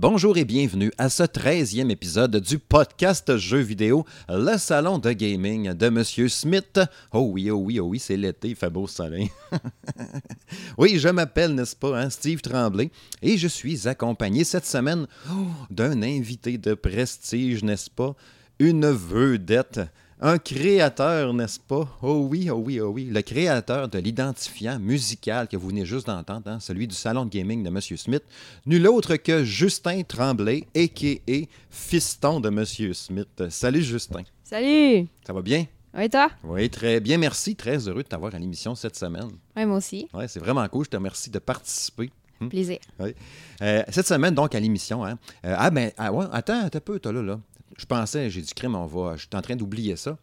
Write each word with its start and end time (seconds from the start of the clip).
Bonjour 0.00 0.38
et 0.38 0.46
bienvenue 0.46 0.90
à 0.96 1.10
ce 1.10 1.24
13e 1.24 1.90
épisode 1.90 2.34
du 2.36 2.58
podcast 2.58 3.36
Jeux 3.36 3.58
vidéo, 3.58 4.06
le 4.30 4.56
salon 4.56 4.96
de 4.96 5.12
gaming 5.12 5.74
de 5.74 5.90
Monsieur 5.90 6.30
Smith. 6.30 6.80
Oh 7.12 7.28
oui, 7.30 7.50
oh 7.50 7.58
oui, 7.58 7.80
oh 7.80 7.84
oui, 7.84 7.98
c'est 7.98 8.16
l'été, 8.16 8.48
il 8.48 8.56
fait 8.56 8.70
beau 8.70 8.86
soleil. 8.86 9.30
oui, 10.78 10.98
je 10.98 11.10
m'appelle, 11.10 11.54
n'est-ce 11.54 11.76
pas, 11.76 12.00
hein, 12.00 12.08
Steve 12.08 12.40
Tremblay, 12.40 12.90
et 13.20 13.36
je 13.36 13.46
suis 13.46 13.86
accompagné 13.88 14.44
cette 14.44 14.64
semaine 14.64 15.06
oh, 15.30 15.48
d'un 15.68 16.00
invité 16.00 16.56
de 16.56 16.72
prestige, 16.72 17.62
n'est-ce 17.62 17.90
pas? 17.90 18.16
Une 18.58 18.86
vedette 18.86 19.80
un 20.20 20.38
créateur, 20.38 21.32
n'est-ce 21.32 21.58
pas? 21.58 21.88
Oh 22.02 22.26
oui, 22.30 22.50
oh 22.50 22.56
oui, 22.56 22.80
oh 22.80 22.88
oui. 22.88 23.06
Le 23.06 23.22
créateur 23.22 23.88
de 23.88 23.98
l'identifiant 23.98 24.78
musical 24.78 25.48
que 25.48 25.56
vous 25.56 25.68
venez 25.68 25.86
juste 25.86 26.06
d'entendre, 26.06 26.48
hein, 26.48 26.60
celui 26.60 26.86
du 26.86 26.94
salon 26.94 27.24
de 27.24 27.30
gaming 27.30 27.62
de 27.62 27.68
M. 27.68 27.80
Smith, 27.80 28.22
nul 28.66 28.86
autre 28.86 29.16
que 29.16 29.44
Justin 29.44 30.02
Tremblay, 30.02 30.66
a.k.a. 30.76 31.46
fiston 31.70 32.40
de 32.40 32.48
M. 32.48 32.64
Smith. 32.94 33.42
Salut 33.48 33.82
Justin. 33.82 34.22
Salut! 34.44 35.06
Ça 35.26 35.32
va 35.32 35.42
bien? 35.42 35.66
Oui, 35.94 36.08
toi? 36.08 36.30
Oui, 36.44 36.68
très 36.70 37.00
bien. 37.00 37.18
Merci. 37.18 37.56
Très 37.56 37.88
heureux 37.88 38.02
de 38.02 38.08
t'avoir 38.08 38.34
à 38.34 38.38
l'émission 38.38 38.74
cette 38.74 38.96
semaine. 38.96 39.30
Oui, 39.56 39.64
moi 39.64 39.78
aussi. 39.78 40.06
Oui, 40.12 40.24
c'est 40.28 40.38
vraiment 40.38 40.66
cool. 40.68 40.84
Je 40.84 40.90
te 40.90 40.96
remercie 40.96 41.30
de 41.30 41.38
participer. 41.38 42.10
Hmm? 42.40 42.48
Plaisir. 42.48 42.78
Oui. 42.98 43.14
Euh, 43.62 43.82
cette 43.88 44.06
semaine, 44.06 44.34
donc, 44.34 44.54
à 44.54 44.60
l'émission, 44.60 45.04
hein, 45.04 45.18
euh, 45.44 45.54
ah 45.58 45.70
ben, 45.70 45.90
ah, 45.98 46.12
ouais, 46.12 46.26
attends, 46.32 46.60
un 46.60 46.68
peu, 46.68 46.98
toi 47.00 47.12
là, 47.12 47.22
là 47.22 47.40
je 47.76 47.86
pensais, 47.86 48.30
j'ai 48.30 48.42
dit 48.42 48.52
crime, 48.54 48.74
on 48.74 48.86
va. 48.86 49.16
Je 49.16 49.22
suis 49.22 49.28
en 49.34 49.42
train 49.42 49.56
d'oublier 49.56 49.96
ça. 49.96 50.18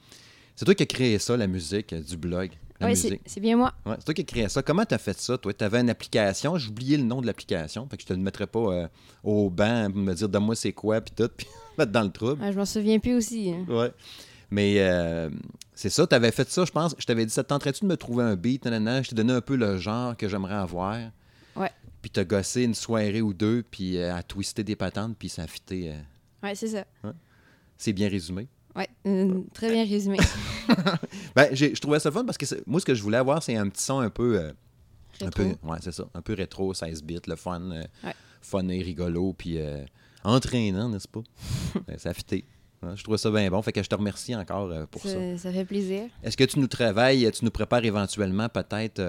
C'est 0.56 0.66
toi 0.66 0.74
qui 0.74 0.84
as 0.84 0.88
créé 0.88 1.20
ça, 1.20 1.38
la 1.38 1.48
musique 1.48 1.94
euh, 1.94 2.02
du 2.02 2.18
blog. 2.18 2.52
Oui, 2.82 2.96
c'est 2.96 3.40
bien 3.40 3.58
moi. 3.58 3.74
Ouais, 3.86 3.96
c'est 3.98 4.06
toi 4.06 4.14
qui 4.14 4.22
as 4.22 4.26
créé 4.26 4.50
ça. 4.50 4.62
Comment 4.62 4.86
tu 4.86 4.94
as 4.94 4.98
fait 4.98 5.20
ça, 5.20 5.38
toi? 5.38 5.54
Tu 5.54 5.64
avais 5.64 5.80
une 5.82 5.90
application, 5.90 6.58
j'ai 6.58 6.70
oublié 6.70 6.98
le 6.98 7.04
nom 7.04 7.22
de 7.22 7.28
l'application, 7.28 7.88
fait 7.88 7.98
que 7.98 8.04
je 8.04 8.08
te 8.08 8.14
le 8.14 8.20
mettrais 8.20 8.46
pas 8.46 8.60
euh, 8.60 8.88
au 9.24 9.50
banc 9.50 9.90
me 9.90 10.14
dire 10.14 10.30
de 10.30 10.38
moi 10.38 10.56
c'est 10.56 10.74
quoi, 10.74 11.02
puis 11.02 11.14
tout, 11.16 11.30
puis 11.38 11.48
mettre 11.78 11.92
dans 11.92 12.04
le 12.04 12.12
trouble. 12.12 12.44
je 12.52 12.58
m'en 12.58 12.66
souviens 12.66 13.00
plus 13.00 13.16
aussi. 13.16 13.52
Hein. 13.52 13.66
Ouais. 13.68 13.92
Mais 14.50 14.76
euh, 14.80 15.30
c'est 15.74 15.90
ça, 15.90 16.06
tu 16.08 16.16
avais 16.16 16.32
fait 16.32 16.50
ça, 16.50 16.66
je 16.66 16.72
pense. 16.72 16.96
Je 16.98 17.06
t'avais 17.06 17.26
dit, 17.26 17.34
ça 17.34 17.44
tenterait-tu 17.44 17.84
de 17.84 17.90
me 17.90 17.98
trouver 17.98 18.24
un 18.24 18.36
beat? 18.36 18.64
Je 18.66 19.10
t'ai 19.10 19.16
donné 19.16 19.34
un 19.34 19.42
peu 19.42 19.56
le 19.56 19.78
genre 19.78 20.16
que 20.16 20.28
j'aimerais 20.28 20.56
avoir. 20.56 20.98
Ouais. 21.56 21.72
Puis 22.02 22.12
t'as 22.12 22.24
gossé 22.24 22.64
une 22.64 22.76
soirée 22.76 23.22
ou 23.22 23.34
deux, 23.34 23.64
puis 23.70 24.02
à 24.02 24.24
twister 24.24 24.64
des 24.64 24.76
patentes, 24.76 25.16
puis 25.18 25.30
ça 25.30 25.44
a 25.44 25.48
fité. 25.48 25.94
Ouais, 26.42 26.56
c'est 26.56 26.68
ça. 26.68 26.86
C'est 27.78 27.94
bien 27.94 28.10
résumé. 28.10 28.48
Oui, 28.76 28.86
très 29.54 29.72
bien 29.72 29.86
résumé. 29.86 30.18
ben, 31.36 31.56
je 31.56 31.80
trouvais 31.80 32.00
ça 32.00 32.12
fun 32.12 32.26
parce 32.26 32.38
que 32.38 32.46
moi, 32.68 32.80
ce 32.80 32.86
que 32.86 32.94
je 32.94 33.02
voulais 33.02 33.18
avoir, 33.18 33.42
c'est 33.42 33.56
un 33.56 33.68
petit 33.70 33.84
son 33.84 34.00
un 34.00 34.10
peu. 34.10 34.40
Euh, 34.40 34.52
un 35.22 35.30
peu, 35.30 35.46
ouais, 35.46 35.78
c'est 35.82 35.92
ça. 35.94 36.08
Un 36.14 36.22
peu 36.22 36.34
rétro, 36.34 36.76
16 36.76 37.04
bits, 37.04 37.20
le 37.28 37.36
fun, 37.36 37.72
euh, 37.72 37.84
fun 38.42 38.68
et 38.68 38.84
rigolo, 38.84 39.34
puis 39.34 39.58
euh, 39.58 39.84
entraînant, 40.24 40.90
n'est-ce 40.90 41.08
pas? 41.08 41.22
Ben, 41.88 41.98
ça 41.98 42.10
a 42.10 42.14
fité. 42.14 42.46
Je 42.96 43.02
trouvais 43.02 43.18
ça 43.18 43.32
bien 43.32 43.50
bon. 43.50 43.60
Fait 43.64 43.72
que 43.72 43.82
je 43.82 43.90
te 43.90 43.96
remercie 43.96 44.36
encore 44.36 44.72
pour 44.90 45.02
ça. 45.02 45.38
Ça 45.38 45.52
fait 45.52 45.66
plaisir. 45.66 46.04
Est-ce 46.22 46.38
que 46.38 46.44
tu 46.44 46.60
nous 46.60 46.68
travailles, 46.68 47.30
tu 47.32 47.44
nous 47.44 47.52
prépares 47.52 47.84
éventuellement 47.84 48.48
peut-être 48.50 49.02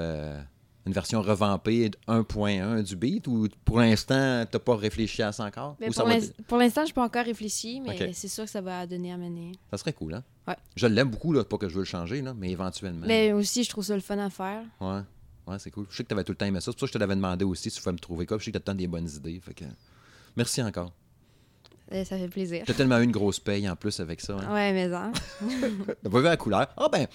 une 0.89 0.95
version 0.95 1.21
revampée 1.21 1.91
1.1 2.09 2.83
du 2.83 2.97
beat 2.97 3.29
ou 3.29 3.47
pour 3.65 3.79
l'instant, 3.79 4.45
tu 4.51 4.57
n'as 4.57 4.61
pas 4.61 4.75
réfléchi 4.75 5.23
à 5.23 5.33
ça 5.33 5.45
encore? 5.45 5.77
Pour 6.47 6.59
l'instant, 6.59 6.83
je 6.83 6.91
n'ai 6.91 6.95
pas 6.95 7.05
encore 7.05 7.25
réfléchi, 7.25 7.81
mais 7.81 8.13
c'est 8.15 8.29
sûr 8.29 8.45
que 8.45 8.51
ça 8.51 8.61
va 8.61 8.87
donner 8.87 9.13
à 9.13 9.17
mener. 9.17 9.53
Ça 9.71 9.79
serait 9.79 9.93
cool, 9.93 10.15
hein? 10.15 10.25
Ouais. 10.47 10.57
Je 10.77 10.87
l'aime 10.87 11.11
beaucoup, 11.11 11.35
là, 11.35 11.45
pas 11.45 11.59
que 11.59 11.69
je 11.69 11.75
veux 11.75 11.81
le 11.81 11.85
changer, 11.85 12.23
là, 12.23 12.33
mais 12.35 12.51
éventuellement. 12.51 13.07
Mais 13.07 13.33
aussi, 13.33 13.65
je 13.65 13.69
trouve 13.69 13.85
ça 13.85 13.95
le 13.95 14.01
fun 14.01 14.19
à 14.19 14.31
faire. 14.31 14.63
Ouais. 14.81 15.01
Ouais, 15.47 15.59
c'est 15.59 15.71
cool. 15.71 15.87
Je 15.91 15.97
sais 15.97 16.03
que 16.03 16.09
tu 16.09 16.15
avais 16.15 16.25
tout 16.25 16.33
le 16.33 16.37
temps 16.37 16.47
aimé 16.47 16.61
ça. 16.61 16.67
C'est 16.67 16.73
pour 16.73 16.81
ça 16.81 16.87
que 16.87 16.89
je 16.89 16.93
te 16.95 16.99
l'avais 16.99 17.17
demandé 17.17 17.45
aussi 17.45 17.71
si 17.71 17.77
tu 17.77 17.83
pouvais 17.83 17.93
me 17.93 17.99
trouver 17.99 18.27
quoi. 18.27 18.39
Je 18.39 18.45
sais 18.45 18.53
que 18.53 18.59
tu 18.59 18.71
as 18.71 18.75
des 18.75 18.87
bonnes 18.87 19.09
idées. 19.09 19.41
Fait 19.41 19.55
que... 19.55 19.65
Merci 20.37 20.63
encore. 20.63 20.93
Eh, 21.91 22.05
ça 22.05 22.19
fait 22.19 22.29
plaisir. 22.29 22.65
Tu 22.67 22.71
as 22.71 22.75
tellement 22.75 22.99
eu 22.99 23.05
une 23.05 23.11
grosse 23.11 23.41
paye 23.41 23.69
en 23.69 23.75
plus 23.75 23.99
avec 24.01 24.21
ça. 24.21 24.35
Hein? 24.35 24.53
Ouais, 24.53 24.73
mais 24.73 24.91
ça. 24.91 25.11
T'as 26.03 26.11
pas 26.11 26.19
vu 26.19 26.25
la 26.25 26.37
couleur? 26.37 26.67
Ah, 26.77 26.89
ben, 26.93 27.07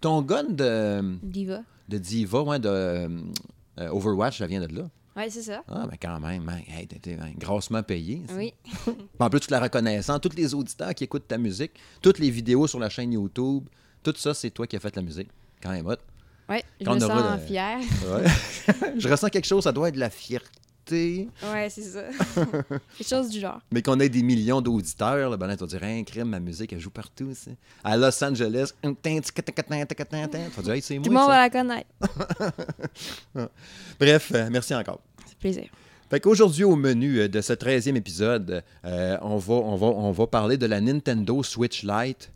ton 0.00 0.22
gun 0.22 0.44
de. 0.44 1.16
Diva 1.22 1.62
de 1.90 1.98
Diva, 1.98 2.42
ouais, 2.42 2.58
de 2.58 2.68
euh, 2.68 3.08
Overwatch, 3.90 4.38
ça 4.38 4.46
vient 4.46 4.60
de 4.60 4.74
là. 4.74 4.88
Oui, 5.16 5.24
c'est 5.28 5.42
ça. 5.42 5.64
Ah, 5.68 5.86
mais 5.90 5.98
quand 5.98 6.20
même, 6.20 6.48
hein, 6.48 6.60
hey, 6.68 6.86
t'étais 6.86 7.18
grossement 7.36 7.82
payé. 7.82 8.22
Oui. 8.36 8.54
en 9.18 9.28
plus, 9.28 9.40
toute 9.40 9.50
la 9.50 9.60
reconnaissance, 9.60 10.20
tous 10.20 10.36
les 10.36 10.54
auditeurs 10.54 10.94
qui 10.94 11.04
écoutent 11.04 11.26
ta 11.26 11.36
musique, 11.36 11.72
toutes 12.00 12.18
les 12.20 12.30
vidéos 12.30 12.66
sur 12.68 12.78
la 12.78 12.88
chaîne 12.88 13.12
YouTube, 13.12 13.64
tout 14.02 14.14
ça, 14.16 14.32
c'est 14.34 14.50
toi 14.50 14.66
qui 14.66 14.76
as 14.76 14.80
fait 14.80 14.94
la 14.94 15.02
musique. 15.02 15.28
Quand 15.60 15.70
même 15.70 15.86
hot. 15.86 15.96
Oui, 16.48 16.58
je 16.80 16.88
me 16.88 16.98
sens 16.98 17.40
fière. 17.46 17.78
Ouais. 17.78 18.94
je 18.98 19.08
ressens 19.08 19.28
quelque 19.28 19.46
chose, 19.46 19.64
ça 19.64 19.72
doit 19.72 19.88
être 19.88 19.94
de 19.94 20.00
la 20.00 20.10
fierté 20.10 20.48
Ouais, 20.90 21.68
c'est 21.70 21.82
ça. 21.82 22.02
Quelque 22.96 23.08
chose 23.08 23.28
du 23.30 23.40
genre. 23.40 23.60
Mais 23.72 23.82
qu'on 23.82 23.98
ait 24.00 24.08
des 24.08 24.22
millions 24.22 24.60
d'auditeurs, 24.60 25.36
ben 25.38 25.46
là, 25.46 25.56
tu 25.56 25.60
vas 25.60 25.66
dire, 25.66 25.82
un 25.82 26.02
crime, 26.04 26.28
ma 26.28 26.40
musique, 26.40 26.72
elle 26.72 26.80
joue 26.80 26.90
partout. 26.90 27.32
À 27.84 27.96
Los 27.96 28.22
Angeles, 28.22 28.72
tu 28.82 28.88
vas 28.88 30.62
dire, 30.62 30.72
hey, 30.72 30.82
c'est 30.82 30.98
moi. 30.98 31.04
Tout 31.04 31.10
le 31.10 31.16
monde 31.16 31.28
va 31.28 31.38
la 31.38 31.50
connaître. 31.50 31.90
Bref, 33.98 34.32
euh, 34.34 34.48
merci 34.50 34.74
encore. 34.74 35.00
C'est 35.26 35.38
plaisir. 35.38 35.64
Fait 36.08 36.20
qu'aujourd'hui, 36.20 36.64
au 36.64 36.74
menu 36.76 37.18
euh, 37.20 37.28
de 37.28 37.40
ce 37.40 37.52
13e 37.52 37.94
épisode, 37.96 38.64
euh, 38.84 39.16
on, 39.22 39.36
va, 39.36 39.54
on, 39.54 39.76
va, 39.76 39.86
on 39.86 40.10
va 40.10 40.26
parler 40.26 40.56
de 40.56 40.66
la 40.66 40.80
Nintendo 40.80 41.42
Switch 41.42 41.84
Lite. 41.84 42.32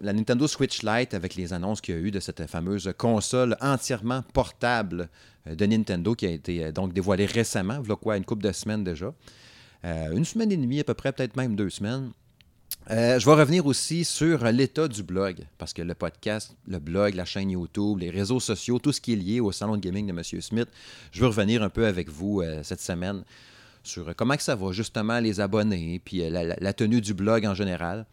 La 0.00 0.12
Nintendo 0.12 0.46
Switch 0.46 0.82
Lite 0.82 1.14
avec 1.14 1.34
les 1.34 1.52
annonces 1.52 1.80
qu'il 1.80 1.94
y 1.94 1.98
a 1.98 2.00
eu 2.00 2.10
de 2.10 2.20
cette 2.20 2.46
fameuse 2.46 2.92
console 2.96 3.56
entièrement 3.60 4.22
portable 4.32 5.08
euh, 5.46 5.54
de 5.54 5.66
Nintendo 5.66 6.14
qui 6.14 6.26
a 6.26 6.30
été 6.30 6.64
euh, 6.64 6.72
donc 6.72 6.92
dévoilé 6.92 7.26
récemment, 7.26 7.80
voilà 7.80 7.96
quoi, 7.96 8.16
une 8.16 8.24
couple 8.24 8.42
de 8.42 8.52
semaines 8.52 8.84
déjà. 8.84 9.12
Euh, 9.84 10.16
une 10.16 10.24
semaine 10.24 10.52
et 10.52 10.56
demie 10.56 10.80
à 10.80 10.84
peu 10.84 10.94
près, 10.94 11.12
peut-être 11.12 11.36
même 11.36 11.56
deux 11.56 11.70
semaines. 11.70 12.10
je 12.88 13.24
vais 13.24 13.34
revenir 13.34 13.66
aussi 13.66 14.04
sur 14.04 14.44
l'état 14.44 14.88
du 14.88 15.02
blog, 15.02 15.46
parce 15.58 15.72
que 15.72 15.82
le 15.82 15.94
podcast, 15.94 16.56
le 16.66 16.78
blog, 16.78 17.14
la 17.14 17.24
chaîne 17.24 17.50
YouTube, 17.50 17.98
les 17.98 18.10
réseaux 18.10 18.40
sociaux, 18.40 18.78
tout 18.78 18.92
ce 18.92 19.00
qui 19.00 19.12
est 19.12 19.16
lié 19.16 19.40
au 19.40 19.52
salon 19.52 19.76
de 19.76 19.80
gaming 19.80 20.06
de 20.06 20.12
M. 20.12 20.40
Smith, 20.40 20.68
je 21.12 21.20
veux 21.20 21.28
revenir 21.28 21.62
un 21.62 21.68
peu 21.68 21.86
avec 21.86 22.08
vous 22.08 22.42
cette 22.62 22.80
semaine 22.80 23.22
sur 23.84 24.14
comment 24.16 24.36
ça 24.38 24.56
va, 24.56 24.72
justement, 24.72 25.20
les 25.20 25.40
abonnés, 25.40 26.00
puis 26.04 26.28
la, 26.28 26.72
tenue 26.72 27.00
du 27.00 27.14
blog 27.14 27.46
en 27.46 27.54
général. 27.54 28.06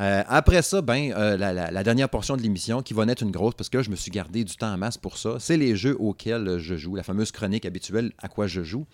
Euh, 0.00 0.22
après 0.26 0.62
ça, 0.62 0.82
ben, 0.82 1.12
euh, 1.12 1.36
la, 1.36 1.84
dernière 1.84 2.08
portion 2.08 2.36
de 2.36 2.42
l'émission 2.42 2.82
qui 2.82 2.94
va 2.94 3.06
naître 3.06 3.22
une 3.22 3.30
grosse, 3.30 3.54
parce 3.54 3.68
que 3.68 3.82
je 3.82 3.90
me 3.90 3.96
suis 3.96 4.10
gardé 4.10 4.44
du 4.44 4.56
temps 4.56 4.72
en 4.72 4.78
masse 4.78 4.98
pour 4.98 5.18
ça, 5.18 5.36
c'est 5.38 5.56
les 5.56 5.76
jeux 5.76 5.96
auxquels 6.00 6.58
je 6.58 6.76
joue, 6.76 6.96
la 6.96 7.04
fameuse 7.04 7.30
chronique 7.30 7.64
habituelle 7.64 8.12
à 8.18 8.28
quoi 8.28 8.46
je 8.46 8.62
joue. 8.62 8.86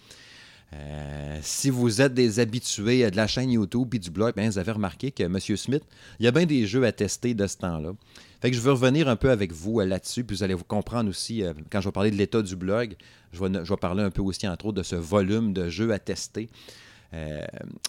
Euh, 0.72 1.38
si 1.42 1.68
vous 1.68 2.00
êtes 2.00 2.14
des 2.14 2.38
habitués 2.38 3.10
de 3.10 3.16
la 3.16 3.26
chaîne 3.26 3.50
YouTube 3.50 3.92
et 3.94 3.98
du 3.98 4.10
blog, 4.10 4.34
ben, 4.36 4.48
vous 4.48 4.58
avez 4.58 4.72
remarqué 4.72 5.10
que 5.10 5.24
M. 5.24 5.38
Smith, 5.40 5.82
il 6.20 6.26
y 6.26 6.28
a 6.28 6.30
bien 6.30 6.46
des 6.46 6.66
jeux 6.66 6.84
à 6.84 6.92
tester 6.92 7.34
de 7.34 7.46
ce 7.46 7.56
temps-là. 7.56 7.92
Fait 8.40 8.50
que 8.50 8.56
je 8.56 8.60
veux 8.60 8.72
revenir 8.72 9.08
un 9.08 9.16
peu 9.16 9.30
avec 9.30 9.52
vous 9.52 9.80
là-dessus, 9.80 10.22
puis 10.22 10.36
vous 10.36 10.42
allez 10.42 10.54
vous 10.54 10.64
comprendre 10.64 11.10
aussi, 11.10 11.42
quand 11.70 11.80
je 11.80 11.88
vais 11.88 11.92
parler 11.92 12.10
de 12.10 12.16
l'état 12.16 12.40
du 12.40 12.56
blog, 12.56 12.94
je 13.32 13.42
vais, 13.42 13.64
je 13.64 13.70
vais, 13.70 13.76
parler 13.78 14.02
un 14.02 14.10
peu 14.10 14.22
aussi, 14.22 14.46
entre 14.46 14.66
autres, 14.66 14.78
de 14.78 14.82
ce 14.82 14.96
volume 14.96 15.52
de 15.52 15.68
jeux 15.68 15.92
à 15.92 15.98
tester. 15.98 16.48
Euh, 17.12 17.44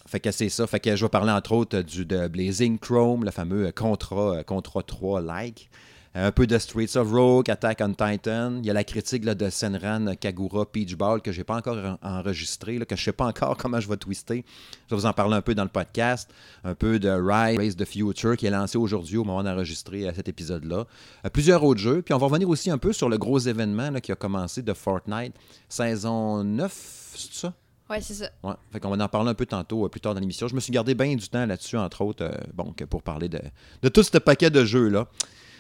fait 0.08 0.20
que 0.20 0.32
c'est 0.32 0.50
ça. 0.50 0.66
Fait 0.68 0.80
que 0.80 0.96
je 0.96 1.06
vais 1.06 1.10
parler 1.10 1.32
entre 1.32 1.52
autres 1.52 1.82
du, 1.82 2.06
de 2.06 2.28
Blazing 2.28 2.80
Chrome, 2.80 3.24
le 3.24 3.32
fameux 3.32 3.72
Contra, 3.72 4.38
euh, 4.38 4.44
Contra 4.44 4.82
3 4.82 5.22
like. 5.22 5.70
Un 6.14 6.34
peu 6.34 6.46
de 6.46 6.58
Streets 6.58 6.98
of 6.98 7.10
Rogue, 7.10 7.50
Attack 7.50 7.80
on 7.82 7.94
Titan. 7.94 8.58
Il 8.58 8.66
y 8.66 8.70
a 8.70 8.74
la 8.74 8.84
critique 8.84 9.24
de 9.24 9.50
Senran 9.50 10.14
Kagura 10.20 10.70
Peach 10.70 10.98
Ball 10.98 11.22
que 11.22 11.32
je 11.32 11.38
n'ai 11.38 11.46
pas 11.46 11.56
encore 11.56 11.98
enregistré, 12.02 12.78
que 12.80 12.98
je 12.98 13.02
ne 13.02 13.06
sais 13.06 13.12
pas 13.14 13.26
encore 13.28 13.56
comment 13.56 13.80
je 13.80 13.88
vais 13.88 13.96
twister. 13.96 14.44
Je 14.90 14.96
vais 14.96 15.00
vous 15.00 15.06
en 15.06 15.14
parler 15.14 15.36
un 15.36 15.42
peu 15.42 15.56
dans 15.56 15.64
le 15.64 15.70
podcast. 15.70 16.30
Un 16.66 16.76
peu 16.76 17.00
de 17.00 17.08
Rise, 17.08 17.58
Race 17.58 17.78
the 17.78 17.86
Future 17.86 18.36
qui 18.36 18.46
est 18.46 18.50
lancé 18.50 18.78
aujourd'hui 18.78 19.16
au 19.16 19.24
moment 19.24 19.42
d'enregistrer 19.42 20.06
euh, 20.06 20.12
cet 20.14 20.28
épisode-là. 20.28 20.86
plusieurs 21.32 21.64
autres 21.64 21.80
jeux. 21.80 22.02
Puis 22.02 22.14
on 22.14 22.18
va 22.18 22.26
revenir 22.26 22.50
aussi 22.50 22.70
un 22.70 22.78
peu 22.78 22.92
sur 22.92 23.08
le 23.08 23.18
gros 23.18 23.40
événement 23.40 23.94
qui 24.02 24.12
a 24.12 24.16
commencé 24.16 24.64
de 24.64 24.74
Fortnite, 24.74 25.34
saison 25.70 26.44
9, 26.44 27.14
c'est 27.16 27.34
ça? 27.34 27.54
Oui, 27.92 27.98
c'est 28.00 28.14
ça. 28.14 28.30
Ouais. 28.42 28.54
Fait 28.72 28.80
qu'on 28.80 28.96
va 28.96 29.04
en 29.04 29.08
parler 29.10 29.32
un 29.32 29.34
peu 29.34 29.46
tantôt, 29.46 29.86
euh, 29.86 29.90
plus 29.90 30.00
tard 30.00 30.14
dans 30.14 30.22
l'émission. 30.22 30.48
Je 30.48 30.56
me 30.56 30.62
suis 30.62 30.72
gardé 30.72 30.96
bien 30.96 31.14
du 31.14 31.28
temps 31.28 31.46
là-dessus, 31.46 31.76
entre 31.76 32.00
autres, 32.06 32.24
euh, 32.24 32.32
bon, 32.54 32.74
pour 32.90 33.04
parler 33.04 33.28
de, 33.28 33.42
de 33.82 33.90
tout 33.90 34.02
ce 34.02 34.18
paquet 34.18 34.50
de 34.50 34.64
jeux-là. 34.64 35.10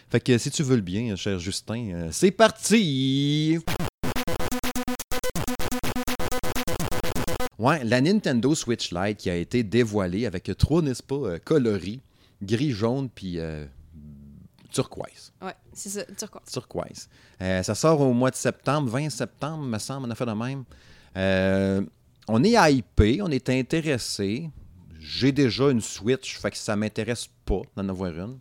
Fait 0.09 0.21
que 0.21 0.37
si 0.37 0.49
tu 0.49 0.63
veux 0.63 0.77
le 0.77 0.81
bien, 0.81 1.13
cher 1.17 1.39
Justin, 1.39 1.91
euh, 1.93 2.07
c'est 2.11 2.31
parti! 2.31 3.59
Ouais, 7.59 7.83
la 7.83 7.99
Nintendo 7.99 8.55
Switch 8.55 8.93
Lite 8.93 9.17
qui 9.17 9.29
a 9.29 9.35
été 9.35 9.63
dévoilée 9.63 10.25
avec 10.25 10.49
trois, 10.57 10.81
n'est-ce 10.81 11.03
pas, 11.03 11.37
coloris, 11.39 11.99
gris, 12.41 12.71
jaune, 12.71 13.09
puis 13.09 13.39
turquoise. 14.71 15.33
Ouais, 15.41 15.53
c'est 15.73 15.89
ça, 15.89 16.05
turquoise. 16.17 16.45
Turquoise. 16.49 17.09
ça 17.39 17.75
sort 17.75 17.99
au 17.99 18.13
mois 18.13 18.31
de 18.31 18.35
septembre, 18.35 18.89
20 18.89 19.09
septembre, 19.09 19.63
me 19.65 19.77
semble, 19.79 20.07
on 20.07 20.11
a 20.11 20.15
fait 20.15 20.25
de 20.25 20.31
même. 20.31 20.63
Euh, 21.17 21.81
on 22.27 22.43
est 22.43 22.55
hypé, 22.71 23.21
on 23.21 23.29
est 23.29 23.49
intéressé. 23.49 24.49
J'ai 24.99 25.31
déjà 25.31 25.69
une 25.69 25.81
Switch, 25.81 26.37
fait 26.37 26.51
que 26.51 26.57
ça 26.57 26.75
m'intéresse 26.75 27.27
pas 27.45 27.61
d'en 27.75 27.89
avoir 27.89 28.11
une. 28.11 28.37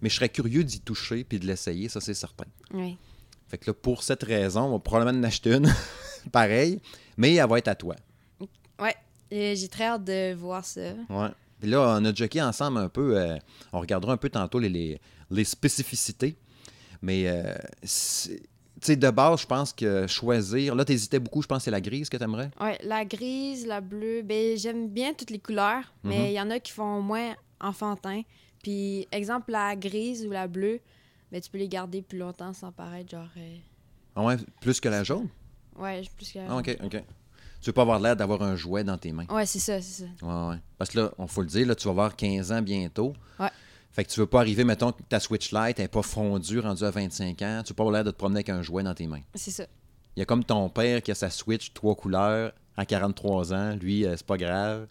Mais 0.00 0.08
je 0.08 0.16
serais 0.16 0.28
curieux 0.28 0.64
d'y 0.64 0.80
toucher 0.80 1.24
puis 1.24 1.38
de 1.38 1.46
l'essayer, 1.46 1.88
ça 1.88 2.00
c'est 2.00 2.14
certain. 2.14 2.44
Oui. 2.72 2.96
Fait 3.48 3.58
que 3.58 3.70
là, 3.70 3.74
pour 3.74 4.02
cette 4.02 4.22
raison, 4.22 4.62
on 4.62 4.72
va 4.72 4.78
probablement 4.78 5.18
en 5.18 5.24
acheter 5.24 5.54
une, 5.54 5.72
pareil, 6.32 6.80
mais 7.16 7.34
elle 7.34 7.48
va 7.48 7.58
être 7.58 7.68
à 7.68 7.74
toi. 7.74 7.96
Ouais. 8.80 8.96
J'ai 9.30 9.68
très 9.68 9.84
hâte 9.84 10.04
de 10.04 10.34
voir 10.34 10.64
ça. 10.64 10.92
Ouais. 11.08 11.28
Puis 11.60 11.70
là, 11.70 11.96
on 11.98 12.04
a 12.04 12.12
jocké 12.12 12.42
ensemble 12.42 12.78
un 12.78 12.88
peu. 12.88 13.16
Euh, 13.16 13.38
on 13.72 13.80
regardera 13.80 14.12
un 14.12 14.16
peu 14.16 14.28
tantôt 14.28 14.58
les, 14.58 15.00
les, 15.30 15.44
spécificités. 15.44 16.36
Mais, 17.00 17.24
euh, 17.26 17.54
sais, 18.86 18.96
de 18.96 19.10
base, 19.10 19.42
je 19.42 19.46
pense 19.46 19.72
que 19.72 20.06
choisir. 20.06 20.74
Là, 20.74 20.84
tu 20.84 20.92
hésitais 20.92 21.18
beaucoup, 21.18 21.42
je 21.42 21.46
pense 21.46 21.58
que 21.58 21.64
c'est 21.64 21.70
la 21.70 21.80
grise 21.80 22.08
que 22.08 22.16
tu 22.16 22.22
aimerais. 22.22 22.50
Oui, 22.60 22.70
la 22.82 23.04
grise, 23.04 23.66
la 23.66 23.80
bleue. 23.80 24.22
Ben, 24.22 24.56
j'aime 24.56 24.88
bien 24.88 25.14
toutes 25.14 25.30
les 25.30 25.38
couleurs, 25.38 25.92
mais 26.02 26.18
mhm. 26.18 26.26
il 26.26 26.32
y 26.32 26.40
en 26.40 26.50
a 26.50 26.58
qui 26.58 26.72
font 26.72 27.00
moins 27.00 27.34
enfantin. 27.60 28.22
Puis, 28.62 29.06
exemple, 29.12 29.52
la 29.52 29.76
grise 29.76 30.26
ou 30.26 30.30
la 30.30 30.46
bleue, 30.46 30.80
ben, 31.30 31.40
tu 31.40 31.50
peux 31.50 31.58
les 31.58 31.68
garder 31.68 32.02
plus 32.02 32.18
longtemps 32.18 32.52
sans 32.52 32.72
paraître 32.72 33.10
genre. 33.10 33.28
Euh, 33.36 33.56
ah 34.14 34.24
ouais, 34.24 34.36
plus 34.60 34.80
que 34.80 34.88
la 34.88 35.04
jaune? 35.04 35.28
Ouais, 35.76 36.02
plus 36.16 36.32
que 36.32 36.38
la 36.38 36.44
ah, 36.44 36.48
jaune. 36.48 36.62
Ah, 36.66 36.72
ok, 36.72 36.78
ok. 36.84 37.04
Tu 37.62 37.66
veux 37.66 37.72
pas 37.72 37.82
avoir 37.82 38.00
l'air 38.00 38.16
d'avoir 38.16 38.42
un 38.42 38.56
jouet 38.56 38.82
dans 38.82 38.98
tes 38.98 39.12
mains. 39.12 39.26
Ouais, 39.30 39.46
c'est 39.46 39.60
ça, 39.60 39.80
c'est 39.80 40.04
ça. 40.04 40.26
Ouais, 40.26 40.50
ouais. 40.50 40.60
Parce 40.78 40.90
que 40.90 40.98
là, 40.98 41.12
on 41.16 41.28
faut 41.28 41.42
le 41.42 41.46
dire, 41.46 41.66
là, 41.66 41.76
tu 41.76 41.84
vas 41.84 41.92
avoir 41.92 42.16
15 42.16 42.50
ans 42.50 42.60
bientôt. 42.60 43.14
Ouais. 43.38 43.50
Fait 43.92 44.04
que 44.04 44.10
tu 44.10 44.20
veux 44.20 44.26
pas 44.26 44.40
arriver, 44.40 44.64
mettons, 44.64 44.92
que 44.92 45.02
ta 45.02 45.20
Switch 45.20 45.52
Lite 45.52 45.78
n'est 45.78 45.88
pas 45.88 46.02
fondue, 46.02 46.60
rendue 46.60 46.84
à 46.84 46.90
25 46.90 47.42
ans. 47.42 47.62
Tu 47.64 47.72
veux 47.72 47.74
pas 47.74 47.82
avoir 47.82 47.92
l'air 47.92 48.04
de 48.04 48.10
te 48.10 48.16
promener 48.16 48.38
avec 48.38 48.48
un 48.48 48.62
jouet 48.62 48.82
dans 48.82 48.94
tes 48.94 49.06
mains. 49.06 49.20
C'est 49.34 49.50
ça. 49.50 49.64
Il 50.16 50.20
y 50.20 50.22
a 50.22 50.24
comme 50.24 50.44
ton 50.44 50.68
père 50.70 51.02
qui 51.02 51.10
a 51.10 51.14
sa 51.14 51.30
Switch 51.30 51.72
trois 51.74 51.94
couleurs 51.94 52.52
à 52.76 52.86
43 52.86 53.52
ans. 53.52 53.76
Lui, 53.76 54.06
euh, 54.06 54.14
c'est 54.16 54.26
pas 54.26 54.38
grave. 54.38 54.86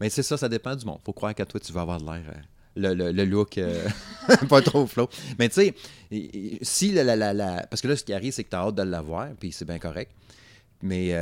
Mais 0.00 0.10
c'est 0.10 0.24
ça, 0.24 0.36
ça 0.36 0.48
dépend 0.48 0.74
du 0.74 0.84
monde. 0.84 0.98
Faut 1.04 1.12
croire 1.12 1.34
qu'à 1.34 1.46
toi, 1.46 1.60
tu 1.60 1.72
vas 1.72 1.82
avoir 1.82 2.00
de 2.00 2.04
l'air. 2.04 2.22
Euh, 2.28 2.40
le, 2.76 3.12
le, 3.12 3.24
look 3.24 3.56
euh, 3.58 3.88
pas 4.48 4.60
trop 4.62 4.84
flow. 4.88 5.08
Mais 5.38 5.48
tu 5.48 5.54
sais, 5.54 5.74
si 6.62 6.90
la, 6.90 7.04
la, 7.04 7.32
la, 7.32 7.66
Parce 7.68 7.80
que 7.82 7.86
là, 7.86 7.96
ce 7.96 8.02
qui 8.02 8.12
arrive, 8.12 8.32
c'est 8.32 8.42
que 8.42 8.50
tu 8.50 8.56
as 8.56 8.62
hâte 8.62 8.74
de 8.74 8.82
l'avoir, 8.82 9.28
puis 9.38 9.52
c'est 9.52 9.64
bien 9.64 9.78
correct. 9.78 10.10
Mais 10.82 11.14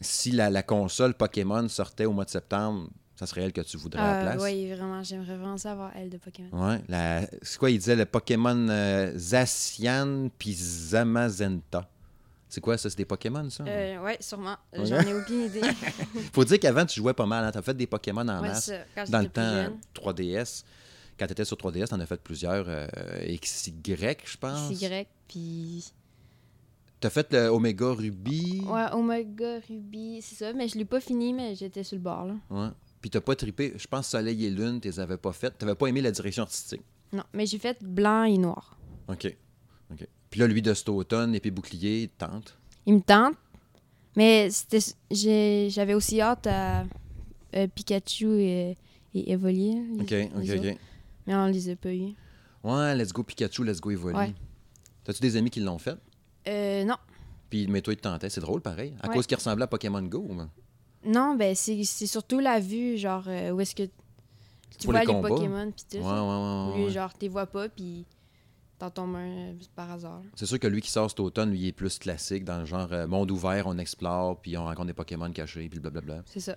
si 0.00 0.32
la, 0.32 0.62
console 0.64 1.14
Pokémon 1.14 1.68
sortait 1.68 2.06
au 2.06 2.12
mois 2.12 2.24
de 2.24 2.30
septembre, 2.30 2.88
ça 3.16 3.26
serait 3.26 3.42
elle 3.42 3.52
que 3.52 3.60
tu 3.60 3.76
voudrais 3.76 4.00
à 4.00 4.24
la 4.24 4.32
place. 4.32 4.42
Oui, 4.42 4.72
vraiment. 4.72 5.02
J'aimerais 5.02 5.36
vraiment 5.36 5.56
savoir 5.56 5.92
elle 5.94 6.10
de 6.10 6.18
Pokémon. 6.18 6.48
Oui. 6.52 6.76
C'est 7.42 7.58
quoi, 7.58 7.70
il 7.70 7.78
disait 7.78 7.96
le 7.96 8.06
Pokémon 8.06 8.68
euh, 8.68 9.12
Zacian 9.16 10.30
puis 10.36 10.54
Zamazenta. 10.54 11.88
C'est 12.48 12.60
quoi 12.60 12.78
ça? 12.78 12.88
C'est 12.88 12.98
des 12.98 13.04
Pokémon, 13.04 13.48
ça? 13.50 13.64
Euh, 13.64 13.98
oui, 14.04 14.12
sûrement. 14.20 14.56
J'en 14.72 15.00
ai 15.00 15.14
aucune 15.14 15.42
idée. 15.42 15.60
faut 16.32 16.44
dire 16.44 16.60
qu'avant, 16.60 16.86
tu 16.86 17.00
jouais 17.00 17.14
pas 17.14 17.26
mal. 17.26 17.44
Hein? 17.44 17.52
Tu 17.52 17.58
as 17.58 17.62
fait 17.62 17.74
des 17.74 17.86
Pokémon 17.86 18.22
en 18.22 18.40
masse. 18.40 18.70
dans 19.08 19.20
le 19.20 19.28
temps 19.28 19.68
3DS. 19.94 20.64
Quand 21.18 21.26
tu 21.26 21.32
étais 21.32 21.44
sur 21.44 21.56
3DS, 21.56 21.88
tu 21.88 21.94
en 21.94 22.00
as 22.00 22.06
fait 22.06 22.20
plusieurs. 22.20 22.66
XY, 23.28 23.74
je 24.24 24.36
pense. 24.36 24.70
XY, 24.70 25.06
puis 25.28 25.92
T'as 27.04 27.10
fait 27.10 27.30
le 27.34 27.48
Omega 27.48 27.92
Ruby. 27.92 28.62
Ouais, 28.64 28.86
Omega 28.92 29.60
Ruby, 29.68 30.22
c'est 30.22 30.36
ça. 30.36 30.52
Mais 30.54 30.68
je 30.68 30.78
l'ai 30.78 30.86
pas 30.86 31.00
fini, 31.00 31.34
mais 31.34 31.54
j'étais 31.54 31.82
sur 31.84 31.96
le 31.96 32.02
bord, 32.02 32.24
là. 32.24 32.34
Ouais. 32.48 32.70
Puis 33.04 33.10
t'as 33.10 33.20
pas 33.20 33.36
trippé. 33.36 33.74
Je 33.76 33.86
pense 33.86 34.08
Soleil 34.08 34.46
et 34.46 34.50
Lune, 34.50 34.80
tu 34.80 34.88
les 34.88 34.98
avais 34.98 35.18
pas 35.18 35.34
faites. 35.34 35.58
T'avais 35.58 35.74
pas 35.74 35.88
aimé 35.88 36.00
la 36.00 36.10
direction 36.10 36.44
artistique. 36.44 36.80
Non, 37.12 37.22
mais 37.34 37.44
j'ai 37.44 37.58
fait 37.58 37.76
blanc 37.84 38.24
et 38.24 38.38
noir. 38.38 38.78
OK. 39.08 39.26
OK. 39.92 40.08
Puis 40.30 40.40
là, 40.40 40.46
lui 40.46 40.62
de 40.62 40.72
cet 40.72 40.88
automne, 40.88 41.34
épée 41.34 41.50
bouclier, 41.50 42.04
il 42.04 42.08
te 42.08 42.24
tente. 42.24 42.56
Il 42.86 42.94
me 42.94 43.00
tente. 43.02 43.34
Mais 44.16 44.48
j'avais 45.10 45.92
aussi 45.92 46.22
hâte 46.22 46.46
à 46.46 46.86
euh, 47.54 47.66
Pikachu 47.74 48.40
et, 48.40 48.78
et 49.12 49.32
Evoli. 49.32 49.82
OK, 50.00 50.14
OK, 50.36 50.50
OK. 50.56 50.78
Mais 51.26 51.34
on 51.34 51.46
les 51.48 51.68
a 51.68 51.76
pas 51.76 51.92
eu. 51.92 52.14
Ouais, 52.62 52.96
let's 52.96 53.12
go 53.12 53.22
Pikachu, 53.22 53.64
let's 53.64 53.82
go 53.82 53.90
Evoli. 53.90 54.16
Ouais. 54.16 54.34
T'as-tu 55.04 55.20
des 55.20 55.36
amis 55.36 55.50
qui 55.50 55.60
l'ont 55.60 55.76
fait? 55.76 55.98
Euh, 56.48 56.84
non. 56.84 56.96
Puis, 57.50 57.66
mais 57.66 57.82
toi, 57.82 57.92
il 57.92 57.98
te 57.98 58.02
tentait. 58.04 58.30
C'est 58.30 58.40
drôle, 58.40 58.62
pareil. 58.62 58.94
À 59.02 59.08
cause 59.08 59.26
qu'il 59.26 59.36
ressemblait 59.36 59.64
à 59.64 59.66
Pokémon 59.66 60.00
Go. 60.00 60.26
Non, 61.04 61.34
ben, 61.34 61.54
c'est 61.54 61.84
surtout 61.84 62.38
la 62.40 62.60
vue, 62.60 62.96
genre, 62.96 63.24
euh, 63.26 63.50
où 63.50 63.60
est-ce 63.60 63.74
que 63.74 63.84
tu 64.78 64.86
vois 64.86 65.04
les, 65.04 65.06
Pokémon, 65.06 65.70
puis 65.70 65.84
tout. 65.90 66.04
Ouais, 66.04 66.12
ouais, 66.12 66.78
ouais, 66.78 66.84
Lui, 66.86 66.92
genre, 66.92 67.12
tu 67.16 67.28
vois 67.28 67.46
pas, 67.46 67.68
puis 67.68 68.06
t'en 68.78 68.90
tombes 68.90 69.16
un 69.16 69.28
euh, 69.28 69.52
par 69.76 69.90
hasard. 69.92 70.22
C'est 70.34 70.46
sûr 70.46 70.58
que 70.58 70.66
lui 70.66 70.80
qui 70.80 70.90
sort 70.90 71.08
cet 71.08 71.20
automne, 71.20 71.50
lui, 71.50 71.60
il 71.60 71.66
est 71.68 71.72
plus 71.72 71.98
classique, 71.98 72.44
dans 72.44 72.58
le 72.58 72.64
genre 72.64 72.88
euh, 72.92 73.06
monde 73.06 73.30
ouvert, 73.30 73.66
on 73.66 73.78
explore, 73.78 74.40
puis 74.40 74.56
on 74.56 74.64
rencontre 74.64 74.86
des 74.86 74.94
Pokémon 74.94 75.30
cachés, 75.30 75.68
puis 75.68 75.78
blablabla. 75.78 76.22
C'est 76.26 76.40
ça. 76.40 76.56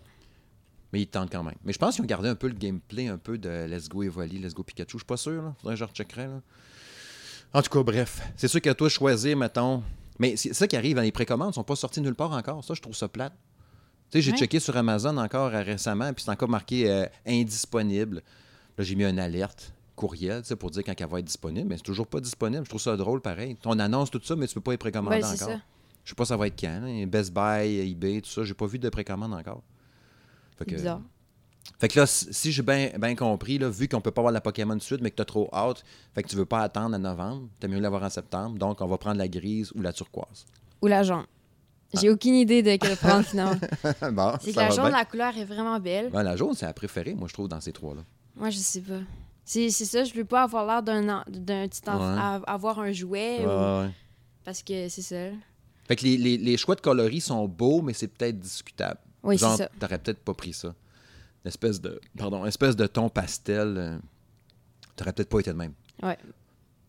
Mais 0.94 1.02
il 1.02 1.08
tente 1.08 1.32
quand 1.32 1.44
même. 1.44 1.58
Mais 1.64 1.74
je 1.74 1.80
pense 1.80 1.96
qu'ils 1.96 2.04
ont 2.04 2.08
gardé 2.08 2.30
un 2.30 2.36
peu 2.36 2.48
le 2.48 2.54
gameplay, 2.54 3.08
un 3.08 3.18
peu 3.18 3.38
de 3.38 3.66
Let's 3.66 3.90
Go 3.90 4.04
Evoli, 4.04 4.40
Let's 4.40 4.54
Go 4.54 4.64
Pikachu. 4.64 4.94
Je 4.94 4.98
suis 5.00 5.06
pas 5.06 5.18
sûr, 5.18 5.44
là. 5.44 5.54
Faudrait 5.60 5.76
que 5.76 5.80
je 5.80 5.84
recheckerais, 5.84 6.28
là. 6.28 6.42
En 7.54 7.62
tout 7.62 7.70
cas, 7.70 7.84
bref. 7.84 8.22
C'est 8.36 8.48
sûr 8.48 8.62
qu'à 8.62 8.74
toi 8.74 8.90
choisir, 8.90 9.38
mettons, 9.38 9.84
mais 10.20 10.36
c'est 10.36 10.54
ça 10.54 10.68
qui 10.68 10.76
arrive, 10.76 10.98
hein, 10.98 11.04
les 11.04 11.12
précommandes 11.12 11.50
ne 11.50 11.54
sont 11.54 11.64
pas 11.64 11.76
sorties 11.76 12.02
nulle 12.02 12.16
part 12.16 12.32
encore. 12.32 12.64
Ça, 12.64 12.74
je 12.74 12.82
trouve 12.82 12.96
ça 12.96 13.08
plate. 13.08 13.34
Tu 14.10 14.18
sais, 14.18 14.22
j'ai 14.22 14.38
checké 14.38 14.60
sur 14.60 14.76
Amazon 14.78 15.18
encore 15.18 15.54
euh, 15.54 15.62
récemment, 15.62 16.14
puis 16.14 16.24
c'est 16.24 16.32
encore 16.32 16.50
marqué 16.50 16.90
euh, 16.90 17.06
indisponible. 17.26 18.22
Là, 18.78 18.84
j'ai 18.84 18.96
mis 18.96 19.04
une 19.04 19.20
alerte 19.20 19.74
courriel 19.96 20.44
pour 20.60 20.72
dire 20.72 20.84
quand 20.86 20.94
elle 20.98 21.08
va 21.08 21.20
être 21.20 21.26
disponible, 21.26 21.68
mais 21.68 21.78
c'est 21.78 21.84
toujours 21.84 22.08
pas 22.08 22.22
disponible. 22.22 22.64
Je 22.64 22.70
trouve 22.70 22.82
ça 22.82 22.96
drôle 22.96 23.20
pareil. 23.22 23.58
On 23.66 23.80
annonce 23.80 24.10
tout 24.10 24.22
ça, 24.24 24.36
mais 24.36 24.48
tu 24.48 24.54
peux 24.54 24.62
pas 24.62 24.72
les 24.72 24.78
précommander 24.78 25.24
encore. 25.24 25.36
Ça. 25.36 25.62
Je 26.06 26.10
sais 26.12 26.16
pas 26.16 26.24
ça 26.24 26.38
va 26.38 26.48
être 26.48 26.60
quand. 26.60 26.84
Hein. 26.84 27.06
Best 27.06 27.34
Buy, 27.34 27.92
eBay, 27.92 28.22
tout 28.22 28.30
ça, 28.30 28.44
j'ai 28.44 28.54
pas 28.54 28.68
vu 28.68 28.80
de 28.80 28.88
précommande 28.88 29.34
encore. 29.34 29.62
Fait 30.58 30.66
que, 30.66 30.76
bizarre. 30.76 31.02
Fait 31.80 31.90
que 31.90 32.00
là, 32.00 32.06
si 32.08 32.52
j'ai 32.52 32.64
bien 32.64 33.16
compris, 33.16 33.58
là, 33.58 33.70
vu 33.70 33.88
qu'on 33.88 34.00
peut 34.00 34.12
pas 34.12 34.22
avoir 34.22 34.32
la 34.32 34.40
Pokémon 34.40 34.76
de 34.76 34.82
suite, 34.82 35.02
mais 35.02 35.12
que 35.12 35.18
tu 35.18 35.22
as 35.22 35.26
trop 35.26 35.50
hâte, 35.52 35.84
fait 36.16 36.24
que 36.24 36.30
tu 36.30 36.36
veux 36.36 36.46
pas 36.46 36.62
attendre 36.62 36.96
à 36.96 36.98
novembre, 36.98 37.50
tu 37.60 37.68
mieux 37.68 37.80
l'avoir 37.80 38.04
en 38.04 38.10
septembre, 38.10 38.58
donc 38.58 38.80
on 38.82 38.88
va 38.88 38.98
prendre 38.98 39.18
la 39.18 39.28
grise 39.28 39.72
ou 39.76 39.82
la 39.82 39.92
turquoise. 39.92 40.46
Ou 40.82 40.88
la 40.88 41.04
jaune. 41.04 41.26
J'ai 41.94 42.10
aucune 42.10 42.36
idée 42.36 42.62
de 42.62 42.76
quelle 42.76 42.98
prendre 42.98 43.24
finalement. 43.26 44.36
c'est 44.42 44.52
que 44.52 44.58
la 44.60 44.70
jaune, 44.70 44.92
la 44.92 45.06
couleur 45.06 45.38
est 45.38 45.46
vraiment 45.46 45.80
belle. 45.80 46.10
la 46.12 46.36
jaune, 46.36 46.54
c'est 46.54 46.66
la 46.66 46.74
préférée, 46.74 47.14
moi, 47.14 47.28
je 47.28 47.34
trouve, 47.34 47.48
dans 47.48 47.62
ces 47.62 47.72
trois-là. 47.72 48.02
Moi, 48.36 48.50
je 48.50 48.58
sais 48.58 48.82
pas. 48.82 49.00
C'est 49.46 49.70
ça, 49.70 50.04
je 50.04 50.14
veux 50.14 50.26
pas 50.26 50.44
avoir 50.44 50.66
l'air 50.66 50.84
d'un 50.84 51.24
petit 51.68 51.82
enfant, 51.90 52.42
avoir 52.46 52.80
un 52.80 52.92
jouet. 52.92 53.46
Parce 54.44 54.64
que 54.64 54.88
c'est 54.90 55.02
ça. 55.02 55.36
Fait 55.88 55.96
que 55.96 56.04
les, 56.04 56.18
les, 56.18 56.38
les 56.38 56.58
choix 56.58 56.76
de 56.76 56.82
coloris 56.82 57.22
sont 57.22 57.48
beaux, 57.48 57.82
mais 57.82 57.94
c'est 57.94 58.10
peut-être 58.10 58.38
discutable. 58.40 59.00
Oui, 59.24 59.38
c'est 59.38 59.56
ça. 59.56 59.70
T'aurais 59.80 59.98
peut-être 59.98 60.20
pas 60.20 60.34
pris 60.34 60.52
ça 60.54 60.74
espèce 61.48 61.82
de, 61.82 62.00
pardon, 62.18 62.46
espèce 62.46 62.76
de 62.76 62.88
ton 62.88 63.10
pastel, 63.10 63.76
euh, 63.78 63.98
t'aurais 64.96 65.14
peut-être 65.14 65.30
pas 65.30 65.40
été 65.40 65.50
le 65.50 65.58
même. 65.58 65.74
Ouais. 66.04 66.18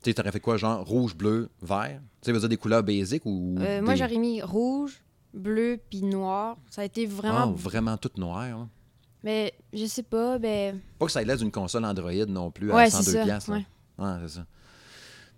Tu 0.03 0.15
t'aurais 0.15 0.31
fait 0.31 0.41
quoi, 0.41 0.57
genre 0.57 0.85
rouge, 0.87 1.17
bleu, 1.17 1.49
vert? 1.61 2.01
Tu 2.23 2.33
sais, 2.33 2.49
des 2.49 2.57
couleurs 2.57 2.83
basiques 2.83 3.27
ou. 3.27 3.57
Euh, 3.59 3.83
moi, 3.83 3.95
j'aurais 3.95 4.19
mis 4.19 4.41
rouge, 4.41 5.03
bleu, 5.35 5.79
puis 5.91 6.03
noir. 6.03 6.57
Ça 6.71 6.83
a 6.83 6.85
été 6.85 7.07
vraiment. 7.07 7.47
Oh, 7.49 7.55
vraiment 7.55 7.97
tout 7.97 8.11
noir, 8.17 8.43
hein? 8.43 8.69
Mais 9.25 9.53
je 9.73 9.87
sais 9.87 10.05
pas, 10.05 10.39
ben. 10.39 10.81
Pas 10.99 11.07
que 11.07 11.13
ça 11.13 11.23
l'aide 11.23 11.39
d'une 11.39 11.51
console 11.51 11.85
Android 11.85 12.13
non 12.29 12.51
plus 12.51 12.73
à 12.73 12.89
102 12.89 13.25
pièces. 13.25 13.49
Ouais, 13.49 13.65
c'est 13.99 14.29
ça. 14.29 14.47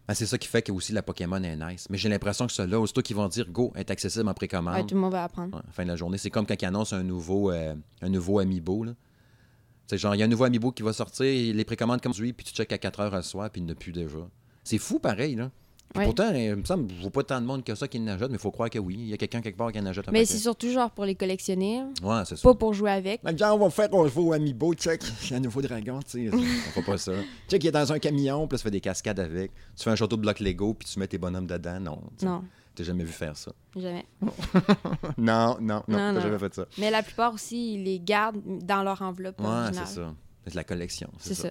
Ben, 0.06 0.14
c'est 0.14 0.26
ça 0.26 0.36
qui 0.38 0.48
fait 0.48 0.60
que 0.60 0.72
aussi 0.72 0.92
la 0.92 1.02
Pokémon 1.02 1.42
est 1.42 1.56
nice. 1.56 1.86
Mais 1.88 1.96
j'ai 1.96 2.08
l'impression 2.08 2.46
que 2.46 2.52
ceux-là, 2.52 2.80
aussitôt 2.80 3.00
qu'ils 3.00 3.16
vont 3.16 3.28
dire 3.28 3.48
Go 3.48 3.72
est 3.76 3.90
accessible 3.90 4.28
en 4.28 4.34
précommande. 4.34 4.74
Ouais, 4.74 4.84
tout 4.84 4.96
le 4.96 5.00
monde 5.00 5.12
va 5.12 5.24
apprendre. 5.24 5.62
fin 5.72 5.84
de 5.84 5.88
la 5.88 5.96
journée. 5.96 6.18
C'est 6.18 6.30
comme 6.30 6.46
quand 6.46 6.60
ils 6.60 6.66
annoncent 6.66 6.96
un 6.96 7.04
nouveau, 7.04 7.50
euh, 7.50 7.74
un 8.02 8.08
nouveau 8.08 8.40
Amiibo. 8.40 8.84
Là. 8.84 8.92
C'est 9.86 9.98
genre, 9.98 10.14
il 10.14 10.18
y 10.18 10.22
a 10.22 10.24
un 10.24 10.28
nouveau 10.28 10.44
Amiibo 10.44 10.72
qui 10.72 10.82
va 10.82 10.92
sortir, 10.92 11.54
les 11.54 11.64
précommandes 11.64 12.00
comme 12.00 12.12
lui, 12.18 12.32
puis 12.32 12.44
tu 12.44 12.52
checkes 12.52 12.72
à 12.72 12.78
4 12.78 13.00
heures 13.00 13.14
le 13.14 13.22
soir, 13.22 13.50
puis 13.50 13.60
il 13.60 13.64
n'y 13.64 13.70
en 13.70 13.72
a 13.72 13.76
plus 13.76 13.92
déjà. 13.92 14.18
C'est 14.70 14.78
fou 14.78 15.00
pareil, 15.00 15.34
là. 15.34 15.50
Pourtant, 15.92 16.32
il 16.32 16.54
me 16.54 16.64
semble, 16.64 16.88
je 16.94 17.02
vois 17.02 17.10
pas 17.10 17.24
tant 17.24 17.40
de 17.40 17.46
monde 17.46 17.64
que 17.64 17.74
ça 17.74 17.88
qui 17.88 17.98
n'achète, 17.98 18.28
mais 18.28 18.36
il 18.36 18.38
faut 18.38 18.52
croire 18.52 18.70
que 18.70 18.78
oui. 18.78 18.94
Il 18.96 19.08
y 19.08 19.12
a 19.12 19.16
quelqu'un 19.16 19.40
quelque 19.40 19.56
part 19.56 19.72
qui 19.72 19.80
en 19.80 19.86
achète 19.86 20.08
Mais 20.12 20.24
c'est 20.24 20.38
surtout 20.38 20.70
genre 20.70 20.92
pour 20.92 21.04
les 21.04 21.16
collectionner. 21.16 21.82
Ouais, 22.04 22.22
c'est 22.24 22.36
ça. 22.36 22.42
Pas 22.48 22.54
pour 22.54 22.72
jouer 22.72 22.92
avec. 22.92 23.20
Mais 23.24 23.36
genre, 23.36 23.56
on 23.56 23.64
va 23.64 23.70
faire 23.70 23.92
un 23.92 24.04
nouveau 24.04 24.32
Amiibo, 24.32 24.72
check. 24.74 25.02
Il 25.24 25.30
y 25.30 25.34
a 25.34 25.38
un 25.38 25.40
nouveau 25.40 25.60
dragon, 25.60 25.98
tu 26.08 26.30
sais. 26.30 26.36
on 26.36 26.70
fait 26.70 26.82
pas 26.82 26.98
ça. 26.98 27.10
Check, 27.48 27.64
il 27.64 27.66
est 27.66 27.72
dans 27.72 27.92
un 27.92 27.98
camion, 27.98 28.46
puis 28.46 28.58
tu 28.58 28.62
fais 28.62 28.70
des 28.70 28.80
cascades 28.80 29.18
avec. 29.18 29.50
Tu 29.76 29.82
fais 29.82 29.90
un 29.90 29.96
château 29.96 30.14
de 30.14 30.22
blocs 30.22 30.38
Lego, 30.38 30.74
puis 30.74 30.88
tu 30.88 31.00
mets 31.00 31.08
tes 31.08 31.18
bonhommes 31.18 31.48
dedans. 31.48 31.80
Non. 31.80 32.00
Non. 32.22 32.44
T'as 32.76 32.84
jamais 32.84 33.02
vu 33.02 33.12
faire 33.12 33.36
ça? 33.36 33.50
Jamais. 33.74 34.06
non, 35.18 35.56
non, 35.60 35.82
non, 35.88 36.14
t'as 36.14 36.20
jamais 36.20 36.38
fait 36.38 36.54
ça. 36.54 36.66
Mais 36.78 36.92
la 36.92 37.02
plupart 37.02 37.34
aussi, 37.34 37.74
ils 37.74 37.82
les 37.82 37.98
gardent 37.98 38.40
dans 38.62 38.84
leur 38.84 39.02
enveloppe. 39.02 39.40
Ouais, 39.40 39.72
c'est 39.72 39.86
ça. 39.86 40.14
C'est 40.46 40.54
la 40.54 40.62
collection. 40.62 41.10
C'est 41.18 41.34
ça. 41.34 41.50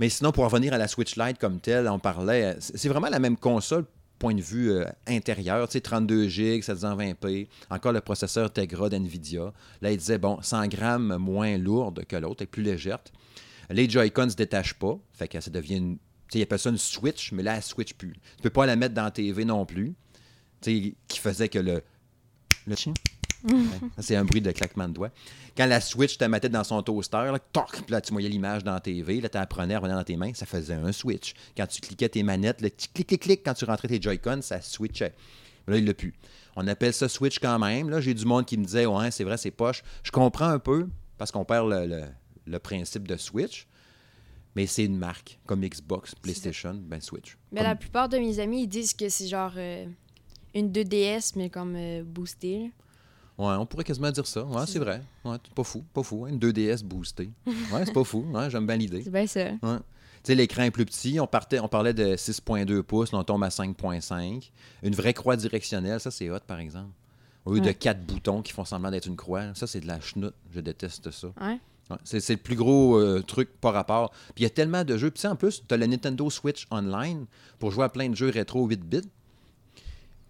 Mais 0.00 0.08
sinon, 0.08 0.32
pour 0.32 0.44
revenir 0.44 0.72
à 0.72 0.78
la 0.78 0.88
Switch 0.88 1.16
Lite 1.16 1.38
comme 1.38 1.60
telle, 1.60 1.88
on 1.88 1.98
parlait, 1.98 2.56
c'est 2.60 2.88
vraiment 2.88 3.08
la 3.08 3.18
même 3.18 3.36
console 3.36 3.84
point 4.18 4.34
de 4.34 4.40
vue 4.40 4.70
euh, 4.70 4.84
intérieur, 5.06 5.68
tu 5.68 5.72
sais, 5.72 5.80
32 5.80 6.28
GB, 6.28 6.60
720p, 6.60 7.48
encore 7.70 7.92
le 7.92 8.00
processeur 8.00 8.52
Tegra 8.52 8.88
d'NVIDIA. 8.88 9.52
Là, 9.82 9.90
il 9.90 9.98
disait, 9.98 10.18
bon, 10.18 10.40
100 10.40 10.68
grammes 10.68 11.16
moins 11.16 11.58
lourde 11.58 12.04
que 12.06 12.16
l'autre, 12.16 12.42
et 12.42 12.46
plus 12.46 12.62
légère. 12.62 13.00
Les 13.70 13.88
Joy-Con 13.88 14.26
ne 14.26 14.30
se 14.30 14.36
détachent 14.36 14.74
pas, 14.74 14.98
fait 15.12 15.28
que 15.28 15.40
ça 15.40 15.50
devient 15.50 15.76
une... 15.76 15.96
Tu 15.96 16.00
sais, 16.32 16.38
il 16.38 16.42
appelle 16.42 16.58
ça 16.58 16.70
une 16.70 16.78
Switch, 16.78 17.32
mais 17.32 17.42
là, 17.42 17.56
elle 17.56 17.62
Switch 17.62 17.94
plus. 17.94 18.12
Tu 18.12 18.42
peux 18.42 18.50
pas 18.50 18.66
la 18.66 18.76
mettre 18.76 18.94
dans 18.94 19.04
la 19.04 19.10
TV 19.10 19.44
non 19.44 19.66
plus, 19.66 19.94
tu 20.60 20.82
sais, 20.82 20.94
qui 21.08 21.18
faisait 21.18 21.48
que 21.48 21.58
le... 21.58 21.82
Le 22.66 22.76
chien 22.76 22.94
c'est 23.98 24.16
un 24.16 24.24
bruit 24.24 24.40
de 24.40 24.50
claquement 24.50 24.88
de 24.88 24.94
doigts. 24.94 25.10
Quand 25.56 25.66
la 25.66 25.80
Switch 25.80 26.18
te 26.18 26.24
mettait 26.24 26.48
dans 26.48 26.64
son 26.64 26.82
toaster, 26.82 27.30
là, 27.32 27.38
toc, 27.38 27.88
là, 27.90 28.00
tu 28.00 28.12
voyais 28.12 28.28
l'image 28.28 28.64
dans 28.64 28.74
la 28.74 28.80
TV, 28.80 29.20
là, 29.20 29.28
tu 29.28 29.38
apprenais 29.38 29.74
à 29.74 29.78
revenir 29.78 29.96
dans 29.96 30.04
tes 30.04 30.16
mains, 30.16 30.32
ça 30.34 30.46
faisait 30.46 30.74
un 30.74 30.92
switch. 30.92 31.34
Quand 31.56 31.66
tu 31.66 31.80
cliquais 31.80 32.08
tes 32.08 32.22
manettes, 32.22 32.60
le 32.60 32.70
clic, 32.70 33.06
clic, 33.06 33.22
clic, 33.22 33.42
quand 33.44 33.54
tu 33.54 33.64
rentrais 33.64 33.88
tes 33.88 34.00
Joy-Con, 34.00 34.40
ça 34.42 34.60
switchait. 34.60 35.14
Mais 35.66 35.74
là, 35.74 35.78
il 35.78 35.84
l'a 35.86 35.94
plus. 35.94 36.14
On 36.56 36.66
appelle 36.68 36.92
ça 36.92 37.08
Switch 37.08 37.38
quand 37.38 37.58
même. 37.58 37.88
Là, 37.90 38.00
j'ai 38.00 38.14
du 38.14 38.24
monde 38.24 38.46
qui 38.46 38.56
me 38.58 38.64
disait, 38.64 38.86
ouais, 38.86 39.10
c'est 39.10 39.24
vrai, 39.24 39.36
c'est 39.36 39.50
poche. 39.50 39.82
Je 40.02 40.10
comprends 40.10 40.48
un 40.48 40.58
peu, 40.58 40.88
parce 41.18 41.30
qu'on 41.30 41.44
perd 41.44 41.68
le, 41.70 41.86
le- 41.86 42.04
le 42.46 42.58
principe 42.58 43.08
de 43.08 43.16
Switch. 43.16 43.66
Mais 44.56 44.66
c'est 44.66 44.84
une 44.84 44.96
marque, 44.98 45.40
comme 45.46 45.62
Xbox, 45.66 46.14
PlayStation, 46.14 46.74
ben 46.74 47.00
Switch. 47.00 47.36
Mais 47.50 47.60
Comme- 47.60 47.68
la 47.68 47.74
plupart 47.76 48.08
de 48.08 48.18
mes 48.18 48.38
amis, 48.38 48.62
ils 48.62 48.68
disent 48.68 48.94
que 48.94 49.08
c'est 49.08 49.26
genre 49.26 49.52
euh, 49.56 49.84
une 50.54 50.70
2DS, 50.70 51.32
mais 51.36 51.50
comme 51.50 51.74
euh, 51.76 52.02
boostée. 52.04 52.70
Ouais, 53.36 53.54
on 53.58 53.66
pourrait 53.66 53.84
quasiment 53.84 54.10
dire 54.10 54.26
ça. 54.26 54.44
Ouais, 54.44 54.64
C'est 54.66 54.78
vrai. 54.78 55.02
Ouais, 55.24 55.36
c'est 55.44 55.54
pas 55.54 55.64
fou, 55.64 55.84
pas 55.92 56.02
fou. 56.02 56.24
hein, 56.24 56.28
Une 56.30 56.38
2DS 56.38 56.84
boostée. 56.84 57.30
Ouais, 57.46 57.84
c'est 57.84 57.92
pas 57.92 58.04
fou. 58.04 58.24
Ouais, 58.32 58.48
j'aime 58.50 58.66
bien 58.66 58.76
l'idée. 58.76 59.02
C'est 59.02 59.10
bien 59.10 59.26
ça. 59.26 59.40
Ouais. 59.62 59.78
Tu 60.22 60.28
sais, 60.28 60.34
l'écran 60.36 60.62
est 60.62 60.70
plus 60.70 60.84
petit. 60.86 61.18
On, 61.20 61.26
partait, 61.26 61.58
on 61.58 61.68
parlait 61.68 61.92
de 61.94 62.14
6.2 62.16 62.82
pouces, 62.82 63.12
là, 63.12 63.18
on 63.18 63.24
tombe 63.24 63.42
à 63.44 63.48
5.5. 63.48 64.50
Une 64.82 64.94
vraie 64.94 65.12
croix 65.14 65.36
directionnelle, 65.36 66.00
ça, 66.00 66.10
c'est 66.10 66.30
hot, 66.30 66.38
par 66.46 66.58
exemple. 66.60 66.90
Au 67.44 67.52
lieu 67.54 67.60
de 67.60 67.72
quatre 67.72 68.00
boutons 68.06 68.40
qui 68.40 68.52
font 68.52 68.64
semblant 68.64 68.90
d'être 68.90 69.06
une 69.06 69.16
croix, 69.16 69.52
ça, 69.54 69.66
c'est 69.66 69.80
de 69.80 69.86
la 69.86 70.00
chenoute. 70.00 70.34
Je 70.54 70.60
déteste 70.60 71.10
ça. 71.10 71.26
Ouais. 71.40 71.58
Ouais, 71.90 71.96
c'est, 72.04 72.20
c'est 72.20 72.32
le 72.32 72.38
plus 72.40 72.56
gros 72.56 72.96
euh, 72.98 73.20
truc 73.22 73.50
par 73.60 73.74
rapport. 73.74 74.10
Puis 74.34 74.36
il 74.38 74.42
y 74.44 74.46
a 74.46 74.50
tellement 74.50 74.84
de 74.84 74.96
jeux. 74.96 75.10
Puis 75.10 75.26
en 75.28 75.36
plus, 75.36 75.62
tu 75.68 75.74
as 75.74 75.76
la 75.76 75.86
Nintendo 75.86 76.30
Switch 76.30 76.66
Online 76.70 77.26
pour 77.58 77.70
jouer 77.72 77.84
à 77.84 77.90
plein 77.90 78.08
de 78.08 78.14
jeux 78.14 78.30
rétro 78.30 78.64
8 78.66 78.80
bits. 78.80 79.00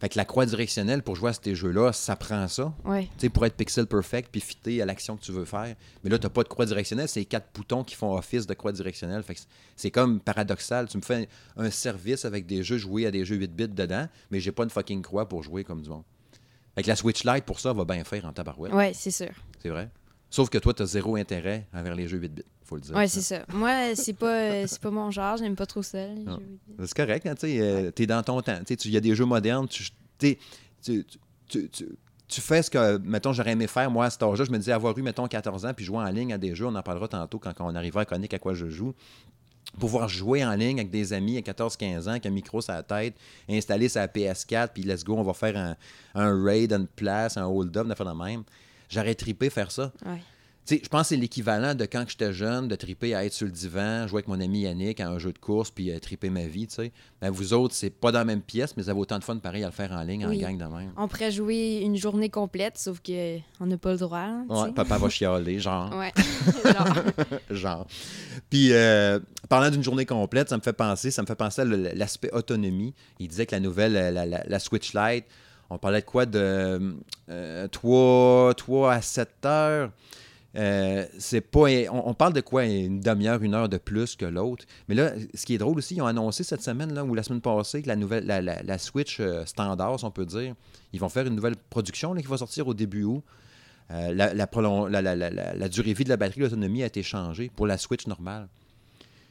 Fait 0.00 0.08
que 0.08 0.18
la 0.18 0.24
croix 0.24 0.44
directionnelle 0.44 1.02
pour 1.02 1.16
jouer 1.16 1.30
à 1.30 1.32
ces 1.32 1.54
jeux-là, 1.54 1.92
ça 1.92 2.14
prend 2.16 2.46
ça. 2.48 2.74
Ouais. 2.84 3.04
Tu 3.04 3.20
sais, 3.22 3.28
pour 3.30 3.46
être 3.46 3.54
pixel 3.56 3.86
perfect 3.86 4.28
puis 4.30 4.40
fitter 4.40 4.82
à 4.82 4.86
l'action 4.86 5.16
que 5.16 5.22
tu 5.22 5.32
veux 5.32 5.44
faire. 5.44 5.74
Mais 6.02 6.10
là, 6.10 6.18
tu 6.18 6.26
n'as 6.26 6.30
pas 6.30 6.42
de 6.42 6.48
croix 6.48 6.66
directionnelle, 6.66 7.08
c'est 7.08 7.20
les 7.20 7.26
quatre 7.26 7.46
boutons 7.54 7.84
qui 7.84 7.94
font 7.94 8.14
office 8.16 8.46
de 8.46 8.54
croix 8.54 8.72
directionnelle. 8.72 9.22
Fait 9.22 9.34
que 9.34 9.40
c'est- 9.76 9.90
comme 9.90 10.20
paradoxal. 10.20 10.88
Tu 10.88 10.96
me 10.98 11.02
fais 11.02 11.28
un 11.56 11.70
service 11.70 12.24
avec 12.24 12.44
des 12.46 12.62
jeux 12.62 12.76
joués 12.78 13.06
à 13.06 13.10
des 13.10 13.24
jeux 13.24 13.36
8 13.36 13.54
bits 13.54 13.68
dedans, 13.68 14.08
mais 14.30 14.40
j'ai 14.40 14.52
pas 14.52 14.64
une 14.64 14.70
fucking 14.70 15.00
croix 15.00 15.28
pour 15.28 15.42
jouer 15.42 15.64
comme 15.64 15.80
du 15.80 15.88
monde. 15.88 16.02
Fait 16.74 16.82
que 16.82 16.88
la 16.88 16.96
Switch 16.96 17.24
Lite, 17.24 17.44
pour 17.44 17.60
ça, 17.60 17.72
va 17.72 17.84
bien 17.84 18.02
faire 18.04 18.24
en 18.26 18.32
tabarouette. 18.32 18.72
Ouais, 18.74 18.92
c'est 18.94 19.12
sûr. 19.12 19.30
C'est 19.62 19.68
vrai. 19.70 19.88
Sauf 20.28 20.50
que 20.50 20.58
toi, 20.58 20.74
tu 20.74 20.82
as 20.82 20.86
zéro 20.86 21.14
intérêt 21.14 21.68
envers 21.72 21.94
les 21.94 22.08
jeux 22.08 22.18
8 22.18 22.28
bits, 22.34 22.42
faut 22.64 22.76
le 22.76 22.80
dire. 22.82 22.94
Ouais, 22.96 23.06
c'est 23.08 23.20
ça. 23.20 23.44
Moi, 23.52 23.94
c'est 23.94 24.12
pas, 24.14 24.34
euh, 24.34 24.64
c'est 24.66 24.80
pas 24.80 24.90
mon 24.90 25.10
genre. 25.10 25.36
J'aime 25.36 25.54
pas 25.56 25.66
trop 25.66 25.82
ça. 25.82 25.98
C'est 26.78 26.94
correct, 26.94 27.26
hein, 27.26 27.34
tu 27.34 27.46
sais, 27.48 27.92
es 27.98 28.06
dans 28.06 28.22
ton 28.22 28.40
temps. 28.42 28.58
Il 28.68 28.90
y 28.90 28.96
a 28.96 29.00
des 29.00 29.14
jeux 29.14 29.24
modernes, 29.26 29.68
tu, 29.68 29.84
tu, 30.18 30.36
tu, 30.82 31.68
tu- 31.68 32.40
fais 32.40 32.62
ce 32.62 32.70
que, 32.70 32.98
mettons, 32.98 33.32
j'aurais 33.32 33.52
aimé 33.52 33.66
faire, 33.68 33.90
moi, 33.90 34.06
à 34.06 34.10
cet 34.10 34.22
âge-là. 34.22 34.44
Je 34.44 34.50
me 34.50 34.58
disais 34.58 34.72
avoir 34.72 34.96
eu, 34.98 35.02
mettons, 35.02 35.28
14 35.28 35.66
ans, 35.66 35.72
puis 35.74 35.84
jouer 35.84 35.98
en 35.98 36.08
ligne 36.10 36.32
à 36.32 36.38
des 36.38 36.54
jeux, 36.54 36.66
on 36.66 36.74
en 36.74 36.82
parlera 36.82 37.06
tantôt 37.06 37.38
quand, 37.38 37.52
quand 37.54 37.66
on 37.70 37.74
arrivera 37.76 38.00
à 38.00 38.04
connaître 38.04 38.34
à 38.34 38.38
quoi 38.38 38.54
je 38.54 38.68
joue. 38.68 38.92
Pouvoir 39.78 40.08
jouer 40.08 40.44
en 40.44 40.54
ligne 40.54 40.78
avec 40.80 40.90
des 40.90 41.12
amis 41.12 41.36
à 41.36 41.40
14-15 41.40 42.04
ans, 42.06 42.10
avec 42.10 42.26
un 42.26 42.30
micro 42.30 42.60
sur 42.60 42.72
la 42.72 42.82
tête, 42.82 43.14
installer 43.48 43.88
sa 43.88 44.06
PS4, 44.06 44.68
puis 44.74 44.82
let's 44.82 45.04
go, 45.04 45.14
on 45.16 45.22
va 45.22 45.32
faire 45.32 45.56
un, 45.56 45.76
un 46.14 46.44
raid, 46.44 46.72
une 46.72 46.86
place, 46.86 47.36
un 47.36 47.46
hold-up, 47.46 47.86
de 47.86 47.94
faire 47.94 48.06
de 48.06 48.12
même. 48.24 48.42
J'aurais 48.88 49.14
tripé 49.14 49.48
faire 49.50 49.70
ça. 49.70 49.92
Ouais. 50.04 50.20
Tu 50.66 50.76
sais, 50.76 50.80
je 50.82 50.88
pense 50.88 51.02
que 51.02 51.08
c'est 51.08 51.16
l'équivalent 51.16 51.74
de 51.74 51.84
quand 51.84 52.04
j'étais 52.08 52.32
jeune, 52.32 52.68
de 52.68 52.74
triper 52.74 53.14
à 53.14 53.24
être 53.26 53.34
sur 53.34 53.44
le 53.44 53.52
divan, 53.52 54.06
jouer 54.08 54.20
avec 54.20 54.28
mon 54.28 54.40
ami 54.40 54.60
Yannick 54.62 54.98
à 55.00 55.10
un 55.10 55.18
jeu 55.18 55.30
de 55.30 55.38
course, 55.38 55.70
puis 55.70 55.90
euh, 55.90 55.98
triper 55.98 56.30
ma 56.30 56.46
vie, 56.46 56.66
tu 56.66 56.76
sais. 56.76 56.92
Ben, 57.20 57.28
vous 57.30 57.52
autres, 57.52 57.74
c'est 57.74 57.90
pas 57.90 58.10
dans 58.12 58.20
la 58.20 58.24
même 58.24 58.40
pièce, 58.40 58.74
mais 58.74 58.82
vous 58.82 58.88
avez 58.88 58.98
autant 58.98 59.18
de 59.18 59.24
fun 59.24 59.36
pareil 59.36 59.62
à 59.62 59.66
le 59.66 59.72
faire 59.72 59.92
en 59.92 60.02
ligne, 60.02 60.26
Oui. 60.26 60.38
en 60.42 60.48
gang 60.48 60.56
de 60.56 60.64
même. 60.74 60.92
On 60.96 61.06
pourrait 61.06 61.30
jouer 61.32 61.80
une 61.82 61.96
journée 61.96 62.30
complète, 62.30 62.78
sauf 62.78 63.00
que 63.00 63.38
on 63.60 63.66
n'a 63.66 63.76
pas 63.76 63.92
le 63.92 63.98
droit. 63.98 64.18
hein, 64.20 64.46
Ouais, 64.48 64.72
papa 64.72 64.96
va 64.96 65.10
chialer, 65.10 65.58
genre. 65.58 65.94
Ouais. 65.94 66.12
Genre, 66.72 66.96
genre. 67.50 67.86
Puis, 68.48 68.72
euh, 68.72 69.20
parlant 69.50 69.70
d'une 69.70 69.82
journée 69.84 70.06
complète, 70.06 70.48
ça 70.48 70.56
me 70.56 70.62
fait 70.62 70.72
penser, 70.72 71.10
ça 71.10 71.20
me 71.20 71.26
fait 71.26 71.34
penser 71.34 71.60
à 71.60 71.64
l'aspect 71.66 72.30
autonomie. 72.32 72.94
Il 73.18 73.28
disait 73.28 73.44
que 73.44 73.54
la 73.54 73.60
nouvelle, 73.60 73.96
euh, 73.96 74.10
la, 74.10 74.24
la- 74.24 74.44
la 74.46 74.58
Switch 74.58 74.94
Lite, 74.94 75.26
on 75.68 75.76
parlait 75.78 76.00
de 76.00 76.06
quoi 76.06 76.24
de 76.26 76.94
euh, 77.28 77.68
3, 77.68 78.54
3 78.54 78.92
à 78.94 79.02
7 79.02 79.28
heures? 79.44 79.90
Euh, 80.56 81.04
c'est 81.18 81.40
pas 81.40 81.66
on, 81.90 82.10
on 82.10 82.14
parle 82.14 82.32
de 82.32 82.40
quoi 82.40 82.64
une 82.64 83.00
demi-heure 83.00 83.42
une 83.42 83.54
heure 83.54 83.68
de 83.68 83.76
plus 83.76 84.14
que 84.14 84.24
l'autre 84.24 84.64
mais 84.88 84.94
là 84.94 85.10
ce 85.34 85.44
qui 85.46 85.54
est 85.56 85.58
drôle 85.58 85.78
aussi 85.78 85.96
ils 85.96 86.00
ont 86.02 86.06
annoncé 86.06 86.44
cette 86.44 86.62
semaine 86.62 86.94
là 86.94 87.02
ou 87.04 87.12
la 87.16 87.24
semaine 87.24 87.40
passée 87.40 87.82
que 87.82 87.88
la 87.88 87.96
nouvelle 87.96 88.24
la, 88.24 88.40
la- 88.40 88.62
la 88.62 88.78
Switch 88.78 89.18
euh, 89.18 89.44
standard 89.46 89.98
si 89.98 90.04
on 90.04 90.12
peut 90.12 90.24
dire 90.26 90.54
ils 90.92 91.00
vont 91.00 91.08
faire 91.08 91.26
une 91.26 91.34
nouvelle 91.34 91.56
production 91.56 92.14
là, 92.14 92.20
qui 92.22 92.28
va 92.28 92.36
sortir 92.36 92.68
au 92.68 92.74
début 92.74 93.02
août 93.02 93.24
euh, 93.90 94.14
la, 94.14 94.32
la, 94.32 94.46
prolon- 94.46 94.86
la- 94.86 95.02
la- 95.02 95.16
la- 95.16 95.30
la- 95.30 95.54
la 95.56 95.68
durée 95.68 95.90
de 95.92 95.98
vie 95.98 96.04
de 96.04 96.08
la 96.08 96.16
batterie, 96.16 96.42
l'autonomie 96.42 96.84
a 96.84 96.86
été 96.86 97.02
changée 97.02 97.50
pour 97.54 97.66
la 97.66 97.76
Switch 97.76 98.06
normale. 98.06 98.48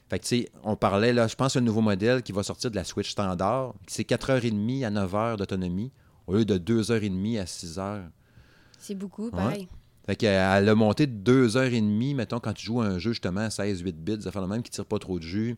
Fait 0.09 0.19
que, 0.19 0.25
tu 0.25 0.41
sais, 0.41 0.49
on 0.63 0.75
parlait, 0.75 1.11
là, 1.13 1.27
je 1.27 1.35
pense, 1.35 1.55
un 1.55 1.61
nouveau 1.61 1.81
modèle 1.81 2.21
qui 2.21 2.33
va 2.33 2.43
sortir 2.43 2.69
de 2.69 2.75
la 2.75 2.83
Switch 2.83 3.09
standard. 3.09 3.73
C'est 3.87 4.07
4h30 4.07 4.85
à 4.85 4.91
9h 4.91 5.37
d'autonomie 5.37 5.91
au 6.27 6.35
lieu 6.35 6.45
de 6.45 6.57
2h30 6.59 7.39
à 7.39 7.45
6h. 7.45 8.01
c'est 8.77 8.93
beaucoup, 8.95 9.31
pareil. 9.31 9.67
Fait 10.05 10.15
qu'elle 10.15 10.69
a 10.69 10.75
monté 10.75 11.07
de 11.07 11.47
2h30, 11.47 12.15
mettons, 12.15 12.39
quand 12.39 12.53
tu 12.53 12.65
joues 12.65 12.81
à 12.81 12.85
un 12.85 12.99
jeu, 12.99 13.11
justement, 13.11 13.41
à 13.41 13.47
16-8 13.47 13.91
bits, 13.93 14.21
ça 14.21 14.31
fait 14.31 14.41
le 14.41 14.47
même 14.47 14.61
qui 14.61 14.71
tire 14.71 14.85
pas 14.85 14.99
trop 14.99 15.17
de 15.17 15.23
jus. 15.23 15.55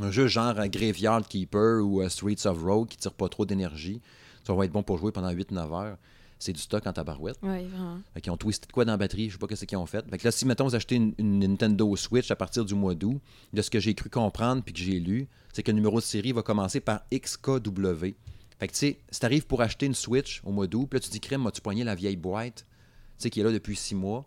Un 0.00 0.10
jeu 0.10 0.26
genre 0.26 0.58
euh, 0.58 0.66
Graveyard 0.68 1.26
Keeper 1.26 1.84
ou 1.84 2.02
euh, 2.02 2.08
Streets 2.08 2.46
of 2.46 2.62
Rogue 2.62 2.88
qui 2.88 2.96
tire 2.96 3.12
pas 3.12 3.28
trop 3.28 3.44
d'énergie. 3.44 4.00
Ça 4.44 4.54
va 4.54 4.64
être 4.64 4.72
bon 4.72 4.82
pour 4.82 4.98
jouer 4.98 5.12
pendant 5.12 5.32
8-9 5.32 5.72
heures. 5.72 5.96
C'est 6.38 6.52
du 6.52 6.60
stock 6.60 6.86
en 6.86 6.92
tabarouette. 6.92 7.36
Ouais, 7.42 7.64
vraiment. 7.64 7.98
Fait 8.14 8.20
qu'ils 8.20 8.30
ont 8.30 8.36
twisté 8.36 8.68
de 8.68 8.72
quoi 8.72 8.84
dans 8.84 8.92
la 8.92 8.96
batterie, 8.96 9.28
je 9.28 9.32
sais 9.32 9.38
pas 9.38 9.54
ce 9.54 9.64
qu'ils 9.64 9.76
ont 9.78 9.86
fait. 9.86 10.08
Fait 10.08 10.18
que 10.18 10.24
là, 10.24 10.30
si, 10.30 10.46
mettons, 10.46 10.66
vous 10.66 10.76
achetez 10.76 10.94
une, 10.94 11.14
une 11.18 11.40
Nintendo 11.40 11.96
Switch 11.96 12.30
à 12.30 12.36
partir 12.36 12.64
du 12.64 12.74
mois 12.74 12.94
d'août, 12.94 13.20
de 13.52 13.60
ce 13.60 13.70
que 13.70 13.80
j'ai 13.80 13.94
cru 13.94 14.08
comprendre 14.08 14.62
puis 14.62 14.72
que 14.72 14.78
j'ai 14.78 15.00
lu, 15.00 15.26
c'est 15.52 15.64
que 15.64 15.72
le 15.72 15.76
numéro 15.76 15.98
de 15.98 16.04
série 16.04 16.30
va 16.30 16.42
commencer 16.42 16.78
par 16.78 17.00
XKW. 17.12 18.14
Fait 18.60 18.66
que, 18.68 18.72
tu 18.72 18.78
sais, 18.78 18.98
si 19.10 19.20
t'arrives 19.20 19.46
pour 19.46 19.62
acheter 19.62 19.86
une 19.86 19.94
Switch 19.94 20.40
au 20.44 20.52
mois 20.52 20.68
d'août, 20.68 20.86
puis 20.88 20.98
là, 20.98 21.00
tu 21.00 21.10
dis, 21.10 21.20
crème, 21.20 21.44
as-tu 21.48 21.60
poigné 21.60 21.82
la 21.82 21.96
vieille 21.96 22.16
boîte, 22.16 22.64
tu 22.64 22.67
sais, 23.22 23.30
qui 23.30 23.40
est 23.40 23.44
là 23.44 23.52
depuis 23.52 23.76
six 23.76 23.94
mois, 23.94 24.24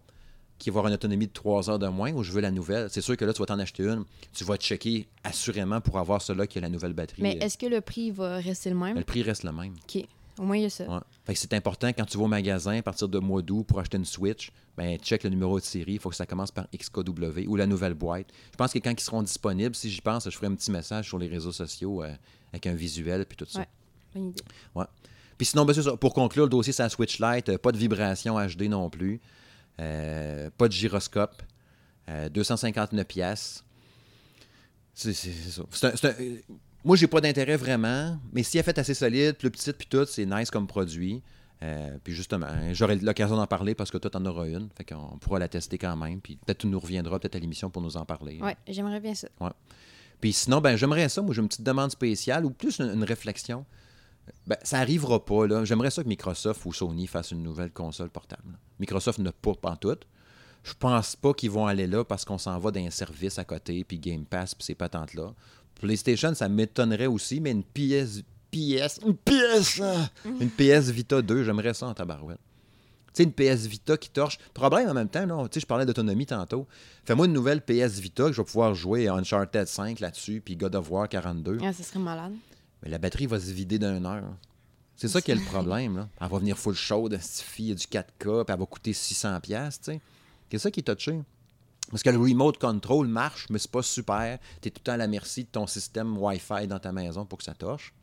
qui 0.57 0.69
va 0.69 0.79
avoir 0.79 0.88
une 0.88 0.93
autonomie 0.93 1.27
de 1.27 1.31
3 1.33 1.69
heures 1.69 1.79
de 1.79 1.88
moins, 1.88 2.12
ou 2.13 2.24
je 2.24 2.31
veux 2.31 2.41
la 2.41 2.51
nouvelle, 2.51 2.88
c'est 2.91 3.01
sûr 3.01 3.17
que 3.17 3.25
là, 3.25 3.33
tu 3.33 3.39
vas 3.39 3.48
t'en 3.48 3.60
acheter 3.60 3.83
une. 3.83 4.05
Tu 4.31 4.43
vas 4.43 4.57
checker 4.57 5.07
assurément 5.24 5.81
pour 5.81 5.98
avoir 5.98 6.21
cela 6.21 6.45
qui 6.45 6.60
a 6.60 6.62
la 6.62 6.69
nouvelle 6.69 6.93
batterie. 6.93 7.21
Mais 7.24 7.38
est-ce 7.41 7.57
que 7.57 7.65
le 7.65 7.81
prix 7.81 8.12
va 8.12 8.36
rester 8.38 8.69
le 8.69 8.75
même? 8.75 8.95
le 8.95 9.03
prix 9.03 9.24
reste 9.24 9.43
le 9.43 9.51
même. 9.51 9.74
OK. 9.83 10.05
Au 10.38 10.43
moins, 10.43 10.57
il 10.57 10.63
y 10.63 10.65
a 10.65 10.69
ça. 10.69 10.86
Ouais. 10.86 11.00
Fait 11.25 11.33
que 11.33 11.39
c'est 11.39 11.53
important 11.53 11.89
quand 11.89 12.05
tu 12.05 12.17
vas 12.17 12.24
au 12.24 12.27
magasin 12.27 12.77
à 12.77 12.81
partir 12.81 13.07
de 13.10 13.19
mois 13.19 13.41
d'août 13.41 13.63
pour 13.63 13.79
acheter 13.79 13.98
une 13.98 14.05
Switch, 14.05 14.51
ben 14.77 14.98
check 14.98 15.24
le 15.24 15.29
numéro 15.29 15.60
de 15.60 15.63
série, 15.63 15.93
il 15.93 16.00
faut 16.00 16.10
que 16.10 16.15
ça 16.15 16.25
commence 16.25 16.51
par 16.51 16.67
XKW 16.75 17.48
ou 17.48 17.55
la 17.55 17.67
nouvelle 17.67 17.93
boîte. 17.93 18.27
Je 18.51 18.57
pense 18.57 18.71
que 18.71 18.79
quand 18.79 18.91
ils 18.91 19.03
seront 19.03 19.21
disponibles, 19.24 19.75
si 19.75 19.89
j'y 19.89 20.01
pense, 20.01 20.29
je 20.29 20.36
ferai 20.36 20.48
un 20.48 20.55
petit 20.55 20.71
message 20.71 21.07
sur 21.07 21.17
les 21.17 21.27
réseaux 21.27 21.51
sociaux 21.51 22.03
euh, 22.03 22.13
avec 22.53 22.65
un 22.65 22.74
visuel 22.74 23.25
puis 23.25 23.38
tout 23.38 23.45
ça. 23.45 23.60
Ouais. 23.60 23.67
Bonne 24.13 24.29
idée. 24.29 24.43
Puis 25.41 25.48
sinon, 25.48 25.65
ben, 25.65 25.74
ça. 25.74 25.98
pour 25.98 26.13
conclure 26.13 26.43
le 26.43 26.51
dossier, 26.51 26.71
c'est 26.71 26.83
la 26.83 26.89
Switch 26.89 27.19
Lite, 27.19 27.50
euh, 27.50 27.57
pas 27.57 27.71
de 27.71 27.77
vibration 27.79 28.36
HD 28.39 28.69
non 28.69 28.91
plus, 28.91 29.19
euh, 29.79 30.51
pas 30.55 30.67
de 30.67 30.71
gyroscope, 30.71 31.41
euh, 32.10 32.29
259 32.29 33.07
pièces. 33.07 33.63
C'est 34.93 35.13
ça. 35.15 35.63
C'est 35.71 35.86
un- 36.05 36.10
un- 36.10 36.13
euh, 36.21 36.36
moi, 36.86 36.95
j'ai 36.95 37.07
pas 37.07 37.21
d'intérêt 37.21 37.57
vraiment, 37.57 38.19
mais 38.31 38.43
si 38.43 38.60
elle 38.60 38.63
fait 38.63 38.77
assez 38.77 38.93
solide, 38.93 39.33
plus 39.36 39.50
petite, 39.50 39.77
puis 39.77 39.88
tout, 39.89 40.05
c'est 40.05 40.27
nice 40.27 40.51
comme 40.51 40.67
produit. 40.67 41.24
Euh, 41.63 41.98
puis 42.03 42.13
justement, 42.13 42.45
j'aurai 42.74 42.98
l'occasion 42.98 43.36
d'en 43.36 43.48
parler 43.48 43.74
parce 43.74 43.89
que 43.89 43.98
toi, 43.98 44.12
t'en 44.12 44.24
auras 44.27 44.48
une. 44.48 44.69
Fait 44.77 44.83
qu'on 44.83 45.17
pourra 45.17 45.39
la 45.39 45.48
tester 45.48 45.79
quand 45.79 45.95
même. 45.95 46.21
Puis 46.21 46.36
peut-être 46.45 46.60
tu 46.60 46.67
nous 46.67 46.79
reviendras 46.79 47.17
peut-être 47.17 47.36
à 47.36 47.39
l'émission 47.39 47.71
pour 47.71 47.81
nous 47.81 47.98
en 47.98 48.05
parler. 48.05 48.39
Ouais, 48.41 48.55
j'aimerais 48.67 49.00
bien 49.00 49.15
ça. 49.15 49.27
Puis 50.19 50.33
sinon, 50.33 50.62
ben, 50.62 50.75
j'aimerais 50.75 51.10
ça. 51.10 51.24
Moi, 51.24 51.33
j'ai 51.33 51.41
une 51.41 51.48
petite 51.48 51.63
demande 51.63 51.89
spéciale 51.89 52.45
ou 52.45 52.51
plus 52.51 52.77
une, 52.77 52.89
une 52.93 53.03
réflexion. 53.03 53.65
Ben, 54.47 54.57
ça 54.63 54.79
arrivera 54.79 55.23
pas, 55.23 55.47
là. 55.47 55.65
J'aimerais 55.65 55.91
ça 55.91 56.03
que 56.03 56.07
Microsoft 56.07 56.65
ou 56.65 56.73
Sony 56.73 57.07
fassent 57.07 57.31
une 57.31 57.43
nouvelle 57.43 57.71
console 57.71 58.09
portable. 58.09 58.57
Microsoft 58.79 59.19
n'a 59.19 59.31
pas 59.31 59.53
pantoute. 59.53 60.05
Je 60.63 60.73
pense 60.73 61.15
pas 61.15 61.33
qu'ils 61.33 61.51
vont 61.51 61.65
aller 61.65 61.88
là 61.88 62.03
parce 62.03 62.25
qu'on 62.25 62.38
s'en 62.38 62.57
va 62.59 62.71
d'un 62.71 62.89
service 62.89 63.39
à 63.39 63.45
côté, 63.45 63.83
puis 63.83 64.00
Game 64.00 64.25
Pass, 64.25 64.53
puis 64.53 64.63
ces 64.63 64.75
patentes-là. 64.75 65.33
PlayStation, 65.79 66.33
ça 66.35 66.50
m'étonnerait 66.50 67.07
aussi, 67.07 67.39
mais 67.39 67.51
une 67.51 67.63
PS... 67.63 68.21
PS... 68.51 69.00
Une 69.05 69.15
PS... 69.15 69.81
ah! 69.81 70.09
Une 70.25 70.50
PS 70.50 70.89
Vita 70.89 71.21
2, 71.21 71.43
j'aimerais 71.43 71.73
ça 71.73 71.88
en 71.88 71.93
tabarouette. 71.93 72.39
Tu 73.13 73.23
sais, 73.23 73.23
une 73.23 73.33
PS 73.33 73.65
Vita 73.65 73.97
qui 73.97 74.09
torche. 74.09 74.38
Problème 74.53 74.89
en 74.89 74.93
même 74.93 75.09
temps, 75.09 75.25
tu 75.47 75.55
sais, 75.55 75.59
je 75.59 75.65
parlais 75.65 75.85
d'autonomie 75.85 76.25
tantôt. 76.25 76.65
Fais-moi 77.03 77.25
une 77.25 77.33
nouvelle 77.33 77.61
PS 77.61 78.00
Vita 78.00 78.25
que 78.25 78.33
je 78.33 78.41
vais 78.41 78.45
pouvoir 78.45 78.73
jouer 78.73 79.07
à 79.07 79.15
Uncharted 79.15 79.67
5 79.67 80.00
là-dessus, 80.00 80.41
puis 80.41 80.55
God 80.55 80.75
of 80.75 80.89
War 80.89 81.09
42. 81.09 81.57
Ah, 81.63 81.73
ça 81.73 81.83
serait 81.83 82.00
malade. 82.00 82.33
Mais 82.83 82.89
la 82.89 82.97
batterie 82.97 83.27
va 83.27 83.39
se 83.39 83.51
vider 83.51 83.77
d'une 83.79 84.05
heure. 84.05 84.23
C'est 84.95 85.07
ça 85.07 85.21
qui 85.21 85.31
est 85.31 85.35
le 85.35 85.41
problème. 85.41 85.97
Là. 85.97 86.09
Elle 86.19 86.27
va 86.29 86.38
venir 86.39 86.57
full 86.57 86.75
chaude, 86.75 87.17
fille 87.19 87.73
du 87.75 87.85
4K, 87.85 88.43
puis 88.43 88.53
elle 88.53 88.59
va 88.59 88.65
coûter 88.65 88.91
600$, 88.91 89.39
piastres, 89.41 89.85
tu 89.85 89.91
sais. 89.93 90.01
C'est 90.51 90.57
ça 90.59 90.69
qui 90.71 90.81
est 90.81 90.83
touché. 90.83 91.21
Parce 91.89 92.03
que 92.03 92.09
le 92.09 92.17
remote 92.19 92.57
control 92.59 93.07
marche, 93.07 93.47
mais 93.50 93.57
c'est 93.59 93.71
pas 93.71 93.81
super. 93.81 94.38
Tu 94.61 94.67
es 94.67 94.71
tout 94.71 94.79
le 94.79 94.83
temps 94.83 94.91
à 94.93 94.97
la 94.97 95.07
merci 95.07 95.43
de 95.43 95.50
ton 95.50 95.65
système 95.65 96.17
Wi-Fi 96.17 96.67
dans 96.67 96.79
ta 96.79 96.91
maison 96.91 97.25
pour 97.25 97.38
que 97.39 97.43
ça 97.43 97.53
torche. 97.53 97.93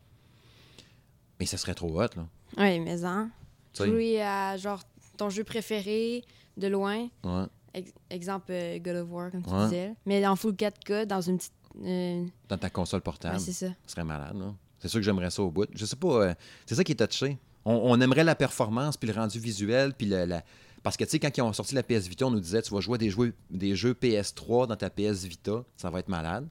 Mais 1.38 1.46
ça 1.46 1.56
serait 1.56 1.74
trop 1.74 2.00
hot, 2.02 2.08
là. 2.16 2.26
Ouais, 2.56 2.78
mais 2.80 3.04
hein. 3.04 3.30
Jouer 3.76 4.20
à 4.22 4.56
genre 4.56 4.82
ton 5.16 5.30
jeu 5.30 5.44
préféré 5.44 6.24
de 6.56 6.66
loin. 6.66 7.08
Ouais. 7.22 7.44
Ex- 7.74 7.92
exemple 8.10 8.46
euh, 8.50 8.78
God 8.80 8.96
of 8.96 9.10
War, 9.10 9.30
comme 9.30 9.44
tu 9.44 9.50
Ouais. 9.50 9.64
disais. 9.64 9.94
Mais 10.06 10.26
en 10.26 10.34
full 10.36 10.54
4K 10.54 11.04
dans 11.06 11.20
une 11.20 11.38
petite. 11.38 11.52
euh, 11.84 12.26
Dans 12.48 12.58
ta 12.58 12.70
console 12.70 12.98
Ouais, 12.98 13.02
portable. 13.04 13.38
c'est 13.38 13.52
ça. 13.52 13.68
Ce 13.86 13.92
serait 13.92 14.04
malade, 14.04 14.36
là. 14.36 14.52
C'est 14.78 14.88
sûr 14.88 15.00
que 15.00 15.04
j'aimerais 15.04 15.30
ça 15.30 15.42
au 15.42 15.50
bout. 15.50 15.68
Je 15.74 15.84
sais 15.84 15.96
pas, 15.96 16.08
euh, 16.08 16.34
c'est 16.66 16.74
ça 16.74 16.84
qui 16.84 16.92
est 16.92 17.06
touché. 17.06 17.38
On, 17.64 18.00
aimerait 18.00 18.24
la 18.24 18.34
performance, 18.34 18.96
puis 18.96 19.08
le 19.08 19.14
rendu 19.14 19.38
visuel, 19.38 19.92
puis 19.92 20.06
la, 20.06 20.42
Parce 20.82 20.96
que, 20.96 21.04
tu 21.04 21.10
sais, 21.10 21.18
quand 21.18 21.36
ils 21.36 21.42
ont 21.42 21.52
sorti 21.52 21.74
la 21.74 21.82
PS 21.82 22.06
Vita, 22.06 22.26
on 22.26 22.30
nous 22.30 22.40
disait, 22.40 22.62
tu 22.62 22.72
vas 22.72 22.80
jouer 22.80 22.96
des 22.96 23.10
jeux, 23.10 23.34
des 23.50 23.76
jeux 23.76 23.92
PS3 23.92 24.68
dans 24.68 24.76
ta 24.76 24.88
PS 24.88 25.24
Vita, 25.24 25.64
ça 25.76 25.90
va 25.90 25.98
être 25.98 26.08
malade. 26.08 26.48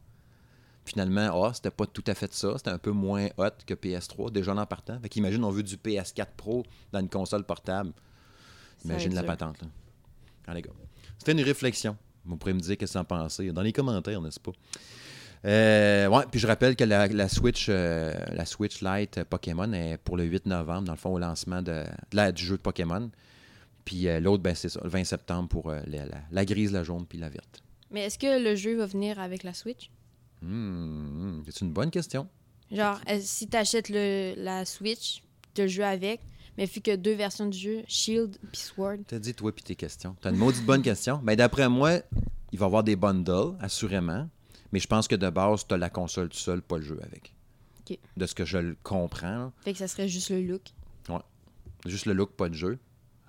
Finalement, 0.86 1.44
ah, 1.44 1.54
c'était 1.54 1.72
pas 1.72 1.88
tout 1.88 2.04
à 2.08 2.14
fait 2.14 2.32
ça. 2.34 2.54
C'était 2.58 2.70
un 2.70 2.78
peu 2.78 2.92
moins 2.92 3.28
hot 3.38 3.50
que 3.66 3.74
PS3, 3.74 4.32
déjà 4.32 4.54
en 4.54 4.66
partant. 4.66 5.00
Fait 5.02 5.10
qu'imagine, 5.10 5.44
on 5.44 5.50
veut 5.50 5.64
du 5.64 5.76
PS4 5.76 6.28
Pro 6.38 6.64
dans 6.92 7.00
une 7.00 7.10
console 7.10 7.44
portable. 7.44 7.94
Imagine 8.86 9.16
la 9.16 9.24
patente, 9.24 9.62
là. 9.62 9.68
Ah, 10.46 10.54
les 10.54 10.62
gars. 10.62 10.72
C'était 11.18 11.34
une 11.34 11.42
réflexion. 11.42 11.98
Vous 12.24 12.38
pourrez 12.38 12.54
me 12.54 12.60
dire 12.60 12.78
qu'est-ce 12.78 12.94
que 12.94 13.00
vous 13.00 13.02
en 13.02 13.06
pensez 13.06 13.52
dans 13.52 13.62
les 13.62 13.74
commentaires, 13.74 14.22
n'est-ce 14.22 14.40
pas? 14.40 14.52
Euh, 15.46 16.08
ouais, 16.08 16.24
puis 16.32 16.40
je 16.40 16.48
rappelle 16.48 16.76
que 16.76 16.84
la, 16.84 17.30
Switch, 17.30 17.68
euh, 17.70 18.14
la 18.32 18.46
Switch 18.46 18.82
Lite 18.82 19.24
Pokémon 19.24 19.72
est 19.74 19.98
pour 19.98 20.18
le 20.18 20.24
8 20.24 20.46
novembre, 20.48 20.84
dans 20.84 20.94
le 20.94 20.98
fond, 20.98 21.14
au 21.14 21.20
lancement 21.20 21.62
de, 21.62 21.84
du 22.32 22.44
jeu 22.44 22.58
de 22.58 22.62
Pokémon. 22.62 23.10
Puis 23.86 24.08
euh, 24.08 24.20
l'autre, 24.20 24.44
ben, 24.44 24.56
c'est 24.56 24.70
ça, 24.70 24.82
le 24.84 24.90
20 24.90 25.04
septembre 25.04 25.48
pour 25.48 25.72
la, 26.32 26.46
grise, 26.46 26.72
la 26.72 26.84
jaune, 26.84 27.06
puis 27.08 27.18
la 27.18 27.30
verte. 27.30 27.62
Mais 27.92 28.02
est-ce 28.02 28.20
que 28.20 28.44
le 28.44 28.56
jeu 28.56 28.78
va 28.78 28.86
venir 28.86 29.20
avec 29.20 29.44
la 29.44 29.54
Switch? 29.54 29.90
Hmm, 30.42 31.42
c'est 31.46 31.62
une 31.62 31.72
bonne 31.72 31.92
question. 31.92 32.28
Genre, 32.72 33.00
si 33.22 33.48
tu 33.48 33.56
achètes 33.56 33.90
la 33.90 34.66
Switch, 34.66 35.24
tu 35.54 35.62
le 35.62 35.68
joues 35.68 35.84
avec, 35.84 36.20
mais 36.58 36.66
vu 36.66 36.82
que 36.82 36.96
deux 36.96 37.14
versions 37.14 37.46
du 37.46 37.58
jeu, 37.58 37.84
Shield 37.88 38.38
puis 38.52 38.62
Sword. 38.62 38.98
T'as 39.08 39.20
dit 39.20 39.34
toi 39.34 39.54
puis 39.54 39.64
tes 39.64 39.76
questions. 39.76 40.16
T'as 40.22 40.32
une 40.32 40.38
maudite 40.38 40.66
bonne 40.66 40.82
question. 40.82 41.22
Mais 41.24 41.36
d'après 41.36 41.70
moi, 41.70 42.00
il 42.52 42.60
va 42.60 42.66
y 42.66 42.68
avoir 42.68 42.84
des 42.84 42.96
bundles, 42.96 43.56
assurément. 43.62 44.28
Mais 44.72 44.80
je 44.80 44.88
pense 44.88 45.08
que 45.08 45.16
de 45.16 45.30
base, 45.30 45.66
tu 45.68 45.74
as 45.74 45.78
la 45.78 45.90
console 45.90 46.30
tout 46.30 46.38
seul, 46.38 46.62
pas 46.62 46.78
le 46.78 46.84
jeu 46.84 47.00
avec. 47.04 47.34
De 48.18 48.26
ce 48.26 48.36
que 48.36 48.44
je 48.44 48.58
le 48.58 48.76
comprends. 48.84 49.54
Fait 49.62 49.72
que 49.72 49.80
ça 49.80 49.88
serait 49.88 50.10
juste 50.10 50.30
le 50.30 50.42
look. 50.42 50.62
Ouais. 51.08 51.20
Juste 51.86 52.06
le 52.06 52.14
look, 52.14 52.32
pas 52.34 52.50
le 52.50 52.54
jeu, 52.54 52.78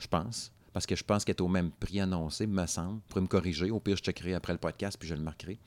je 0.01 0.09
pense. 0.09 0.53
Parce 0.73 0.85
que 0.85 0.97
je 0.97 1.05
pense 1.05 1.25
qu'elle 1.25 1.37
est 1.37 1.41
au 1.43 1.49
même 1.49 1.71
prix 1.71 2.01
annoncé, 2.01 2.47
me 2.47 2.67
semble. 2.67 3.01
Pour 3.09 3.23
me 3.23 3.29
corriger. 3.29 3.71
Au 3.71 3.79
pire, 3.79 3.97
je 3.97 4.03
checkerai 4.03 4.35
après 4.35 4.53
le 4.53 4.59
podcast, 4.59 4.97
puis 4.99 5.09
je 5.09 5.15
le 5.15 5.21
marquerai. 5.21 5.59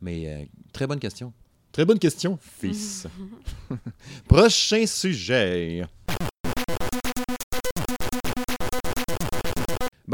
Mais 0.00 0.28
euh, 0.28 0.44
très 0.72 0.86
bonne 0.86 0.98
question. 0.98 1.32
Très 1.70 1.84
bonne 1.84 1.98
question, 1.98 2.38
fils. 2.40 3.06
Prochain 4.28 4.86
sujet. 4.86 5.84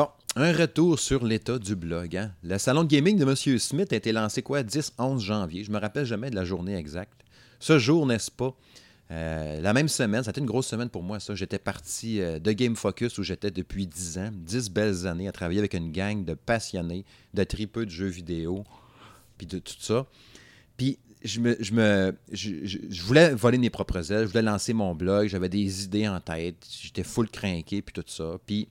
Bon, 0.00 0.08
un 0.34 0.54
retour 0.54 0.98
sur 0.98 1.26
l'état 1.26 1.58
du 1.58 1.76
blog. 1.76 2.16
Hein. 2.16 2.32
Le 2.42 2.56
salon 2.56 2.84
de 2.84 2.88
gaming 2.88 3.18
de 3.18 3.24
M. 3.24 3.58
Smith 3.58 3.92
a 3.92 3.96
été 3.96 4.12
lancé 4.12 4.40
quoi 4.40 4.62
10-11 4.62 5.18
janvier. 5.18 5.62
Je 5.62 5.70
me 5.70 5.78
rappelle 5.78 6.06
jamais 6.06 6.30
de 6.30 6.36
la 6.36 6.46
journée 6.46 6.74
exacte. 6.74 7.20
Ce 7.58 7.78
jour, 7.78 8.06
n'est-ce 8.06 8.30
pas? 8.30 8.56
Euh, 9.10 9.60
la 9.60 9.74
même 9.74 9.88
semaine, 9.88 10.22
ça 10.22 10.30
a 10.30 10.32
été 10.32 10.40
une 10.40 10.46
grosse 10.46 10.68
semaine 10.68 10.88
pour 10.88 11.02
moi, 11.02 11.20
ça. 11.20 11.34
J'étais 11.34 11.58
parti 11.58 12.22
euh, 12.22 12.38
de 12.38 12.50
Game 12.52 12.76
Focus 12.76 13.18
où 13.18 13.22
j'étais 13.22 13.50
depuis 13.50 13.86
10 13.86 14.16
ans, 14.16 14.30
10 14.32 14.70
belles 14.70 15.06
années 15.06 15.28
à 15.28 15.32
travailler 15.32 15.58
avec 15.58 15.74
une 15.74 15.92
gang 15.92 16.24
de 16.24 16.32
passionnés, 16.32 17.04
de 17.34 17.44
tripeux 17.44 17.84
de 17.84 17.90
jeux 17.90 18.06
vidéo, 18.06 18.64
puis 19.36 19.46
de 19.46 19.58
tout 19.58 19.74
ça. 19.80 20.06
Puis 20.78 20.98
je 21.22 21.40
me, 21.40 21.58
je, 21.60 21.74
me 21.74 22.16
je, 22.32 23.02
voulais 23.02 23.34
voler 23.34 23.58
mes 23.58 23.68
propres 23.68 24.10
ailes, 24.10 24.22
je 24.22 24.30
voulais 24.30 24.40
lancer 24.40 24.72
mon 24.72 24.94
blog, 24.94 25.28
j'avais 25.28 25.50
des 25.50 25.84
idées 25.84 26.08
en 26.08 26.20
tête, 26.20 26.66
j'étais 26.66 27.04
full 27.04 27.28
craqué, 27.28 27.82
puis 27.82 27.92
tout 27.92 28.04
ça. 28.06 28.38
Puis 28.46 28.66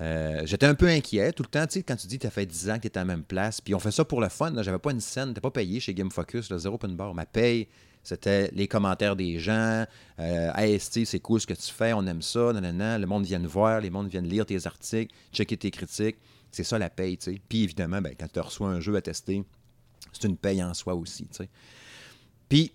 euh, 0.00 0.42
j'étais 0.44 0.66
un 0.66 0.74
peu 0.74 0.86
inquiet 0.86 1.32
tout 1.32 1.42
le 1.42 1.48
temps, 1.48 1.66
tu 1.66 1.74
sais, 1.74 1.82
quand 1.82 1.96
tu 1.96 2.06
dis 2.06 2.16
que 2.16 2.22
tu 2.22 2.26
as 2.26 2.30
fait 2.30 2.46
10 2.46 2.70
ans 2.70 2.78
que 2.78 2.88
tu 2.88 2.98
à 2.98 3.02
la 3.02 3.04
même 3.04 3.22
place, 3.22 3.60
puis 3.60 3.74
on 3.74 3.78
fait 3.78 3.90
ça 3.90 4.04
pour 4.04 4.20
le 4.20 4.28
fun, 4.28 4.52
j'avais 4.62 4.78
pas 4.78 4.92
une 4.92 5.00
scène, 5.00 5.34
t'es 5.34 5.40
pas 5.40 5.50
payé 5.50 5.78
chez 5.80 5.92
Game 5.92 6.10
Focus, 6.10 6.50
le 6.50 6.58
zéro 6.58 6.76
open 6.76 6.96
bar. 6.96 7.14
Ma 7.14 7.26
paye, 7.26 7.68
c'était 8.02 8.50
les 8.52 8.66
commentaires 8.66 9.14
des 9.14 9.38
gens, 9.38 9.84
euh, 10.18 10.52
AST, 10.54 11.04
c'est 11.04 11.20
cool 11.20 11.40
ce 11.40 11.46
que 11.46 11.54
tu 11.54 11.70
fais, 11.70 11.92
on 11.92 12.06
aime 12.06 12.22
ça, 12.22 12.52
le 12.52 13.04
monde 13.06 13.24
vient 13.24 13.40
voir, 13.40 13.80
les 13.80 13.90
mondes 13.90 14.08
viennent 14.08 14.28
lire 14.28 14.46
tes 14.46 14.66
articles, 14.66 15.14
checker 15.32 15.56
tes 15.58 15.70
critiques, 15.70 16.16
c'est 16.50 16.64
ça 16.64 16.78
la 16.78 16.88
paye, 16.88 17.18
tu 17.18 17.32
sais. 17.32 17.40
Puis 17.48 17.64
évidemment, 17.64 18.00
ben, 18.00 18.14
quand 18.18 18.32
tu 18.32 18.40
reçois 18.40 18.68
un 18.70 18.80
jeu 18.80 18.96
à 18.96 19.02
tester, 19.02 19.44
c'est 20.12 20.26
une 20.26 20.36
paye 20.36 20.62
en 20.62 20.72
soi 20.72 20.94
aussi, 20.94 21.26
tu 21.26 21.36
sais. 21.36 21.48
Puis, 22.48 22.72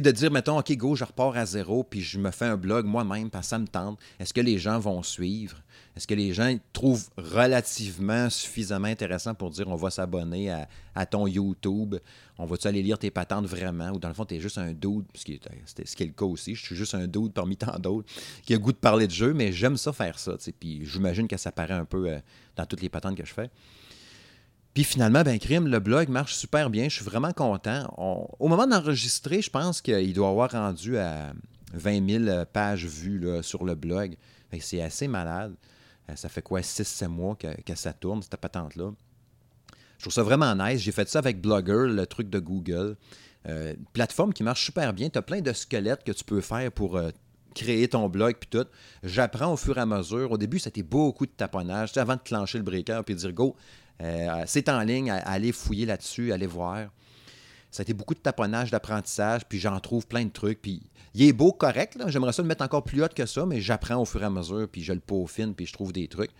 de 0.00 0.10
dire, 0.10 0.30
mettons, 0.30 0.58
OK, 0.58 0.72
go, 0.76 0.94
je 0.94 1.04
repars 1.04 1.36
à 1.36 1.46
zéro, 1.46 1.84
puis 1.84 2.00
je 2.00 2.18
me 2.18 2.30
fais 2.30 2.46
un 2.46 2.56
blog 2.56 2.86
moi-même, 2.86 3.30
parce 3.30 3.46
que 3.46 3.50
ça 3.50 3.58
me 3.58 3.66
tente. 3.66 3.98
Est-ce 4.18 4.32
que 4.32 4.40
les 4.40 4.58
gens 4.58 4.78
vont 4.78 5.02
suivre? 5.02 5.56
Est-ce 5.96 6.08
que 6.08 6.14
les 6.14 6.32
gens 6.32 6.56
trouvent 6.72 7.08
relativement 7.16 8.28
suffisamment 8.28 8.88
intéressant 8.88 9.34
pour 9.34 9.50
dire 9.50 9.68
on 9.68 9.76
va 9.76 9.90
s'abonner 9.90 10.50
à, 10.94 11.06
ton 11.06 11.26
YouTube? 11.26 11.96
On 12.36 12.46
va-tu 12.46 12.66
aller 12.66 12.82
lire 12.82 12.98
tes 12.98 13.12
patentes 13.12 13.46
vraiment? 13.46 13.90
Ou 13.90 13.98
dans 13.98 14.08
le 14.08 14.14
fond, 14.14 14.24
tu 14.24 14.40
juste 14.40 14.58
un 14.58 14.72
dude, 14.72 15.04
ce 15.14 15.24
qui, 15.24 15.34
est, 15.34 15.86
ce 15.86 15.94
qui 15.94 16.04
le 16.04 16.12
cas 16.12 16.24
aussi, 16.24 16.56
je 16.56 16.64
suis 16.64 16.76
juste 16.76 16.94
un 16.94 17.06
dude 17.06 17.32
parmi 17.32 17.56
tant 17.56 17.78
d'autres 17.78 18.12
qui 18.42 18.54
a 18.54 18.58
goût 18.58 18.72
de 18.72 18.76
parler 18.76 19.06
de 19.06 19.12
jeu, 19.12 19.34
mais 19.34 19.52
j'aime 19.52 19.76
ça 19.76 19.92
faire 19.92 20.18
ça. 20.18 20.36
Puis 20.58 20.84
j'imagine 20.84 21.28
que 21.28 21.36
ça 21.36 21.52
paraît 21.52 21.74
un 21.74 21.84
peu 21.84 22.08
euh, 22.08 22.18
dans 22.56 22.66
toutes 22.66 22.82
les 22.82 22.88
patentes 22.88 23.16
que 23.16 23.24
je 23.24 23.32
fais. 23.32 23.50
Puis 24.74 24.82
finalement, 24.82 25.22
ben 25.22 25.38
crime, 25.38 25.68
le 25.68 25.78
blog 25.78 26.08
marche 26.08 26.34
super 26.34 26.68
bien. 26.68 26.88
Je 26.88 26.96
suis 26.96 27.04
vraiment 27.04 27.32
content. 27.32 27.86
au 27.96 28.48
moment 28.48 28.66
d'enregistrer, 28.66 29.40
je 29.40 29.50
pense 29.50 29.80
qu'il 29.80 30.12
doit 30.12 30.28
avoir 30.28 30.50
rendu 30.50 30.98
à 30.98 31.32
20 31.72 32.26
000 32.26 32.44
pages 32.52 32.84
vues 32.84 33.18
là, 33.20 33.42
sur 33.42 33.64
le 33.64 33.76
blog. 33.76 34.16
C'est 34.60 34.80
assez 34.80 35.08
malade. 35.08 35.54
Euh, 36.10 36.16
ça 36.16 36.28
fait 36.28 36.42
quoi, 36.42 36.60
6-7 36.60 37.08
mois 37.08 37.36
que, 37.36 37.74
ça 37.74 37.92
tourne, 37.92 38.22
cette 38.22 38.36
patente-là? 38.36 38.92
Je 39.98 40.02
trouve 40.04 40.12
ça 40.12 40.22
vraiment 40.22 40.54
nice. 40.54 40.80
J'ai 40.80 40.92
fait 40.92 41.08
ça 41.08 41.18
avec 41.18 41.40
Blogger, 41.40 41.86
le 41.88 42.06
truc 42.06 42.28
de 42.30 42.38
Google. 42.38 42.96
Euh, 43.48 43.74
plateforme 43.92 44.32
qui 44.32 44.42
marche 44.42 44.64
super 44.64 44.92
bien. 44.92 45.08
Tu 45.08 45.18
as 45.18 45.22
plein 45.22 45.40
de 45.40 45.52
squelettes 45.52 46.04
que 46.04 46.12
tu 46.12 46.24
peux 46.24 46.40
faire 46.40 46.70
pour 46.72 46.96
euh, 46.96 47.10
créer 47.54 47.88
ton 47.88 48.08
blog 48.08 48.36
puis 48.38 48.48
tout. 48.50 48.66
J'apprends 49.02 49.52
au 49.52 49.56
fur 49.56 49.78
et 49.78 49.80
à 49.80 49.86
mesure. 49.86 50.30
Au 50.30 50.38
début, 50.38 50.58
c'était 50.58 50.82
beaucoup 50.82 51.26
de 51.26 51.32
taponnage. 51.32 51.96
avant 51.96 52.16
de 52.16 52.20
clencher 52.20 52.58
le 52.58 52.64
breaker 52.64 53.02
puis 53.04 53.14
de 53.14 53.20
dire 53.20 53.32
go, 53.32 53.56
euh, 53.56 53.83
c'est 54.46 54.68
en 54.68 54.80
ligne, 54.80 55.10
allez 55.10 55.52
fouiller 55.52 55.86
là-dessus, 55.86 56.32
allez 56.32 56.46
voir. 56.46 56.88
Ça 57.74 57.80
a 57.80 57.82
été 57.82 57.92
beaucoup 57.92 58.14
de 58.14 58.20
taponnage, 58.20 58.70
d'apprentissage, 58.70 59.42
puis 59.48 59.58
j'en 59.58 59.80
trouve 59.80 60.06
plein 60.06 60.24
de 60.24 60.30
trucs. 60.30 60.62
Puis 60.62 60.80
il 61.12 61.24
est 61.24 61.32
beau, 61.32 61.50
correct. 61.50 61.98
J'aimerais 62.06 62.32
ça 62.32 62.40
le 62.40 62.46
mettre 62.46 62.62
encore 62.62 62.84
plus 62.84 63.02
haut 63.02 63.08
que 63.08 63.26
ça, 63.26 63.46
mais 63.46 63.60
j'apprends 63.60 64.00
au 64.00 64.04
fur 64.04 64.22
et 64.22 64.26
à 64.26 64.30
mesure, 64.30 64.68
puis 64.70 64.84
je 64.84 64.92
le 64.92 65.00
peaufine, 65.00 65.54
puis 65.54 65.66
je 65.66 65.72
trouve 65.72 65.92
des 65.92 66.06
trucs. 66.06 66.30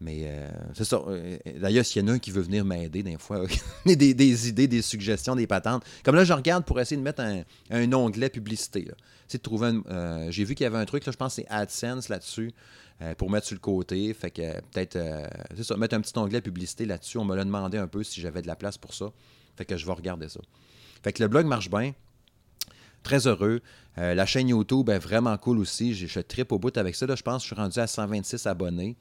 Mais 0.00 0.20
euh, 0.26 0.48
c'est 0.74 0.84
ça. 0.84 1.02
Euh, 1.08 1.36
d'ailleurs, 1.60 1.84
s'il 1.84 2.02
y 2.02 2.04
en 2.04 2.08
a 2.08 2.12
un 2.12 2.18
qui 2.20 2.30
veut 2.30 2.42
venir 2.42 2.64
m'aider, 2.64 3.02
des 3.02 3.18
fois, 3.18 3.44
des, 3.86 4.48
idées, 4.48 4.68
des 4.68 4.82
suggestions, 4.82 5.34
des 5.34 5.48
patentes. 5.48 5.82
Comme 6.04 6.14
là, 6.14 6.22
je 6.22 6.32
regarde 6.32 6.64
pour 6.64 6.78
essayer 6.78 6.96
de 6.96 7.02
mettre 7.02 7.22
un, 7.22 7.92
onglet 7.92 8.30
publicité. 8.30 8.88
C'est 9.26 9.44
de 9.44 10.30
J'ai 10.30 10.44
vu 10.44 10.54
qu'il 10.54 10.62
y 10.62 10.66
avait 10.68 10.78
un 10.78 10.84
truc, 10.84 11.04
là, 11.04 11.10
je 11.12 11.16
pense 11.16 11.34
que 11.34 11.42
c'est 11.42 11.48
AdSense 11.50 12.08
là-dessus. 12.08 12.52
Euh, 13.00 13.14
pour 13.14 13.30
mettre 13.30 13.46
sur 13.46 13.54
le 13.54 13.60
côté. 13.60 14.12
Fait 14.12 14.32
que 14.32 14.42
euh, 14.42 14.54
peut-être, 14.72 14.96
euh, 14.96 15.24
c'est 15.56 15.62
ça, 15.62 15.76
mettre 15.76 15.94
un 15.94 16.00
petit 16.00 16.18
onglet 16.18 16.40
publicité 16.40 16.84
là-dessus. 16.84 17.16
On 17.18 17.24
me 17.24 17.36
l'a 17.36 17.44
demandé 17.44 17.78
un 17.78 17.86
peu 17.86 18.02
si 18.02 18.20
j'avais 18.20 18.42
de 18.42 18.48
la 18.48 18.56
place 18.56 18.76
pour 18.76 18.92
ça. 18.92 19.12
Fait 19.56 19.64
que 19.64 19.76
je 19.76 19.86
vais 19.86 19.92
regarder 19.92 20.28
ça. 20.28 20.40
Fait 21.04 21.12
que 21.12 21.22
le 21.22 21.28
blog 21.28 21.46
marche 21.46 21.70
bien. 21.70 21.92
Très 23.04 23.28
heureux. 23.28 23.60
la 23.96 24.26
chaîne 24.26 24.48
YouTube 24.48 24.90
est 24.90 24.98
vraiment 24.98 25.36
cool 25.38 25.58
aussi. 25.60 25.94
Je, 25.94 26.08
je 26.08 26.18
tripe 26.18 26.50
au 26.50 26.58
bout 26.58 26.76
avec 26.76 26.96
ça. 26.96 27.06
Je 27.06 27.22
pense 27.22 27.42
que 27.42 27.48
je 27.48 27.54
suis 27.54 27.62
rendu 27.62 27.78
à 27.78 27.86
126 27.86 28.44
abonnés. 28.48 28.96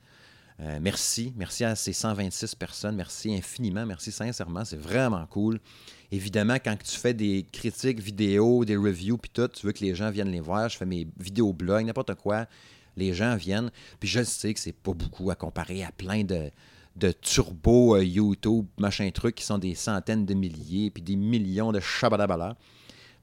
merci. 0.80 1.34
Merci 1.36 1.64
à 1.64 1.76
ces 1.76 1.92
126 1.92 2.54
personnes. 2.54 2.96
Merci 2.96 3.34
infiniment. 3.34 3.88
Merci 3.88 4.12
sincèrement. 4.12 4.64
C'est 4.64 4.80
vraiment 4.80 5.26
cool. 5.26 5.60
Évidemment, 6.12 6.58
quand 6.64 6.78
tu 6.78 6.98
fais 6.98 7.16
des 7.16 7.48
critiques 7.52 8.00
vidéo, 8.00 8.64
des 8.64 8.78
reviews, 8.78 9.18
puis 9.18 9.32
tout, 9.34 9.48
tu 9.48 9.66
veux 9.66 9.72
que 9.72 9.84
les 9.84 9.96
gens 9.96 10.12
viennent 10.12 10.32
les 10.32 10.40
voir. 10.40 10.70
Je 10.70 10.78
fais 10.78 10.86
mes 10.86 11.08
vidéos 11.20 11.52
blog, 11.52 11.84
n'importe 11.84 12.14
quoi 12.14 12.46
les 12.98 13.14
gens 13.14 13.36
viennent. 13.36 13.72
Puis 14.00 14.10
je 14.10 14.24
sais 14.24 14.54
que 14.54 14.60
c'est 14.60 14.74
pas 14.74 14.94
beaucoup 14.94 15.32
à 15.32 15.36
comparer 15.36 15.84
à 15.84 15.92
plein 15.92 16.24
de, 16.24 16.52
de 16.98 17.12
turbo 17.12 17.96
euh, 17.96 18.04
YouTube, 18.04 18.66
machin 18.78 19.10
truc, 19.12 19.36
qui 19.36 19.46
sont 19.46 19.58
des 19.58 19.76
centaines 19.76 20.26
de 20.26 20.34
milliers, 20.34 20.90
puis 20.90 21.04
des 21.04 21.16
millions 21.16 21.72
de 21.72 21.80
chabadabala. 21.80 22.58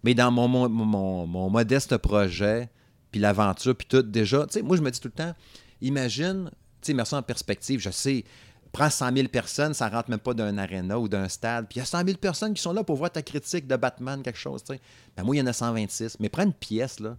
Mais 0.02 0.14
dans 0.14 0.30
mon, 0.30 0.48
mon, 0.48 1.26
mon, 1.26 1.50
modeste 1.50 1.96
projet, 1.96 2.68
puis 3.10 3.20
l'aventure, 3.20 3.74
puis 3.74 3.86
tout, 3.86 4.02
déjà, 4.02 4.46
tu 4.46 4.54
sais, 4.54 4.62
moi, 4.62 4.76
je 4.76 4.82
me 4.82 4.90
dis 4.90 5.00
tout 5.00 5.08
le 5.08 5.12
temps, 5.12 5.34
imagine, 5.80 6.50
tu 6.80 6.88
sais, 6.88 6.94
merci 6.94 7.14
en 7.14 7.22
perspective, 7.22 7.80
je 7.80 7.90
sais, 7.90 8.24
prends 8.70 8.90
100 8.90 9.14
000 9.16 9.28
personnes, 9.28 9.72
ça 9.72 9.88
rentre 9.88 10.10
même 10.10 10.18
pas 10.18 10.34
d'un 10.34 10.58
aréna 10.58 10.98
ou 10.98 11.08
d'un 11.08 11.28
stade, 11.28 11.66
puis 11.68 11.76
il 11.76 11.78
y 11.78 11.82
a 11.82 11.86
100 11.86 12.04
000 12.04 12.18
personnes 12.18 12.54
qui 12.54 12.60
sont 12.60 12.72
là 12.72 12.84
pour 12.84 12.96
voir 12.96 13.10
ta 13.10 13.22
critique 13.22 13.66
de 13.66 13.76
Batman, 13.76 14.22
quelque 14.22 14.38
chose, 14.38 14.62
tu 14.62 14.74
sais. 14.74 14.80
Ben, 15.16 15.24
moi, 15.24 15.34
il 15.34 15.38
y 15.38 15.42
en 15.42 15.46
a 15.46 15.52
126. 15.52 16.18
Mais 16.20 16.28
prends 16.28 16.44
une 16.44 16.52
pièce, 16.52 17.00
là, 17.00 17.16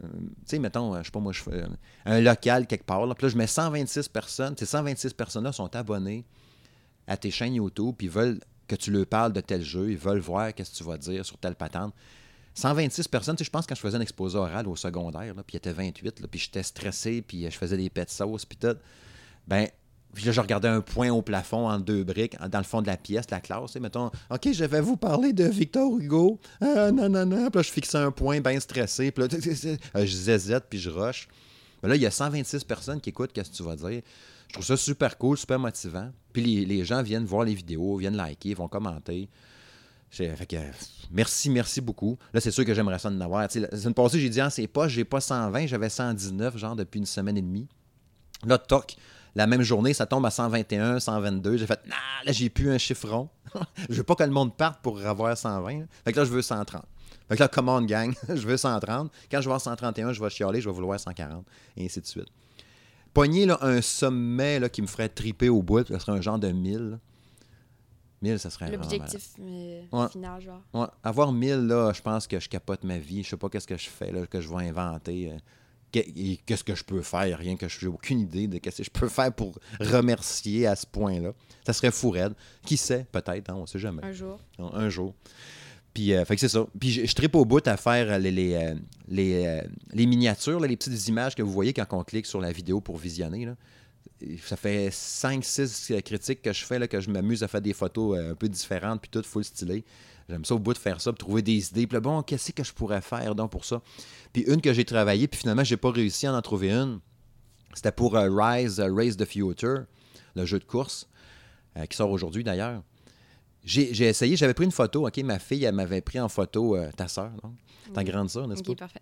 tu 0.00 0.08
sais, 0.46 0.58
mettons, 0.58 0.94
euh, 0.94 0.98
je 1.00 1.04
sais 1.04 1.10
pas 1.10 1.20
moi, 1.20 1.32
je 1.32 1.42
fais 1.42 1.62
euh, 1.62 1.68
un 2.04 2.20
local 2.20 2.66
quelque 2.66 2.84
part. 2.84 3.06
Là, 3.06 3.14
puis 3.14 3.26
là, 3.26 3.28
je 3.30 3.36
mets 3.36 3.46
126 3.46 4.08
personnes. 4.08 4.54
Ces 4.56 4.66
126 4.66 5.12
personnes-là 5.14 5.52
sont 5.52 5.74
abonnées 5.76 6.24
à 7.06 7.16
tes 7.16 7.30
chaînes 7.30 7.54
YouTube, 7.54 7.94
puis 7.96 8.08
veulent 8.08 8.40
que 8.66 8.76
tu 8.76 8.90
leur 8.90 9.06
parles 9.06 9.32
de 9.32 9.40
tel 9.40 9.62
jeu, 9.62 9.90
ils 9.90 9.98
veulent 9.98 10.20
voir 10.20 10.54
qu'est-ce 10.54 10.72
que 10.72 10.76
tu 10.76 10.84
vas 10.84 10.96
dire 10.96 11.24
sur 11.24 11.36
telle 11.38 11.54
patente. 11.54 11.94
126 12.54 13.08
personnes, 13.08 13.36
tu 13.36 13.40
sais, 13.40 13.46
je 13.46 13.50
pense 13.50 13.66
quand 13.66 13.74
je 13.74 13.80
faisais 13.80 13.98
un 13.98 14.00
exposé 14.00 14.38
oral 14.38 14.66
au 14.68 14.76
secondaire, 14.76 15.34
puis 15.34 15.54
il 15.54 15.56
était 15.56 15.72
28, 15.72 16.20
là, 16.20 16.28
puis 16.30 16.40
j'étais 16.40 16.62
stressé, 16.62 17.20
puis 17.20 17.44
je 17.44 17.56
faisais 17.56 17.76
des 17.76 17.90
pets 17.90 18.08
de 18.08 18.10
sauce, 18.10 18.44
puis 18.44 18.56
tout. 18.56 18.76
Ben, 19.46 19.68
Puis 20.14 20.24
là, 20.24 20.32
je 20.32 20.40
regardais 20.40 20.68
un 20.68 20.80
point 20.80 21.10
au 21.10 21.22
plafond 21.22 21.68
en 21.68 21.78
deux 21.78 22.04
briques, 22.04 22.36
dans 22.48 22.58
le 22.58 22.64
fond 22.64 22.82
de 22.82 22.86
la 22.86 22.96
pièce, 22.96 23.30
la 23.30 23.40
classe. 23.40 23.76
Et 23.76 23.80
mettons, 23.80 24.10
OK, 24.30 24.52
je 24.52 24.64
vais 24.64 24.80
vous 24.80 24.96
parler 24.96 25.32
de 25.32 25.44
Victor 25.44 25.98
Hugo. 25.98 26.38
Ah, 26.60 26.90
non, 26.92 27.08
non, 27.08 27.26
non. 27.26 27.50
Puis 27.50 27.58
là, 27.58 27.62
je 27.62 27.70
fixais 27.70 27.98
un 27.98 28.10
point 28.10 28.40
bien 28.40 28.60
stressé. 28.60 29.10
Puis 29.10 29.24
là, 29.24 29.28
je 30.04 30.06
zézette, 30.06 30.64
puis 30.70 30.78
je 30.78 30.90
rush. 30.90 31.28
Mais 31.82 31.88
là, 31.88 31.96
il 31.96 32.02
y 32.02 32.06
a 32.06 32.10
126 32.10 32.64
personnes 32.64 33.00
qui 33.00 33.10
écoutent 33.10 33.32
qu'est-ce 33.32 33.50
que 33.50 33.56
tu 33.56 33.62
vas 33.62 33.76
dire? 33.76 34.02
Je 34.48 34.54
trouve 34.54 34.64
ça 34.64 34.76
super 34.76 35.18
cool, 35.18 35.36
super 35.36 35.58
motivant. 35.58 36.10
Puis 36.32 36.42
les, 36.42 36.64
les 36.64 36.84
gens 36.84 37.02
viennent 37.02 37.24
voir 37.24 37.44
les 37.44 37.54
vidéos, 37.54 37.96
viennent 37.96 38.16
liker, 38.16 38.54
vont 38.54 38.68
commenter. 38.68 39.28
Fait 40.14 40.46
que, 40.46 40.56
merci, 41.10 41.50
merci 41.50 41.80
beaucoup. 41.80 42.16
Là, 42.32 42.40
c'est 42.40 42.52
sûr 42.52 42.64
que 42.64 42.72
j'aimerais 42.72 43.00
ça 43.00 43.08
en 43.08 43.20
avoir. 43.20 43.42
La 43.42 43.48
semaine 43.48 43.94
passée, 43.94 44.20
j'ai 44.20 44.28
dit, 44.28 44.40
ah, 44.40 44.48
c'est 44.48 44.68
pas, 44.68 44.86
j'ai 44.86 45.04
pas 45.04 45.20
120, 45.20 45.66
j'avais 45.66 45.88
119, 45.88 46.56
genre, 46.56 46.76
depuis 46.76 46.98
une 46.98 47.06
semaine 47.06 47.36
et 47.36 47.42
demie. 47.42 47.66
Là, 48.46 48.58
toc, 48.58 48.96
la 49.34 49.46
même 49.46 49.62
journée, 49.62 49.94
ça 49.94 50.06
tombe 50.06 50.24
à 50.26 50.30
121, 50.30 51.00
122. 51.00 51.56
J'ai 51.56 51.66
fait, 51.66 51.80
nah, 51.86 51.96
là, 52.24 52.32
j'ai 52.32 52.50
plus 52.50 52.70
un 52.70 52.78
chiffron. 52.78 53.28
je 53.88 53.94
veux 53.94 54.04
pas 54.04 54.14
que 54.14 54.22
le 54.22 54.30
monde 54.30 54.56
parte 54.56 54.80
pour 54.80 55.04
avoir 55.04 55.36
120. 55.36 55.86
Fait 56.04 56.12
que 56.12 56.18
là, 56.18 56.24
je 56.24 56.30
veux 56.30 56.42
130. 56.42 56.82
Fait 57.28 57.36
que 57.36 57.40
là, 57.40 57.48
come 57.48 57.68
on, 57.68 57.82
gang, 57.82 58.14
je 58.28 58.46
veux 58.46 58.56
130. 58.56 59.10
Quand 59.30 59.36
je 59.38 59.42
vais 59.42 59.46
avoir 59.46 59.60
131, 59.60 60.12
je 60.12 60.22
vais 60.22 60.30
chialer, 60.30 60.60
je 60.60 60.68
vais 60.68 60.74
vouloir 60.74 61.00
140, 61.00 61.44
et 61.76 61.84
ainsi 61.84 62.00
de 62.00 62.06
suite. 62.06 62.28
Pogner 63.12 63.46
là, 63.46 63.58
un 63.62 63.80
sommet 63.80 64.58
là, 64.58 64.68
qui 64.68 64.82
me 64.82 64.86
ferait 64.86 65.08
triper 65.08 65.48
au 65.48 65.62
bout, 65.62 65.86
ça 65.86 65.98
serait 65.98 66.12
un 66.12 66.20
genre 66.20 66.38
de 66.38 66.50
1000. 66.50 66.98
1000, 68.22 68.38
ça 68.38 68.50
serait 68.50 68.70
L'objectif 68.70 69.34
final, 69.34 70.40
genre. 70.40 70.62
Ouais. 70.72 70.86
Avoir 71.02 71.32
1000, 71.32 71.66
là, 71.66 71.92
je 71.92 72.02
pense 72.02 72.26
que 72.26 72.40
je 72.40 72.48
capote 72.48 72.82
ma 72.84 72.98
vie. 72.98 73.22
Je 73.22 73.30
sais 73.30 73.36
pas 73.36 73.48
qu'est-ce 73.48 73.66
que 73.66 73.76
je 73.76 73.88
fais, 73.88 74.10
là, 74.10 74.26
que 74.26 74.40
je 74.40 74.48
vais 74.48 74.68
inventer. 74.68 75.32
Euh, 75.96 76.34
qu'est-ce 76.46 76.64
que 76.64 76.74
je 76.74 76.84
peux 76.84 77.02
faire, 77.02 77.38
rien 77.38 77.56
que 77.56 77.68
je 77.68 77.80
n'ai 77.80 77.92
aucune 77.92 78.20
idée 78.20 78.46
de 78.46 78.56
ce 78.56 78.78
que 78.78 78.84
je 78.84 78.90
peux 78.90 79.08
faire 79.08 79.32
pour 79.32 79.58
remercier 79.80 80.66
à 80.66 80.76
ce 80.76 80.86
point-là. 80.86 81.32
Ça 81.66 81.72
serait 81.72 81.90
fou 81.90 82.10
raide. 82.10 82.34
Qui 82.64 82.76
sait, 82.76 83.06
peut-être, 83.10 83.50
hein, 83.50 83.54
on 83.56 83.62
ne 83.62 83.66
sait 83.66 83.78
jamais. 83.78 84.02
Un 84.04 84.12
jour. 84.12 84.40
Un 84.58 84.88
jour. 84.88 85.14
Puis, 85.92 86.12
euh, 86.12 86.24
fait 86.24 86.34
que 86.34 86.40
c'est 86.40 86.48
ça. 86.48 86.66
Puis, 86.78 86.90
je, 86.90 87.06
je 87.06 87.14
tripe 87.14 87.36
au 87.36 87.44
bout 87.44 87.66
à 87.68 87.76
faire 87.76 88.18
les, 88.18 88.30
les, 88.32 88.54
euh, 88.54 89.62
les, 89.92 90.06
miniatures, 90.06 90.60
les 90.60 90.76
petites 90.76 91.08
images 91.08 91.34
que 91.34 91.42
vous 91.42 91.52
voyez 91.52 91.72
quand 91.72 91.86
on 91.92 92.02
clique 92.02 92.26
sur 92.26 92.40
la 92.40 92.50
vidéo 92.50 92.80
pour 92.80 92.96
visionner. 92.98 93.46
Là 93.46 93.54
ça 94.42 94.56
fait 94.56 94.88
5-6 94.88 96.02
critiques 96.02 96.42
que 96.42 96.52
je 96.52 96.64
fais, 96.64 96.78
là, 96.78 96.88
que 96.88 97.00
je 97.00 97.10
m'amuse 97.10 97.42
à 97.42 97.48
faire 97.48 97.60
des 97.60 97.72
photos 97.72 98.18
euh, 98.18 98.32
un 98.32 98.34
peu 98.34 98.48
différentes, 98.48 99.00
puis 99.00 99.10
tout 99.10 99.22
full 99.22 99.44
stylé. 99.44 99.84
J'aime 100.28 100.44
ça 100.44 100.54
au 100.54 100.58
bout 100.58 100.72
de 100.72 100.78
faire 100.78 101.00
ça, 101.00 101.12
puis 101.12 101.18
trouver 101.18 101.42
des 101.42 101.68
idées. 101.68 101.86
Puis 101.86 101.94
là, 101.94 102.00
bon, 102.00 102.22
qu'est-ce 102.22 102.52
que 102.52 102.64
je 102.64 102.72
pourrais 102.72 103.02
faire 103.02 103.34
donc 103.34 103.50
pour 103.50 103.64
ça? 103.64 103.82
Puis 104.32 104.42
une 104.42 104.60
que 104.60 104.72
j'ai 104.72 104.84
travaillé, 104.84 105.28
puis 105.28 105.40
finalement, 105.40 105.64
j'ai 105.64 105.76
pas 105.76 105.90
réussi 105.90 106.26
à 106.26 106.32
en 106.32 106.42
trouver 106.42 106.72
une. 106.72 107.00
C'était 107.74 107.92
pour 107.92 108.16
euh, 108.16 108.28
Rise, 108.30 108.78
uh, 108.78 108.90
Race 108.90 109.16
the 109.16 109.24
Future, 109.24 109.84
le 110.34 110.44
jeu 110.46 110.58
de 110.58 110.64
course, 110.64 111.08
qui 111.90 111.96
sort 111.96 112.10
aujourd'hui 112.10 112.44
d'ailleurs. 112.44 112.82
J'ai 113.64 114.04
essayé, 114.04 114.36
j'avais 114.36 114.54
pris 114.54 114.64
une 114.64 114.72
photo, 114.72 115.06
OK, 115.08 115.16
ma 115.18 115.38
fille, 115.38 115.64
elle 115.64 115.74
m'avait 115.74 116.02
pris 116.02 116.20
en 116.20 116.28
photo, 116.28 116.76
ta 116.96 117.08
soeur, 117.08 117.32
non? 117.42 117.54
T'as 117.92 118.04
grande 118.04 118.30
ça, 118.30 118.46
n'est-ce 118.46 118.62
pas? 118.62 118.74
parfait. 118.74 119.00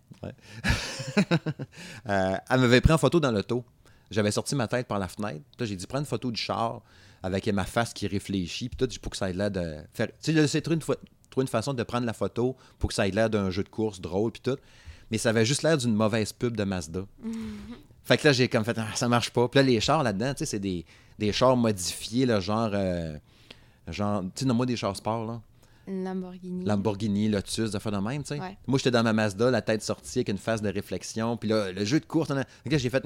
elle 2.48 2.60
m'avait 2.60 2.80
pris 2.80 2.92
en 2.92 2.98
photo 2.98 3.20
dans 3.20 3.30
l'auto. 3.30 3.64
J'avais 4.10 4.30
sorti 4.30 4.54
ma 4.54 4.68
tête 4.68 4.86
par 4.86 4.98
la 4.98 5.08
fenêtre. 5.08 5.44
Là, 5.58 5.66
j'ai 5.66 5.76
dit, 5.76 5.86
prends 5.86 5.98
une 5.98 6.04
photo 6.04 6.30
du 6.30 6.40
char 6.40 6.82
avec 7.22 7.46
ma 7.48 7.64
face 7.64 7.92
qui 7.92 8.06
réfléchit. 8.06 8.68
Puis 8.68 8.76
tout, 8.76 9.00
pour 9.00 9.10
que 9.10 9.16
ça 9.16 9.30
ait 9.30 9.32
l'air 9.32 9.50
de 9.50 9.76
faire. 9.92 10.08
Tu 10.22 10.32
sais, 10.32 10.46
c'est 10.46 10.60
trouver 10.60 10.76
une, 10.76 11.42
une 11.42 11.48
façon 11.48 11.74
de 11.74 11.82
prendre 11.82 12.06
la 12.06 12.12
photo 12.12 12.56
pour 12.78 12.88
que 12.88 12.94
ça 12.94 13.06
ait 13.06 13.10
l'air 13.10 13.30
d'un 13.30 13.50
jeu 13.50 13.62
de 13.62 13.68
course 13.68 14.00
drôle. 14.00 14.32
Puis 14.32 14.42
tout. 14.42 14.58
Mais 15.10 15.18
ça 15.18 15.30
avait 15.30 15.44
juste 15.44 15.62
l'air 15.62 15.76
d'une 15.76 15.94
mauvaise 15.94 16.32
pub 16.32 16.56
de 16.56 16.64
Mazda. 16.64 17.04
fait 18.04 18.18
que 18.18 18.28
là, 18.28 18.32
j'ai 18.32 18.48
comme 18.48 18.64
fait, 18.64 18.76
ah, 18.78 18.88
ça 18.94 19.08
marche 19.08 19.30
pas. 19.30 19.48
Puis 19.48 19.58
là, 19.58 19.62
les 19.62 19.80
chars 19.80 20.02
là-dedans, 20.02 20.32
tu 20.32 20.38
sais, 20.38 20.46
c'est 20.46 20.60
des, 20.60 20.84
des 21.18 21.32
chars 21.32 21.56
modifiés, 21.56 22.26
là, 22.26 22.40
genre. 22.40 22.70
Euh, 22.72 23.16
genre, 23.88 24.22
tu 24.34 24.46
sais, 24.46 24.52
moi 24.52 24.66
des 24.66 24.76
chars 24.76 24.96
sport, 24.96 25.26
là. 25.26 25.40
Lamborghini. 25.86 26.64
Lamborghini, 26.64 27.28
Lotus, 27.28 27.70
de 27.70 27.78
faire 27.78 27.92
de 27.92 27.98
même, 27.98 28.22
tu 28.22 28.36
sais. 28.36 28.40
Moi, 28.66 28.78
j'étais 28.78 28.90
dans 28.90 29.02
ma 29.02 29.12
Mazda, 29.12 29.50
la 29.50 29.62
tête 29.62 29.82
sortie 29.82 30.20
avec 30.20 30.28
une 30.28 30.38
phase 30.38 30.62
de 30.62 30.68
réflexion. 30.68 31.36
Puis 31.36 31.48
là, 31.48 31.72
le 31.72 31.84
jeu 31.84 32.00
de 32.00 32.04
course, 32.04 32.32
j'ai 32.66 32.90
fait, 32.90 33.04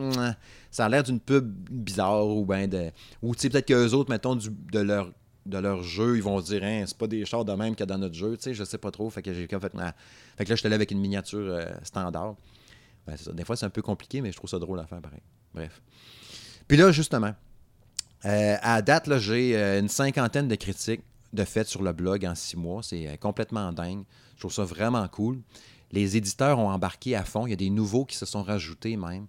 ça 0.71 0.85
a 0.85 0.89
l'air 0.89 1.03
d'une 1.03 1.21
pub 1.21 1.47
bizarre 1.71 2.27
ou 2.29 2.45
bien 2.45 2.69
de. 2.69 2.91
Ou 3.23 3.35
tu 3.35 3.43
sais, 3.43 3.51
peut-être 3.51 3.67
qu'eux 3.67 3.93
autres, 3.93 4.11
mettons, 4.11 4.37
de 4.37 4.79
leur 4.79 5.13
de 5.47 5.59
leur 5.59 5.83
jeu, 5.83 6.17
ils 6.17 6.23
vont 6.23 6.41
se 6.41 6.47
dire 6.47 6.65
hein, 6.65 6.85
c'est 6.87 6.99
pas 6.99 7.07
des 7.07 7.25
chars 7.25 7.45
de 7.45 7.53
même 7.53 7.75
qu'il 7.75 7.81
y 7.81 7.83
a 7.85 7.87
dans 7.87 7.99
notre 7.99 8.15
jeu, 8.15 8.37
tu 8.37 8.43
sais, 8.43 8.55
je 8.55 8.65
sais 8.65 8.79
pas 8.79 8.91
trop. 8.91 9.09
Fait 9.11 9.23
que 9.23 9.33
j'ai 9.33 9.47
fait, 9.47 9.61
fait 9.61 10.45
que 10.45 10.51
là, 10.51 10.57
j'étais 10.57 10.69
là 10.69 10.75
avec 10.75 10.91
une 10.91 10.99
miniature 10.99 11.39
euh, 11.39 11.67
standard. 11.83 12.35
Ben, 13.07 13.17
des 13.33 13.45
fois, 13.45 13.57
c'est 13.57 13.67
un 13.67 13.71
peu 13.71 13.83
compliqué, 13.83 14.21
mais 14.21 14.33
je 14.33 14.37
trouve 14.37 14.51
ça 14.51 14.59
drôle 14.59 14.81
à 14.81 14.87
faire 14.87 15.01
pareil. 15.01 15.23
Bref. 15.55 15.81
Puis 16.67 16.77
là, 16.77 16.91
justement, 16.91 17.33
euh, 18.25 18.57
à 18.61 18.83
date, 18.83 19.19
j'ai 19.19 19.57
euh, 19.57 19.79
une 19.79 19.89
cinquantaine 19.89 20.49
de 20.49 20.55
critiques 20.57 21.03
de 21.33 21.45
fait 21.45 21.67
sur 21.67 21.83
le 21.83 21.93
blog 21.93 22.25
en 22.25 22.35
six 22.35 22.57
mois. 22.57 22.83
C'est 22.83 23.07
euh, 23.09 23.17
complètement 23.17 23.73
dingue. 23.73 24.05
Je 24.35 24.41
trouve 24.41 24.53
ça 24.53 24.65
vraiment 24.65 25.07
cool. 25.09 25.41
Les 25.93 26.17
éditeurs 26.17 26.59
ont 26.59 26.71
embarqué 26.71 27.15
à 27.15 27.25
fond. 27.25 27.47
Il 27.47 27.51
y 27.51 27.53
a 27.53 27.57
des 27.57 27.71
nouveaux 27.71 28.05
qui 28.05 28.17
se 28.17 28.27
sont 28.27 28.43
rajoutés 28.43 28.97
même. 28.97 29.27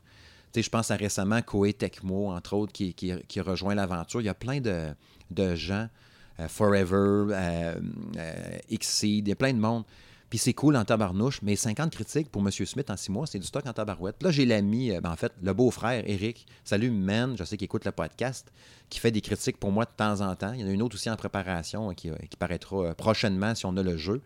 Je 0.55 0.69
pense 0.69 0.89
à 0.89 0.95
récemment 0.95 1.41
Koei 1.43 1.73
Tecmo, 1.73 2.31
entre 2.31 2.53
autres, 2.53 2.73
qui, 2.73 3.41
rejoint 3.41 3.75
l'aventure. 3.75 4.21
Il 4.21 4.25
y 4.25 4.29
a 4.29 4.33
plein 4.33 4.59
de, 4.59 5.55
gens, 5.55 5.87
euh, 6.39 6.47
Forever, 6.47 7.31
euh, 7.31 7.79
Xseed, 8.71 9.27
il 9.27 9.29
y 9.29 9.31
a 9.31 9.35
plein 9.35 9.53
de 9.53 9.59
monde 9.59 9.83
puis 10.29 10.39
c'est 10.39 10.53
cool 10.53 10.75
en 10.75 10.83
tabarnouche, 10.83 11.41
mais 11.41 11.55
50 11.55 11.91
critiques 11.91 12.29
pour 12.29 12.41
M. 12.41 12.51
Smith 12.51 12.89
en 12.89 12.97
six 12.97 13.11
mois, 13.11 13.25
c'est 13.27 13.39
du 13.39 13.47
stock 13.47 13.65
en 13.65 13.73
tabarouette. 13.73 14.21
Là, 14.21 14.31
j'ai 14.31 14.45
l'ami, 14.45 14.91
euh, 14.91 14.99
ben, 14.99 15.11
en 15.11 15.15
fait, 15.15 15.31
le 15.41 15.53
beau-frère, 15.53 16.03
Eric. 16.05 16.45
Salut, 16.65 16.91
man, 16.91 17.35
je 17.37 17.43
sais 17.45 17.55
qu'il 17.55 17.65
écoute 17.65 17.85
le 17.85 17.93
podcast, 17.93 18.51
qui 18.89 18.99
fait 18.99 19.11
des 19.11 19.21
critiques 19.21 19.57
pour 19.57 19.71
moi 19.71 19.85
de 19.85 19.91
temps 19.95 20.19
en 20.21 20.35
temps. 20.35 20.51
Il 20.53 20.61
y 20.61 20.63
en 20.65 20.67
a 20.67 20.71
une 20.71 20.81
autre 20.81 20.95
aussi 20.95 21.09
en 21.09 21.15
préparation 21.15 21.89
euh, 21.89 21.93
qui, 21.93 22.09
euh, 22.09 22.15
qui 22.29 22.35
paraîtra 22.35 22.93
prochainement 22.95 23.55
si 23.55 23.65
on 23.65 23.77
a 23.77 23.83
le 23.83 23.95
jeu. 23.95 24.21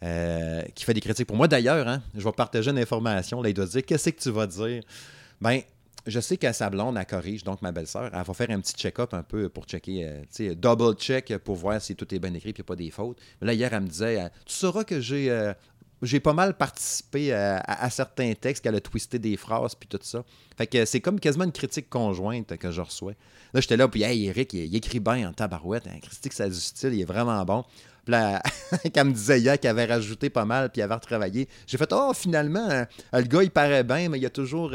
qui 0.00 0.84
fait 0.84 0.94
des 0.94 1.02
critiques 1.02 1.26
pour 1.26 1.36
moi. 1.36 1.48
D'ailleurs, 1.48 1.86
hein, 1.86 2.02
je 2.14 2.24
vais 2.24 2.32
partager 2.32 2.70
une 2.70 2.78
information. 2.78 3.42
Là, 3.42 3.50
il 3.50 3.54
doit 3.54 3.66
dire 3.66 3.84
Qu'est-ce 3.84 4.08
que 4.08 4.20
tu 4.20 4.30
vas 4.30 4.46
dire? 4.46 4.82
Ben, 5.42 5.60
je 6.06 6.20
sais 6.20 6.36
qu'à 6.36 6.52
sa 6.52 6.70
blonde, 6.70 6.96
elle 6.96 7.06
corrige, 7.06 7.44
donc 7.44 7.62
ma 7.62 7.72
belle-sœur, 7.72 8.10
elle 8.12 8.22
va 8.22 8.34
faire 8.34 8.50
un 8.50 8.60
petit 8.60 8.74
check-up 8.74 9.14
un 9.14 9.22
peu 9.22 9.48
pour 9.48 9.64
checker, 9.64 10.06
euh, 10.06 10.20
tu 10.22 10.48
sais, 10.48 10.54
double 10.54 10.94
check 10.94 11.36
pour 11.38 11.56
voir 11.56 11.80
si 11.80 11.94
tout 11.94 12.12
est 12.14 12.18
bien 12.18 12.32
écrit 12.34 12.50
et 12.50 12.52
qu'il 12.52 12.62
n'y 12.62 12.66
a 12.66 12.68
pas 12.68 12.76
des 12.76 12.90
fautes. 12.90 13.18
Mais 13.40 13.48
là, 13.48 13.54
hier, 13.54 13.72
elle 13.72 13.82
me 13.82 13.88
disait, 13.88 14.20
euh, 14.20 14.28
tu 14.46 14.54
sauras 14.54 14.84
que 14.84 15.00
j'ai 15.00 15.30
euh, 15.30 15.52
j'ai 16.02 16.20
pas 16.20 16.32
mal 16.32 16.56
participé 16.56 17.30
à, 17.34 17.90
certains 17.90 18.32
textes, 18.32 18.64
qu'elle 18.64 18.74
a 18.74 18.80
twisté 18.80 19.18
des 19.18 19.36
phrases 19.36 19.74
puis 19.74 19.86
tout 19.86 19.98
ça. 20.00 20.24
Fait 20.56 20.66
que 20.66 20.86
c'est 20.86 21.00
comme 21.00 21.20
quasiment 21.20 21.44
une 21.44 21.52
critique 21.52 21.90
conjointe 21.90 22.56
que 22.56 22.70
je 22.70 22.80
reçois. 22.80 23.12
Là, 23.52 23.60
j'étais 23.60 23.76
là, 23.76 23.86
puis 23.86 24.02
hey, 24.02 24.26
Eric, 24.26 24.54
il, 24.54 24.74
écrit 24.74 25.00
bien 25.00 25.28
en 25.28 25.34
tabarouette. 25.34 25.86
Hein, 25.86 25.98
critique, 26.00 26.32
ça 26.32 26.48
du 26.48 26.54
style, 26.54 26.94
il 26.94 27.02
est 27.02 27.04
vraiment 27.04 27.44
bon. 27.44 27.64
Puis 28.04 28.12
là, 28.12 28.42
quand 28.94 29.04
me 29.04 29.12
disait 29.12 29.40
hier 29.40 29.58
qu'il 29.58 29.70
avait 29.70 29.86
rajouté 29.86 30.30
pas 30.30 30.44
mal 30.44 30.70
puis 30.70 30.80
il 30.80 30.82
avait 30.82 30.94
retravaillé, 30.94 31.48
j'ai 31.66 31.78
fait 31.78 31.92
Oh, 31.92 32.12
finalement, 32.14 32.84
le 33.12 33.22
gars, 33.22 33.42
il 33.42 33.50
paraît 33.50 33.84
bien, 33.84 34.08
mais 34.08 34.18
il 34.18 34.22
y 34.22 34.26
a 34.26 34.30
toujours 34.30 34.72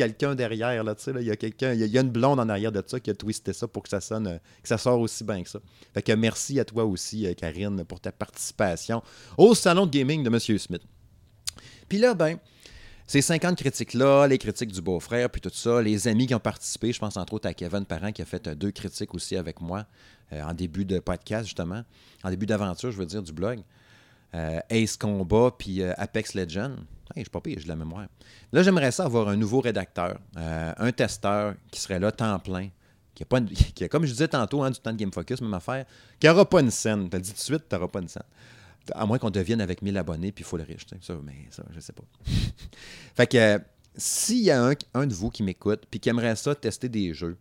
quelqu'un 0.00 0.34
derrière. 0.34 0.82
Là, 0.82 0.94
il 1.20 1.26
y 1.26 1.30
a 1.30 1.36
quelqu'un, 1.36 1.72
il 1.72 1.86
y, 1.86 1.98
a 1.98 2.00
une 2.00 2.10
blonde 2.10 2.40
en 2.40 2.48
arrière 2.48 2.72
de 2.72 2.82
ça 2.86 2.98
qui 3.00 3.10
a 3.10 3.14
twisté 3.14 3.52
ça 3.52 3.68
pour 3.68 3.82
que 3.82 3.88
ça 3.88 4.00
sonne, 4.00 4.40
que 4.62 4.68
ça 4.68 4.78
sort 4.78 4.98
aussi 5.00 5.24
bien 5.24 5.42
que 5.42 5.48
ça. 5.48 5.60
Fait 5.92 6.02
que 6.02 6.12
merci 6.12 6.58
à 6.58 6.64
toi 6.64 6.84
aussi, 6.84 7.26
euh, 7.26 7.34
Karine, 7.34 7.84
pour 7.84 8.00
ta 8.00 8.12
participation 8.12 9.02
au 9.36 9.54
salon 9.54 9.86
de 9.86 9.90
gaming 9.90 10.22
de 10.22 10.28
M. 10.28 10.58
Smith. 10.58 10.82
Puis 11.88 11.98
là, 11.98 12.14
ben, 12.14 12.38
ces 13.10 13.22
50 13.22 13.56
critiques-là, 13.56 14.28
les 14.28 14.38
critiques 14.38 14.70
du 14.70 14.80
beau-frère, 14.80 15.28
puis 15.30 15.40
tout 15.40 15.50
ça, 15.52 15.82
les 15.82 16.06
amis 16.06 16.28
qui 16.28 16.34
ont 16.34 16.38
participé, 16.40 16.92
je 16.92 17.00
pense 17.00 17.16
entre 17.16 17.34
autres 17.34 17.48
à 17.48 17.54
Kevin 17.54 17.84
Parent 17.84 18.12
qui 18.12 18.22
a 18.22 18.24
fait 18.24 18.46
euh, 18.46 18.54
deux 18.54 18.70
critiques 18.70 19.12
aussi 19.14 19.36
avec 19.36 19.60
moi 19.60 19.84
euh, 20.32 20.42
en 20.42 20.54
début 20.54 20.84
de 20.84 21.00
podcast, 21.00 21.44
justement, 21.44 21.82
en 22.22 22.30
début 22.30 22.46
d'aventure, 22.46 22.92
je 22.92 22.96
veux 22.96 23.06
dire, 23.06 23.22
du 23.22 23.32
blog. 23.32 23.60
Ace 24.32 24.96
Combat, 24.96 25.50
puis 25.58 25.82
Apex 25.82 26.34
Legends. 26.34 26.76
Hey, 27.16 27.16
je 27.16 27.20
suis 27.22 27.30
pas 27.30 27.40
pire, 27.40 27.56
j'ai 27.58 27.64
de 27.64 27.68
la 27.68 27.74
mémoire. 27.74 28.06
Là, 28.52 28.62
j'aimerais 28.62 28.92
ça 28.92 29.04
avoir 29.04 29.28
un 29.28 29.34
nouveau 29.34 29.58
rédacteur, 29.60 30.20
euh, 30.36 30.72
un 30.76 30.92
testeur 30.92 31.54
qui 31.72 31.80
serait 31.80 31.98
là 31.98 32.12
temps 32.12 32.38
plein, 32.38 32.68
qui 33.16 33.24
a, 33.24 33.26
pas 33.26 33.40
qui 33.74 33.82
a 33.82 33.88
comme 33.88 34.06
je 34.06 34.12
disais 34.12 34.28
tantôt, 34.28 34.62
hein, 34.62 34.70
du 34.70 34.78
temps 34.78 34.92
de 34.92 34.96
Game 34.96 35.12
Focus, 35.12 35.40
même 35.40 35.54
affaire, 35.54 35.84
qui 36.20 36.28
n'aura 36.28 36.48
pas 36.48 36.60
une 36.60 36.70
scène. 36.70 37.10
Tu 37.10 37.20
dit 37.20 37.30
tout 37.30 37.36
de 37.36 37.40
suite, 37.40 37.68
tu 37.68 37.74
n'auras 37.74 37.88
pas 37.88 38.00
une 38.00 38.06
scène. 38.06 38.22
À 38.92 39.06
moins 39.06 39.18
qu'on 39.18 39.30
devienne 39.30 39.60
avec 39.60 39.82
1000 39.82 39.96
abonnés, 39.96 40.32
puis 40.32 40.42
il 40.42 40.46
faut 40.46 40.56
le 40.56 40.64
riche. 40.64 40.86
Ça, 41.00 41.14
mais 41.22 41.46
ça, 41.50 41.64
je 41.72 41.80
sais 41.80 41.92
pas. 41.92 42.02
fait 43.14 43.26
que 43.26 43.60
s'il 43.96 44.40
y 44.40 44.50
a 44.50 44.64
un, 44.64 44.74
un, 44.94 45.06
de 45.06 45.14
vous 45.14 45.30
qui 45.30 45.42
m'écoute, 45.42 45.82
puis 45.90 46.00
qui 46.00 46.08
aimerait 46.08 46.36
ça 46.36 46.54
tester 46.54 46.88
des 46.88 47.14
jeux, 47.14 47.36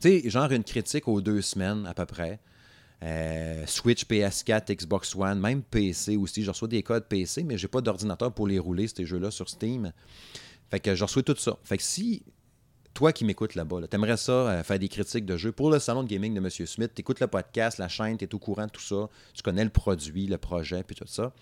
tu 0.00 0.20
sais, 0.20 0.30
genre 0.30 0.50
une 0.52 0.64
critique 0.64 1.08
aux 1.08 1.20
deux 1.20 1.40
semaines 1.40 1.86
à 1.86 1.94
peu 1.94 2.06
près, 2.06 2.38
euh, 3.02 3.66
Switch, 3.66 4.04
PS4, 4.06 4.74
Xbox 4.74 5.14
One, 5.14 5.38
même 5.38 5.62
PC 5.62 6.16
aussi. 6.16 6.42
Je 6.42 6.50
reçois 6.50 6.68
des 6.68 6.82
codes 6.82 7.06
PC, 7.06 7.44
mais 7.44 7.58
j'ai 7.58 7.68
pas 7.68 7.80
d'ordinateur 7.80 8.32
pour 8.32 8.46
les 8.46 8.58
rouler, 8.58 8.88
ces 8.88 9.04
jeux-là, 9.04 9.30
sur 9.30 9.48
Steam. 9.48 9.92
Fait 10.70 10.80
que 10.80 10.94
je 10.94 11.04
reçois 11.04 11.22
tout 11.22 11.36
ça. 11.36 11.58
Fait 11.64 11.76
que 11.76 11.82
si 11.82 12.22
toi 12.94 13.12
qui 13.12 13.24
m'écoutes 13.24 13.56
là-bas, 13.56 13.80
tu 13.90 13.94
aimerais 13.96 14.16
ça 14.16 14.32
euh, 14.32 14.62
faire 14.62 14.78
des 14.78 14.88
critiques 14.88 15.26
de 15.26 15.36
jeux 15.36 15.52
pour 15.52 15.70
le 15.70 15.80
salon 15.80 16.04
de 16.04 16.08
gaming 16.08 16.32
de 16.32 16.38
M. 16.38 16.48
Smith, 16.48 16.92
tu 16.94 17.00
écoutes 17.00 17.20
le 17.20 17.26
podcast, 17.26 17.78
la 17.78 17.88
chaîne, 17.88 18.16
tu 18.16 18.24
es 18.24 18.34
au 18.34 18.38
courant 18.38 18.66
de 18.66 18.70
tout 18.70 18.80
ça, 18.80 19.08
tu 19.34 19.42
connais 19.42 19.64
le 19.64 19.70
produit, 19.70 20.26
le 20.26 20.38
projet, 20.38 20.84
puis 20.84 20.94
tout 20.94 21.04
ça. 21.06 21.32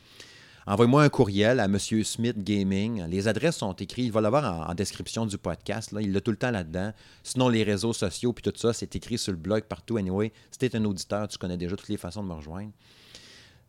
envoyez-moi 0.66 1.04
un 1.04 1.10
courriel 1.10 1.60
à 1.60 1.68
Monsieur 1.68 2.02
Smith 2.04 2.42
Gaming. 2.42 3.04
Les 3.06 3.28
adresses 3.28 3.56
sont 3.56 3.74
écrites. 3.74 4.06
Il 4.06 4.12
va 4.12 4.22
l'avoir 4.22 4.70
en, 4.70 4.74
description 4.74 5.26
du 5.26 5.36
podcast. 5.36 5.92
Là. 5.92 6.00
Il 6.00 6.12
l'a 6.12 6.22
tout 6.22 6.30
le 6.30 6.38
temps 6.38 6.50
là-dedans. 6.50 6.92
Sinon, 7.22 7.50
les 7.50 7.64
réseaux 7.64 7.92
sociaux 7.92 8.32
puis 8.32 8.42
tout 8.42 8.56
ça, 8.56 8.72
c'est 8.72 8.96
écrit 8.96 9.18
sur 9.18 9.32
le 9.32 9.38
blog 9.38 9.64
partout. 9.64 9.98
Anyway, 9.98 10.32
si 10.50 10.70
tu 10.70 10.76
un 10.76 10.84
auditeur, 10.84 11.28
tu 11.28 11.36
connais 11.36 11.58
déjà 11.58 11.76
toutes 11.76 11.88
les 11.88 11.98
façons 11.98 12.22
de 12.22 12.28
me 12.28 12.34
rejoindre. 12.34 12.70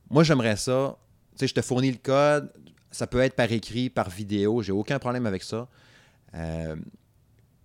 Moi, 0.10 0.24
j'aimerais 0.24 0.56
ça. 0.56 0.98
Tu 1.32 1.40
sais, 1.40 1.48
je 1.48 1.54
te 1.54 1.62
fournis 1.62 1.92
le 1.92 1.98
code. 1.98 2.52
Ça 2.92 3.08
peut 3.08 3.20
être 3.20 3.36
par 3.36 3.52
écrit, 3.52 3.90
par 3.90 4.10
vidéo. 4.10 4.62
J'ai 4.62 4.72
aucun 4.72 5.00
problème 5.00 5.26
avec 5.26 5.44
ça. 5.44 5.68
Euh, 6.36 6.76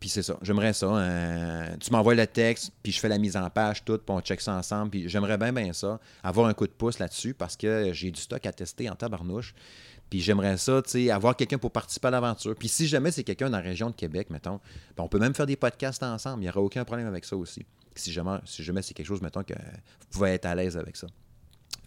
puis 0.00 0.08
c'est 0.08 0.22
ça, 0.22 0.36
j'aimerais 0.42 0.72
ça. 0.72 0.86
Hein. 0.88 1.76
tu 1.80 1.90
m'envoies 1.90 2.14
le 2.14 2.26
texte, 2.26 2.72
puis 2.82 2.92
je 2.92 3.00
fais 3.00 3.08
la 3.08 3.18
mise 3.18 3.36
en 3.36 3.50
page, 3.50 3.84
tout, 3.84 3.98
puis 3.98 4.14
on 4.14 4.20
check 4.20 4.40
ça 4.40 4.54
ensemble. 4.54 4.90
Puis 4.90 5.08
j'aimerais 5.08 5.38
bien, 5.38 5.52
bien 5.52 5.72
ça, 5.72 5.98
avoir 6.22 6.46
un 6.46 6.54
coup 6.54 6.66
de 6.66 6.72
pouce 6.72 6.98
là-dessus 6.98 7.34
parce 7.34 7.56
que 7.56 7.92
j'ai 7.92 8.10
du 8.10 8.20
stock 8.20 8.44
à 8.46 8.52
tester 8.52 8.88
en 8.88 8.94
tabarnouche. 8.94 9.54
Puis 10.08 10.20
j'aimerais 10.20 10.56
ça, 10.56 10.80
tu 10.82 10.90
sais, 10.90 11.10
avoir 11.10 11.36
quelqu'un 11.36 11.58
pour 11.58 11.70
participer 11.70 12.08
à 12.08 12.10
l'aventure. 12.12 12.54
Puis 12.56 12.68
si 12.68 12.86
jamais 12.86 13.10
c'est 13.10 13.24
quelqu'un 13.24 13.50
dans 13.50 13.58
la 13.58 13.62
région 13.62 13.90
de 13.90 13.94
Québec, 13.94 14.30
mettons, 14.30 14.60
ben, 14.96 15.04
on 15.04 15.08
peut 15.08 15.18
même 15.18 15.34
faire 15.34 15.46
des 15.46 15.56
podcasts 15.56 16.02
ensemble. 16.02 16.42
Il 16.42 16.44
n'y 16.44 16.48
aura 16.48 16.60
aucun 16.60 16.84
problème 16.84 17.06
avec 17.06 17.24
ça 17.24 17.36
aussi. 17.36 17.66
Si 17.94 18.12
jamais, 18.12 18.38
si 18.44 18.62
jamais 18.62 18.80
c'est 18.82 18.94
quelque 18.94 19.06
chose, 19.06 19.20
mettons, 19.20 19.42
que 19.42 19.54
vous 19.54 20.06
pouvez 20.10 20.30
être 20.30 20.46
à 20.46 20.54
l'aise 20.54 20.76
avec 20.78 20.96
ça. 20.96 21.08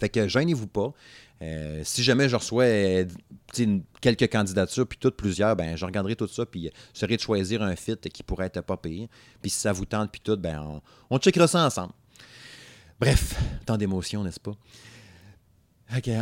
Fait 0.02 0.10
que 0.10 0.28
gênez-vous 0.28 0.66
pas. 0.66 0.94
Euh, 1.44 1.82
si 1.84 2.02
jamais 2.02 2.28
je 2.28 2.36
reçois 2.36 2.64
euh, 2.64 3.06
quelques 4.02 4.32
candidatures, 4.32 4.88
puis 4.88 4.98
toutes 5.00 5.16
plusieurs, 5.16 5.56
ben 5.56 5.76
je 5.76 5.86
regarderai 5.86 6.16
tout 6.16 6.28
ça, 6.28 6.44
puis 6.44 6.72
serai 6.92 7.18
de 7.18 7.22
choisir 7.22 7.62
un 7.62 7.76
fit 7.76 7.98
qui 7.98 8.24
pourrait 8.24 8.48
être 8.48 8.62
pas 8.62 8.78
pire. 8.78 9.08
Puis 9.44 9.52
si 9.52 9.60
ça 9.60 9.72
vous 9.72 9.86
tente, 9.86 10.12
puis 10.12 10.20
tout, 10.20 10.38
ben 10.38 10.60
on, 10.60 10.82
on 11.16 11.20
checkera 11.20 11.48
ça 11.48 11.64
ensemble. 11.64 11.94
Bref, 13.00 13.36
tant 13.68 13.78
d'émotions, 13.78 14.24
n'est-ce 14.24 14.40
pas? 14.40 14.54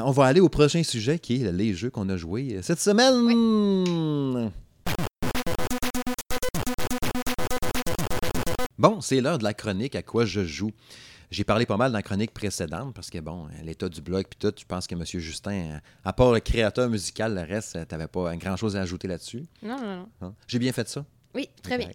on 0.04 0.12
va 0.12 0.26
aller 0.26 0.42
au 0.42 0.50
prochain 0.50 0.84
sujet 0.84 1.18
qui 1.20 1.42
est 1.42 1.52
les 1.54 1.74
jeux 1.74 1.89
qu'on 1.89 2.10
a 2.10 2.18
joués 2.18 2.60
cette 2.62 2.82
semaine. 2.82 4.52
Bon, 8.78 9.00
c'est 9.00 9.22
l'heure 9.22 9.38
de 9.38 9.44
la 9.46 9.54
chronique 9.54 9.96
à 9.96 10.04
quoi 10.04 10.26
je 10.26 10.44
joue. 10.44 10.72
J'ai 11.32 11.44
parlé 11.44 11.65
pas 11.68 11.78
mal 11.78 11.92
dans 11.92 11.98
la 11.98 12.04
chronique 12.04 12.34
précédente 12.34 12.94
parce 12.96 13.10
que, 13.10 13.20
bon, 13.20 13.48
l'état 13.63 13.88
du 13.88 14.02
blog 14.02 14.26
puis 14.28 14.39
tout, 14.39 14.54
je 14.58 14.65
pense 14.65 14.88
que 14.88 14.96
M. 14.96 15.04
Justin, 15.06 15.80
à 16.04 16.12
part 16.13 16.32
le 16.32 16.39
créateur 16.39 16.89
musical, 16.89 17.36
le 17.36 17.42
reste, 17.42 17.74
tu 17.74 17.96
n'avais 17.96 18.08
pas 18.08 18.36
grand-chose 18.36 18.76
à 18.76 18.82
ajouter 18.82 19.08
là-dessus. 19.08 19.46
Non, 19.62 19.78
non, 19.78 19.98
non. 19.98 20.10
Hein? 20.22 20.34
J'ai 20.48 20.58
bien 20.58 20.72
fait 20.72 20.88
ça? 20.89 21.06
Oui, 21.36 21.48
très 21.62 21.78
bien. 21.78 21.89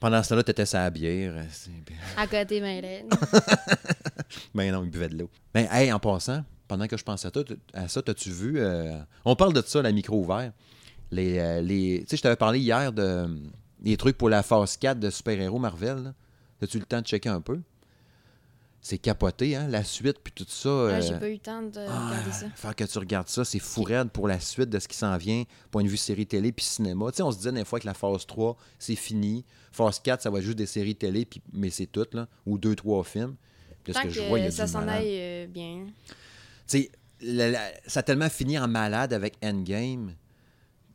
Pendant 0.00 0.20
ce 0.20 0.30
temps-là, 0.30 0.42
tu 0.42 0.50
étais 0.50 0.66
sa 0.66 0.90
bière. 0.90 1.34
Euh, 1.36 1.44
à 2.16 2.26
côté, 2.26 2.60
Mylène. 2.60 3.08
ben 4.54 4.72
non, 4.72 4.82
il 4.82 4.90
buvait 4.90 5.08
de 5.08 5.16
l'eau. 5.16 5.30
Ben, 5.54 5.68
hey, 5.70 5.92
en 5.92 6.00
passant, 6.00 6.44
pendant 6.66 6.88
que 6.88 6.96
je 6.96 7.04
pensais 7.04 7.28
à, 7.72 7.88
ça, 7.88 8.00
as-tu 8.04 8.30
vu? 8.30 8.54
Euh, 8.58 8.98
on 9.24 9.36
parle 9.36 9.52
de 9.52 9.62
ça, 9.64 9.80
la 9.80 9.92
micro 9.92 10.18
ouvert. 10.18 10.52
Les, 11.12 11.38
euh, 11.38 11.60
les, 11.60 12.00
tu 12.00 12.08
sais, 12.08 12.16
je 12.16 12.22
t'avais 12.22 12.34
parlé 12.34 12.58
hier 12.58 12.92
de 12.92 13.28
des 13.78 13.96
trucs 13.96 14.16
pour 14.16 14.28
la 14.28 14.42
phase 14.42 14.76
4 14.76 14.98
de 14.98 15.10
super-héros 15.10 15.58
Marvel. 15.58 16.14
As-tu 16.62 16.78
le 16.78 16.84
temps 16.84 17.00
de 17.00 17.06
checker 17.06 17.28
un 17.28 17.40
peu? 17.40 17.60
C'est 18.84 18.98
capoté, 18.98 19.54
hein, 19.54 19.68
la 19.68 19.84
suite, 19.84 20.18
puis 20.24 20.32
tout 20.32 20.44
ça. 20.48 20.86
Ouais, 20.86 21.00
j'ai 21.00 21.16
pas 21.16 21.28
eu 21.28 21.34
le 21.34 21.38
temps 21.38 21.62
de 21.62 21.78
ah, 21.78 22.08
regarder 22.08 22.32
ça. 22.32 22.46
Faire 22.56 22.74
que 22.74 22.82
tu 22.82 22.98
regardes 22.98 23.28
ça, 23.28 23.44
c'est 23.44 23.60
fou 23.60 23.84
raide 23.84 24.10
pour 24.10 24.26
la 24.26 24.40
suite 24.40 24.70
de 24.70 24.80
ce 24.80 24.88
qui 24.88 24.96
s'en 24.96 25.16
vient, 25.16 25.44
point 25.70 25.84
de 25.84 25.88
vue 25.88 25.96
série 25.96 26.26
télé 26.26 26.50
puis 26.50 26.64
cinéma. 26.64 27.12
Tu 27.12 27.18
sais, 27.18 27.22
on 27.22 27.30
se 27.30 27.36
disait 27.36 27.52
des 27.52 27.64
fois 27.64 27.78
que 27.78 27.86
la 27.86 27.94
phase 27.94 28.26
3, 28.26 28.56
c'est 28.80 28.96
fini. 28.96 29.44
Phase 29.70 30.00
4, 30.00 30.22
ça 30.22 30.30
va 30.30 30.38
être 30.38 30.44
juste 30.44 30.58
des 30.58 30.66
séries 30.66 30.96
télé, 30.96 31.24
puis, 31.24 31.40
mais 31.52 31.70
c'est 31.70 31.86
tout, 31.86 32.06
là. 32.12 32.26
Ou 32.44 32.58
deux, 32.58 32.74
trois 32.74 33.04
films. 33.04 33.36
Puis 33.84 33.94
que, 33.94 34.10
je 34.10 34.20
vois, 34.22 34.40
il 34.40 34.46
y 34.46 34.48
a 34.48 34.50
ça 34.50 34.66
s'en 34.66 34.86
aille 34.88 35.16
euh, 35.20 35.46
bien. 35.46 35.86
Tu 36.66 36.90
sais, 37.20 37.72
ça 37.86 38.00
a 38.00 38.02
tellement 38.02 38.28
fini 38.28 38.58
en 38.58 38.66
malade 38.66 39.12
avec 39.12 39.36
Endgame. 39.44 40.16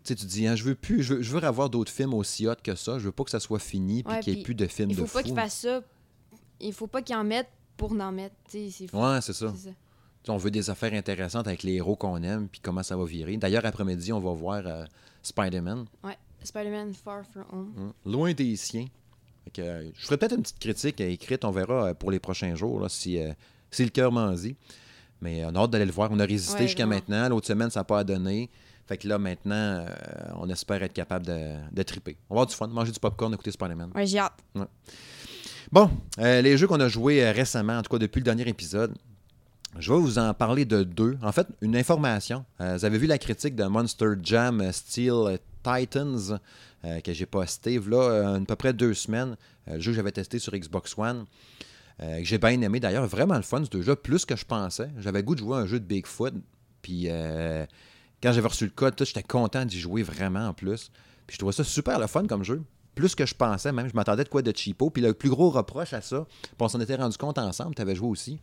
Tu 0.04 0.10
sais, 0.10 0.16
tu 0.16 0.26
dis, 0.26 0.46
hein, 0.46 0.58
je 0.58 0.66
veux 0.66 0.76
plus, 0.76 1.04
je 1.04 1.14
veux, 1.14 1.22
je 1.22 1.32
veux 1.32 1.42
avoir 1.42 1.70
d'autres 1.70 1.92
films 1.92 2.14
aussi 2.14 2.48
hot 2.48 2.56
que 2.62 2.76
ça. 2.76 3.00
Je 3.00 3.06
veux 3.06 3.12
pas 3.14 3.24
que 3.24 3.32
ça 3.32 3.40
soit 3.40 3.60
fini, 3.60 4.04
puis 4.04 4.20
qu'il 4.20 4.34
n'y 4.34 4.40
ait 4.42 4.44
plus 4.44 4.56
de 4.56 4.68
films 4.68 4.90
de 4.90 4.96
fou. 4.96 5.04
Il 5.04 5.08
faut 5.08 5.18
pas 5.20 5.24
qu'ils 5.24 5.36
fassent 5.36 5.60
ça. 5.60 5.82
Il 6.60 6.74
faut 6.74 6.88
pas 6.88 7.02
qu'ils 7.02 7.16
en 7.16 7.24
mettent 7.24 7.52
pour 7.78 7.94
n'en 7.94 8.12
mettre. 8.12 8.36
C'est 8.48 8.94
ouais, 8.94 9.22
c'est 9.22 9.34
ça. 9.34 9.54
On 10.30 10.38
veut 10.38 10.52
des 10.52 10.70
affaires 10.70 10.94
intéressantes 10.94 11.48
avec 11.48 11.64
les 11.64 11.76
héros 11.76 11.96
qu'on 11.96 12.22
aime, 12.22 12.50
puis 12.50 12.60
comment 12.60 12.84
ça 12.84 12.98
va 12.98 13.06
virer. 13.06 13.38
D'ailleurs, 13.38 13.66
après-midi, 13.66 14.12
on 14.12 14.20
va 14.20 14.34
voir 14.34 14.62
euh, 14.66 14.84
Spider-Man. 15.24 15.86
Ouais, 16.04 16.18
Spider-Man 16.44 16.94
Far 16.94 17.24
From 17.26 17.46
Home. 17.54 17.74
Hum, 17.78 17.94
loin 18.06 18.34
des 18.34 18.58
siens. 18.58 18.88
Euh, 19.60 19.90
je 19.96 20.06
ferai 20.06 20.18
peut-être 20.18 20.36
une 20.36 20.42
petite 20.42 20.60
critique 20.60 21.00
écrite, 21.00 21.46
on 21.46 21.52
verra 21.52 21.86
euh, 21.86 21.94
pour 21.94 22.12
les 22.12 22.20
prochains 22.20 22.56
jours, 22.56 22.82
là, 22.82 22.90
si, 22.90 23.18
si 23.72 23.84
le 23.86 23.90
cœur 23.90 24.12
m'en 24.12 24.32
dit. 24.34 24.58
Mais 25.22 25.46
on 25.46 25.56
a 25.56 25.60
hâte 25.60 25.72
d'aller 25.72 25.86
le 25.86 25.94
voir. 25.94 26.10
On 26.12 26.20
a 26.20 26.26
résisté 26.26 26.64
jusqu'à 26.64 26.86
maintenant. 26.86 27.30
L'autre 27.30 27.48
semaine, 27.48 27.70
ça 27.70 27.80
n'a 27.80 27.84
pas 27.86 28.04
donné. 28.04 28.50
Fait 28.86 28.98
que 28.98 29.08
là, 29.08 29.18
maintenant, 29.18 29.86
on 30.36 30.48
espère 30.50 30.84
être 30.84 30.94
capable 30.94 31.26
de, 31.26 31.56
de 31.72 31.84
triper. 31.84 32.18
On 32.30 32.36
va 32.36 32.42
avoir 32.42 32.48
du 32.48 32.54
fun, 32.56 32.68
manger 32.68 32.92
du 32.92 33.00
popcorn, 33.00 33.34
écouter 33.34 33.52
Spider-Man. 33.52 33.92
Ouais, 33.96 34.06
j'ai 34.06 34.20
hâte. 34.20 34.44
Bon, 35.74 35.92
euh, 36.20 36.42
les 36.42 36.58
jeux 36.58 36.66
qu'on 36.66 36.80
a 36.80 36.88
joués 36.88 37.26
euh, 37.26 37.34
récemment, 37.34 37.78
en 37.78 37.82
tout 37.82 37.90
cas 37.90 37.98
depuis 37.98 38.20
le 38.20 38.24
dernier 38.24 38.48
épisode, 38.48 38.96
je 39.78 39.92
vais 39.92 40.00
vous 40.00 40.18
en 40.18 40.34
parler 40.34 40.64
de 40.64 40.84
deux. 40.84 41.18
En 41.22 41.34
fait, 41.34 41.46
une 41.60 41.76
information. 41.76 42.46
Euh, 42.62 42.78
vous 42.78 42.86
avez 42.86 42.98
vu 42.98 43.06
la 43.06 43.18
critique 43.18 43.54
de 43.54 43.66
Monster 43.66 44.14
Jam 44.24 44.72
Steel 44.72 45.40
Titans 45.64 46.40
que 47.04 47.12
j'ai 47.12 47.26
posté 47.26 47.82
là 47.86 48.36
à 48.36 48.40
peu 48.40 48.56
près 48.56 48.72
deux 48.72 48.94
semaines. 48.94 49.36
le 49.68 49.80
jeu 49.82 49.92
que 49.92 49.98
j'avais 49.98 50.14
testé 50.14 50.40
sur 50.40 50.54
Xbox 50.54 50.98
One. 50.98 51.26
que 52.00 52.24
j'ai 52.24 52.38
bien 52.38 52.62
aimé 52.62 52.80
d'ailleurs, 52.80 53.06
vraiment 53.08 53.36
le 53.36 53.42
fun 53.42 53.62
ce 53.70 53.82
jeu, 53.82 53.96
plus 53.98 54.24
que 54.24 54.38
je 54.38 54.46
pensais. 54.46 54.90
J'avais 55.00 55.22
goût 55.22 55.36
de 55.36 55.40
jouer 55.40 55.58
à 55.58 55.60
un 55.62 55.66
jeu 55.66 55.82
de 55.82 55.86
Bigfoot. 55.86 56.34
Puis 56.82 57.10
quand 58.24 58.32
j'avais 58.32 58.48
reçu 58.48 58.64
le 58.64 58.72
code, 58.72 58.94
j'étais 58.98 59.24
content 59.24 59.66
d'y 59.66 59.80
jouer 59.82 60.02
vraiment 60.02 60.48
en 60.48 60.54
plus. 60.54 60.92
Puis 61.26 61.34
je 61.34 61.40
trouvais 61.40 61.52
ça 61.52 61.66
super 61.66 62.00
le 62.00 62.08
fun 62.08 62.26
comme 62.26 62.46
jeu 62.46 62.64
plus 62.98 63.16
que 63.16 63.26
je 63.26 63.36
pensais 63.36 63.72
même. 63.72 63.88
Je 63.88 63.96
m'attendais 63.96 64.24
de 64.24 64.30
quoi 64.30 64.42
de 64.42 64.52
cheapo. 64.56 64.90
Puis 64.90 65.02
le 65.02 65.14
plus 65.14 65.30
gros 65.30 65.50
reproche 65.50 65.94
à 65.94 66.02
ça, 66.02 66.26
puis 66.42 66.56
on 66.60 66.68
s'en 66.68 66.82
était 66.82 66.96
rendu 66.96 67.18
compte 67.18 67.38
ensemble, 67.38 67.76
tu 67.76 67.82
avais 67.82 67.96
joué 67.96 68.10
aussi. 68.10 68.40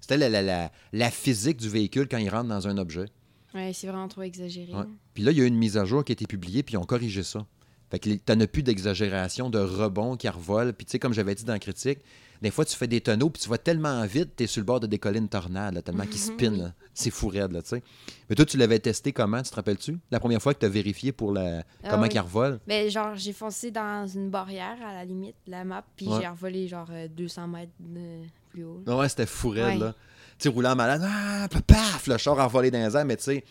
C'était 0.00 0.16
la, 0.16 1.10
physique 1.10 1.58
du 1.58 1.68
véhicule 1.68 2.08
quand 2.08 2.18
il 2.18 2.28
rentre 2.28 2.48
dans 2.48 2.68
un 2.68 2.78
objet. 2.78 3.06
Oui, 3.54 3.72
c'est 3.74 3.86
vraiment 3.86 4.08
trop 4.08 4.22
exagéré. 4.22 4.72
Puis 5.14 5.22
là, 5.22 5.32
il 5.32 5.38
y 5.38 5.40
a 5.40 5.44
eu 5.44 5.48
une 5.48 5.56
mise 5.56 5.76
à 5.76 5.84
jour 5.84 6.04
qui 6.04 6.12
a 6.12 6.14
été 6.14 6.26
publiée, 6.26 6.62
puis 6.62 6.74
ils 6.74 6.78
ont 6.78 6.84
corrigé 6.84 7.22
ça. 7.22 7.46
Fait 7.90 7.98
que 7.98 8.14
t'en 8.16 8.38
as 8.40 8.46
plus 8.46 8.62
d'exagération, 8.62 9.48
de 9.48 9.58
rebond 9.58 10.16
qui 10.16 10.28
revole. 10.28 10.72
Puis 10.72 10.86
tu 10.86 10.92
sais, 10.92 10.98
comme 10.98 11.12
j'avais 11.12 11.34
dit 11.34 11.44
dans 11.44 11.52
la 11.52 11.58
critique, 11.58 12.00
des 12.42 12.50
fois, 12.50 12.64
tu 12.64 12.76
fais 12.76 12.86
des 12.86 13.00
tonneaux, 13.00 13.30
puis 13.30 13.42
tu 13.42 13.48
vas 13.48 13.58
tellement 13.58 14.04
vite, 14.06 14.36
tu 14.36 14.44
es 14.44 14.46
sur 14.46 14.60
le 14.60 14.66
bord 14.66 14.80
de 14.80 14.86
décoller 14.86 15.18
une 15.18 15.28
tornade, 15.28 15.82
tellement 15.84 16.04
qu'il 16.04 16.18
spin. 16.18 16.72
C'est 16.94 17.10
fou 17.10 17.28
raide, 17.28 17.52
là, 17.52 17.62
tu 17.62 17.68
sais. 17.68 17.82
Mais 18.28 18.36
toi, 18.36 18.44
tu 18.44 18.56
l'avais 18.56 18.78
testé 18.78 19.12
comment, 19.12 19.42
tu 19.42 19.50
te 19.50 19.56
rappelles-tu? 19.56 19.98
La 20.10 20.20
première 20.20 20.40
fois 20.40 20.54
que 20.54 20.60
tu 20.60 20.66
as 20.66 20.70
vérifié 20.70 21.12
pour 21.12 21.32
la... 21.32 21.62
Ah 21.82 21.90
comment 21.90 22.08
qu'il 22.08 22.20
revole? 22.20 22.58
Ben, 22.66 22.90
genre, 22.90 23.14
j'ai 23.14 23.32
foncé 23.32 23.70
dans 23.70 24.06
une 24.06 24.30
barrière, 24.30 24.76
à 24.84 24.94
la 24.94 25.04
limite, 25.04 25.36
la 25.46 25.64
map, 25.64 25.84
puis 25.96 26.06
j'ai 26.20 26.26
revolé, 26.26 26.68
genre, 26.68 26.88
200 27.16 27.42
euh, 27.42 27.46
mètres 27.46 27.72
plus 28.50 28.64
haut. 28.64 28.82
Ouais, 28.86 29.08
c'était 29.08 29.26
fou 29.26 29.50
raide, 29.50 29.80
là. 29.80 29.94
Tu 30.38 30.48
roulant 30.48 30.76
malade, 30.76 31.02
ah, 31.02 31.48
paf, 31.66 32.06
le 32.06 32.18
char 32.18 32.38
a 32.38 32.46
volé 32.46 32.70
dans 32.70 32.78
les 32.78 32.94
airs, 32.94 33.06
mais 33.06 33.16
tu 33.16 33.24
sais, 33.24 33.44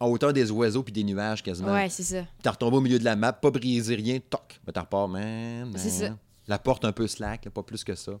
en 0.00 0.08
hauteur 0.08 0.32
des 0.32 0.50
oiseaux 0.50 0.82
puis 0.82 0.92
des 0.92 1.04
nuages 1.04 1.42
quasiment. 1.42 1.72
Ouais, 1.72 1.88
c'est 1.88 2.02
ça. 2.02 2.24
T'as 2.42 2.50
retombé 2.52 2.78
au 2.78 2.80
milieu 2.80 2.98
de 2.98 3.04
la 3.04 3.14
map, 3.14 3.32
pas 3.32 3.50
brisé 3.50 3.94
rien, 3.94 4.18
toc, 4.18 4.60
mais 4.66 4.72
t'as 4.72 4.80
repars, 4.80 5.06
man. 5.06 5.72
C'est 5.76 5.90
ça. 5.90 6.16
La 6.50 6.58
porte 6.58 6.84
un 6.84 6.90
peu 6.90 7.06
slack, 7.06 7.48
pas 7.48 7.62
plus 7.62 7.84
que 7.84 7.94
ça. 7.94 8.18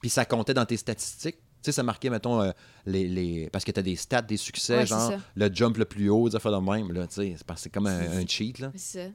Puis 0.00 0.10
ça 0.10 0.24
comptait 0.24 0.52
dans 0.52 0.66
tes 0.66 0.76
statistiques. 0.76 1.36
Tu 1.36 1.44
sais, 1.62 1.72
ça 1.72 1.84
marquait, 1.84 2.10
mettons, 2.10 2.40
euh, 2.40 2.50
les, 2.86 3.48
parce 3.50 3.64
que 3.64 3.70
tu 3.70 3.78
as 3.78 3.82
des 3.84 3.94
stats, 3.94 4.22
des 4.22 4.36
succès, 4.36 4.84
genre 4.84 5.12
le 5.36 5.48
jump 5.52 5.76
le 5.76 5.84
plus 5.84 6.10
haut, 6.10 6.28
ça 6.28 6.40
fait 6.40 6.50
de 6.50 6.56
même. 6.56 6.92
Là, 6.92 7.06
sais, 7.08 7.36
c'est 7.56 7.70
comme 7.70 7.86
un, 7.86 8.26
cheat. 8.26 8.58
Là. 8.58 8.72
C'est 8.74 9.04
ça. 9.04 9.10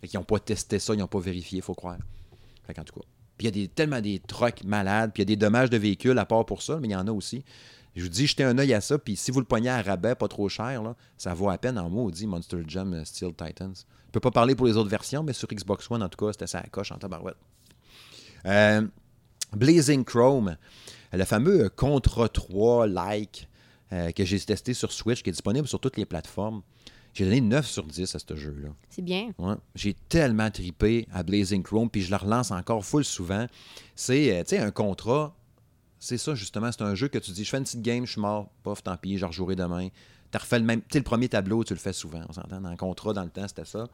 Fait 0.00 0.08
qu'ils 0.08 0.18
n'ont 0.18 0.24
pas 0.24 0.38
testé 0.38 0.78
ça, 0.78 0.94
ils 0.94 0.98
n'ont 0.98 1.06
pas 1.06 1.20
vérifié, 1.20 1.58
il 1.58 1.62
faut 1.62 1.74
croire. 1.74 1.98
Fait 2.66 2.78
en 2.78 2.84
tout 2.84 2.94
cas. 2.94 3.06
Puis 3.36 3.46
il 3.46 3.56
y 3.56 3.60
a 3.60 3.62
des, 3.62 3.68
tellement 3.68 4.00
des 4.00 4.20
trucks 4.20 4.64
malades, 4.64 5.12
puis 5.12 5.22
il 5.22 5.28
y 5.28 5.32
a 5.32 5.34
des 5.34 5.36
dommages 5.36 5.68
de 5.68 5.76
véhicules 5.76 6.18
à 6.18 6.24
part 6.24 6.46
pour 6.46 6.62
ça, 6.62 6.78
mais 6.80 6.88
il 6.88 6.92
y 6.92 6.96
en 6.96 7.06
a 7.06 7.12
aussi. 7.12 7.44
Je 7.96 8.02
vous 8.02 8.08
dis, 8.08 8.26
jetez 8.26 8.44
un 8.44 8.58
œil 8.58 8.74
à 8.74 8.80
ça, 8.80 8.98
puis 8.98 9.16
si 9.16 9.30
vous 9.30 9.40
le 9.40 9.46
poignez 9.46 9.70
à 9.70 9.80
rabais, 9.80 10.14
pas 10.14 10.28
trop 10.28 10.48
cher, 10.48 10.82
là, 10.82 10.96
ça 11.16 11.32
vaut 11.32 11.48
à 11.48 11.58
peine 11.58 11.78
en 11.78 11.88
maudit 11.88 12.26
Monster 12.26 12.62
Jam 12.66 12.92
euh, 12.92 13.04
Steel 13.04 13.32
Titans. 13.34 13.74
Je 13.74 14.10
peux 14.12 14.20
pas 14.20 14.30
parler 14.30 14.54
pour 14.54 14.66
les 14.66 14.76
autres 14.76 14.90
versions, 14.90 15.22
mais 15.22 15.32
sur 15.32 15.48
Xbox 15.48 15.90
One, 15.90 16.02
en 16.02 16.08
tout 16.08 16.24
cas, 16.24 16.32
c'était 16.32 16.46
ça 16.46 16.58
à 16.58 16.66
coche 16.68 16.92
en 16.92 16.98
tabarouette. 16.98 17.36
Euh, 18.46 18.86
Blazing 19.52 20.04
Chrome, 20.04 20.56
le 21.12 21.24
fameux 21.24 21.68
Contra 21.68 22.28
3 22.28 22.86
like 22.88 23.48
euh, 23.92 24.10
que 24.10 24.24
j'ai 24.24 24.40
testé 24.40 24.74
sur 24.74 24.92
Switch, 24.92 25.22
qui 25.22 25.30
est 25.30 25.32
disponible 25.32 25.68
sur 25.68 25.78
toutes 25.78 25.96
les 25.96 26.06
plateformes. 26.06 26.62
J'ai 27.12 27.24
donné 27.24 27.40
9 27.40 27.64
sur 27.64 27.84
10 27.84 28.12
à 28.14 28.18
ce 28.18 28.34
jeu-là. 28.34 28.70
C'est 28.90 29.02
bien. 29.02 29.32
J'ai 29.76 29.94
tellement 30.08 30.50
tripé 30.50 31.06
à 31.12 31.22
Blazing 31.22 31.62
Chrome, 31.62 31.88
puis 31.88 32.02
je 32.02 32.10
le 32.10 32.16
relance 32.16 32.50
encore 32.50 32.84
full 32.84 33.04
souvent. 33.04 33.46
C'est, 33.94 34.58
un 34.58 34.70
contrat 34.72 35.36
c'est 36.04 36.18
ça, 36.18 36.34
justement. 36.34 36.70
C'est 36.70 36.82
un 36.82 36.94
jeu 36.94 37.08
que 37.08 37.18
tu 37.18 37.30
dis, 37.30 37.44
je 37.44 37.50
fais 37.50 37.56
une 37.56 37.64
petite 37.64 37.82
game, 37.82 38.04
je 38.04 38.12
suis 38.12 38.20
mort, 38.20 38.50
pof, 38.62 38.82
tant 38.82 38.96
pis, 38.96 39.16
je 39.16 39.24
rejouerai 39.24 39.56
demain. 39.56 39.88
Tu 40.30 40.38
refait 40.38 40.58
le 40.58 40.64
même. 40.64 40.80
Tu 40.82 40.88
sais, 40.92 40.98
le 40.98 41.04
premier 41.04 41.28
tableau, 41.28 41.64
tu 41.64 41.72
le 41.74 41.78
fais 41.78 41.92
souvent. 41.92 42.20
On 42.28 42.32
s'entend. 42.32 42.60
Dans 42.60 42.70
le 42.70 42.76
contrat, 42.76 43.12
dans 43.12 43.22
le 43.22 43.30
temps, 43.30 43.46
c'était 43.48 43.64
ça. 43.64 43.88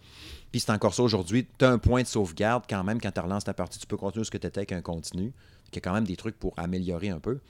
Puis 0.50 0.60
c'est 0.60 0.72
encore 0.72 0.94
ça 0.94 1.02
aujourd'hui. 1.02 1.46
Tu 1.58 1.64
as 1.64 1.70
un 1.70 1.78
point 1.78 2.02
de 2.02 2.06
sauvegarde 2.06 2.64
quand 2.68 2.82
même 2.82 3.00
quand 3.00 3.12
tu 3.12 3.20
relances 3.20 3.44
ta 3.44 3.54
partie. 3.54 3.78
Tu 3.78 3.86
peux 3.86 3.96
continuer 3.98 4.24
ce 4.24 4.30
que 4.30 4.38
tu 4.38 4.46
étais 4.46 4.58
avec 4.58 4.72
un 4.72 4.80
continu. 4.80 5.32
Il 5.70 5.74
y 5.74 5.78
a 5.78 5.80
quand 5.80 5.92
même 5.92 6.06
des 6.06 6.16
trucs 6.16 6.38
pour 6.38 6.54
améliorer 6.58 7.10
un 7.10 7.20
peu. 7.20 7.36
Tu 7.36 7.42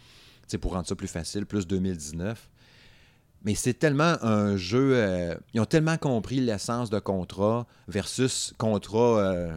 sais, 0.48 0.58
pour 0.58 0.72
rendre 0.72 0.86
ça 0.86 0.94
plus 0.96 1.08
facile, 1.08 1.46
plus 1.46 1.66
2019. 1.66 2.50
Mais 3.44 3.54
c'est 3.54 3.74
tellement 3.74 4.22
un 4.22 4.56
jeu. 4.56 4.92
euh, 4.96 5.34
ils 5.54 5.60
ont 5.60 5.66
tellement 5.66 5.96
compris 5.96 6.40
l'essence 6.40 6.90
de 6.90 6.98
contrat 6.98 7.66
versus 7.88 8.52
contrat. 8.58 9.18
euh, 9.20 9.56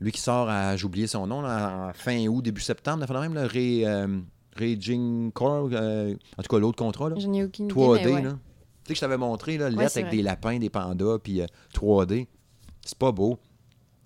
lui 0.00 0.12
qui 0.12 0.20
sort 0.20 0.48
à. 0.48 0.76
J'ai 0.76 0.84
oublié 0.84 1.06
son 1.06 1.26
nom, 1.26 1.42
là, 1.42 1.88
en 1.88 1.92
fin 1.92 2.26
août, 2.26 2.42
début 2.42 2.60
septembre, 2.60 3.04
il 3.08 3.14
même, 3.14 3.34
le 3.34 3.44
Ray, 3.44 3.84
euh, 3.84 4.20
Raging 4.56 5.30
Core. 5.32 5.70
euh, 5.72 6.14
en 6.36 6.42
tout 6.42 6.48
cas, 6.48 6.58
l'autre 6.58 6.78
contrat, 6.78 7.10
là. 7.10 7.16
J'en 7.18 7.32
ai 7.32 7.44
aucune 7.44 7.66
idée. 7.66 7.74
3D, 7.74 8.04
mais 8.04 8.12
ouais. 8.12 8.22
là. 8.22 8.30
Tu 8.30 8.36
sais 8.86 8.88
que 8.88 8.94
je 8.94 9.00
t'avais 9.00 9.18
montré, 9.18 9.58
là, 9.58 9.66
avec 9.66 9.92
vrai. 9.92 10.10
des 10.10 10.22
lapins, 10.22 10.58
des 10.58 10.70
pandas, 10.70 11.18
puis 11.22 11.42
euh, 11.42 11.46
3D. 11.74 12.26
C'est 12.84 12.98
pas 12.98 13.12
beau. 13.12 13.38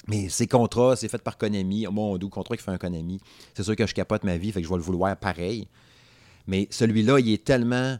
Mais 0.07 0.29
ces 0.29 0.47
contrats, 0.47 0.97
c'est 0.97 1.09
fait 1.09 1.23
par 1.23 1.39
Konami. 1.39 1.87
Mon 1.91 2.19
doux, 2.19 2.29
contrat 2.29 2.57
qui 2.57 2.63
fait 2.63 2.71
un 2.71 2.79
Konami. 2.79 3.21
C'est 3.55 3.63
sûr 3.63 3.77
que 3.77 3.87
je 3.87 3.95
capote 3.95 4.25
ma 4.25 4.37
vie, 4.37 4.53
fait 4.53 4.61
que 4.61 4.67
je 4.67 4.71
vais 4.71 4.77
le 4.77 4.83
vouloir 4.83 5.17
pareil. 5.17 5.69
Mais 6.47 6.69
celui-là, 6.71 7.21
il 7.21 7.33
est 7.33 7.45
tellement. 7.45 7.97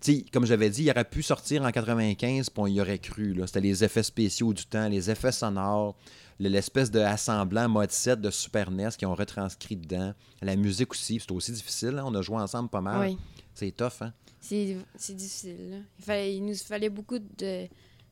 Tu 0.00 0.12
sais, 0.12 0.24
comme 0.32 0.44
j'avais 0.44 0.70
dit, 0.70 0.84
il 0.84 0.90
aurait 0.90 1.04
pu 1.04 1.22
sortir 1.22 1.62
en 1.62 1.70
95, 1.70 2.50
puis 2.50 2.62
on 2.62 2.66
y 2.66 2.80
aurait 2.80 2.98
cru. 2.98 3.40
C'était 3.46 3.60
les 3.60 3.84
effets 3.84 4.02
spéciaux 4.02 4.52
du 4.52 4.66
temps, 4.66 4.88
les 4.88 5.10
effets 5.10 5.32
sonores, 5.32 5.96
l'espèce 6.38 6.90
de 6.90 7.00
assemblant 7.00 7.68
mode 7.68 7.90
7 7.90 8.20
de 8.20 8.30
Super 8.30 8.70
NES 8.70 8.90
qui 8.98 9.06
ont 9.06 9.14
retranscrit 9.14 9.76
dedans. 9.76 10.12
La 10.42 10.56
musique 10.56 10.92
aussi, 10.92 11.18
c'était 11.20 11.32
aussi 11.32 11.52
difficile. 11.52 11.98
hein. 11.98 12.04
On 12.06 12.14
a 12.14 12.22
joué 12.22 12.36
ensemble 12.36 12.68
pas 12.68 12.80
mal. 12.80 13.00
Oui. 13.08 13.18
C'est 13.54 13.70
tough, 13.74 14.02
hein? 14.02 14.12
C'est 14.40 14.76
c'est 14.96 15.14
difficile. 15.14 15.70
là. 15.70 15.76
Il, 15.98 16.04
fallait, 16.04 16.36
il 16.36 16.44
nous 16.44 16.54
fallait 16.54 16.90
beaucoup 16.90 17.18
de 17.18 17.66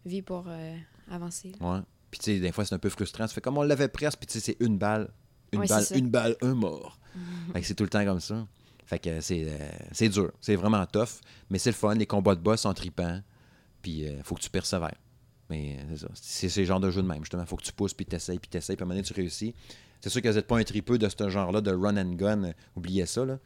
vie 0.07 0.23
pour 0.23 0.45
euh, 0.49 0.77
avancer. 1.11 1.53
là. 1.61 1.73
Ouais. 1.75 1.81
Puis 2.11 2.21
tu 2.21 2.25
sais, 2.35 2.41
des 2.41 2.53
fois, 2.53 2.65
c'est 2.65 2.75
un 2.75 2.79
peu 2.79 2.89
frustrant. 2.89 3.27
Tu 3.27 3.35
fais 3.35 3.41
comme 3.41 3.59
on 3.59 3.63
l'avait 3.63 3.89
presque, 3.89 4.19
puis 4.19 4.27
tu 4.27 4.35
sais, 4.35 4.41
c'est 4.41 4.57
une 4.65 4.79
balle, 4.79 5.11
une 5.53 5.61
Ouais, 5.61 5.67
balle, 5.67 5.83
c'est 5.83 5.95
ça. 5.95 5.99
une 5.99 6.09
balle, 6.11 6.37
un 6.43 6.55
mort. 6.55 6.99
Fait 7.53 7.61
que 7.61 7.67
c'est 7.67 7.75
tout 7.75 7.85
le 7.85 7.91
temps 7.91 8.05
comme 8.05 8.21
ça. 8.21 8.47
Fait 8.87 8.99
que 8.99 9.21
c'est 9.21 9.45
euh, 9.49 9.69
c'est 9.93 10.09
dur. 10.09 10.33
C'est 10.41 10.57
vraiment 10.57 10.85
tough. 10.87 11.21
Mais 11.51 11.59
c'est 11.59 11.71
le 11.71 11.75
fun. 11.77 11.95
Les 11.95 12.07
combats 12.07 12.35
de 12.35 12.41
boss 12.41 12.63
sont 12.63 12.73
tripants. 12.75 13.21
Puis 13.83 14.01
il 14.03 14.23
faut 14.25 14.35
que 14.35 14.41
tu 14.41 14.49
persévères. 14.51 14.95
Mais 15.51 15.77
euh, 15.79 15.95
c'est 15.97 16.01
ça. 16.47 16.49
C'est 16.51 16.61
le 16.61 16.67
genre 16.67 16.81
de 16.81 16.91
jeu 16.91 17.03
de 17.03 17.07
même, 17.07 17.21
justement. 17.21 17.45
faut 17.47 17.57
que 17.57 17.63
tu 17.65 17.73
pousses, 17.73 17.95
puis 17.95 18.07
t'essayes, 18.07 18.39
puis 18.39 18.49
t'essayes, 18.49 18.77
puis 18.77 18.83
à 18.83 18.85
un 18.85 18.89
moment 18.89 18.95
donné, 18.97 19.07
tu 19.07 19.13
réussis. 19.15 19.55
C'est 20.01 20.11
sûr 20.11 20.21
que 20.23 20.29
vous 20.29 20.35
n'êtes 20.35 20.47
pas 20.47 20.59
un 20.59 20.65
tripeux 20.65 20.99
de 20.99 21.09
ce 21.09 21.29
genre-là, 21.31 21.61
de 21.61 21.71
run 21.73 21.97
and 21.97 22.15
gun. 22.15 22.45
euh, 22.45 22.53
Oubliez 22.77 23.07
ça, 23.07 23.25
là. 23.25 23.39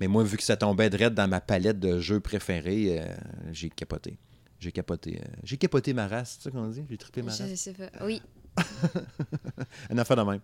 Mais 0.00 0.08
moi, 0.08 0.24
vu 0.24 0.36
que 0.36 0.42
ça 0.42 0.56
tombait 0.56 0.90
direct 0.90 1.14
dans 1.14 1.28
ma 1.28 1.40
palette 1.40 1.80
de 1.80 2.00
jeux 2.00 2.20
préférés, 2.20 3.00
euh, 3.00 3.06
j'ai 3.52 3.70
capoté. 3.70 4.18
J'ai 4.60 4.72
capoté. 4.72 5.20
euh, 5.22 5.28
j'ai 5.44 5.56
capoté 5.56 5.92
ma 5.94 6.06
race, 6.08 6.36
c'est 6.38 6.44
ça 6.44 6.50
qu'on 6.50 6.66
dit? 6.68 6.84
J'ai 6.90 6.96
trippé 6.98 7.22
ma 7.22 7.30
race? 7.32 7.42
Je 7.48 7.54
sais 7.54 7.72
pas. 7.72 7.90
Oui. 8.04 8.20
Une 9.90 9.98
affaire 9.98 10.16
de 10.16 10.22
même. 10.22 10.40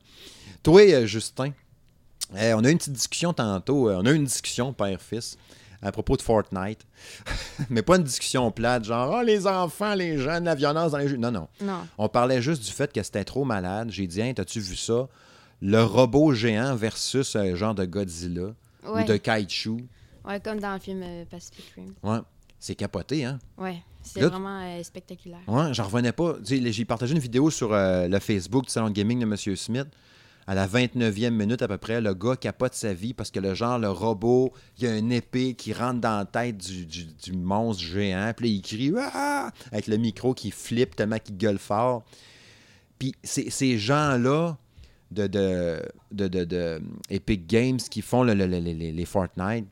Toi, 0.62 1.06
Justin, 1.06 1.52
on 2.32 2.64
a 2.64 2.68
eu 2.68 2.72
une 2.72 2.78
petite 2.78 2.92
discussion 2.92 3.32
tantôt. 3.32 3.90
on 3.90 4.04
a 4.06 4.10
eu 4.12 4.14
une 4.16 4.24
discussion 4.24 4.72
père-fils 4.72 5.36
à 5.82 5.92
propos 5.92 6.16
de 6.16 6.22
Fortnite. 6.22 6.86
Mais 7.70 7.82
pas 7.82 7.96
une 7.96 8.04
discussion 8.04 8.50
plate, 8.50 8.84
genre 8.84 9.18
oh, 9.18 9.22
les 9.24 9.46
enfants, 9.46 9.94
les 9.94 10.16
jeunes, 10.18 10.44
la 10.44 10.54
violence 10.54 10.92
dans 10.92 10.98
les 10.98 11.08
jeux. 11.08 11.16
Non, 11.16 11.30
non. 11.30 11.48
Non. 11.60 11.80
On 11.98 12.08
parlait 12.08 12.40
juste 12.40 12.62
du 12.64 12.70
fait 12.70 12.92
que 12.92 13.02
c'était 13.02 13.24
trop 13.24 13.44
malade. 13.44 13.88
J'ai 13.90 14.06
dit, 14.06 14.22
hein, 14.22 14.32
t'as-tu 14.34 14.60
vu 14.60 14.76
ça? 14.76 15.08
Le 15.60 15.82
robot 15.82 16.32
géant 16.34 16.74
versus 16.74 17.36
un 17.36 17.54
genre 17.54 17.74
de 17.74 17.84
Godzilla 17.84 18.52
Ouais. 18.84 19.02
ou 19.02 19.06
de 19.06 19.16
Kaiju. 19.16 19.86
ouais, 20.24 20.40
comme 20.40 20.58
dans 20.58 20.72
le 20.74 20.80
film 20.80 21.02
euh, 21.04 21.24
Pacific 21.30 21.64
Rim. 21.76 21.94
Ouais. 22.02 22.18
C'est 22.58 22.74
capoté, 22.74 23.24
hein? 23.24 23.38
Ouais. 23.56 23.80
C'est 24.02 24.20
vraiment 24.22 24.60
euh, 24.60 24.82
spectaculaire. 24.82 25.38
Ouais, 25.46 25.72
j'en 25.72 25.84
revenais 25.84 26.10
pas. 26.10 26.34
J'ai 26.44 26.84
partagé 26.84 27.12
une 27.14 27.20
vidéo 27.20 27.50
sur 27.50 27.72
euh, 27.72 28.08
le 28.08 28.18
Facebook 28.18 28.64
du 28.64 28.70
salon 28.70 28.88
de 28.88 28.92
gaming 28.94 29.20
de 29.20 29.24
M. 29.24 29.36
Smith. 29.56 29.86
À 30.46 30.54
la 30.56 30.66
29e 30.66 31.30
minute 31.30 31.62
à 31.62 31.68
peu 31.68 31.78
près, 31.78 32.00
le 32.00 32.14
gars 32.14 32.34
capote 32.36 32.74
sa 32.74 32.92
vie 32.92 33.14
parce 33.14 33.30
que 33.30 33.38
le 33.38 33.54
genre, 33.54 33.78
le 33.78 33.90
robot, 33.90 34.52
il 34.78 34.84
y 34.84 34.86
a 34.88 34.96
une 34.96 35.12
épée 35.12 35.54
qui 35.54 35.72
rentre 35.72 36.00
dans 36.00 36.18
la 36.18 36.24
tête 36.24 36.56
du, 36.58 37.32
monstre 37.32 37.82
géant. 37.82 38.32
Puis 38.36 38.50
il 38.50 38.62
crie 38.62 38.92
Ah! 38.98 39.52
avec 39.70 39.86
le 39.86 39.96
micro 39.98 40.34
qui 40.34 40.50
flippe 40.50 40.96
tellement 40.96 41.18
qu'il 41.18 41.36
gueule 41.36 41.58
fort. 41.58 42.02
Puis 42.98 43.14
ces 43.22 43.78
gens-là 43.78 44.56
de, 45.12 45.26
de, 45.26 46.80
Epic 47.10 47.46
Games 47.46 47.78
qui 47.78 48.02
font 48.02 48.24
le- 48.24 48.34
le- 48.34 48.46
le- 48.46 48.58
les- 48.58 49.04
Fortnite, 49.04 49.66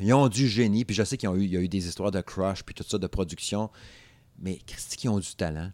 ils 0.00 0.12
ont 0.12 0.28
du 0.28 0.48
génie. 0.48 0.84
Puis 0.84 0.94
je 0.94 1.04
sais 1.04 1.16
qu'il 1.16 1.28
y 1.30 1.56
a 1.56 1.60
eu, 1.62 1.68
des 1.68 1.86
histoires 1.88 2.10
de 2.10 2.20
crush 2.20 2.62
puis 2.62 2.74
tout 2.74 2.84
ça 2.86 2.98
de 2.98 3.06
production. 3.06 3.70
Mais 4.38 4.58
Christy, 4.66 4.96
qui 4.96 5.08
ont 5.08 5.18
du 5.18 5.34
talent. 5.34 5.70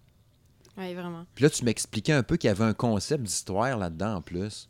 Ouais, 0.76 0.94
vraiment. 0.94 1.26
Puis 1.35 1.44
là, 1.44 1.50
tu 1.50 1.64
m'expliquais 1.64 2.12
un 2.12 2.22
peu 2.22 2.37
qu'il 2.37 2.48
y 2.48 2.50
avait 2.50 2.64
un 2.64 2.74
concept 2.74 3.24
d'histoire 3.24 3.76
là-dedans 3.76 4.16
en 4.16 4.22
plus. 4.22 4.68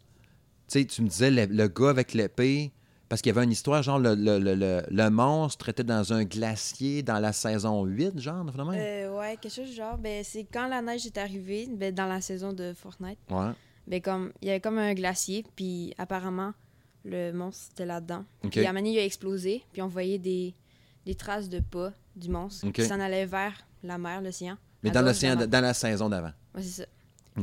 Tu 0.69 0.79
sais, 0.81 0.85
tu 0.85 1.03
me 1.03 1.09
disais 1.09 1.31
le, 1.31 1.47
le 1.47 1.69
gars 1.69 1.91
avec 1.91 2.15
l'épée, 2.15 2.73
parce 3.09 3.23
qu'il 3.23 3.33
y 3.35 3.37
avait 3.37 3.45
une 3.45 3.51
histoire, 3.53 3.83
genre 3.83 3.99
le, 3.99 4.15
le, 4.15 4.39
le- 4.39 4.55
le- 4.55 4.83
le 4.89 5.11
monstre 5.11 5.69
était 5.69 5.83
dans 5.85 6.13
un 6.13 6.25
glacier 6.25 7.03
dans 7.03 7.19
la 7.19 7.33
saison 7.33 7.85
8, 7.85 8.19
genre, 8.21 8.45
vraiment. 8.45 8.73
Euh, 8.75 9.19
ouais, 9.19 9.37
quelque 9.41 9.53
chose 9.53 9.69
du 9.69 9.75
genre. 9.75 9.99
Ben, 9.99 10.23
c'est 10.25 10.45
quand 10.45 10.69
la 10.69 10.81
neige 10.81 11.07
est 11.07 11.19
arrivée, 11.19 11.69
ben, 11.71 11.93
dans 11.95 12.07
la 12.07 12.21
saison 12.21 12.53
de 12.53 12.73
Fortnite. 12.73 13.19
Ouais. 13.29 13.51
Ben, 13.87 14.01
comme, 14.01 14.33
il 14.41 14.49
y 14.49 14.51
avait 14.51 14.61
comme 14.61 14.79
un 14.79 14.95
glacier, 14.95 15.45
puis 15.57 15.93
apparemment, 15.99 16.53
le 17.05 17.33
monstre 17.33 17.69
était 17.73 17.87
là-dedans. 17.87 18.25
OK. 18.45 18.51
Puis 18.51 18.67
à 18.67 18.71
un 18.71 18.73
moment 18.73 18.87
il 18.87 18.99
a 18.99 19.05
explosé, 19.05 19.65
puis 19.73 19.83
on 19.83 19.89
voyait 19.89 20.19
des, 20.19 20.55
des 21.05 21.15
traces 21.15 21.49
de 21.49 21.59
pas 21.61 21.93
du 22.15 22.29
monstre 22.29 22.67
qui 22.71 22.85
s'en 22.85 23.01
allait 23.01 23.27
vers 23.27 23.55
la 23.83 23.99
mer, 23.99 24.21
l'océan. 24.23 24.57
Mais 24.83 24.91
dans, 24.91 25.03
l'océan- 25.03 25.47
dans 25.47 25.61
la 25.61 25.75
saison 25.75 26.09
d'avant. 26.09 26.33
Ouais, 26.55 26.63
c'est 26.63 26.83
ça. 26.83 26.85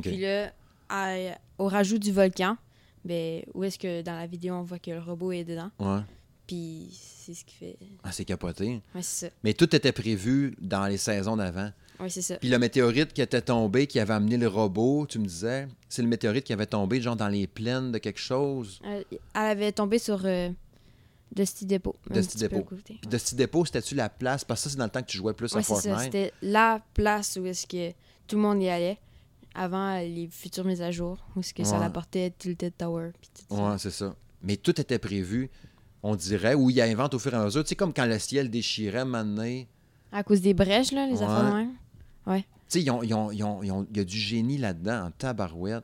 Puis 0.02 0.18
là, 0.18 0.52
à- 0.90 1.38
au 1.58 1.68
rajout 1.68 1.98
du 2.00 2.12
volcan, 2.12 2.58
ben, 3.06 3.42
où 3.54 3.64
est-ce 3.64 3.78
que 3.80 4.02
dans 4.02 4.16
la 4.18 4.28
vidéo, 4.28 4.56
on 4.56 4.64
voit 4.64 4.80
que 4.80 4.92
le 4.92 5.00
robot 5.00 5.32
est 5.32 5.44
dedans? 5.44 5.72
Ouais. 5.80 6.02
Puis 6.46 6.90
c'est 6.94 7.34
ce 7.34 7.44
qui 7.46 7.56
fait. 7.56 7.78
Ah, 8.04 8.12
c'est 8.12 8.26
capoté. 8.26 8.82
Ouais, 8.96 9.02
c'est 9.02 9.28
ça. 9.28 9.34
Mais 9.44 9.54
tout 9.54 9.76
était 9.76 9.92
prévu 9.92 10.56
dans 10.62 10.86
les 10.88 10.98
saisons 10.98 11.36
d'avant. 11.36 11.72
Ouais, 12.00 12.10
c'est 12.10 12.22
ça. 12.22 12.36
Puis 12.38 12.50
le 12.50 12.58
météorite 12.60 13.12
qui 13.12 13.22
était 13.22 13.42
tombé, 13.42 13.88
qui 13.88 14.00
avait 14.00 14.14
amené 14.14 14.38
le 14.38 14.48
robot, 14.48 15.08
tu 15.08 15.20
me 15.20 15.26
disais, 15.26 15.68
c'est 15.90 16.02
le 16.04 16.08
météorite 16.08 16.44
qui 16.46 16.54
avait 16.54 16.66
tombé, 16.68 17.02
genre 17.02 17.16
dans 17.16 17.28
les 17.28 17.48
plaines 17.48 17.92
de 17.92 17.98
quelque 17.98 18.20
chose? 18.20 18.80
Euh, 18.86 19.04
Elle 19.12 19.20
avait 19.42 19.72
tombé 19.72 19.98
sur 20.00 20.22
euh, 20.26 20.50
Dusty 21.36 21.66
Depot. 21.66 21.96
Dusty 22.10 22.38
Depot. 22.38 22.58
à. 22.72 22.98
Puis 23.02 23.10
de 23.10 23.18
ce 23.18 23.36
dépôt, 23.36 23.66
c'était-tu 23.66 23.96
la 23.96 24.10
place? 24.10 24.44
Parce 24.46 24.62
que 24.62 24.64
ça, 24.66 24.70
c'est 24.72 24.78
dans 24.78 24.86
le 24.86 24.90
temps 24.90 25.02
que 25.02 25.08
tu 25.08 25.18
jouais 25.18 25.34
plus 25.34 25.54
à 25.54 25.58
Ouais, 25.58 25.64
ça. 25.64 25.74
Fortnite. 25.76 26.00
C'était 26.04 26.34
la 26.42 26.82
place 26.94 27.38
où 27.42 27.46
est-ce 27.46 27.68
que 27.68 27.92
tout 28.28 28.36
le 28.38 28.42
monde 28.42 28.62
y 28.62 28.70
allait 28.70 28.98
avant 29.54 29.98
les 30.00 30.28
futures 30.32 30.64
mises 30.66 30.82
à 30.82 30.92
jour, 30.92 31.18
où 31.36 31.40
est-ce 31.42 31.54
que 31.54 31.64
ça 31.64 31.76
Ouais. 31.76 31.80
l'apportait 31.82 32.32
Tilted 32.38 32.74
Tower. 32.78 33.12
Puis 33.20 33.30
tout 33.48 33.56
ça. 33.56 33.62
Ouais, 33.72 33.78
c'est 33.78 33.92
ça. 33.92 34.16
Mais 34.44 34.56
tout 34.58 34.80
était 34.80 35.00
prévu, 35.00 35.50
on 36.04 36.16
dirait, 36.16 36.54
ou 36.54 36.70
il 36.70 36.80
invente 36.82 37.14
au 37.14 37.20
fur 37.20 37.34
et 37.34 37.38
à 37.38 37.44
mesure. 37.44 37.64
Tu 37.64 37.70
sais, 37.70 37.76
comme 37.76 37.94
quand 37.94 38.06
le 38.06 38.20
ciel 38.20 38.50
déchirait 38.50 39.06
maintenant. 39.06 39.64
À 40.12 40.24
cause 40.24 40.42
des 40.42 40.54
brèches, 40.54 40.92
là, 40.92 41.06
les 41.08 41.18
Ouais. 41.18 41.24
affaires 41.24 41.52
de 41.52 41.56
même? 41.56 41.72
Tu 42.26 42.44
sais, 42.68 42.82
il 42.82 42.86
y 42.86 44.00
a 44.00 44.04
du 44.04 44.18
génie 44.18 44.58
là-dedans, 44.58 45.06
en 45.08 45.12
tabarouette. 45.12 45.84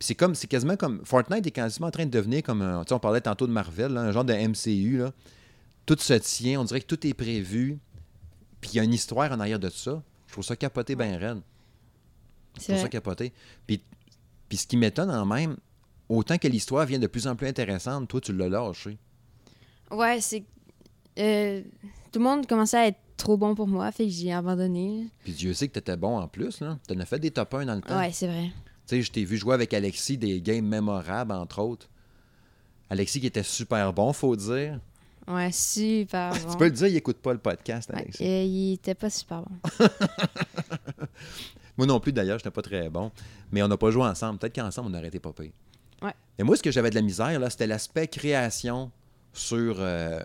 C'est 0.00 0.14
comme, 0.14 0.34
c'est 0.34 0.46
quasiment 0.46 0.76
comme. 0.76 1.04
Fortnite 1.04 1.46
est 1.46 1.50
quasiment 1.50 1.88
en 1.88 1.90
train 1.90 2.06
de 2.06 2.10
devenir 2.10 2.42
comme 2.42 2.62
un. 2.62 2.82
Tu 2.84 2.88
sais, 2.88 2.94
on 2.94 3.00
parlait 3.00 3.20
tantôt 3.20 3.46
de 3.46 3.52
Marvel, 3.52 3.92
là, 3.92 4.02
un 4.02 4.12
genre 4.12 4.24
de 4.24 4.32
MCU. 4.32 4.98
Là. 4.98 5.12
Tout 5.86 5.96
se 5.98 6.14
tient, 6.14 6.60
on 6.60 6.64
dirait 6.64 6.80
que 6.80 6.86
tout 6.86 7.04
est 7.06 7.14
prévu. 7.14 7.78
Puis 8.60 8.70
il 8.74 8.76
y 8.76 8.80
a 8.80 8.84
une 8.84 8.92
histoire 8.94 9.30
en 9.32 9.40
arrière 9.40 9.58
de 9.58 9.68
ça. 9.70 10.02
Je 10.26 10.32
trouve 10.32 10.44
ça 10.44 10.56
capoté 10.56 10.94
bien 10.94 11.16
raide. 11.18 11.40
Je 12.58 12.64
trouve 12.64 12.76
ça 12.78 12.88
capoté. 12.88 13.32
Puis, 13.66 13.80
puis 14.48 14.58
ce 14.58 14.66
qui 14.66 14.76
m'étonne 14.76 15.10
en 15.10 15.24
même, 15.24 15.56
autant 16.08 16.38
que 16.38 16.48
l'histoire 16.48 16.84
vient 16.86 16.98
de 16.98 17.06
plus 17.06 17.26
en 17.26 17.34
plus 17.36 17.46
intéressante, 17.46 18.08
toi, 18.08 18.20
tu 18.20 18.32
l'as 18.32 18.48
lâché. 18.48 18.98
Ouais, 19.90 20.20
c'est. 20.20 20.44
euh, 21.18 21.62
tout 22.12 22.18
le 22.18 22.24
monde 22.24 22.46
commençait 22.46 22.76
à 22.78 22.86
être 22.88 22.98
trop 23.16 23.36
bon 23.36 23.54
pour 23.54 23.66
moi, 23.66 23.90
fait 23.92 24.04
que 24.04 24.10
j'ai 24.10 24.32
abandonné. 24.32 25.08
Puis 25.24 25.32
Dieu 25.32 25.54
sait 25.54 25.66
que 25.68 25.72
tu 25.72 25.78
étais 25.78 25.96
bon 25.96 26.18
en 26.18 26.28
plus. 26.28 26.60
là. 26.60 26.78
Tu 26.86 26.94
en 26.94 27.00
as 27.00 27.04
fait 27.06 27.18
des 27.18 27.30
top 27.30 27.54
1 27.54 27.66
dans 27.66 27.74
le 27.74 27.80
temps. 27.80 27.98
Ouais, 27.98 28.10
c'est 28.12 28.26
vrai. 28.26 28.50
Sais, 28.88 29.02
je 29.02 29.10
t'ai 29.12 29.24
vu 29.24 29.36
jouer 29.36 29.54
avec 29.54 29.74
Alexis 29.74 30.16
des 30.16 30.40
games 30.40 30.66
mémorables, 30.66 31.32
entre 31.32 31.60
autres. 31.60 31.88
Alexis 32.90 33.20
qui 33.20 33.26
était 33.26 33.42
super 33.42 33.92
bon, 33.92 34.12
faut 34.14 34.34
dire. 34.34 34.80
Ouais, 35.26 35.52
super 35.52 36.32
bon. 36.42 36.50
Tu 36.52 36.56
peux 36.56 36.64
le 36.64 36.70
dire, 36.70 36.86
il 36.86 36.96
écoute 36.96 37.18
pas 37.18 37.32
le 37.34 37.38
podcast, 37.38 37.90
Alexis. 37.92 38.24
euh, 38.24 38.42
il 38.44 38.72
était 38.74 38.94
pas 38.94 39.10
super 39.10 39.42
bon. 39.42 39.56
Moi 41.76 41.86
non 41.86 42.00
plus, 42.00 42.12
d'ailleurs, 42.12 42.38
j'étais 42.38 42.50
pas 42.50 42.62
très 42.62 42.88
bon. 42.88 43.12
Mais 43.52 43.62
on 43.62 43.68
n'a 43.68 43.76
pas 43.76 43.90
joué 43.90 44.02
ensemble. 44.04 44.38
Peut-être 44.38 44.54
qu'ensemble, 44.54 44.90
on 44.90 44.98
aurait 44.98 45.08
été 45.08 45.20
pas 45.20 45.32
pire. 45.32 45.52
Ouais. 46.02 46.14
Mais 46.38 46.44
moi, 46.44 46.56
ce 46.56 46.62
que 46.62 46.70
j'avais 46.70 46.90
de 46.90 46.94
la 46.96 47.02
misère, 47.02 47.38
là, 47.38 47.50
c'était 47.50 47.66
l'aspect 47.66 48.08
création 48.08 48.90
sur... 49.32 49.76
euh, 49.78 50.20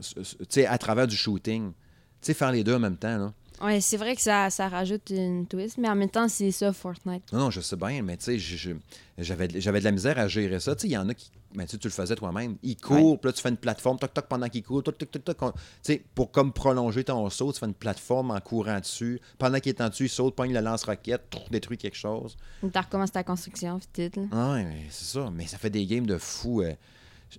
sur- 0.00 0.70
à 0.70 0.78
travers 0.78 1.06
du 1.06 1.16
shooting. 1.16 1.72
Tu 1.72 1.74
sais, 2.22 2.34
faire 2.34 2.52
les 2.52 2.64
deux 2.64 2.74
en 2.74 2.78
même 2.80 2.96
temps, 2.96 3.18
là. 3.18 3.32
Ouais, 3.62 3.80
c'est 3.80 3.96
vrai 3.96 4.14
que 4.16 4.20
ça, 4.22 4.50
ça 4.50 4.68
rajoute 4.68 5.10
une 5.10 5.46
twist, 5.46 5.78
mais 5.78 5.88
en 5.88 5.94
même 5.94 6.10
temps, 6.10 6.28
c'est 6.28 6.50
ça, 6.50 6.72
Fortnite. 6.72 7.32
Non, 7.32 7.38
non, 7.38 7.50
je 7.50 7.60
sais 7.60 7.76
bien, 7.76 8.02
mais 8.02 8.16
tu 8.16 8.38
sais, 8.38 8.78
j'avais 9.18 9.48
de 9.48 9.84
la 9.84 9.92
misère 9.92 10.18
à 10.18 10.26
gérer 10.28 10.58
ça. 10.60 10.74
Tu 10.74 10.82
sais, 10.82 10.88
il 10.88 10.92
y 10.92 10.98
en 10.98 11.08
a 11.08 11.14
qui. 11.14 11.30
Ben, 11.54 11.64
tu 11.66 11.70
sais, 11.70 11.78
tu 11.78 11.86
le 11.86 11.92
faisais 11.92 12.16
toi-même. 12.16 12.56
Ils 12.64 12.76
courent, 12.76 13.20
puis 13.20 13.28
là, 13.28 13.32
tu 13.32 13.40
fais 13.40 13.48
une 13.48 13.56
plateforme, 13.56 13.96
toc, 13.96 14.12
toc, 14.12 14.26
pendant 14.26 14.48
qu'ils 14.48 14.64
courent, 14.64 14.82
toc, 14.82 14.98
toc, 14.98 15.08
toc, 15.12 15.24
toc. 15.24 15.42
on- 15.42 15.52
Tu 15.52 15.58
sais, 15.82 16.04
pour 16.16 16.32
comme 16.32 16.52
prolonger 16.52 17.04
ton 17.04 17.30
saut, 17.30 17.52
tu 17.52 17.60
fais 17.60 17.66
une 17.66 17.74
plateforme 17.74 18.32
en 18.32 18.40
courant 18.40 18.80
dessus. 18.80 19.20
Pendant 19.38 19.60
qu'il 19.60 19.70
est 19.70 19.80
en 19.80 19.88
dessus, 19.88 20.06
il 20.06 20.08
saute, 20.08 20.34
pogne 20.34 20.52
le 20.52 20.60
lance-roquette, 20.60 21.22
détruit 21.52 21.78
quelque 21.78 21.96
chose. 21.96 22.36
Tu 22.60 22.66
recommences 22.76 23.12
ta 23.12 23.22
construction, 23.22 23.78
puis 23.78 24.10
tout. 24.10 24.20
là. 24.32 24.52
Ouais, 24.54 24.64
mais 24.64 24.86
c'est 24.90 25.04
ça. 25.16 25.30
Mais 25.32 25.46
ça 25.46 25.56
fait 25.58 25.70
des 25.70 25.86
games 25.86 26.06
de 26.06 26.18
fou. 26.18 26.62
euh, 26.62 26.72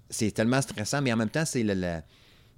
c'est 0.09 0.31
tellement 0.31 0.61
stressant, 0.61 1.01
mais 1.01 1.11
en 1.11 1.17
même 1.17 1.29
temps, 1.29 1.43
c'est 1.45 1.63
tu 1.63 1.75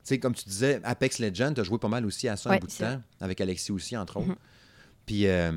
sais, 0.07 0.19
comme 0.19 0.33
tu 0.35 0.45
disais, 0.47 0.79
Apex 0.83 1.19
Legends, 1.19 1.53
tu 1.53 1.61
as 1.61 1.63
joué 1.63 1.77
pas 1.77 1.87
mal 1.87 2.05
aussi 2.05 2.27
à 2.27 2.35
ça 2.37 2.49
un 2.49 2.53
Ouais, 2.53 2.59
bout 2.59 2.67
de 2.67 2.71
temps, 2.73 3.01
avec 3.19 3.39
Alexis 3.41 3.71
aussi, 3.71 3.95
entre 3.97 4.17
autres. 4.17 4.27
Mhm. 4.29 4.35
Puis 5.05 5.27
euh, 5.27 5.51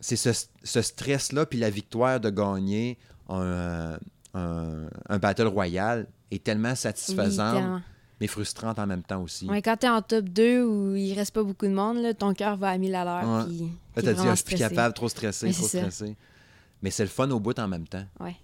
c'est 0.00 0.16
ce, 0.16 0.30
ce 0.62 0.82
stress-là, 0.82 1.46
puis 1.46 1.58
la 1.58 1.70
victoire 1.70 2.20
de 2.20 2.30
gagner 2.30 2.98
un, 3.28 3.98
un, 4.34 4.88
un 5.08 5.18
Battle 5.18 5.46
Royale 5.46 6.06
est 6.30 6.42
tellement 6.42 6.74
satisfaisante, 6.74 7.82
mais 8.20 8.26
frustrante 8.26 8.78
en 8.78 8.86
même 8.86 9.02
temps 9.02 9.22
aussi. 9.22 9.46
Ouais, 9.48 9.62
quand 9.62 9.76
t'es 9.76 9.88
en 9.88 10.02
top 10.02 10.24
2 10.28 10.64
où 10.64 10.94
il 10.96 11.14
reste 11.14 11.32
pas 11.34 11.42
beaucoup 11.42 11.66
de 11.66 11.72
monde, 11.72 11.98
là, 11.98 12.14
ton 12.14 12.34
cœur 12.34 12.56
va 12.56 12.70
à 12.70 12.78
1000 12.78 12.94
à 12.94 13.04
l'heure. 13.04 13.46
Ouais. 13.48 13.66
Là, 13.96 14.02
t'as 14.02 14.12
dit, 14.12 14.20
ah, 14.24 14.30
je 14.30 14.34
suis 14.36 14.44
plus 14.44 14.56
capable, 14.56 14.94
trop 14.94 15.08
stressé, 15.08 15.46
Ouais, 15.46 15.52
trop 15.52 15.66
ça. 15.68 15.78
stressé. 15.78 16.16
Mais 16.82 16.90
c'est 16.90 17.04
le 17.04 17.08
fun 17.08 17.30
au 17.30 17.40
bout 17.40 17.58
en 17.58 17.68
même 17.68 17.86
temps. 17.88 18.04
Ouais. 18.20 18.36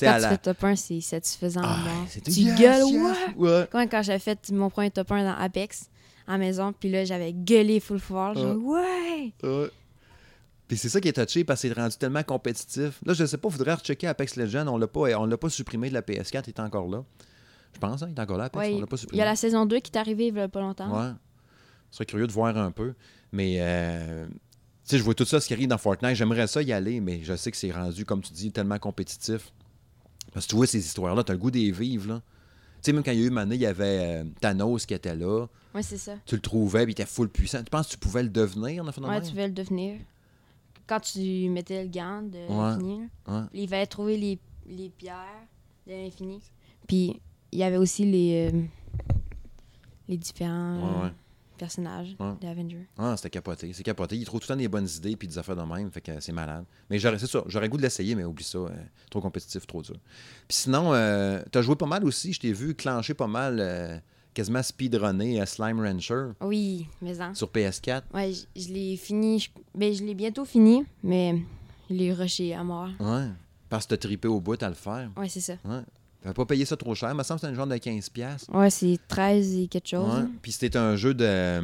Quand 0.00 0.14
tu 0.16 0.20
la- 0.22 0.28
fais 0.30 0.38
top 0.38 0.64
1, 0.64 0.76
c'est 0.76 1.00
satisfaisant. 1.00 1.62
Ah, 1.64 1.78
tu 2.24 2.30
yes, 2.30 2.58
gueules, 2.58 2.88
yes. 2.88 3.02
ouais! 3.36 3.48
Ouais. 3.48 3.68
Comme 3.70 3.88
quand 3.88 4.02
j'ai 4.02 4.18
fait 4.18 4.50
mon 4.50 4.70
premier 4.70 4.90
top 4.90 5.10
1 5.12 5.24
dans 5.24 5.38
Apex, 5.38 5.90
à 6.26 6.32
la 6.32 6.38
maison, 6.38 6.72
puis 6.72 6.90
là, 6.90 7.04
j'avais 7.04 7.32
gueulé 7.32 7.80
full 7.80 7.98
fort. 7.98 8.34
Genre, 8.34 8.56
ouais! 8.64 9.32
Ouais. 9.42 9.70
Puis 10.68 10.78
c'est 10.78 10.88
ça 10.88 11.00
qui 11.00 11.08
est 11.08 11.12
touché 11.12 11.44
parce 11.44 11.60
que 11.60 11.68
c'est 11.68 11.74
rendu 11.74 11.96
tellement 11.96 12.22
compétitif. 12.22 12.98
Là, 13.04 13.12
je 13.12 13.26
sais 13.26 13.36
pas, 13.36 13.48
il 13.48 13.52
faudrait 13.52 13.74
rechecker 13.74 14.06
Apex 14.06 14.36
Legends. 14.36 14.66
On 14.68 14.78
l'a 14.78 14.86
pas, 14.86 15.18
on 15.18 15.26
l'a 15.26 15.36
pas 15.36 15.50
supprimé 15.50 15.88
de 15.90 15.94
la 15.94 16.00
PS4, 16.02 16.44
il 16.46 16.50
est 16.50 16.60
encore 16.60 16.88
là. 16.88 17.04
Je 17.74 17.78
pense, 17.78 18.02
hein, 18.02 18.08
il 18.10 18.18
est 18.18 18.20
encore 18.22 18.38
là, 18.38 18.44
Apex, 18.44 18.66
Ouais, 18.68 18.74
on 18.74 18.80
l'a 18.80 18.86
pas 18.86 18.96
il 19.12 19.18
y 19.18 19.20
a 19.20 19.24
la 19.24 19.36
saison 19.36 19.66
2 19.66 19.80
qui 19.80 19.92
est 19.92 19.98
arrivée 19.98 20.28
il 20.28 20.34
y 20.34 20.40
a 20.40 20.48
pas 20.48 20.60
longtemps. 20.60 20.90
Ouais. 20.90 21.10
Je 21.90 21.96
serais 21.96 22.06
curieux 22.06 22.26
de 22.26 22.32
voir 22.32 22.56
un 22.56 22.70
peu. 22.70 22.94
Mais, 23.32 23.56
euh, 23.60 24.26
tu 24.28 24.32
sais, 24.84 24.98
je 24.98 25.02
vois 25.02 25.14
tout 25.14 25.24
ça, 25.24 25.40
ce 25.40 25.46
qui 25.46 25.52
arrive 25.52 25.68
dans 25.68 25.78
Fortnite. 25.78 26.14
J'aimerais 26.16 26.46
ça 26.46 26.62
y 26.62 26.72
aller, 26.72 27.00
mais 27.00 27.20
je 27.22 27.34
sais 27.36 27.50
que 27.50 27.56
c'est 27.56 27.70
rendu, 27.70 28.04
comme 28.06 28.22
tu 28.22 28.32
dis, 28.32 28.50
tellement 28.50 28.78
compétitif. 28.78 29.52
Parce 30.32 30.46
que 30.46 30.50
tu 30.50 30.56
vois 30.56 30.66
ces 30.66 30.78
histoires-là, 30.78 31.22
tu 31.24 31.30
as 31.32 31.34
le 31.34 31.40
goût 31.40 31.50
des 31.50 31.70
vivre, 31.70 32.08
là. 32.08 32.22
Tu 32.82 32.86
sais, 32.86 32.92
même 32.92 33.04
quand 33.04 33.12
il 33.12 33.20
y 33.20 33.22
a 33.22 33.26
eu 33.28 33.38
année, 33.38 33.54
il 33.54 33.60
y 33.60 33.66
avait 33.66 34.22
euh, 34.22 34.24
Thanos 34.40 34.86
qui 34.86 34.94
était 34.94 35.14
là. 35.14 35.46
Ouais, 35.74 35.82
c'est 35.82 35.98
ça. 35.98 36.14
Tu 36.26 36.34
le 36.34 36.40
trouvais, 36.40 36.82
puis 36.84 36.90
il 36.92 37.00
était 37.00 37.06
full 37.06 37.28
puissant. 37.28 37.58
Tu 37.62 37.70
penses 37.70 37.86
que 37.86 37.92
tu 37.92 37.98
pouvais 37.98 38.22
le 38.24 38.28
devenir, 38.28 38.84
en 38.84 38.90
fait, 38.90 39.00
Ouais, 39.00 39.20
tu 39.22 39.34
veux 39.34 39.46
le 39.46 39.52
devenir. 39.52 40.00
Quand 40.88 40.98
tu 41.00 41.48
mettais 41.48 41.84
le 41.84 41.88
gant 41.88 42.22
de 42.22 42.38
l'infini, 42.48 43.08
Ouais. 43.28 43.40
il 43.54 43.68
fallait 43.68 43.86
trouver 43.86 44.16
les, 44.16 44.38
les 44.66 44.88
pierres 44.90 45.46
de 45.86 45.92
l'infini. 45.92 46.40
Puis 46.88 47.20
il 47.52 47.58
y 47.58 47.62
avait 47.62 47.76
aussi 47.76 48.04
les, 48.04 48.50
euh, 48.52 48.62
les 50.08 50.16
différents 50.16 51.04
Ouais, 51.04 51.10
euh, 51.60 52.02
ouais. 52.02 52.16
Ouais. 52.20 52.32
d'Avengers. 52.40 52.86
Ah, 52.98 53.14
c'était 53.16 53.30
capoté. 53.30 53.72
C'est 53.72 53.82
capoté. 53.82 54.16
Il 54.16 54.24
trouve 54.24 54.40
tout 54.40 54.46
le 54.50 54.54
temps 54.54 54.58
des 54.58 54.68
bonnes 54.68 54.88
idées 54.96 55.16
puis 55.16 55.28
des 55.28 55.38
affaires 55.38 55.56
de 55.56 55.62
même. 55.62 55.90
Fait 55.90 56.00
que 56.00 56.20
c'est 56.20 56.32
malade. 56.32 56.64
Mais 56.90 56.98
j'aurais, 56.98 57.18
c'est 57.18 57.26
ça. 57.26 57.42
J'aurais 57.46 57.68
goût 57.68 57.76
de 57.76 57.82
l'essayer, 57.82 58.14
mais 58.14 58.24
oublie 58.24 58.44
ça. 58.44 58.58
euh, 58.58 58.68
trop 59.10 59.20
compétitif, 59.20 59.66
trop 59.66 59.82
dur. 59.82 59.96
Puis 60.48 60.56
sinon, 60.58 60.92
euh, 60.94 61.42
t'as 61.50 61.62
joué 61.62 61.76
pas 61.76 61.86
mal 61.86 62.04
aussi. 62.04 62.32
Je 62.32 62.40
t'ai 62.40 62.52
vu 62.52 62.74
clencher 62.74 63.14
pas 63.14 63.26
mal, 63.26 63.58
euh, 63.60 63.98
quasiment 64.34 64.62
speedrunner 64.62 65.40
à 65.40 65.46
Slime 65.46 65.80
Rancher 65.80 66.30
Oui, 66.40 66.86
mais 67.00 67.20
hein. 67.20 67.34
sur 67.34 67.48
PS4. 67.48 68.02
Ouais, 68.14 68.32
je, 68.32 68.60
je 68.60 68.68
l'ai 68.72 68.96
fini. 68.96 69.38
Je, 69.40 69.50
ben, 69.74 69.92
je 69.92 70.02
l'ai 70.04 70.14
bientôt 70.14 70.44
fini, 70.44 70.84
mais 71.02 71.40
je 71.90 71.94
l'ai 71.94 72.12
rushé 72.12 72.54
à 72.54 72.64
mort. 72.64 72.88
Ouais. 73.00 73.26
Parce 73.68 73.86
que 73.86 73.94
t'as 73.94 73.98
trippé 74.08 74.28
au 74.28 74.40
bout 74.40 74.62
à 74.62 74.68
le 74.68 74.74
faire. 74.74 75.10
Ouais, 75.16 75.28
c'est 75.28 75.40
ça. 75.40 75.54
Ouais. 75.64 75.80
T'avais 76.22 76.34
pas 76.34 76.46
payé 76.46 76.64
ça 76.64 76.76
trop 76.76 76.94
cher. 76.94 77.10
Il 77.10 77.16
me 77.16 77.22
semble 77.22 77.40
que 77.40 77.46
c'était 77.46 77.52
un 77.52 77.56
genre 77.56 77.66
de 77.66 77.74
15$. 77.76 78.10
piastres. 78.10 78.54
Ouais, 78.54 78.70
c'est 78.70 78.98
13 79.08 79.54
et 79.56 79.66
quelque 79.66 79.88
chose. 79.88 80.08
Ouais. 80.14 80.24
Puis 80.40 80.52
c'était 80.52 80.78
un 80.78 80.94
jeu 80.96 81.14
de. 81.14 81.60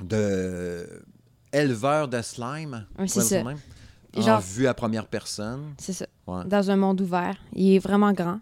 de. 0.00 1.02
éleveur 1.52 2.08
de 2.08 2.20
slime. 2.22 2.86
Ouais, 2.98 3.08
c'est 3.08 3.20
ça. 3.20 3.42
même. 3.44 3.58
Et 4.14 4.18
En 4.18 4.22
genre- 4.22 4.40
vue 4.40 4.66
à 4.66 4.74
première 4.74 5.06
personne. 5.06 5.74
C'est 5.78 5.92
ça. 5.92 6.06
Ouais. 6.26 6.44
Dans 6.46 6.70
un 6.70 6.76
monde 6.76 7.00
ouvert. 7.00 7.36
Il 7.54 7.74
est 7.74 7.78
vraiment 7.78 8.12
grand. 8.12 8.40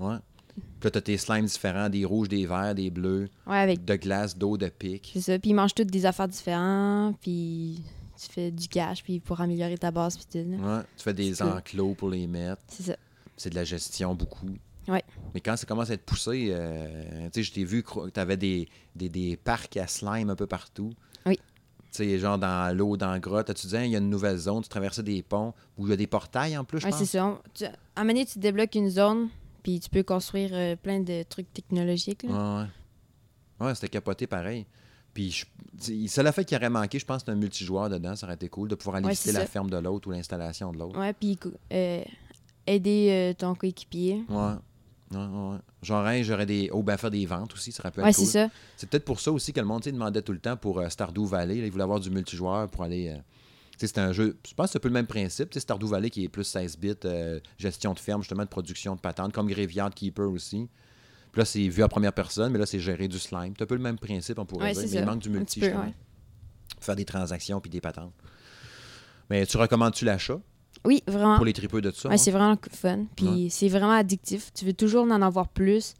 Ouais. 0.00 0.16
Puis 0.54 0.62
là, 0.88 0.90
t'as 0.90 1.00
tes 1.00 1.16
slimes 1.18 1.46
différents, 1.46 1.88
des 1.88 2.04
rouges, 2.04 2.28
des 2.28 2.46
verts, 2.46 2.74
des 2.74 2.90
bleus, 2.90 3.28
Ouais, 3.46 3.58
avec. 3.58 3.84
de 3.84 3.94
glace, 3.96 4.36
d'eau, 4.36 4.56
de 4.56 4.68
pique. 4.68 5.10
C'est 5.14 5.20
ça. 5.20 5.38
Puis 5.38 5.50
ils 5.50 5.54
mangent 5.54 5.74
toutes 5.74 5.90
des 5.90 6.04
affaires 6.04 6.28
différentes. 6.28 7.16
Puis 7.20 7.80
tu 8.20 8.32
fais 8.32 8.50
du 8.50 8.66
cash. 8.68 9.02
Puis 9.04 9.20
pour 9.20 9.40
améliorer 9.40 9.78
ta 9.78 9.90
base. 9.92 10.16
Puis. 10.16 10.40
Ouais. 10.40 10.80
Tu 10.96 11.04
fais 11.04 11.14
des 11.14 11.32
cool. 11.34 11.46
enclos 11.48 11.94
pour 11.94 12.10
les 12.10 12.26
mettre. 12.26 12.62
C'est 12.66 12.82
ça. 12.82 12.96
C'est 13.36 13.50
de 13.50 13.54
la 13.54 13.64
gestion 13.64 14.14
beaucoup. 14.14 14.48
Ouais. 14.88 15.02
Mais 15.34 15.40
quand 15.40 15.56
ça 15.56 15.66
commence 15.66 15.90
à 15.90 15.94
être 15.94 16.04
poussé, 16.04 16.48
euh, 16.50 17.24
tu 17.32 17.40
sais, 17.40 17.42
je 17.42 17.52
t'ai 17.52 17.64
vu 17.64 17.82
que 17.82 18.10
tu 18.10 18.20
avais 18.20 18.36
des, 18.36 18.68
des, 18.94 19.08
des 19.08 19.36
parcs 19.36 19.76
à 19.76 19.86
slime 19.86 20.30
un 20.30 20.36
peu 20.36 20.46
partout. 20.46 20.92
Oui. 21.26 21.36
Tu 21.90 22.04
sais, 22.04 22.18
genre 22.18 22.38
dans 22.38 22.76
l'eau, 22.76 22.96
dans 22.96 23.10
la 23.10 23.18
grotte. 23.18 23.52
Tu 23.54 23.66
disais, 23.66 23.86
il 23.86 23.92
y 23.92 23.96
a 23.96 23.98
une 23.98 24.10
nouvelle 24.10 24.36
zone, 24.36 24.62
tu 24.62 24.68
traversais 24.68 25.02
des 25.02 25.22
ponts 25.22 25.54
où 25.78 25.86
il 25.86 25.90
y 25.90 25.92
a 25.94 25.96
des 25.96 26.06
portails 26.06 26.56
en 26.58 26.64
plus, 26.64 26.80
je 26.80 26.84
Ouais, 26.86 26.90
pense? 26.90 26.98
c'est 27.00 27.06
ça. 27.06 27.24
On- 27.26 27.38
tu- 27.54 27.64
à 27.64 27.68
un 27.96 28.02
moment 28.04 28.12
donné, 28.14 28.26
tu 28.26 28.38
débloques 28.38 28.74
une 28.74 28.90
zone. 28.90 29.28
Puis 29.62 29.80
tu 29.80 29.88
peux 29.88 30.02
construire 30.02 30.50
euh, 30.52 30.76
plein 30.76 31.00
de 31.00 31.22
trucs 31.22 31.50
technologiques. 31.54 32.24
là. 32.24 32.68
Ouais, 33.58 33.66
ouais. 33.66 33.74
C'était 33.74 33.88
capoté 33.88 34.26
pareil. 34.26 34.66
Puis, 35.14 35.30
je- 35.30 36.06
ça 36.08 36.22
l'a 36.22 36.32
fait 36.32 36.44
qu'il 36.44 36.54
aurait 36.58 36.68
manqué, 36.68 36.98
je 36.98 37.06
pense, 37.06 37.22
c'est 37.24 37.30
un 37.30 37.34
multijoueur 37.36 37.88
dedans. 37.88 38.14
Ça 38.14 38.26
aurait 38.26 38.34
été 38.34 38.48
cool 38.50 38.68
de 38.68 38.74
pouvoir 38.74 38.96
aller 38.96 39.08
visiter 39.08 39.32
c'est 39.32 39.38
la 39.38 39.46
ferme 39.46 39.70
de 39.70 39.78
l'autre 39.78 40.08
ou 40.08 40.10
l'installation 40.10 40.70
de 40.72 40.78
l'autre. 40.78 40.98
Ouais, 40.98 41.14
puis 41.14 41.38
euh, 41.72 42.02
aider 42.66 43.08
euh, 43.10 43.34
ton 43.34 43.54
coéquipier. 43.54 44.24
Ouais. 44.28 44.52
Ouais, 45.10 45.18
ouais. 45.20 45.58
Genre, 45.82 46.08
hey, 46.08 46.24
j'aurais 46.24 46.46
des. 46.46 46.70
Oh, 46.72 46.82
ben, 46.82 46.96
faire 46.96 47.10
des 47.10 47.24
ventes 47.26 47.52
aussi, 47.54 47.70
ça 47.72 47.82
aurait 47.82 47.92
pu 47.92 48.00
être 48.00 48.06
Ouais, 48.06 48.12
cool. 48.14 48.24
c'est 48.26 48.46
ça. 48.46 48.48
C'est 48.76 48.88
peut-être 48.88 49.04
pour 49.04 49.20
ça 49.20 49.30
aussi 49.30 49.52
que 49.52 49.60
le 49.60 49.66
monde 49.66 49.82
demandait 49.82 50.22
tout 50.22 50.32
le 50.32 50.38
temps 50.40 50.56
pour 50.56 50.80
euh, 50.80 50.88
Stardew 50.88 51.24
Valley. 51.26 51.56
là, 51.60 51.66
il 51.66 51.70
voulait 51.70 51.84
avoir 51.84 52.00
du 52.00 52.10
multijoueur 52.10 52.68
pour 52.68 52.82
aller. 52.82 53.08
euh, 53.10 53.16
tu 53.78 53.80
sais, 53.80 53.86
c'est 53.88 53.98
un 53.98 54.12
jeu. 54.12 54.38
Je 54.48 54.54
pense 54.54 54.66
que 54.68 54.72
c'est 54.72 54.78
un 54.78 54.80
peu 54.80 54.88
le 54.88 54.94
même 54.94 55.06
principe. 55.06 55.50
Tu 55.50 55.54
sais, 55.54 55.60
Stardew 55.60 55.86
Valley 55.86 56.10
qui 56.10 56.24
est 56.24 56.28
plus 56.28 56.44
16 56.44 56.78
bits, 56.78 56.94
euh, 57.04 57.38
gestion 57.58 57.92
de 57.92 57.98
ferme, 57.98 58.22
justement, 58.22 58.42
de 58.44 58.48
production 58.48 58.94
de 58.96 59.00
patentes, 59.00 59.32
comme 59.32 59.46
Graveyard 59.48 59.92
Keeper 59.94 60.28
aussi. 60.30 60.68
Puis 61.32 61.40
là, 61.40 61.44
c'est 61.44 61.66
vu 61.68 61.82
à 61.82 61.88
première 61.88 62.12
personne, 62.12 62.52
mais 62.52 62.58
là, 62.58 62.66
c'est 62.66 62.78
gérer 62.80 63.06
du 63.08 63.18
slime. 63.18 63.52
C'est 63.56 63.64
un 63.64 63.66
peu 63.66 63.74
le 63.74 63.80
même 63.82 63.98
principe, 63.98 64.38
on 64.38 64.46
pourrait 64.46 64.66
Ouais, 64.66 64.72
dire. 64.72 64.82
Mais 64.94 65.00
il 65.00 65.04
manque 65.06 65.20
du 65.20 65.30
multi, 65.30 65.60
peu. 65.60 65.70
Faire 66.80 66.96
des 66.96 67.04
transactions 67.04 67.60
puis 67.60 67.70
des 67.70 67.80
patentes. 67.80 68.12
Mais 69.30 69.44
tu 69.46 69.56
recommandes-tu 69.56 70.04
l'achat? 70.04 70.38
Oui, 70.84 71.02
vraiment. 71.06 71.36
pour 71.36 71.44
les 71.46 71.52
tripeux 71.52 71.80
de 71.80 71.90
tout 71.90 71.96
ça? 71.98 72.08
Ouais, 72.08 72.14
hein? 72.14 72.18
c'est 72.18 72.30
vraiment 72.30 72.56
fun. 72.72 73.04
Puis 73.16 73.26
Ouais. 73.26 73.48
c'est 73.50 73.68
vraiment 73.68 73.92
addictif. 73.92 74.52
Tu 74.54 74.64
veux 74.64 74.72
toujours 74.74 75.04
en 75.04 75.22
avoir 75.22 75.48
plus. 75.48 75.94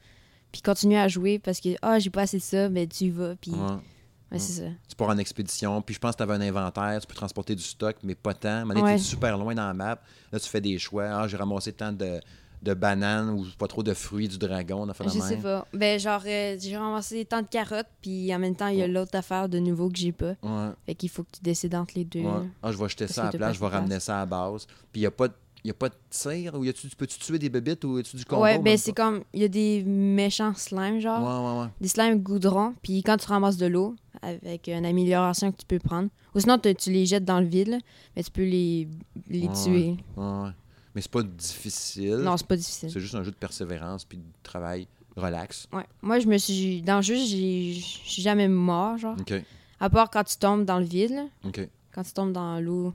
Puis 0.52 0.62
continuer 0.62 0.98
à 0.98 1.08
jouer 1.08 1.38
parce 1.38 1.60
que, 1.60 1.70
ah, 1.82 1.98
j'ai 1.98 2.10
pas 2.10 2.22
assez 2.22 2.36
de 2.38 2.42
ça, 2.42 2.68
mais 2.68 2.86
tu 2.86 3.04
y 3.04 3.10
vas. 3.10 3.34
Puis, 3.40 3.50
ouais, 3.50 4.38
c'est 4.38 4.52
ça. 4.62 4.68
Tu 4.88 4.94
pars 4.96 5.08
en 5.08 5.18
expédition, 5.18 5.82
puis 5.82 5.94
je 5.94 5.98
pense 5.98 6.12
que 6.12 6.18
tu 6.18 6.22
avais 6.22 6.34
un 6.34 6.40
inventaire, 6.42 7.00
tu 7.00 7.06
peux 7.08 7.14
transporter 7.14 7.54
du 7.56 7.62
stock, 7.62 7.96
mais 8.04 8.14
pas 8.14 8.34
tant. 8.34 8.64
Donné, 8.66 8.80
Ouais. 8.82 8.92
t'es 8.96 9.02
super 9.02 9.36
loin 9.36 9.54
dans 9.54 9.66
la 9.66 9.74
map. 9.74 10.00
Là, 10.30 10.38
tu 10.38 10.48
fais 10.48 10.60
des 10.60 10.78
choix. 10.78 11.06
Ah, 11.06 11.26
j'ai 11.26 11.36
ramassé 11.36 11.72
tant 11.72 11.92
de, 11.92 12.20
de 12.64 12.74
bananes 12.74 13.30
ou 13.30 13.46
pas 13.58 13.66
trop 13.68 13.82
de 13.82 13.94
fruits 13.94 14.26
du 14.28 14.38
dragon. 14.38 14.88
Enfin, 14.88 15.04
Je 15.06 15.18
sais 15.20 15.36
pas. 15.36 15.66
Ben, 15.72 16.00
genre, 16.00 16.22
euh, 16.26 16.56
j'ai 16.58 16.76
ramassé 16.76 17.24
tant 17.24 17.42
de 17.42 17.46
carottes, 17.46 17.86
puis 18.00 18.34
en 18.34 18.38
même 18.38 18.56
temps, 18.56 18.68
il 18.68 18.78
y 18.78 18.82
a 18.82 18.86
Ouais. 18.86 18.90
l'autre 18.90 19.14
affaire 19.16 19.48
de 19.48 19.58
nouveau 19.58 19.88
que 19.90 19.98
j'ai 19.98 20.12
pas. 20.12 20.34
Ouais, 20.42 20.70
Fait 20.86 20.94
qu'il 20.94 21.10
faut 21.10 21.22
que 21.22 21.30
tu 21.36 21.42
décides 21.42 21.74
entre 21.74 21.92
les 21.96 22.04
deux. 22.04 22.20
ouais. 22.20 22.48
Ah, 22.62 22.72
je 22.72 22.78
vais 22.78 22.88
jeter 22.88 23.06
ça 23.06 23.22
à 23.22 23.24
la 23.26 23.32
place, 23.32 23.54
je 23.56 23.60
vais 23.60 23.68
ramener 23.68 24.00
ça 24.00 24.16
à 24.16 24.20
la 24.20 24.26
base. 24.26 24.66
Puis 24.90 25.00
il 25.00 25.00
n'y 25.00 25.06
a 25.06 25.10
pas 25.10 25.28
de. 25.28 25.34
Y 25.66 25.70
a 25.70 25.74
pas 25.74 25.88
de 25.88 25.94
tir 26.10 26.54
ou 26.56 26.64
y 26.64 26.68
a-tu, 26.68 26.86
peux-tu 26.88 27.18
tuer 27.18 27.38
des 27.38 27.48
bébites 27.48 27.82
ou 27.86 27.96
y 27.96 28.00
a-tu 28.00 28.16
du 28.16 28.24
combo? 28.26 28.42
ouais, 28.42 28.58
ben, 28.58 28.76
c'est 28.76 28.92
comme, 28.92 29.22
il 29.32 29.40
y 29.40 29.44
a 29.44 29.48
des 29.48 29.82
méchants 29.82 30.52
slimes, 30.54 31.00
genre. 31.00 31.22
Ouais, 31.22 31.48
ouais, 31.54 31.60
ouais. 31.62 31.68
Des 31.80 31.88
slimes 31.88 32.18
goudron, 32.20 32.74
puis 32.82 33.02
quand 33.02 33.16
tu 33.16 33.26
ramasses 33.28 33.56
de 33.56 33.64
l'eau, 33.64 33.96
avec 34.20 34.66
une 34.68 34.84
amélioration 34.84 35.50
que 35.52 35.56
tu 35.56 35.64
peux 35.66 35.78
prendre. 35.78 36.10
Ou 36.34 36.40
sinon, 36.40 36.58
tu 36.58 36.74
tu 36.74 36.90
les 36.90 37.06
jettes 37.06 37.24
dans 37.24 37.40
le 37.40 37.46
vide, 37.46 37.68
là, 37.68 37.78
mais 38.14 38.22
tu 38.22 38.30
peux 38.30 38.44
les, 38.44 38.86
les 39.30 39.46
Ouais, 39.48 39.54
tuer. 39.54 39.96
ouais, 40.18 40.22
ouais. 40.42 40.50
Mais 40.94 41.00
c'est 41.00 41.10
pas 41.10 41.22
difficile. 41.22 42.16
Non, 42.18 42.36
c'est 42.36 42.46
pas 42.46 42.56
difficile. 42.56 42.90
c'est 42.90 43.00
juste 43.00 43.14
un 43.14 43.22
jeu 43.22 43.30
de 43.30 43.36
persévérance 43.36 44.04
puis 44.04 44.18
de 44.18 44.24
travail 44.42 44.86
relax. 45.16 45.66
Ouais. 45.72 45.86
Moi, 46.02 46.18
je 46.20 46.26
me 46.26 46.38
suis. 46.38 46.82
Dans 46.82 46.96
le 46.96 47.02
jeu, 47.02 47.16
je 47.16 47.80
suis 47.80 48.22
jamais 48.22 48.48
mort, 48.48 48.96
genre. 48.98 49.16
OK, 49.18 49.32
À 49.80 49.90
part 49.90 50.10
quand 50.10 50.24
tu 50.24 50.36
tombes 50.36 50.64
dans 50.64 50.78
le 50.78 50.84
vide, 50.84 51.10
là, 51.12 51.26
OK. 51.44 51.68
quand 51.92 52.02
tu 52.02 52.12
tombes 52.12 52.32
dans 52.32 52.60
l'eau. 52.60 52.92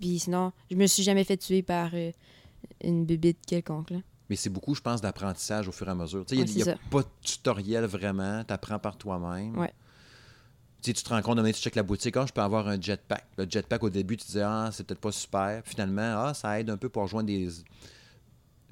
Puis 0.00 0.18
sinon, 0.20 0.52
je 0.70 0.76
me 0.76 0.86
suis 0.86 1.02
jamais 1.02 1.24
fait 1.24 1.36
tuer 1.36 1.62
par 1.62 1.90
euh, 1.94 2.12
une 2.84 3.04
bébite 3.04 3.38
quelconque, 3.46 3.90
là. 3.90 3.98
Mais 4.30 4.36
c'est 4.36 4.50
beaucoup, 4.50 4.74
je 4.74 4.82
pense, 4.82 5.00
d'apprentissage 5.00 5.68
au 5.68 5.72
fur 5.72 5.88
et 5.88 5.90
à 5.90 5.94
mesure. 5.94 6.24
Tu 6.26 6.36
sais, 6.36 6.42
il 6.42 6.46
Ouais, 6.46 6.54
n'y 6.54 6.62
a, 6.62 6.66
y 6.66 6.70
a 6.70 6.78
pas 6.90 7.00
de 7.02 7.08
tutoriel 7.22 7.84
vraiment. 7.86 8.44
Tu 8.44 8.52
apprends 8.52 8.78
par 8.78 8.96
toi-même. 8.98 9.56
Ouais. 9.58 9.72
Tu 10.82 10.90
sais, 10.90 10.92
tu 10.92 11.02
te 11.02 11.08
rends 11.08 11.20
compte, 11.22 11.36
demain, 11.36 11.50
tu 11.50 11.60
checkes 11.60 11.74
la 11.74 11.82
boutique, 11.82 12.16
ah, 12.16 12.24
je 12.26 12.32
peux 12.32 12.40
avoir 12.40 12.68
un 12.68 12.80
jetpack. 12.80 13.26
Le 13.36 13.46
jetpack, 13.48 13.82
au 13.82 13.90
début, 13.90 14.16
tu 14.16 14.26
disais, 14.26 14.42
ah, 14.42 14.70
c'est 14.72 14.84
peut-être 14.86 15.00
pas 15.00 15.10
super. 15.12 15.62
Finalement, 15.64 16.22
ah, 16.26 16.34
ça 16.34 16.60
aide 16.60 16.70
un 16.70 16.76
peu 16.76 16.88
pour 16.88 17.02
rejoindre 17.02 17.26
des. 17.26 17.48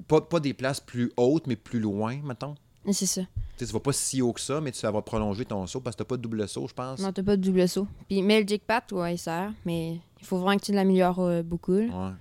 Pas, 0.07 0.21
pas 0.21 0.39
des 0.39 0.53
places 0.53 0.79
plus 0.79 1.11
hautes, 1.17 1.47
mais 1.47 1.55
plus 1.55 1.79
loin, 1.79 2.19
mettons. 2.23 2.55
Et 2.85 2.93
C'est 2.93 3.05
ça. 3.05 3.21
Tu 3.21 3.27
sais, 3.57 3.65
tu 3.65 3.73
vas 3.73 3.79
pas 3.79 3.91
si 3.91 4.21
haut 4.21 4.31
que 4.31 4.39
ça, 4.39 4.61
mais 4.61 4.71
tu 4.71 4.81
vas 4.85 5.01
prolonger 5.01 5.43
ton 5.43 5.65
saut 5.67 5.81
parce 5.81 5.95
que 5.95 6.03
t'as 6.03 6.07
pas 6.07 6.15
de 6.15 6.21
double 6.21 6.47
saut, 6.47 6.67
je 6.67 6.73
pense. 6.73 6.99
Non, 6.99 7.11
t'as 7.11 7.23
pas 7.23 7.35
de 7.35 7.41
double 7.41 7.67
saut. 7.67 7.87
Puis, 8.07 8.21
mais 8.21 8.41
le 8.41 8.47
jackpot, 8.47 8.95
ouais, 8.95 9.15
il 9.15 9.17
sert. 9.17 9.51
Mais 9.65 9.99
il 10.19 10.25
faut 10.25 10.37
vraiment 10.37 10.57
que 10.57 10.63
tu 10.63 10.71
l'améliores 10.71 11.19
euh, 11.19 11.43
beaucoup. 11.43 11.73
là. 11.73 11.81
Ouais. 11.81 12.13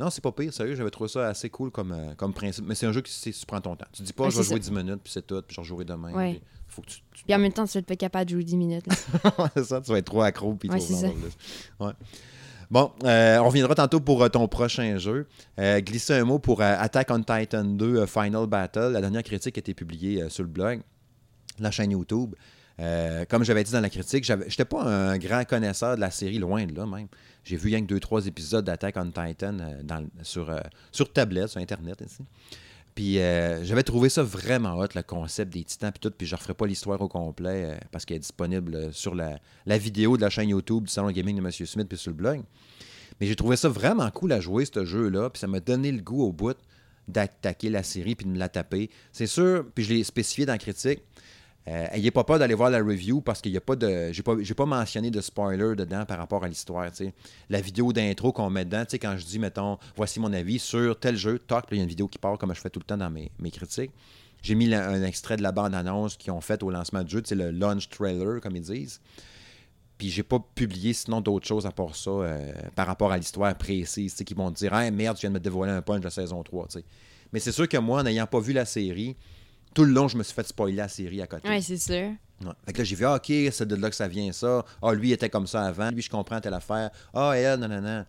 Non, 0.00 0.10
c'est 0.10 0.22
pas 0.22 0.32
pire, 0.32 0.52
sérieux, 0.52 0.74
j'avais 0.74 0.90
trouvé 0.90 1.08
ça 1.08 1.28
assez 1.28 1.48
cool 1.50 1.70
comme, 1.70 1.92
euh, 1.92 2.14
comme 2.16 2.32
principe. 2.32 2.64
Mais 2.66 2.74
c'est 2.74 2.86
un 2.86 2.92
jeu 2.92 3.02
qui 3.02 3.12
tu 3.32 3.46
prends 3.46 3.60
ton 3.60 3.76
temps. 3.76 3.86
Tu 3.92 4.02
dis 4.02 4.12
pas, 4.12 4.24
Ouais, 4.24 4.30
je 4.30 4.38
vais 4.38 4.42
jouer 4.42 4.54
ça. 4.54 4.70
10 4.70 4.72
minutes, 4.72 5.00
puis 5.04 5.12
c'est 5.12 5.24
tout, 5.24 5.40
puis 5.42 5.54
je 5.54 5.60
rejouerai 5.60 5.84
demain. 5.84 6.12
Ouais. 6.12 6.32
puis 6.32 6.42
faut 6.72 6.82
que 6.82 6.86
tu, 6.88 6.96
tu- 7.12 7.24
Puis 7.24 7.34
en 7.34 7.38
même 7.38 7.52
temps, 7.52 7.64
tu 7.66 7.72
vas 7.74 7.80
être 7.80 7.86
pas 7.86 7.96
capable 7.96 8.24
de 8.26 8.30
jouer 8.34 8.44
10 8.44 8.56
minutes. 8.56 8.86
là. 8.86 9.48
ça, 9.64 9.80
tu 9.80 9.90
vas 9.92 9.98
être 9.98 10.06
trop 10.06 10.22
accro 10.22 10.54
puis 10.54 10.68
Ouais, 10.70 10.78
trop. 10.78 11.86
Ouais. 11.86 11.92
Bon, 12.70 12.90
euh, 13.04 13.36
on 13.38 13.48
reviendra 13.48 13.74
tantôt 13.74 14.00
pour 14.00 14.22
euh, 14.22 14.28
ton 14.30 14.48
prochain 14.48 14.96
jeu. 14.96 15.26
Euh, 15.60 15.80
glisser 15.80 16.14
un 16.14 16.24
mot 16.24 16.38
pour 16.38 16.62
euh, 16.62 16.74
Attack 16.78 17.10
on 17.10 17.22
Titan 17.22 17.64
2 17.64 17.96
euh, 17.98 18.06
Final 18.06 18.46
Battle. 18.46 18.92
La 18.92 19.00
dernière 19.02 19.22
critique 19.22 19.58
a 19.58 19.60
été 19.60 19.74
publiée 19.74 20.28
sur 20.30 20.42
le 20.42 20.48
blog. 20.48 20.80
la 21.58 21.70
chaîne 21.70 21.90
YouTube. 21.90 22.34
Comme 23.28 23.44
j'avais 23.44 23.62
dit 23.62 23.70
dans 23.72 23.80
la 23.80 23.90
critique, 23.90 24.24
je 24.24 24.32
n'étais 24.32 24.64
pas 24.64 24.82
un 24.82 25.16
grand 25.18 25.44
connaisseur 25.44 25.94
de 25.96 26.00
la 26.00 26.10
série, 26.10 26.38
loin 26.38 26.64
de 26.64 26.74
là 26.74 26.84
même. 26.86 27.06
J'ai 27.44 27.56
vu 27.56 27.68
rien 27.68 27.80
que 27.82 27.86
deux, 27.86 28.00
trois 28.00 28.26
épisodes 28.26 28.64
d'Attack 28.64 28.96
on 28.96 29.10
Titan 29.12 29.54
dans, 29.84 30.04
sur, 30.22 30.52
sur 30.90 31.12
tablette, 31.12 31.48
sur 31.48 31.60
Internet 31.60 32.02
ici. 32.04 32.24
Puis 32.94 33.14
j'avais 33.14 33.82
trouvé 33.82 34.08
ça 34.08 34.22
vraiment 34.22 34.78
hot, 34.78 34.88
le 34.94 35.02
concept 35.02 35.52
des 35.52 35.64
titans, 35.64 35.90
puis 35.92 36.00
tout. 36.00 36.14
Puis 36.16 36.26
je 36.26 36.34
ne 36.34 36.38
referai 36.38 36.54
pas 36.54 36.66
l'histoire 36.66 37.00
au 37.00 37.08
complet 37.08 37.78
parce 37.90 38.04
qu'elle 38.04 38.18
est 38.18 38.20
disponible 38.20 38.92
sur 38.92 39.14
la, 39.14 39.38
vidéo 39.78 40.16
de 40.16 40.22
la 40.22 40.30
chaîne 40.30 40.50
YouTube 40.50 40.84
du 40.84 40.92
Salon 40.92 41.10
Gaming 41.10 41.36
de 41.36 41.40
M. 41.40 41.50
Smith, 41.50 41.88
puis 41.88 41.98
sur 41.98 42.10
le 42.10 42.16
blog. 42.16 42.42
Mais 43.20 43.26
j'ai 43.26 43.36
trouvé 43.36 43.56
ça 43.56 43.68
vraiment 43.68 44.10
cool 44.10 44.32
à 44.32 44.40
jouer, 44.40 44.64
ce 44.64 44.84
jeu-là. 44.84 45.30
Puis 45.30 45.40
ça 45.40 45.46
m'a 45.46 45.60
donné 45.60 45.92
le 45.92 46.02
goût 46.02 46.22
au 46.22 46.32
bout 46.32 46.56
d'attaquer 47.08 47.70
la 47.70 47.82
série 47.82 48.14
puis 48.14 48.26
de 48.26 48.30
me 48.30 48.38
la 48.38 48.48
taper. 48.48 48.90
C'est 49.12 49.26
sûr, 49.26 49.64
puis 49.74 49.84
je 49.84 49.94
l'ai 49.94 50.04
spécifié 50.04 50.46
dans 50.46 50.56
critique, 50.56 51.00
euh, 51.00 51.02
ayez 51.66 52.10
pas 52.10 52.24
peur 52.24 52.38
d'aller 52.38 52.54
voir 52.54 52.70
la 52.70 52.78
review 52.78 53.20
parce 53.20 53.40
qu'il 53.40 53.52
n'y 53.52 53.58
a 53.58 53.62
pas 53.62 53.76
de. 53.76 54.12
J'ai 54.12 54.22
pas, 54.22 54.36
pas 54.56 54.66
mentionné 54.66 55.10
de 55.10 55.20
spoiler 55.20 55.76
dedans 55.76 56.04
par 56.04 56.18
rapport 56.18 56.44
à 56.44 56.48
l'histoire. 56.48 56.90
La 57.48 57.60
vidéo 57.60 57.92
d'intro 57.92 58.32
qu'on 58.32 58.50
met 58.50 58.64
dedans, 58.64 58.84
quand 58.92 59.16
je 59.16 59.24
dis, 59.24 59.38
mettons, 59.38 59.78
voici 59.96 60.20
mon 60.20 60.32
avis 60.32 60.58
sur 60.58 60.98
tel 60.98 61.16
jeu, 61.16 61.38
toc, 61.38 61.64
il 61.70 61.76
y 61.76 61.80
a 61.80 61.82
une 61.82 61.88
vidéo 61.88 62.08
qui 62.08 62.18
part 62.18 62.38
comme 62.38 62.54
je 62.54 62.60
fais 62.60 62.70
tout 62.70 62.80
le 62.80 62.84
temps 62.84 62.96
dans 62.96 63.10
mes, 63.10 63.30
critiques. 63.50 63.92
J'ai 64.42 64.56
mis 64.56 64.74
un 64.74 65.04
extrait 65.04 65.36
de 65.36 65.42
la 65.42 65.52
bande-annonce 65.52 66.16
qu'ils 66.16 66.32
ont 66.32 66.40
fait 66.40 66.62
au 66.64 66.70
lancement 66.70 67.04
du 67.04 67.10
jeu, 67.10 67.22
le 67.30 67.52
launch 67.52 67.88
trailer, 67.88 68.40
comme 68.40 68.56
ils 68.56 68.62
disent. 68.62 69.00
Puis 69.98 70.10
j'ai 70.10 70.24
pas 70.24 70.44
publié 70.56 70.92
sinon 70.94 71.20
d'autres 71.20 71.46
choses 71.46 71.64
à 71.64 71.70
part 71.70 71.94
ça 71.94 72.10
euh, 72.10 72.52
par 72.74 72.88
rapport 72.88 73.12
à 73.12 73.18
l'histoire 73.18 73.56
précise, 73.56 74.14
qui 74.14 74.34
vont 74.34 74.50
dire 74.50 74.74
Ah 74.74 74.90
merde, 74.90 75.16
tu 75.16 75.20
viens 75.20 75.30
de 75.30 75.34
me 75.34 75.40
dévoiler 75.40 75.72
un 75.72 75.80
punch 75.80 76.00
de 76.00 76.04
la 76.04 76.10
saison 76.10 76.42
3. 76.42 76.66
Mais 77.32 77.38
c'est 77.38 77.52
sûr 77.52 77.68
que 77.68 77.76
moi, 77.76 78.00
en 78.00 78.02
n'ayant 78.02 78.26
pas 78.26 78.40
vu 78.40 78.52
la 78.52 78.64
série, 78.64 79.16
tout 79.74 79.84
le 79.84 79.92
long, 79.92 80.08
je 80.08 80.16
me 80.16 80.22
suis 80.22 80.34
fait 80.34 80.46
spoiler 80.46 80.76
la 80.76 80.88
série 80.88 81.22
à 81.22 81.26
côté. 81.26 81.48
Oui, 81.48 81.62
c'est 81.62 81.78
sûr. 81.78 82.12
Fait 82.66 82.72
que 82.72 82.78
là, 82.78 82.84
j'ai 82.84 82.96
vu, 82.96 83.04
ah, 83.04 83.14
OK, 83.14 83.26
c'est 83.26 83.66
de 83.66 83.76
là 83.76 83.88
que 83.88 83.96
ça 83.96 84.08
vient, 84.08 84.32
ça. 84.32 84.64
Ah, 84.82 84.92
lui, 84.92 85.10
il 85.10 85.12
était 85.12 85.30
comme 85.30 85.46
ça 85.46 85.64
avant. 85.64 85.90
Lui, 85.90 86.02
je 86.02 86.10
comprends 86.10 86.40
telle 86.40 86.54
affaire. 86.54 86.90
Ah, 87.14 87.32
elle, 87.36 87.60
non, 87.60 87.68
non, 87.68 87.80
non. 87.80 88.04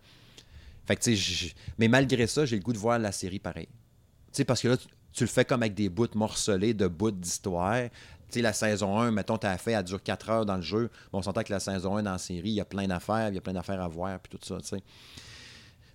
Fait 0.86 0.96
que, 0.96 1.02
tu 1.02 1.16
sais, 1.16 1.54
mais 1.78 1.88
malgré 1.88 2.26
ça, 2.26 2.44
j'ai 2.44 2.56
le 2.56 2.62
goût 2.62 2.72
de 2.72 2.78
voir 2.78 2.98
la 2.98 3.12
série 3.12 3.38
pareil. 3.38 3.68
Tu 3.68 4.38
sais, 4.38 4.44
parce 4.44 4.60
que 4.60 4.68
là, 4.68 4.76
tu, 4.76 5.24
le 5.24 5.28
fais 5.28 5.44
comme 5.44 5.62
avec 5.62 5.74
des 5.74 5.88
bouts 5.88 6.08
morcelés 6.14 6.74
de 6.74 6.86
bouts 6.86 7.10
d'histoire. 7.10 7.84
Tu 7.84 7.90
sais, 8.30 8.42
la 8.42 8.52
saison 8.52 8.98
1, 8.98 9.10
mettons, 9.10 9.38
t'as 9.38 9.56
fait, 9.56 9.72
elle 9.72 9.84
dure 9.84 10.02
4 10.02 10.30
heures 10.30 10.46
dans 10.46 10.56
le 10.56 10.62
jeu. 10.62 10.90
Bon, 11.12 11.20
on 11.20 11.22
s'entend 11.22 11.42
que 11.42 11.52
la 11.52 11.60
saison 11.60 11.96
1 11.96 12.02
dans 12.02 12.12
la 12.12 12.18
série, 12.18 12.50
il 12.50 12.54
y 12.54 12.60
a 12.60 12.64
plein 12.64 12.86
d'affaires, 12.86 13.28
il 13.28 13.36
y 13.36 13.38
a 13.38 13.40
plein 13.40 13.52
d'affaires 13.52 13.80
à 13.80 13.88
voir, 13.88 14.18
puis 14.20 14.36
tout 14.36 14.44
ça, 14.44 14.60
tu 14.60 14.68
sais. 14.68 14.82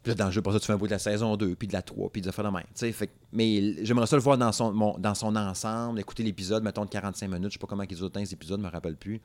Puis 0.02 0.12
là, 0.12 0.16
dans 0.16 0.26
le 0.26 0.32
jeu, 0.32 0.41
pour 0.41 0.54
ça, 0.54 0.60
tu 0.60 0.66
fais 0.66 0.74
un 0.74 0.78
bout 0.78 0.88
de 0.88 0.91
la 0.91 1.00
saison 1.00 1.36
2, 1.36 1.56
puis 1.56 1.68
de 1.68 1.74
la 1.74 1.82
3, 1.82 2.10
puis 2.10 2.22
de 2.22 2.32
la 2.32 2.52
même. 2.52 2.64
Fait, 2.74 3.10
mais 3.34 3.84
j'aimerais 3.84 4.08
ça 4.08 4.16
le 4.16 4.22
voir 4.22 4.38
dans 4.38 4.52
son, 4.52 5.36
ensemble, 5.36 6.00
écouter 6.00 6.24
l'épisode, 6.24 6.64
mettons, 6.64 6.86
de 6.86 6.89
45 6.89 7.28
minutes. 7.28 7.50
Je 7.50 7.54
sais 7.54 7.60
pas 7.60 7.68
comment 7.68 7.84
ils 7.84 8.04
ont 8.04 8.12
les 8.16 8.34
épisodes, 8.34 8.60
je 8.60 8.66
me 8.66 8.72
rappelle 8.72 8.95
plus. 8.95 9.22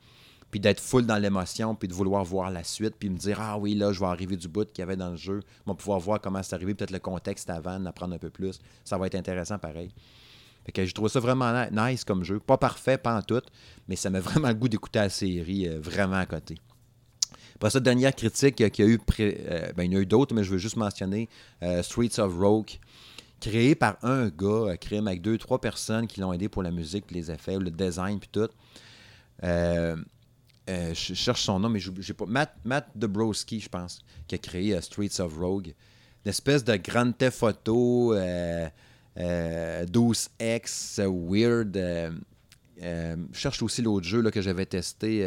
Puis 0.51 0.59
d'être 0.59 0.79
full 0.79 1.05
dans 1.05 1.17
l'émotion, 1.17 1.75
puis 1.75 1.87
de 1.87 1.93
vouloir 1.93 2.23
voir 2.23 2.51
la 2.51 2.63
suite, 2.63 2.95
puis 2.99 3.09
me 3.09 3.17
dire 3.17 3.39
Ah 3.41 3.57
oui, 3.57 3.73
là, 3.73 3.93
je 3.93 3.99
vais 3.99 4.05
arriver 4.05 4.35
du 4.35 4.47
bout 4.47 4.65
qu'il 4.65 4.79
y 4.79 4.83
avait 4.83 4.97
dans 4.97 5.09
le 5.09 5.15
jeu. 5.15 5.39
On 5.65 5.71
va 5.71 5.75
pouvoir 5.75 5.99
voir 5.99 6.21
comment 6.21 6.43
c'est 6.43 6.53
arrivé, 6.53 6.75
peut-être 6.75 6.91
le 6.91 6.99
contexte 6.99 7.49
avant, 7.49 7.83
apprendre 7.85 8.13
un 8.13 8.19
peu 8.19 8.29
plus. 8.29 8.59
Ça 8.83 8.97
va 8.97 9.07
être 9.07 9.15
intéressant 9.15 9.57
pareil. 9.57 9.91
Fait 10.65 10.71
que 10.71 10.85
je 10.85 10.93
trouve 10.93 11.07
ça 11.09 11.19
vraiment 11.19 11.65
nice 11.71 12.03
comme 12.03 12.23
jeu. 12.23 12.39
Pas 12.39 12.57
parfait, 12.57 12.97
pas 12.97 13.15
en 13.15 13.21
tout, 13.21 13.41
mais 13.87 13.95
ça 13.95 14.09
m'a 14.09 14.19
vraiment 14.21 14.49
le 14.49 14.55
goût 14.55 14.67
d'écouter 14.67 14.99
la 14.99 15.09
série 15.09 15.67
euh, 15.67 15.79
vraiment 15.79 16.17
à 16.17 16.25
côté. 16.25 16.57
Après 17.55 17.69
ça, 17.69 17.79
dernière 17.79 18.13
critique 18.13 18.55
qu'il 18.55 18.85
y 18.85 18.87
a 18.87 18.91
eu, 18.91 18.99
euh, 19.19 19.71
ben, 19.75 19.83
il 19.83 19.93
y 19.93 19.95
a 19.95 19.99
eu 20.01 20.05
d'autres, 20.05 20.35
mais 20.35 20.43
je 20.43 20.51
veux 20.51 20.57
juste 20.57 20.75
mentionner 20.75 21.29
euh, 21.63 21.81
Streets 21.81 22.19
of 22.19 22.37
Rogue, 22.37 22.71
créé 23.39 23.75
par 23.75 23.97
un 24.03 24.27
gars, 24.27 24.71
euh, 24.71 24.75
créé 24.75 24.99
avec 24.99 25.21
deux, 25.21 25.37
trois 25.37 25.61
personnes 25.61 26.05
qui 26.05 26.19
l'ont 26.19 26.33
aidé 26.33 26.49
pour 26.49 26.63
la 26.63 26.71
musique, 26.71 27.05
les 27.11 27.31
effets, 27.31 27.57
le 27.57 27.71
design, 27.71 28.19
puis 28.19 28.27
tout. 28.29 28.49
je 29.41 30.03
cherche 30.93 31.43
son 31.43 31.59
nom, 31.59 31.69
mais 31.69 31.79
j'ai 31.79 32.13
pas. 32.13 32.25
Matt, 32.25 32.53
Matt 32.65 32.89
je 32.99 33.69
pense, 33.69 34.01
qui 34.27 34.35
a 34.35 34.37
créé 34.37 34.81
Streets 34.81 35.21
of 35.21 35.37
Rogue. 35.37 35.73
Une 36.25 36.29
espèce 36.29 36.65
de 36.65 36.75
grande 36.75 37.13
photo, 37.31 38.13
12X, 39.15 41.01
weird. 41.07 41.77
je 42.81 43.15
cherche 43.31 43.61
aussi 43.61 43.81
l'autre 43.81 44.05
jeu 44.05 44.19
là, 44.21 44.29
que 44.29 44.41
j'avais 44.41 44.65
testé. 44.65 45.25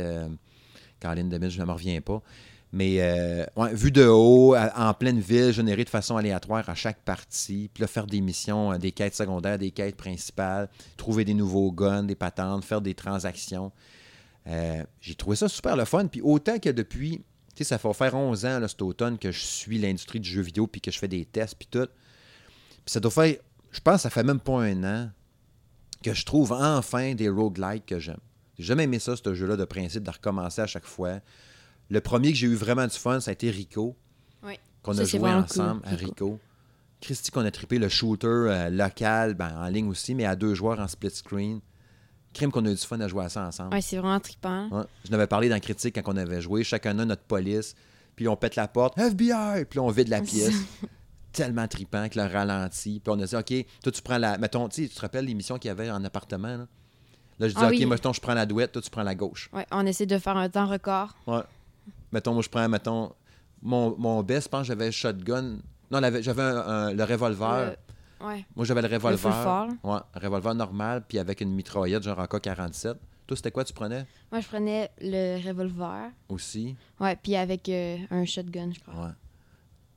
Caroline 1.00 1.28
Demille, 1.28 1.50
je 1.50 1.60
ne 1.60 1.66
me 1.66 1.72
reviens 1.72 2.00
pas. 2.00 2.22
Mais 2.70 2.96
euh, 3.00 3.46
vu 3.72 3.90
de 3.90 4.06
haut, 4.06 4.54
en 4.54 4.92
pleine 4.92 5.20
ville, 5.20 5.52
généré 5.52 5.84
de 5.84 5.88
façon 5.88 6.16
aléatoire 6.16 6.68
à 6.68 6.74
chaque 6.74 7.00
partie, 7.00 7.70
puis 7.72 7.80
là, 7.80 7.86
faire 7.86 8.06
des 8.06 8.20
missions, 8.20 8.72
euh, 8.72 8.78
des 8.78 8.92
quêtes 8.92 9.14
secondaires, 9.14 9.58
des 9.58 9.70
quêtes 9.70 9.96
principales, 9.96 10.68
trouver 10.98 11.24
des 11.24 11.32
nouveaux 11.32 11.72
guns, 11.72 12.02
des 12.02 12.14
patentes, 12.14 12.64
faire 12.64 12.82
des 12.82 12.94
transactions. 12.94 13.72
Euh, 14.46 14.84
j'ai 15.00 15.14
trouvé 15.14 15.36
ça 15.36 15.48
super 15.48 15.76
le 15.76 15.86
fun. 15.86 16.06
Puis 16.06 16.20
autant 16.20 16.58
que 16.58 16.68
depuis, 16.68 17.22
tu 17.54 17.58
sais, 17.58 17.64
ça 17.64 17.78
fait 17.78 17.92
faire 17.94 18.14
11 18.14 18.44
ans 18.44 18.60
là, 18.60 18.68
cet 18.68 18.82
automne 18.82 19.18
que 19.18 19.32
je 19.32 19.40
suis 19.40 19.78
l'industrie 19.78 20.20
du 20.20 20.28
jeu 20.28 20.42
vidéo, 20.42 20.66
puis 20.66 20.82
que 20.82 20.90
je 20.90 20.98
fais 20.98 21.08
des 21.08 21.24
tests, 21.24 21.54
puis 21.58 21.68
tout. 21.70 21.88
Puis 22.84 22.92
ça 22.92 23.00
doit 23.00 23.10
faire, 23.10 23.34
je 23.70 23.80
pense, 23.80 24.02
ça 24.02 24.10
fait 24.10 24.24
même 24.24 24.40
pas 24.40 24.60
un 24.60 24.84
an 24.84 25.10
que 26.02 26.12
je 26.12 26.24
trouve 26.24 26.52
enfin 26.52 27.14
des 27.14 27.30
roguelikes 27.30 27.86
que 27.86 27.98
j'aime. 27.98 28.20
J'ai 28.58 28.66
jamais 28.66 28.84
aimé 28.84 28.98
ça, 28.98 29.14
ce 29.16 29.34
jeu-là 29.34 29.56
de 29.56 29.64
principe, 29.64 30.02
de 30.02 30.10
recommencer 30.10 30.60
à 30.60 30.66
chaque 30.66 30.84
fois. 30.86 31.20
Le 31.90 32.00
premier 32.00 32.32
que 32.32 32.38
j'ai 32.38 32.48
eu 32.48 32.54
vraiment 32.54 32.86
du 32.86 32.96
fun, 32.96 33.20
ça 33.20 33.30
a 33.30 33.32
été 33.32 33.50
Rico. 33.50 33.96
Oui. 34.42 34.58
Qu'on 34.82 34.96
a 34.98 35.04
joué 35.04 35.30
ensemble 35.30 35.80
à 35.84 35.94
Rico. 35.94 36.38
Christy, 37.00 37.30
qu'on 37.30 37.44
a 37.44 37.50
trippé 37.50 37.78
le 37.78 37.88
shooter 37.88 38.26
euh, 38.26 38.70
local, 38.70 39.34
ben, 39.34 39.56
en 39.56 39.68
ligne 39.68 39.88
aussi, 39.88 40.14
mais 40.14 40.24
à 40.24 40.34
deux 40.34 40.54
joueurs 40.54 40.80
en 40.80 40.88
split 40.88 41.10
screen. 41.10 41.60
Crime 42.34 42.50
qu'on 42.50 42.64
a 42.66 42.70
eu 42.70 42.74
du 42.74 42.80
fun 42.80 43.00
à 43.00 43.08
jouer 43.08 43.24
à 43.24 43.28
ça 43.28 43.46
ensemble. 43.46 43.74
Oui, 43.74 43.80
c'est 43.80 43.96
vraiment 43.96 44.20
trippant. 44.20 44.86
Je 45.04 45.10
n'avais 45.10 45.26
parlé 45.26 45.48
dans 45.48 45.60
critique 45.60 45.94
quand 45.94 46.12
on 46.12 46.16
avait 46.16 46.42
joué. 46.42 46.64
Chacun 46.64 46.98
a 46.98 47.04
notre 47.04 47.22
police. 47.22 47.74
Puis 48.16 48.26
on 48.28 48.36
pète 48.36 48.56
la 48.56 48.66
porte. 48.66 48.98
FBI! 48.98 49.64
Puis 49.70 49.78
on 49.78 49.88
vide 49.90 50.08
la 50.08 50.20
pièce. 50.22 50.56
Tellement 51.32 51.68
trippant 51.68 52.08
que 52.08 52.18
le 52.18 52.26
ralenti. 52.26 53.00
Puis 53.00 53.14
on 53.14 53.20
a 53.20 53.26
dit, 53.26 53.36
OK, 53.36 53.66
toi, 53.82 53.92
tu 53.92 54.02
prends 54.02 54.18
la. 54.18 54.36
Mettons, 54.38 54.68
tu 54.68 54.88
te 54.88 55.00
rappelles 55.00 55.24
l'émission 55.24 55.58
qu'il 55.58 55.68
y 55.68 55.70
avait 55.70 55.90
en 55.90 56.04
appartement? 56.04 56.56
Là? 56.56 56.66
Là, 57.38 57.48
je 57.48 57.54
dis, 57.54 57.60
ah 57.62 57.68
OK, 57.68 57.80
mettons, 57.86 58.12
je 58.12 58.20
prends 58.20 58.34
la 58.34 58.46
douette, 58.46 58.72
toi, 58.72 58.82
tu 58.82 58.90
prends 58.90 59.02
la 59.02 59.14
gauche. 59.14 59.48
Ouais, 59.52 59.66
on 59.70 59.86
essaie 59.86 60.06
de 60.06 60.18
faire 60.18 60.36
un 60.36 60.48
temps 60.48 60.66
record. 60.66 61.14
Ouais. 61.26 61.42
Mettons, 62.12 62.32
moi, 62.32 62.42
je 62.42 62.48
prends, 62.48 62.68
mettons, 62.68 63.12
mon, 63.62 63.96
mon 63.98 64.22
best, 64.22 64.46
je 64.46 64.48
pense 64.48 64.66
j'avais 64.66 64.86
le 64.86 64.90
shotgun. 64.90 65.58
Non, 65.90 66.00
j'avais 66.20 66.52
le 66.94 67.04
revolver. 67.04 67.76
Ouais. 68.20 68.44
Moi, 68.56 68.64
j'avais 68.64 68.82
le 68.82 68.88
revolver. 68.88 69.66
Le. 69.66 69.88
Ouais, 69.88 70.00
un 70.14 70.20
revolver 70.20 70.54
normal, 70.54 71.04
puis 71.06 71.18
avec 71.18 71.40
une 71.40 71.54
mitraillette, 71.54 72.02
genre 72.02 72.18
AK-47. 72.20 72.94
Toi, 73.26 73.36
c'était 73.36 73.50
quoi 73.50 73.62
tu 73.62 73.72
prenais? 73.72 74.06
Moi, 74.32 74.40
je 74.40 74.48
prenais 74.48 74.90
le 75.00 75.46
revolver. 75.46 76.10
Aussi? 76.28 76.74
Ouais, 76.98 77.16
puis 77.22 77.36
avec 77.36 77.68
euh, 77.68 77.98
un 78.10 78.24
shotgun, 78.24 78.70
je 78.74 78.80
crois. 78.80 79.04
Ouais 79.04 79.10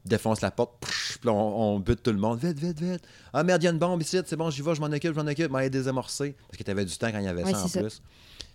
défonce 0.06 0.42
la 0.42 0.52
porte, 0.52 0.74
puis 0.80 1.30
on, 1.30 1.80
bute 1.80 2.02
tout 2.02 2.12
le 2.12 2.18
monde. 2.18 2.40
Vite, 2.40 2.60
vite, 2.60 2.80
vite. 2.80 3.02
Ah 3.34 3.44
merde, 3.44 3.62
il 3.62 3.66
y 3.66 3.68
a 3.68 3.72
une 3.72 3.78
bombe 3.78 4.02
ici, 4.02 4.20
c'est 4.26 4.36
bon, 4.36 4.50
j'y 4.50 4.62
vais, 4.62 4.76
je 4.76 4.82
m'en 4.82 4.88
occupe, 4.88 5.14
je 5.14 5.20
m'en 5.20 5.30
occupe, 5.30 5.52
m'en 5.52 5.68
désamorcé. 5.68 6.36
Parce 6.48 6.58
que 6.58 6.64
tu 6.64 6.72
avais 6.72 6.86
du 6.86 6.98
temps 6.98 7.12
quand 7.12 7.20
il 7.20 7.26
y 7.26 7.28
avait 7.28 7.44
ça 7.44 7.64
en 7.64 7.70
plus. 7.70 8.02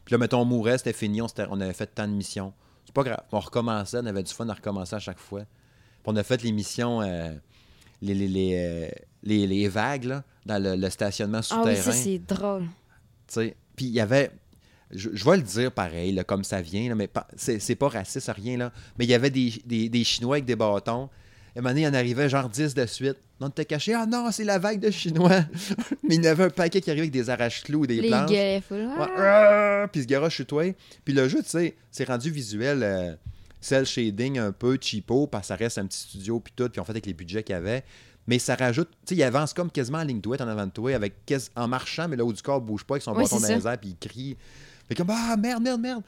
Puis 0.05 0.13
là, 0.13 0.19
mettons, 0.19 0.41
on 0.41 0.45
mourait, 0.45 0.79
c'était 0.79 0.93
fini, 0.93 1.21
on, 1.21 1.27
on, 1.51 1.61
avait 1.61 1.73
fait 1.73 1.87
tant 1.87 2.07
de 2.07 2.13
missions. 2.13 2.53
C'est 2.85 2.95
pas 2.95 3.03
grave. 3.03 3.23
On 3.33 3.41
recommençait, 3.41 3.99
on 3.99 4.07
avait 4.07 4.23
du 4.23 4.33
fun 4.33 4.49
à 4.49 4.55
recommencer 4.55 4.95
à 4.95 5.01
chaque 5.01 5.19
fois. 5.19 5.41
Puis 5.41 6.03
on 6.07 6.17
a 6.17 6.23
fait 6.23 6.43
les 6.43 6.53
missions, 6.53 7.03
euh, 7.03 7.33
les, 8.01 8.15
les, 8.15 8.29
les, 8.29 8.55
euh, 8.57 8.89
les, 9.25 9.47
les, 9.47 9.69
vagues, 9.69 10.05
là, 10.05 10.25
dans 10.47 10.63
le, 10.63 10.91
stationnement 10.91 11.43
souterrain. 11.43 11.65
Ah 11.67 11.71
oui, 11.71 11.83
ça, 11.83 11.93
c'est 11.93 12.19
drôle. 12.19 12.63
Tu 13.27 13.35
sais, 13.35 13.57
puis 13.75 13.87
il 13.87 13.93
y 13.93 14.01
avait. 14.01 14.31
Je, 14.93 15.09
vais 15.09 15.37
le 15.37 15.43
dire 15.43 15.73
pareil, 15.73 16.13
là, 16.13 16.23
comme 16.23 16.45
ça 16.45 16.63
vient, 16.63 16.89
là, 16.89 16.95
mais 16.95 17.11
c'est 17.37 17.75
pas 17.75 17.89
raciste, 17.89 18.31
rien, 18.33 18.57
là. 18.57 18.73
Mais 18.97 19.05
il 19.05 19.11
y 19.11 19.15
avait 19.15 19.31
des, 19.31 19.61
des, 19.65 19.89
des 19.89 20.05
Chinois 20.05 20.37
avec 20.37 20.45
des 20.45 20.55
bâtons 20.55 21.11
et 21.57 21.63
maintenant, 21.63 21.81
il 21.81 21.87
en 21.87 21.95
arrivait 21.95 22.29
genre 22.29 22.51
10 22.51 22.75
de 22.75 22.85
suite. 22.85 23.17
On 23.41 23.49
était 23.49 23.65
caché. 23.65 23.95
Ah 23.95 24.05
non, 24.05 24.31
c'est 24.31 24.45
la 24.45 24.59
vague 24.59 24.79
de 24.79 24.91
Chinois. 24.91 25.41
Mais 26.03 26.17
il 26.17 26.23
y 26.23 26.27
avait 26.27 26.45
un 26.45 26.51
paquet 26.51 26.83
qui 26.83 26.91
arrivait 26.91 27.05
avec 27.05 27.13
des 27.13 27.31
arrache-clous, 27.31 27.87
des 27.87 28.03
Les 28.03 28.09
planches. 28.09 28.31
Les 28.31 28.63
ah! 28.71 29.87
Puis 29.91 30.03
ce 30.03 30.07
gars 30.07 30.29
chez 30.29 30.45
toi. 30.45 30.65
Puis 31.03 31.15
le 31.15 31.29
jeu, 31.29 31.43
tu 31.43 31.49
sais, 31.49 31.77
c'est 31.91 32.05
rendu 32.05 32.31
visuel. 32.31 32.83
Euh, 32.83 33.15
cel 33.59 33.87
shading 33.87 34.39
un 34.39 34.53
peu 34.53 34.79
cheapo, 34.79 35.27
parce 35.27 35.45
que 35.45 35.49
ça 35.49 35.57
reste 35.57 35.79
un 35.79 35.87
petit 35.87 35.99
studio, 35.99 36.39
puis 36.41 36.53
tout, 36.55 36.69
puis 36.69 36.79
on 36.79 36.85
fait 36.85 36.93
avec 36.93 37.07
les 37.07 37.15
budgets 37.15 37.43
qu'il 37.43 37.55
y 37.55 37.57
avait. 37.57 37.83
Mais 38.27 38.39
ça 38.39 38.55
rajoute, 38.55 38.91
tu 39.07 39.15
sais, 39.15 39.21
il 39.21 39.23
avance 39.23 39.55
comme 39.55 39.71
quasiment 39.71 39.99
en 39.99 40.05
ligne 40.05 40.21
droite 40.21 40.43
en 40.43 40.49
avant 40.49 40.67
de 40.67 40.73
toi, 40.73 40.95
avec, 40.95 41.15
en 41.57 41.67
marchant, 41.67 42.07
mais 42.07 42.17
le 42.17 42.25
haut 42.25 42.33
du 42.33 42.43
corps 42.43 42.61
bouge 42.61 42.85
pas, 42.85 42.95
avec 42.95 43.03
son 43.03 43.15
bâton 43.15 43.41
dans 43.41 43.49
les 43.49 43.67
airs, 43.67 43.79
puis 43.79 43.97
il 44.01 44.09
crie. 44.09 44.37
Fait 44.89 44.95
comme, 44.95 45.11
ah 45.11 45.37
merde, 45.37 45.63
merde, 45.63 45.81
merde. 45.81 46.03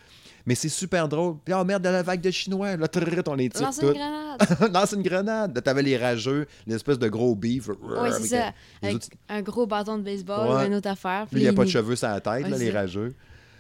Mais 0.47 0.55
c'est 0.55 0.69
super 0.69 1.09
drôle. 1.09 1.37
Puis, 1.45 1.53
oh 1.53 1.65
merde, 1.65 1.83
de 1.83 1.89
la 1.91 2.03
vague 2.03 2.21
de 2.21 2.31
Chinois. 2.31 2.77
Là, 2.77 2.87
on 3.27 3.35
les 3.35 3.51
tire. 3.51 3.63
Lance 3.63 3.81
une 3.83 3.93
grenade. 3.93 4.73
Lance 4.73 4.93
une 4.93 5.03
grenade. 5.03 5.55
Là, 5.55 5.61
t'avais 5.61 5.83
les 5.83 5.97
rageux, 5.99 6.47
l'espèce 6.67 6.99
de 6.99 7.09
gros 7.09 7.35
beef. 7.35 7.69
Oui, 7.69 8.09
c'est 8.21 8.29
ça. 8.29 8.53
Avec 8.83 9.03
un 9.29 9.43
gros 9.43 9.67
bâton 9.67 9.99
de 9.99 10.03
baseball, 10.03 10.57
ouais. 10.57 10.67
une 10.67 10.75
autre 10.75 10.89
affaire. 10.89 11.27
Puis 11.31 11.41
il 11.41 11.43
n'y 11.43 11.49
a 11.49 11.53
pas 11.53 11.65
de 11.65 11.71
cheveux 11.71 11.97
sur 11.97 12.09
la 12.09 12.21
tête, 12.21 12.49
là, 12.49 12.57
les 12.57 12.71
rageux. 12.71 13.15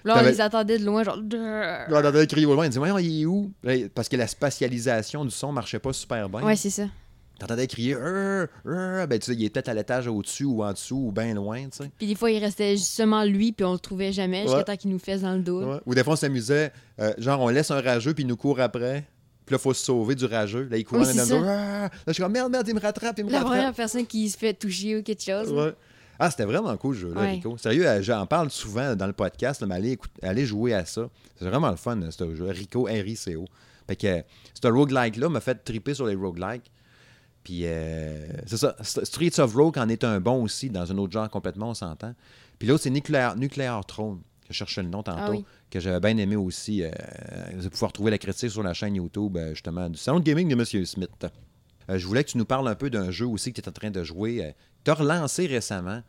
Là, 0.04 0.14
on 0.18 0.22
les 0.22 0.40
attendait 0.40 0.78
de 0.78 0.84
loin, 0.84 1.02
genre. 1.02 1.18
on 1.18 1.94
entendait 1.94 2.26
crier 2.26 2.46
au 2.46 2.54
loin. 2.54 2.64
On 2.64 2.68
disait, 2.68 2.78
voyons, 2.78 2.98
il 2.98 3.22
est 3.22 3.26
où? 3.26 3.52
Parce 3.94 4.08
que 4.08 4.16
la 4.16 4.26
spatialisation 4.26 5.24
du 5.24 5.30
son 5.30 5.52
marchait 5.52 5.80
pas 5.80 5.92
super 5.92 6.28
bien. 6.28 6.42
Oui, 6.42 6.56
c'est 6.56 6.70
ça. 6.70 6.84
T'entendais 7.38 7.66
crier, 7.68 7.94
ben, 7.94 8.48
tu 9.10 9.26
sais, 9.26 9.34
il 9.34 9.44
est 9.44 9.50
peut-être 9.50 9.68
à 9.68 9.74
l'étage 9.74 10.08
au-dessus 10.08 10.44
ou 10.44 10.62
en 10.64 10.72
dessous 10.72 11.06
ou 11.08 11.12
bien 11.12 11.34
loin, 11.34 11.64
tu 11.68 11.84
sais. 11.84 11.90
Puis 11.96 12.06
des 12.08 12.14
fois, 12.14 12.30
il 12.30 12.38
restait 12.38 12.76
justement 12.76 13.22
lui, 13.24 13.52
puis 13.52 13.64
on 13.64 13.72
le 13.74 13.78
trouvait 13.78 14.12
jamais, 14.12 14.42
jusqu'à 14.42 14.58
Ouais. 14.58 14.64
temps 14.64 14.76
qu'il 14.76 14.90
nous 14.90 14.98
fasse 14.98 15.20
dans 15.20 15.34
le 15.34 15.42
dos. 15.42 15.62
Ouais. 15.64 15.80
Ou 15.86 15.94
des 15.94 16.02
fois, 16.02 16.14
on 16.14 16.16
s'amusait, 16.16 16.72
euh, 17.00 17.12
genre, 17.18 17.40
on 17.40 17.48
laisse 17.48 17.70
un 17.70 17.80
rageux, 17.80 18.12
puis 18.14 18.24
il 18.24 18.26
nous 18.26 18.36
court 18.36 18.60
après. 18.60 19.04
Puis 19.46 19.54
là, 19.54 19.58
il 19.60 19.62
faut 19.62 19.72
se 19.72 19.84
sauver 19.84 20.14
du 20.14 20.24
rageux. 20.26 20.68
Là, 20.70 20.76
il 20.78 20.84
court 20.84 20.98
Oui, 20.98 21.06
dans 21.16 21.22
le 21.22 21.28
dos. 21.28 21.40
Là, 21.42 21.88
je 22.08 22.12
suis 22.12 22.22
comme, 22.22 22.32
merde, 22.32 22.50
merde, 22.52 22.66
il 22.68 22.74
me 22.74 22.80
rattrape, 22.80 23.18
il 23.18 23.24
me 23.24 23.30
La 23.30 23.38
rattrape. 23.38 23.54
première 23.56 23.72
personne 23.74 24.06
qui 24.06 24.28
se 24.28 24.36
fait 24.36 24.52
toucher 24.54 24.98
ou 24.98 25.02
quelque 25.02 25.22
chose. 25.22 25.50
Ouais. 25.52 25.72
Ah, 26.18 26.30
c'était 26.32 26.44
vraiment 26.44 26.76
cool, 26.76 26.96
ce 26.96 27.00
jeu-là. 27.02 27.20
Rico. 27.20 27.56
Sérieux, 27.56 27.86
euh, 27.86 28.02
j'en 28.02 28.26
parle 28.26 28.50
souvent 28.50 28.96
dans 28.96 29.06
le 29.06 29.12
podcast, 29.12 29.64
mais 29.66 29.76
allez, 29.76 29.92
écoute- 29.92 30.10
allez 30.22 30.44
jouer 30.44 30.74
à 30.74 30.84
ça. 30.84 31.08
C'est 31.38 31.44
vraiment 31.46 31.70
le 31.70 31.76
fun, 31.76 31.96
euh, 32.02 32.10
ce 32.10 32.34
jeu. 32.34 32.46
Rico, 32.46 32.86
R-I-C-O. 32.86 33.44
Fait 33.86 33.94
que 33.96 34.22
ce 34.60 34.66
roguelike-là 34.68 35.28
m'a 35.28 35.40
fait 35.40 35.54
triper 35.64 35.94
sur 35.94 36.06
les 36.06 36.16
roguelikes. 36.16 36.70
Puis, 37.48 37.62
euh, 37.64 38.26
c'est 38.44 38.58
ça. 38.58 38.76
St- 38.82 39.06
Streets 39.06 39.40
of 39.40 39.54
Rogue 39.54 39.78
en 39.78 39.88
est 39.88 40.04
un 40.04 40.20
bon 40.20 40.42
aussi, 40.42 40.68
dans 40.68 40.92
un 40.92 40.98
autre 40.98 41.14
genre 41.14 41.30
complètement, 41.30 41.70
on 41.70 41.74
s'entend. 41.74 42.14
Puis 42.58 42.68
l'autre, 42.68 42.82
c'est 42.82 42.90
Nuclear, 42.90 43.36
Nuclear 43.36 43.86
Throne, 43.86 44.18
que 44.46 44.48
je 44.52 44.52
cherchais 44.52 44.82
le 44.82 44.90
nom 44.90 45.02
tantôt, 45.02 45.18
Ah 45.22 45.30
oui. 45.30 45.46
que 45.70 45.80
j'avais 45.80 45.98
bien 45.98 46.22
aimé 46.22 46.36
aussi. 46.36 46.82
Euh, 46.82 46.90
de 47.58 47.68
pouvoir 47.68 47.90
trouver 47.94 48.10
la 48.10 48.18
critique 48.18 48.50
sur 48.50 48.62
la 48.62 48.74
chaîne 48.74 48.96
YouTube, 48.96 49.38
euh, 49.38 49.54
justement, 49.54 49.88
du 49.88 49.96
Salon 49.96 50.20
de 50.20 50.24
Gaming 50.24 50.46
de 50.54 50.54
M. 50.78 50.84
Smith. 50.84 51.08
Euh, 51.88 51.96
je 51.96 52.06
voulais 52.06 52.22
que 52.22 52.28
tu 52.32 52.36
nous 52.36 52.44
parles 52.44 52.68
un 52.68 52.74
peu 52.74 52.90
d'un 52.90 53.10
jeu 53.10 53.26
aussi 53.26 53.50
que 53.54 53.62
tu 53.62 53.64
es 53.64 53.68
en 53.70 53.72
train 53.72 53.90
de 53.90 54.04
jouer. 54.04 54.54
tu 54.84 54.90
as 54.90 54.94
relancé 54.94 55.46
récemment. 55.46 56.02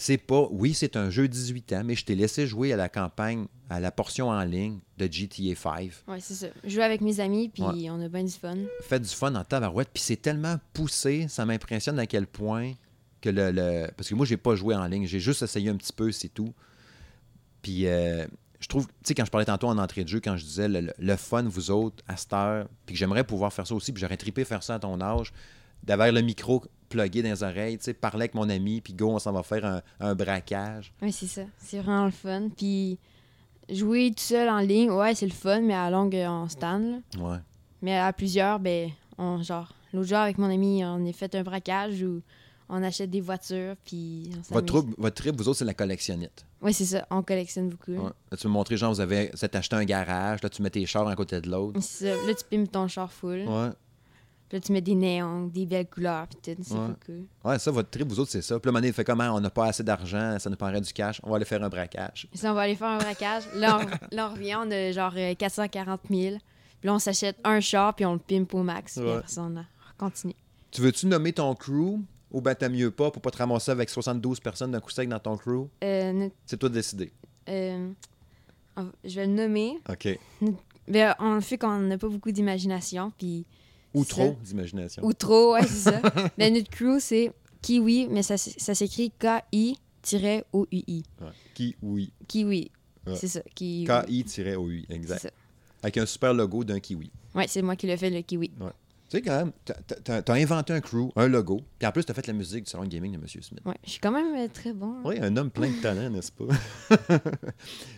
C'est 0.00 0.16
pas. 0.16 0.46
Oui, 0.52 0.74
c'est 0.74 0.96
un 0.96 1.10
jeu 1.10 1.26
18 1.26 1.72
ans, 1.72 1.82
mais 1.84 1.96
je 1.96 2.04
t'ai 2.04 2.14
laissé 2.14 2.46
jouer 2.46 2.72
à 2.72 2.76
la 2.76 2.88
campagne, 2.88 3.46
à 3.68 3.80
la 3.80 3.90
portion 3.90 4.28
en 4.28 4.44
ligne 4.44 4.78
de 4.96 5.08
GTA 5.12 5.56
5. 5.56 5.90
Ouais, 6.06 6.20
c'est 6.20 6.34
ça. 6.34 6.46
Je 6.62 6.68
joue 6.70 6.80
avec 6.82 7.00
mes 7.00 7.18
amis, 7.18 7.48
puis 7.48 7.64
Ouais. 7.64 7.90
on 7.90 8.00
a 8.00 8.08
bien 8.08 8.22
du 8.22 8.30
fun. 8.30 8.56
Fait 8.82 9.00
du 9.00 9.08
fun 9.08 9.34
en 9.34 9.42
tabarouette, 9.42 9.88
puis 9.92 10.00
c'est 10.02 10.16
tellement 10.22 10.56
poussé, 10.72 11.26
ça 11.28 11.44
m'impressionne 11.44 11.98
à 11.98 12.06
quel 12.06 12.28
point 12.28 12.74
que 13.20 13.28
le, 13.28 13.50
le- 13.50 13.88
Parce 13.96 14.08
que 14.08 14.14
moi, 14.14 14.24
j'ai 14.24 14.36
pas 14.36 14.54
joué 14.54 14.76
en 14.76 14.86
ligne, 14.86 15.04
j'ai 15.06 15.18
juste 15.18 15.42
essayé 15.42 15.68
un 15.68 15.76
petit 15.76 15.92
peu, 15.92 16.12
c'est 16.12 16.28
tout. 16.28 16.54
Puis 17.62 17.88
euh, 17.88 18.24
je 18.60 18.68
trouve, 18.68 18.86
tu 18.86 18.92
sais, 19.02 19.14
quand 19.14 19.24
je 19.24 19.30
parlais 19.32 19.46
tantôt 19.46 19.66
en 19.66 19.78
entrée 19.78 20.04
de 20.04 20.08
jeu, 20.08 20.20
quand 20.20 20.36
je 20.36 20.44
disais 20.44 20.68
le, 20.68 21.16
fun, 21.16 21.42
vous 21.42 21.72
autres, 21.72 22.04
à 22.06 22.16
cette 22.16 22.32
heure, 22.32 22.68
puis 22.86 22.94
que 22.94 22.98
j'aimerais 23.00 23.24
pouvoir 23.24 23.52
faire 23.52 23.66
ça 23.66 23.74
aussi, 23.74 23.92
puis 23.92 24.00
j'aurais 24.00 24.16
trippé 24.16 24.44
faire 24.44 24.62
ça 24.62 24.76
à 24.76 24.78
ton 24.78 25.00
âge, 25.00 25.32
d'avoir 25.82 26.12
le 26.12 26.20
micro 26.20 26.64
plugué 26.88 27.22
dans 27.22 27.30
les 27.30 27.42
oreilles, 27.42 27.78
tu 27.78 27.84
sais, 27.84 27.94
parler 27.94 28.22
avec 28.22 28.34
mon 28.34 28.48
ami, 28.48 28.80
puis 28.80 28.92
go, 28.94 29.10
on 29.10 29.18
s'en 29.18 29.32
va 29.32 29.42
faire 29.42 29.64
un, 29.64 29.82
un 30.00 30.14
braquage. 30.14 30.92
Oui, 31.02 31.12
c'est 31.12 31.26
ça. 31.26 31.42
C'est 31.58 31.78
vraiment 31.80 32.04
le 32.06 32.10
fun. 32.10 32.48
Puis 32.56 32.98
jouer 33.70 34.10
tout 34.16 34.22
seul 34.22 34.48
en 34.48 34.58
ligne, 34.60 34.90
ouais, 34.90 35.14
c'est 35.14 35.26
le 35.26 35.32
fun, 35.32 35.60
mais 35.60 35.74
à 35.74 35.90
longue, 35.90 36.14
en 36.14 36.48
stand. 36.48 37.02
là. 37.16 37.20
Ouais. 37.30 37.38
Mais 37.82 37.96
à 37.98 38.12
plusieurs, 38.12 38.58
ben, 38.58 38.90
on, 39.18 39.42
genre, 39.42 39.72
l'autre 39.92 40.08
jour 40.08 40.18
avec 40.18 40.38
mon 40.38 40.50
ami, 40.50 40.84
on 40.84 41.06
a 41.06 41.12
fait 41.12 41.34
un 41.34 41.42
braquage 41.42 42.02
où 42.02 42.22
on 42.70 42.82
achète 42.82 43.08
des 43.10 43.20
voitures, 43.20 43.76
puis 43.84 44.30
on 44.50 44.54
Votre, 44.54 44.84
votre 44.98 45.14
trip, 45.14 45.36
vous 45.36 45.48
autres, 45.48 45.58
c'est 45.58 45.64
la 45.64 45.74
collectionnite. 45.74 46.44
Oui, 46.60 46.74
c'est 46.74 46.84
ça. 46.84 47.06
On 47.10 47.22
collectionne 47.22 47.68
beaucoup. 47.68 47.92
là. 47.92 48.00
Ouais. 48.00 48.10
Là, 48.30 48.36
tu 48.36 48.46
me 48.48 48.52
montrais, 48.52 48.76
genre, 48.76 48.92
vous 48.92 49.00
avez 49.00 49.30
acheté 49.52 49.76
un 49.76 49.84
garage, 49.84 50.42
là, 50.42 50.48
tu 50.50 50.60
mets 50.60 50.70
tes 50.70 50.84
chars 50.84 51.06
à 51.06 51.14
côté 51.14 51.40
de 51.40 51.48
l'autre. 51.50 51.78
C'est 51.80 52.10
ça. 52.14 52.26
Là, 52.26 52.34
tu 52.34 52.44
pimes 52.44 52.66
ton 52.68 52.86
char 52.88 53.10
full. 53.12 53.44
Ouais. 53.46 53.70
Là, 54.50 54.60
tu 54.60 54.72
mets 54.72 54.80
des 54.80 54.94
néons, 54.94 55.46
des 55.46 55.66
belles 55.66 55.88
couleurs, 55.88 56.26
puis 56.26 56.54
tout. 56.54 56.62
C'est 56.62 56.74
Ouais. 56.74 56.88
cool. 57.04 57.24
Ouais, 57.44 57.58
ça, 57.58 57.70
votre 57.70 57.90
trip, 57.90 58.08
vous 58.08 58.18
autres, 58.18 58.30
c'est 58.30 58.40
ça. 58.40 58.58
Puis 58.58 58.66
là, 58.68 58.72
Mané 58.72 58.92
fait 58.92 59.04
comment 59.04 59.24
On 59.34 59.40
n'a 59.40 59.50
pas 59.50 59.66
assez 59.66 59.82
d'argent, 59.82 60.38
ça 60.38 60.48
nous 60.48 60.56
prendrait 60.56 60.80
du 60.80 60.92
cash, 60.92 61.20
on 61.22 61.28
va 61.30 61.36
aller 61.36 61.44
faire 61.44 61.62
un 61.62 61.68
braquage. 61.68 62.26
Puis 62.30 62.38
ça, 62.38 62.50
on 62.50 62.54
va 62.54 62.62
aller 62.62 62.74
faire 62.74 62.88
un 62.88 62.96
braquage. 62.98 63.42
Là, 63.54 63.78
on, 63.80 64.14
là, 64.16 64.30
on 64.30 64.34
revient, 64.34 64.56
on 64.58 64.70
a 64.70 64.90
genre 64.92 65.12
euh, 65.16 65.34
440 65.34 66.00
000. 66.10 66.36
Puis 66.80 66.86
là, 66.86 66.94
on 66.94 66.98
s'achète 66.98 67.36
un 67.44 67.60
char, 67.60 67.94
puis 67.94 68.06
on 68.06 68.14
le 68.14 68.18
pimpe 68.20 68.54
au 68.54 68.62
max. 68.62 68.98
Puis 68.98 69.10
après 69.10 69.28
ça, 69.28 69.42
on, 69.42 69.56
a- 69.56 69.60
on 69.60 70.04
continue. 70.06 70.34
Tu 70.70 70.80
veux-tu 70.80 71.06
nommer 71.06 71.32
ton 71.34 71.54
crew 71.54 71.98
ou 72.30 72.40
ben 72.40 72.54
t'as 72.54 72.68
mieux 72.70 72.90
pas 72.90 73.10
pour 73.10 73.20
pas 73.20 73.30
te 73.30 73.38
ramasser 73.38 73.70
avec 73.70 73.88
72 73.90 74.40
personnes 74.40 74.70
d'un 74.70 74.80
coup 74.80 74.90
sec 74.90 75.08
dans 75.08 75.18
ton 75.18 75.36
crew? 75.36 75.66
Euh, 75.84 76.28
C'est 76.46 76.56
toi 76.56 76.68
de 76.70 76.74
décider. 76.74 77.12
euh, 77.48 77.90
je 79.04 79.14
vais 79.14 79.26
le 79.26 79.32
nommer. 79.32 79.78
OK. 79.88 80.18
Ben, 80.86 81.14
on 81.18 81.40
fait 81.42 81.58
qu'on 81.58 81.78
n'a 81.80 81.98
pas 81.98 82.08
beaucoup 82.08 82.30
d'imagination, 82.32 83.12
puis... 83.18 83.44
Ou 83.94 84.04
trop 84.04 84.36
d'imagination. 84.42 85.02
Ou 85.04 85.12
trop, 85.12 85.54
ouais, 85.54 85.62
c'est 85.62 85.90
ça. 85.90 86.00
ben, 86.36 86.52
notre 86.54 86.70
crew, 86.70 86.98
c'est 87.00 87.32
Kiwi, 87.62 88.06
mais 88.10 88.22
ça, 88.22 88.36
ça 88.36 88.74
s'écrit 88.74 89.10
K-I-O-U-I. 89.18 91.02
Ouais. 91.20 91.74
Kiwi. 92.28 92.70
Ouais. 93.06 93.14
C'est 93.16 93.28
ça. 93.28 93.40
Kiwi. 93.54 93.84
K-I-O-U, 93.86 94.84
exact. 94.90 95.20
ça. 95.22 95.30
Avec 95.82 95.96
un 95.98 96.06
super 96.06 96.34
logo 96.34 96.64
d'un 96.64 96.80
kiwi. 96.80 97.10
Ouais, 97.34 97.46
c'est 97.48 97.62
moi 97.62 97.76
qui 97.76 97.86
l'ai 97.86 97.96
fait, 97.96 98.10
le 98.10 98.20
Kiwi. 98.22 98.48
Tu 98.50 98.56
sais, 99.16 99.22
quand 99.22 99.36
même, 99.38 99.52
t'as- 99.64 99.74
t'as 100.04 100.20
t'as 100.20 100.34
inventé 100.34 100.72
un 100.74 100.80
crew, 100.82 101.10
un 101.16 101.28
logo, 101.28 101.62
puis 101.78 101.86
en 101.88 101.92
plus, 101.92 102.04
t'as 102.04 102.12
fait 102.12 102.26
la 102.26 102.34
musique 102.34 102.64
du 102.64 102.70
salon 102.70 102.84
de 102.84 102.88
gaming 102.90 103.12
de 103.12 103.16
M. 103.16 103.26
Smith. 103.26 103.60
Ouais, 103.64 103.76
je 103.84 103.90
suis 103.92 104.00
quand 104.00 104.10
même 104.10 104.34
euh, 104.36 104.48
très 104.52 104.74
bon. 104.74 104.96
Oui, 105.04 105.16
un 105.20 105.34
homme 105.38 105.50
plein 105.50 105.70
de 105.70 105.80
talent, 105.80 106.10
n'est-ce 106.10 106.30
pas? 106.32 106.44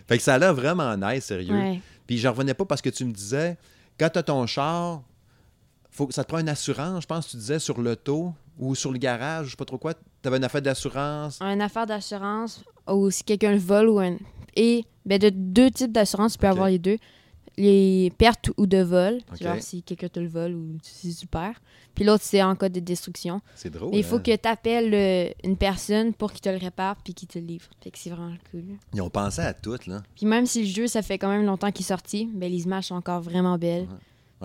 fait 0.07 0.17
que 0.17 0.23
ça 0.23 0.35
a 0.35 0.39
l'air 0.39 0.53
vraiment 0.53 0.95
nice, 0.95 1.25
sérieux. 1.25 1.53
Ouais. 1.53 1.81
Puis 2.07 2.17
j'en 2.17 2.31
revenais 2.31 2.53
pas 2.53 2.63
parce 2.63 2.81
que 2.81 2.89
tu 2.89 3.03
me 3.03 3.11
disais, 3.11 3.57
quand 3.99 4.09
tu 4.09 4.19
as 4.19 4.23
ton 4.23 4.45
char, 4.47 5.03
faut, 5.91 6.09
ça 6.09 6.23
te 6.23 6.29
prend 6.29 6.39
une 6.39 6.49
assurance, 6.49 7.03
je 7.03 7.07
pense 7.07 7.25
que 7.25 7.31
tu 7.31 7.37
disais, 7.37 7.59
sur 7.59 7.79
l'auto 7.79 8.33
ou 8.57 8.75
sur 8.75 8.91
le 8.91 8.97
garage, 8.97 9.47
je 9.47 9.51
sais 9.51 9.57
pas 9.57 9.65
trop 9.65 9.77
quoi. 9.77 9.93
Tu 9.93 10.27
avais 10.27 10.37
une 10.37 10.43
affaire 10.43 10.61
d'assurance. 10.61 11.39
Une 11.41 11.61
affaire 11.61 11.85
d'assurance, 11.85 12.63
ou 12.89 13.11
si 13.11 13.23
quelqu'un 13.23 13.51
le 13.51 13.59
vole, 13.59 13.89
ou 13.89 13.99
un... 13.99 14.17
Et, 14.55 14.85
ben, 15.05 15.19
de 15.19 15.29
deux 15.29 15.69
types 15.69 15.91
d'assurance, 15.91 16.33
tu 16.33 16.39
peux 16.39 16.47
avoir 16.47 16.67
les 16.67 16.79
deux. 16.79 16.97
Les 17.57 18.11
pertes 18.17 18.49
ou 18.57 18.65
de 18.65 18.81
vol, 18.81 19.19
genre 19.39 19.57
si 19.59 19.83
quelqu'un 19.83 20.07
te 20.07 20.19
le 20.19 20.29
vole 20.29 20.53
ou 20.53 20.77
si 20.81 21.13
tu 21.13 21.27
perds. 21.27 21.61
Puis 21.93 22.05
l'autre, 22.05 22.23
c'est 22.23 22.41
en 22.41 22.55
cas 22.55 22.69
de 22.69 22.79
destruction. 22.79 23.41
C'est 23.55 23.69
drôle. 23.69 23.93
Il 23.93 24.05
faut 24.05 24.15
hein? 24.15 24.21
que 24.21 24.35
tu 24.35 24.47
appelles 24.47 25.33
une 25.43 25.57
personne 25.57 26.13
pour 26.13 26.31
qu'il 26.31 26.39
te 26.39 26.49
le 26.49 26.57
répare 26.57 26.95
puis 27.03 27.13
qu'il 27.13 27.27
te 27.27 27.37
le 27.37 27.45
livre. 27.45 27.65
Fait 27.81 27.91
que 27.91 27.99
c'est 27.99 28.09
vraiment 28.09 28.33
cool. 28.51 28.63
Ils 28.93 29.01
ont 29.01 29.09
pensé 29.09 29.41
à 29.41 29.53
tout, 29.53 29.77
là. 29.85 30.01
Puis 30.15 30.25
même 30.25 30.45
si 30.45 30.61
le 30.61 30.67
jeu, 30.69 30.87
ça 30.87 31.01
fait 31.01 31.17
quand 31.17 31.29
même 31.29 31.45
longtemps 31.45 31.71
qu'il 31.71 31.83
est 31.83 31.89
sorti, 31.89 32.29
ben 32.33 32.49
les 32.49 32.63
images 32.63 32.85
sont 32.85 32.95
encore 32.95 33.21
vraiment 33.21 33.57
belles. 33.57 33.83
Ouais, 33.83 33.97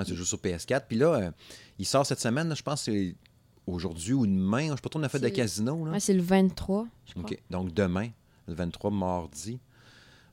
tu 0.04 0.14
joues 0.14 0.24
sur 0.24 0.38
PS4. 0.38 0.82
Puis 0.88 0.98
là, 0.98 1.14
euh, 1.14 1.30
il 1.78 1.86
sort 1.86 2.04
cette 2.06 2.20
semaine, 2.20 2.48
là, 2.48 2.54
je 2.54 2.62
pense 2.62 2.84
que 2.84 2.92
c'est 2.92 3.14
aujourd'hui 3.66 4.12
ou 4.12 4.26
demain. 4.26 4.66
Je 4.70 4.74
sais 4.76 4.80
pas 4.82 4.88
trop, 4.88 5.00
on 5.00 5.02
a 5.02 5.08
fait 5.08 5.18
de 5.18 5.26
C'est- 5.26 5.32
casino. 5.32 5.84
Là. 5.84 5.92
Ouais, 5.92 6.00
c'est 6.00 6.14
le 6.14 6.22
23, 6.22 6.86
je 7.06 7.12
crois. 7.14 7.36
Donc 7.50 7.72
demain, 7.74 8.08
le 8.48 8.54
23 8.54 8.90
mardi. 8.90 9.58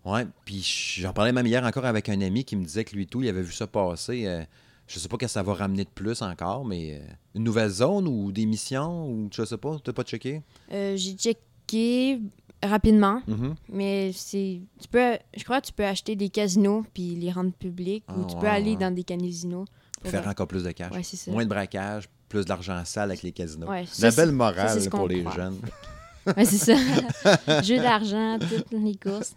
Ouais, 0.05 0.27
puis 0.45 0.61
j'en 0.99 1.13
parlais 1.13 1.31
même 1.31 1.47
hier 1.47 1.63
encore 1.63 1.85
avec 1.85 2.09
un 2.09 2.19
ami 2.21 2.43
qui 2.43 2.55
me 2.57 2.63
disait 2.65 2.83
que 2.83 2.93
lui 2.95 3.07
tout, 3.07 3.21
il 3.21 3.29
avait 3.29 3.41
vu 3.41 3.53
ça 3.53 3.67
passer. 3.67 4.25
euh, 4.27 4.43
je 4.85 4.99
sais 4.99 5.07
pas 5.07 5.15
que 5.15 5.27
ça 5.27 5.41
va 5.43 5.53
ramener 5.53 5.85
de 5.85 5.89
plus 5.89 6.21
encore, 6.21 6.65
mais 6.65 6.99
euh, 7.01 7.13
une 7.35 7.45
nouvelle 7.45 7.69
zone 7.69 8.05
ou 8.05 8.33
des 8.33 8.45
missions 8.45 9.07
ou 9.09 9.29
je 9.33 9.45
sais 9.45 9.57
pas, 9.57 9.77
t'as 9.81 9.93
pas 9.93 10.03
checké? 10.03 10.41
Euh, 10.73 10.97
J'ai 10.97 11.13
checké 11.13 12.19
rapidement, 12.67 13.21
Mhm. 13.27 13.55
mais 13.69 14.11
c'est 14.13 14.61
tu 14.81 14.87
peux 14.89 15.17
je 15.37 15.43
crois 15.43 15.61
que 15.61 15.67
tu 15.67 15.73
peux 15.73 15.85
acheter 15.85 16.15
des 16.15 16.29
casinos 16.29 16.85
puis 16.93 17.15
les 17.15 17.31
rendre 17.31 17.51
publics 17.53 18.03
Ah, 18.07 18.13
ou 18.17 18.25
tu 18.25 18.35
peux 18.35 18.43
ouais, 18.43 18.49
aller 18.49 18.75
dans 18.75 18.93
des 18.93 19.03
casinos. 19.03 19.65
pour 20.01 20.11
Faire 20.11 20.27
encore 20.27 20.47
plus 20.47 20.63
de 20.63 20.71
cash. 20.71 20.91
Ouais, 20.93 21.03
ça. 21.03 21.31
Moins 21.31 21.43
de 21.45 21.49
braquage, 21.49 22.09
plus 22.27 22.45
d'argent 22.45 22.83
sale 22.85 23.11
avec 23.11 23.23
les 23.23 23.31
casinos. 23.31 23.67
La 23.71 23.85
ça, 23.85 24.11
belle 24.11 24.29
ça, 24.29 24.31
morale 24.33 24.69
c'est 24.73 24.81
ce 24.81 24.89
pour 24.89 25.07
les 25.07 25.21
croit. 25.23 25.35
jeunes. 25.35 25.59
Ouais, 26.37 26.45
c'est 26.45 26.57
ça. 26.57 27.61
Jeu 27.63 27.75
d'argent, 27.79 28.39
toutes 28.39 28.71
les 28.71 28.95
courses. 28.95 29.35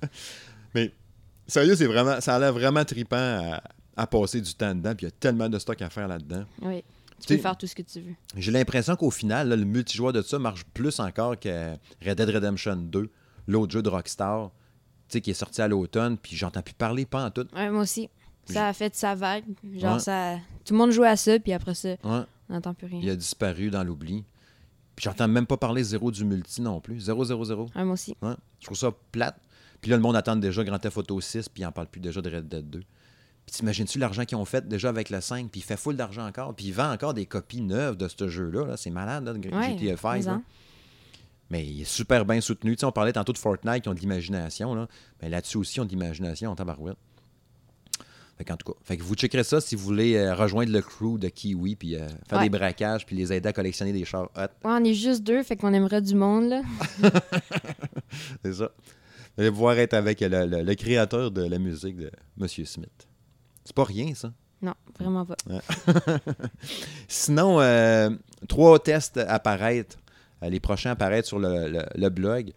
Mais 0.74 0.92
sérieux, 1.46 1.74
c'est 1.74 1.86
vraiment, 1.86 2.20
ça 2.20 2.36
a 2.36 2.38
l'air 2.38 2.52
vraiment 2.52 2.84
trippant 2.84 3.16
à, 3.16 3.62
à 3.96 4.06
passer 4.06 4.40
du 4.40 4.54
temps 4.54 4.72
dedans. 4.74 4.94
Puis 4.94 5.06
il 5.06 5.08
y 5.08 5.12
a 5.12 5.16
tellement 5.18 5.48
de 5.48 5.58
stock 5.58 5.82
à 5.82 5.90
faire 5.90 6.06
là-dedans. 6.06 6.44
Oui. 6.62 6.84
Tu 7.20 7.26
T'sais- 7.26 7.36
peux 7.36 7.42
faire 7.42 7.56
tout 7.56 7.66
ce 7.66 7.74
que 7.74 7.82
tu 7.82 8.00
veux. 8.00 8.14
J'ai 8.36 8.50
l'impression 8.50 8.96
qu'au 8.96 9.10
final, 9.10 9.48
là, 9.48 9.56
le 9.56 9.64
multijoueur 9.64 10.12
de 10.12 10.22
ça 10.22 10.38
marche 10.38 10.64
plus 10.64 10.98
encore 11.00 11.38
que 11.38 11.74
Red 12.04 12.16
Dead 12.16 12.28
Redemption 12.30 12.76
2, 12.76 13.10
l'autre 13.46 13.72
jeu 13.72 13.82
de 13.82 13.88
Rockstar, 13.88 14.50
tu 15.08 15.14
sais, 15.14 15.20
qui 15.20 15.30
est 15.30 15.34
sorti 15.34 15.60
à 15.62 15.68
l'automne, 15.68 16.16
puis 16.18 16.36
j'entends 16.36 16.62
plus 16.62 16.74
parler 16.74 17.04
pas 17.06 17.24
en 17.26 17.30
tout. 17.30 17.46
Ouais, 17.54 17.70
moi 17.70 17.82
aussi. 17.82 18.08
Ça 18.46 18.68
a 18.68 18.72
fait 18.72 18.94
sa 18.96 19.14
vague. 19.14 19.44
Genre, 19.76 19.94
Ouais. 19.94 19.98
ça. 20.00 20.36
Tout 20.64 20.72
le 20.74 20.78
monde 20.78 20.90
jouait 20.90 21.08
à 21.08 21.16
ça, 21.16 21.38
puis 21.38 21.52
après 21.52 21.74
ça, 21.74 21.90
Ouais, 21.90 21.98
on 22.48 22.54
n'entend 22.54 22.74
plus 22.74 22.88
il 22.90 23.00
rien. 23.00 23.12
a 23.12 23.16
disparu 23.16 23.70
dans 23.70 23.84
l'oubli. 23.84 24.24
Puis 24.96 25.04
j'entends 25.04 25.28
même 25.28 25.46
pas 25.46 25.56
parler 25.56 25.82
zéro 25.84 26.10
du 26.10 26.24
multi 26.24 26.60
non 26.62 26.80
plus. 26.80 27.00
0, 27.00 27.24
0, 27.24 27.44
0. 27.44 27.66
Ouais, 27.76 27.84
moi 27.84 27.94
aussi. 27.94 28.14
Je 28.60 28.64
trouve 28.66 28.76
ça 28.76 28.90
plate. 29.12 29.36
Puis 29.80 29.90
là, 29.90 29.96
le 29.96 30.02
monde 30.02 30.16
attend 30.16 30.36
déjà 30.36 30.62
Grand 30.64 30.78
Theft 30.78 30.96
Auto 30.98 31.20
6, 31.20 31.48
puis 31.48 31.62
il 31.62 31.66
en 31.66 31.72
parle 31.72 31.86
plus 31.86 32.00
déjà 32.00 32.20
de 32.20 32.28
Red 32.30 32.48
Dead 32.48 32.68
2. 32.68 32.82
Puis 33.50 33.56
t'imagines-tu 33.58 33.98
l'argent 33.98 34.24
qu'ils 34.24 34.36
ont 34.38 34.44
fait 34.44 34.68
déjà 34.68 34.90
avec 34.90 35.10
le 35.10 35.20
5, 35.20 35.50
puis 35.50 35.60
il 35.60 35.64
fait 35.64 35.76
full 35.76 35.96
d'argent 35.96 36.24
encore, 36.24 36.54
puis 36.54 36.66
il 36.66 36.72
vend 36.72 36.92
encore 36.92 37.14
des 37.14 37.26
copies 37.26 37.62
neuves 37.62 37.96
de 37.96 38.06
ce 38.06 38.28
jeu-là. 38.28 38.64
Là. 38.64 38.76
C'est 38.76 38.90
malade, 38.90 39.24
là, 39.24 39.32
de 39.32 39.48
Ouais, 39.48 39.76
GTA 39.76 39.96
5. 39.96 40.18
mais 40.18 40.22
là. 40.26 40.32
en- 40.34 40.42
Mais 41.50 41.66
il 41.66 41.80
est 41.80 41.84
super 41.84 42.24
bien 42.24 42.40
soutenu. 42.40 42.76
Tu 42.76 42.80
sais, 42.80 42.86
on 42.86 42.92
parlait 42.92 43.12
tantôt 43.12 43.32
de 43.32 43.38
Fortnite 43.38 43.82
qui 43.82 43.88
ont 43.88 43.94
de 43.94 43.98
l'imagination. 43.98 44.72
Là. 44.76 44.86
Mais 45.20 45.28
là-dessus 45.28 45.56
aussi, 45.56 45.78
ils 45.78 45.80
ont 45.80 45.84
de 45.84 45.90
l'imagination 45.90 46.52
en 46.52 46.54
tabarouette. 46.54 46.96
Fait 48.38 48.44
qu'en 48.44 48.56
tout 48.56 48.72
cas, 48.72 48.78
fait 48.84 48.96
que 48.96 49.02
vous 49.02 49.16
checkerez 49.16 49.42
ça 49.42 49.60
si 49.60 49.74
vous 49.74 49.82
voulez 49.82 50.14
euh, 50.14 50.32
rejoindre 50.36 50.70
le 50.70 50.80
crew 50.80 51.18
de 51.18 51.28
Kiwi, 51.28 51.74
puis 51.74 51.96
euh, 51.96 52.06
faire 52.28 52.38
Ouais. 52.38 52.44
des 52.48 52.50
braquages, 52.56 53.04
puis 53.04 53.16
les 53.16 53.32
aider 53.32 53.48
à 53.48 53.52
collectionner 53.52 53.92
des 53.92 54.04
chars 54.04 54.30
hot. 54.36 54.40
Ouais, 54.42 54.48
on 54.64 54.84
est 54.84 54.94
juste 54.94 55.24
deux, 55.24 55.42
fait 55.42 55.56
qu'on 55.56 55.74
aimerait 55.74 56.02
du 56.02 56.14
monde, 56.14 56.50
là. 56.50 56.62
C'est 58.44 58.52
ça. 58.54 58.70
Vous 59.36 59.42
allez 59.42 59.50
pouvoir 59.50 59.76
être 59.78 59.94
avec 59.94 60.20
le, 60.20 60.46
le- 60.46 60.62
le 60.62 60.74
créateur 60.76 61.32
de 61.32 61.42
la 61.42 61.58
musique 61.58 61.96
de 61.96 62.10
M. 62.40 62.46
Smith. 62.48 63.08
C'est 63.64 63.74
pas 63.74 63.84
rien, 63.84 64.14
ça. 64.14 64.32
Non, 64.62 64.74
vraiment 64.98 65.24
pas. 65.24 65.36
Sinon, 67.08 67.60
euh, 67.60 68.10
trois 68.48 68.78
tests 68.78 69.16
apparaître. 69.18 69.96
Euh, 70.42 70.48
les 70.50 70.60
prochains 70.60 70.90
apparaître 70.90 71.28
sur 71.28 71.38
le, 71.38 71.68
le- 71.68 71.86
le 71.94 72.08
blog. 72.08 72.52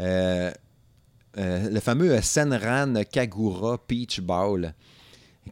Euh, 0.00 0.50
euh, 1.38 1.70
le 1.70 1.80
fameux 1.80 2.20
Senran 2.20 2.94
Kagura 3.10 3.78
Peach 3.86 4.20
Ball, 4.20 4.74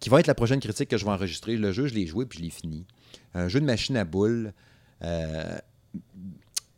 qui 0.00 0.08
va 0.08 0.20
être 0.20 0.26
la 0.26 0.34
prochaine 0.34 0.60
critique 0.60 0.88
que 0.90 0.96
je 0.98 1.04
vais 1.04 1.10
enregistrer. 1.10 1.56
Le 1.56 1.72
jeu, 1.72 1.86
je 1.86 1.94
l'ai 1.94 2.06
joué 2.06 2.26
puis 2.26 2.38
je 2.38 2.44
l'ai 2.44 2.50
fini. 2.50 2.84
Un 3.34 3.48
jeu 3.48 3.60
de 3.60 3.66
machine 3.66 3.96
à 3.96 4.04
boules. 4.04 4.52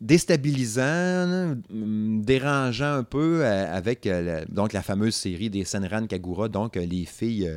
déstabilisant, 0.01 1.57
hum, 1.71 2.21
dérangeant 2.23 2.93
un 2.93 3.03
peu 3.03 3.45
avec 3.45 4.07
donc 4.49 4.73
la 4.73 4.81
fameuse 4.81 5.15
série 5.15 5.49
des 5.49 5.65
Senran 5.65 6.07
Kagura, 6.07 6.47
donc 6.47 6.75
les 6.75 7.05
filles 7.05 7.51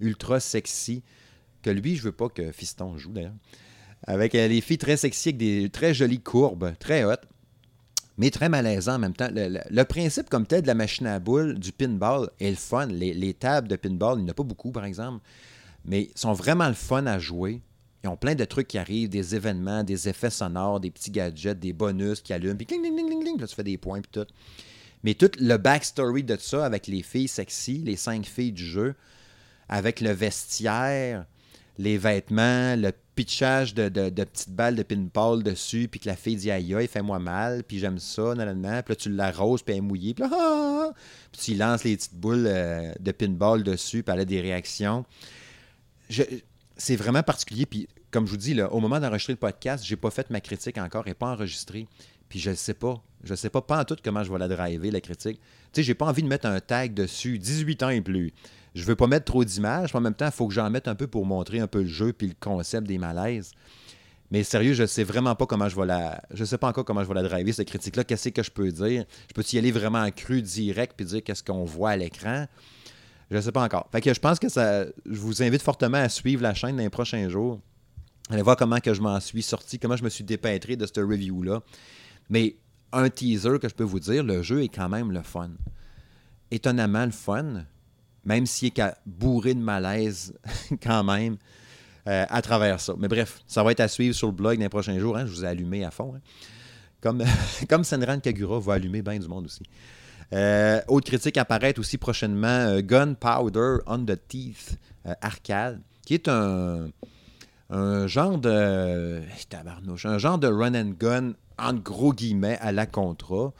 ultra 0.00 0.40
sexy, 0.40 1.02
que 1.62 1.70
lui, 1.70 1.96
je 1.96 2.02
veux 2.02 2.12
pas 2.12 2.28
que 2.28 2.52
Fiston 2.52 2.96
joue 2.98 3.12
d'ailleurs, 3.12 3.34
avec 4.06 4.34
euh, 4.34 4.48
les 4.48 4.60
filles 4.60 4.78
très 4.78 4.96
sexy, 4.96 5.30
avec 5.30 5.38
des 5.38 5.70
très 5.70 5.94
jolies 5.94 6.20
courbes, 6.20 6.74
très 6.78 7.04
hautes, 7.04 7.26
mais 8.16 8.30
très 8.30 8.48
malaisant 8.48 8.94
en 8.94 8.98
même 8.98 9.14
temps. 9.14 9.28
Le, 9.32 9.82
principe 9.84 10.28
comme 10.28 10.46
tel 10.46 10.62
de 10.62 10.66
la 10.66 10.74
machine 10.74 11.06
à 11.06 11.18
boules, 11.18 11.58
du 11.58 11.72
pinball, 11.72 12.30
est 12.38 12.50
le 12.50 12.56
fun. 12.56 12.86
Les, 12.86 13.12
les 13.12 13.34
tables 13.34 13.68
de 13.68 13.76
pinball, 13.76 14.18
il 14.18 14.24
n'y 14.24 14.30
en 14.30 14.32
a 14.32 14.34
pas 14.34 14.44
beaucoup 14.44 14.70
par 14.70 14.84
exemple, 14.84 15.24
mais 15.84 16.10
sont 16.14 16.32
vraiment 16.32 16.68
le 16.68 16.74
fun 16.74 17.06
à 17.06 17.18
jouer. 17.18 17.60
Ils 18.04 18.08
ont 18.08 18.16
plein 18.16 18.34
de 18.34 18.44
trucs 18.44 18.68
qui 18.68 18.76
arrivent, 18.76 19.08
des 19.08 19.34
événements, 19.34 19.82
des 19.82 20.10
effets 20.10 20.30
sonores, 20.30 20.78
des 20.78 20.90
petits 20.90 21.10
gadgets, 21.10 21.58
des 21.58 21.72
bonus 21.72 22.20
qui 22.20 22.34
allument, 22.34 22.54
puis 22.54 22.66
cling, 22.66 22.82
cling, 22.82 22.94
cling, 22.94 23.22
cling, 23.22 23.40
là, 23.40 23.46
tu 23.46 23.54
fais 23.54 23.64
des 23.64 23.78
points, 23.78 24.02
puis 24.02 24.10
tout. 24.12 24.30
Mais 25.02 25.14
tout 25.14 25.30
le 25.38 25.56
backstory 25.56 26.22
de 26.22 26.36
ça 26.38 26.64
avec 26.66 26.86
les 26.86 27.02
filles 27.02 27.28
sexy, 27.28 27.78
les 27.78 27.96
cinq 27.96 28.26
filles 28.26 28.52
du 28.52 28.64
jeu, 28.64 28.94
avec 29.68 30.00
le 30.00 30.10
vestiaire, 30.10 31.26
les 31.78 31.98
vêtements, 31.98 32.76
le 32.76 32.92
pitchage 33.14 33.74
de, 33.74 33.88
de- 33.88 34.24
petites 34.24 34.50
balles 34.50 34.76
de 34.76 34.82
pinball 34.82 35.42
dessus, 35.42 35.88
puis 35.88 36.00
que 36.00 36.08
la 36.08 36.16
fille 36.16 36.36
dit 36.36 36.50
aïe 36.50 36.74
aïe, 36.74 36.86
fais-moi 36.88 37.18
mal, 37.18 37.62
puis 37.64 37.78
j'aime 37.78 37.98
ça, 37.98 38.34
nanana. 38.34 38.82
Puis 38.82 38.92
là, 38.92 38.96
tu 38.96 39.10
l'arroses, 39.10 39.62
puis 39.62 39.72
elle 39.72 39.78
est 39.78 39.82
mouillée, 39.82 40.14
puis 40.14 40.24
là, 40.24 40.30
ah, 40.32 40.36
ah, 40.38 40.88
ah. 40.90 40.94
puis 41.32 41.40
tu 41.40 41.54
lances 41.54 41.84
les 41.84 41.96
petites 41.96 42.14
boules 42.14 42.46
euh, 42.46 42.92
de 42.98 43.12
pinball 43.12 43.62
dessus, 43.62 44.02
puis 44.02 44.12
elle 44.12 44.20
a 44.20 44.24
des 44.24 44.40
réactions. 44.40 45.04
C'est 46.76 46.96
vraiment 46.96 47.22
particulier, 47.22 47.66
puis 47.66 47.88
comme 48.10 48.26
je 48.26 48.30
vous 48.30 48.36
dis, 48.36 48.54
là, 48.54 48.72
au 48.72 48.78
moment 48.78 49.00
d'enregistrer 49.00 49.32
le 49.32 49.38
podcast, 49.38 49.84
j'ai 49.84 49.96
pas 49.96 50.10
fait 50.10 50.30
ma 50.30 50.40
critique 50.40 50.78
encore, 50.78 51.04
n'est 51.04 51.14
pas 51.14 51.32
enregistrée. 51.32 51.88
Puis 52.28 52.38
je 52.38 52.50
ne 52.50 52.54
sais 52.54 52.74
pas. 52.74 53.02
Je 53.24 53.32
ne 53.32 53.36
sais 53.36 53.50
pas, 53.50 53.60
pas 53.60 53.80
en 53.80 53.84
tout 53.84 53.96
comment 54.04 54.22
je 54.22 54.32
vais 54.32 54.38
la 54.38 54.48
driver, 54.48 54.90
la 54.90 55.00
critique. 55.00 55.40
Tu 55.72 55.80
sais, 55.80 55.82
j'ai 55.82 55.94
pas 55.94 56.06
envie 56.06 56.22
de 56.22 56.28
mettre 56.28 56.46
un 56.46 56.60
tag 56.60 56.94
dessus, 56.94 57.38
18 57.38 57.82
ans 57.82 57.88
et 57.88 58.00
plus. 58.00 58.32
Je 58.74 58.84
veux 58.84 58.96
pas 58.96 59.06
mettre 59.06 59.26
trop 59.26 59.44
d'images, 59.44 59.94
mais 59.94 59.98
en 59.98 60.02
même 60.02 60.14
temps, 60.14 60.26
il 60.26 60.32
faut 60.32 60.48
que 60.48 60.54
j'en 60.54 60.68
mette 60.68 60.88
un 60.88 60.94
peu 60.94 61.06
pour 61.06 61.24
montrer 61.26 61.60
un 61.60 61.66
peu 61.66 61.82
le 61.82 61.88
jeu 61.88 62.12
puis 62.12 62.28
le 62.28 62.34
concept 62.38 62.86
des 62.86 62.98
malaises. 62.98 63.52
Mais 64.30 64.42
sérieux, 64.42 64.72
je 64.72 64.84
sais 64.86 65.04
vraiment 65.04 65.36
pas 65.36 65.46
comment 65.46 65.68
je 65.68 65.76
vais 65.76 65.86
la. 65.86 66.20
Je 66.32 66.44
sais 66.44 66.58
pas 66.58 66.68
encore 66.68 66.84
comment 66.84 67.04
je 67.04 67.08
vais 67.08 67.14
la 67.14 67.22
driver, 67.22 67.52
cette 67.52 67.68
critique-là. 67.68 68.02
Qu'est-ce 68.04 68.30
que 68.30 68.42
je 68.42 68.50
peux 68.50 68.72
dire? 68.72 69.04
Je 69.28 69.34
peux 69.34 69.44
y 69.52 69.58
aller 69.58 69.70
vraiment 69.70 70.00
en 70.00 70.10
cru, 70.10 70.42
direct, 70.42 70.94
puis 70.96 71.06
dire 71.06 71.22
qu'est-ce 71.22 71.44
qu'on 71.44 71.64
voit 71.64 71.90
à 71.90 71.96
l'écran? 71.96 72.46
Je 73.30 73.40
sais 73.40 73.52
pas 73.52 73.62
encore. 73.62 73.88
Fait 73.92 74.00
que 74.00 74.12
je 74.12 74.18
pense 74.18 74.38
que 74.38 74.48
ça. 74.48 74.86
Je 74.86 75.20
vous 75.20 75.42
invite 75.42 75.62
fortement 75.62 75.98
à 75.98 76.08
suivre 76.08 76.42
la 76.42 76.54
chaîne 76.54 76.76
dans 76.76 76.82
les 76.82 76.90
prochains 76.90 77.28
jours. 77.28 77.60
Allez 78.30 78.42
voir 78.42 78.56
comment 78.56 78.80
que 78.80 78.94
je 78.94 79.02
m'en 79.02 79.20
suis 79.20 79.42
sorti, 79.42 79.78
comment 79.78 79.96
je 79.96 80.04
me 80.04 80.08
suis 80.08 80.24
dépêtré 80.24 80.76
de 80.76 80.86
cette 80.86 80.96
review-là. 80.96 81.62
Mais 82.30 82.56
un 82.92 83.10
teaser 83.10 83.58
que 83.60 83.68
je 83.68 83.74
peux 83.74 83.84
vous 83.84 84.00
dire, 84.00 84.24
le 84.24 84.42
jeu 84.42 84.62
est 84.62 84.68
quand 84.68 84.88
même 84.88 85.12
le 85.12 85.22
fun. 85.22 85.50
Étonnamment 86.50 87.04
le 87.04 87.12
fun, 87.12 87.64
même 88.24 88.46
s'il 88.46 88.68
est 88.68 88.70
qu'à- 88.72 88.96
bourré 89.06 89.54
de 89.54 89.60
malaise 89.60 90.34
quand 90.82 91.04
même 91.04 91.36
euh, 92.06 92.24
à 92.28 92.42
travers 92.42 92.80
ça. 92.80 92.94
Mais 92.98 93.08
bref, 93.08 93.42
ça 93.46 93.62
va 93.62 93.72
être 93.72 93.80
à 93.80 93.88
suivre 93.88 94.14
sur 94.14 94.26
le 94.28 94.32
blog 94.32 94.56
dans 94.58 94.62
les 94.64 94.68
prochains 94.68 94.98
jours. 94.98 95.16
hein. 95.16 95.24
Je 95.26 95.32
vous 95.32 95.44
ai 95.44 95.48
allumé 95.48 95.84
à 95.84 95.90
fond. 95.90 96.14
hein. 96.16 96.20
Comme, 97.00 97.22
comme 97.68 97.84
Senran 97.84 98.20
Kagura 98.20 98.58
va 98.60 98.74
allumer 98.74 99.02
bien 99.02 99.18
du 99.18 99.28
monde 99.28 99.46
aussi. 99.46 99.62
Euh, 100.32 100.80
autre 100.88 101.06
critique 101.06 101.36
apparaître 101.36 101.78
aussi 101.80 101.98
prochainement, 101.98 102.46
euh, 102.46 102.80
Gunpowder 102.80 103.76
on 103.86 104.04
the 104.04 104.18
Teeth 104.28 104.78
Arcade, 105.20 105.80
qui 106.06 106.14
est 106.14 106.28
un, 106.28 106.88
genre 108.06 108.38
de 108.38 109.20
un 110.04 110.18
genre 110.18 110.38
de 110.38 110.46
run 110.48 110.74
and 110.74 110.92
gun 110.98 111.32
en 111.58 111.74
gros 111.74 112.12
guillemets 112.12 112.58
à 112.60 112.72
la 112.72 112.86
Contra, 112.86 113.52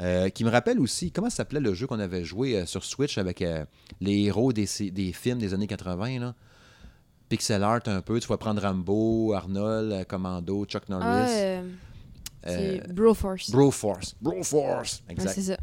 euh, 0.00 0.30
qui 0.30 0.44
me 0.44 0.50
rappelle 0.50 0.80
aussi 0.80 1.12
comment 1.12 1.28
s'appelait 1.28 1.60
le 1.60 1.74
jeu 1.74 1.86
qu'on 1.86 2.00
avait 2.00 2.24
joué 2.24 2.56
euh, 2.56 2.66
sur 2.66 2.82
Switch 2.82 3.18
avec 3.18 3.42
euh, 3.42 3.64
les 4.00 4.22
héros 4.22 4.52
des, 4.52 4.66
films 4.66 5.38
des 5.38 5.52
années 5.52 5.66
80 5.66 6.18
là. 6.18 6.34
Pixel 7.28 7.62
art 7.62 7.80
un 7.86 8.00
peu, 8.00 8.18
tu 8.20 8.28
vas 8.28 8.36
prendre 8.36 8.60
Rambo, 8.60 9.32
Arnold, 9.32 10.06
Commando, 10.06 10.64
Chuck 10.66 10.88
Norris, 10.88 11.04
Ah, 11.04 11.62
c'est 12.44 12.92
Broforce. 12.92 13.50
Broforce, 13.50 14.16
Broforce, 14.20 15.02
exact 15.08 15.32
c'est 15.32 15.42
ça. 15.42 15.56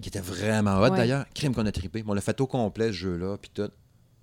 qui 0.00 0.08
était 0.08 0.20
vraiment 0.20 0.78
hot 0.78 0.90
Ouais. 0.90 0.96
d'ailleurs. 0.96 1.24
Crime 1.34 1.54
qu'on 1.54 1.66
a 1.66 1.72
trippé. 1.72 2.04
On 2.06 2.14
l'a 2.14 2.20
fait 2.20 2.40
au 2.40 2.46
complet 2.46 2.88
ce 2.88 2.92
jeu-là, 2.92 3.38
puis 3.38 3.50
tout. 3.54 3.70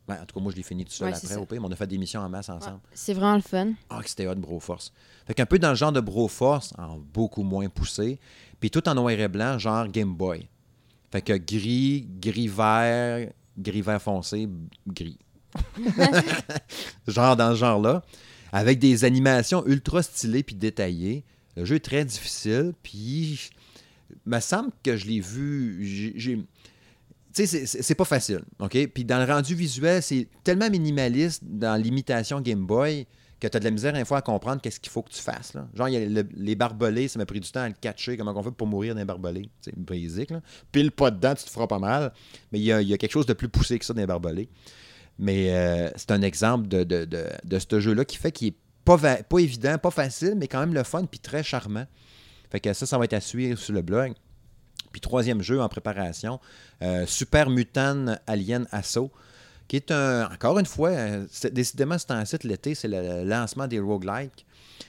Ben, 0.09 0.21
en 0.21 0.25
tout 0.25 0.33
cas, 0.35 0.41
moi, 0.41 0.51
je 0.51 0.57
l'ai 0.57 0.63
fini 0.63 0.83
tout 0.85 0.91
seul 0.91 1.09
Ouais, 1.09 1.15
après, 1.15 1.35
au 1.35 1.45
pire, 1.45 1.61
mais 1.61 1.67
on 1.67 1.71
a 1.71 1.75
fait 1.75 1.85
des 1.87 1.99
missions 1.99 2.19
en 2.21 2.29
masse 2.29 2.49
ensemble. 2.49 2.79
C'est 2.93 3.13
vraiment 3.13 3.35
le 3.35 3.41
fun. 3.41 3.73
Ah, 3.91 4.01
que 4.01 4.09
c'était 4.09 4.25
hot, 4.27 4.33
Broforce. 4.35 4.91
Fait 5.27 5.35
qu'un 5.35 5.45
peu 5.45 5.59
dans 5.59 5.69
le 5.69 5.75
genre 5.75 5.91
de 5.91 5.99
Broforce, 6.01 6.73
en 6.79 6.97
beaucoup 6.97 7.43
moins 7.43 7.69
poussé, 7.69 8.17
puis 8.59 8.71
tout 8.71 8.89
en 8.89 8.95
noir 8.95 9.11
et 9.11 9.27
blanc, 9.27 9.59
genre 9.59 9.87
Game 9.87 10.13
Boy. 10.15 10.47
Fait 11.11 11.21
que 11.21 11.33
gris, 11.37 12.07
gris 12.19 12.47
vert, 12.47 13.29
gris 13.57 13.81
vert 13.81 14.01
foncé, 14.01 14.49
gris. 14.87 15.19
genre 17.07 17.35
dans 17.35 17.51
ce 17.51 17.59
genre-là, 17.59 18.03
avec 18.51 18.79
des 18.79 19.03
animations 19.05 19.65
ultra 19.67 20.01
stylées 20.03 20.43
puis 20.43 20.55
détaillées. 20.55 21.23
Le 21.55 21.65
jeu 21.65 21.75
est 21.75 21.79
très 21.85 22.05
difficile, 22.05 22.73
puis 22.83 23.49
me 24.25 24.39
semble 24.39 24.71
que 24.83 24.97
je 24.97 25.05
l'ai 25.07 25.19
vu. 25.19 26.13
j'ai- 26.15 26.43
Tu 27.33 27.45
sais, 27.45 27.65
c'est- 27.65 27.95
pas 27.95 28.05
facile, 28.05 28.41
OK? 28.59 28.87
Puis 28.87 29.05
dans 29.05 29.23
le 29.23 29.31
rendu 29.31 29.53
visuel, 29.53 30.01
c'est 30.01 30.27
tellement 30.43 30.69
minimaliste 30.69 31.43
dans 31.45 31.79
l'imitation 31.79 32.41
Game 32.41 32.65
Boy 32.65 33.05
que 33.39 33.47
tu 33.47 33.55
as 33.55 33.59
de 33.59 33.65
la 33.65 33.71
misère 33.71 33.95
une 33.95 34.05
fois 34.05 34.17
à 34.17 34.21
comprendre 34.21 34.61
qu'est-ce 34.61 34.79
qu'il 34.79 34.91
faut 34.91 35.01
que 35.01 35.11
tu 35.11 35.21
fasses. 35.21 35.53
Genre, 35.73 35.89
y 35.89 35.95
a 35.95 36.05
le- 36.05 36.27
les 36.35 36.55
barbelés, 36.55 37.07
ça 37.07 37.19
m'a 37.19 37.25
pris 37.25 37.39
du 37.39 37.49
temps 37.51 37.61
à 37.61 37.67
le 37.67 37.75
catcher, 37.79 38.17
comment 38.17 38.33
on 38.35 38.43
fait 38.43 38.51
pour 38.51 38.67
mourir 38.67 38.95
d'un 38.95 39.05
barbelé. 39.05 39.49
C'est 39.61 39.77
basique, 39.77 40.31
là. 40.31 40.41
Pile 40.71 40.91
pas 40.91 41.11
dedans, 41.11 41.35
tu 41.35 41.45
te 41.45 41.49
feras 41.49 41.67
pas 41.67 41.79
mal. 41.79 42.11
Mais 42.51 42.59
il 42.59 42.65
y 42.65 42.73
a, 42.73 42.97
quelque 42.97 43.11
chose 43.11 43.25
de 43.25 43.33
plus 43.33 43.47
poussé 43.47 43.79
que 43.79 43.85
ça 43.85 43.93
d'un 43.93 44.05
barbelé. 44.05 44.49
Mais 45.17 45.53
euh, 45.53 45.89
c'est 45.95 46.11
un 46.11 46.21
exemple 46.21 46.67
de, 46.67 47.59
ce 47.59 47.79
jeu-là 47.79 48.05
qui 48.05 48.17
fait 48.17 48.31
qu'il 48.31 48.49
est 48.49 48.57
pas 48.83 48.97
évident, 49.37 49.77
pas 49.77 49.91
facile, 49.91 50.33
mais 50.35 50.47
quand 50.47 50.59
même 50.59 50.73
le 50.73 50.83
fun, 50.83 51.05
puis 51.05 51.19
très 51.19 51.43
charmant. 51.43 51.85
Fait 52.49 52.59
que 52.59 52.73
ça, 52.73 52.85
ça 52.85 52.97
va 52.97 53.05
être 53.05 53.13
à 53.13 53.21
suivre 53.21 53.59
sur 53.59 53.73
le 53.73 53.81
blog. 53.81 54.13
Puis 54.91 55.01
troisième 55.01 55.41
jeu 55.41 55.61
en 55.61 55.69
préparation, 55.69 56.39
euh, 56.81 57.05
Super 57.05 57.49
Mutant 57.49 58.15
Alien 58.27 58.67
Assault, 58.71 59.11
qui 59.67 59.75
est 59.75 59.91
un, 59.91 60.31
encore 60.31 60.57
une 60.59 60.65
fois, 60.65 60.89
euh, 60.89 61.25
décidément, 61.51 61.97
c'est 61.97 62.11
un 62.11 62.25
site 62.25 62.43
l'été, 62.43 62.75
c'est 62.75 62.87
le 62.87 63.23
lancement 63.23 63.67
des 63.67 63.79
roguelikes. 63.79 64.45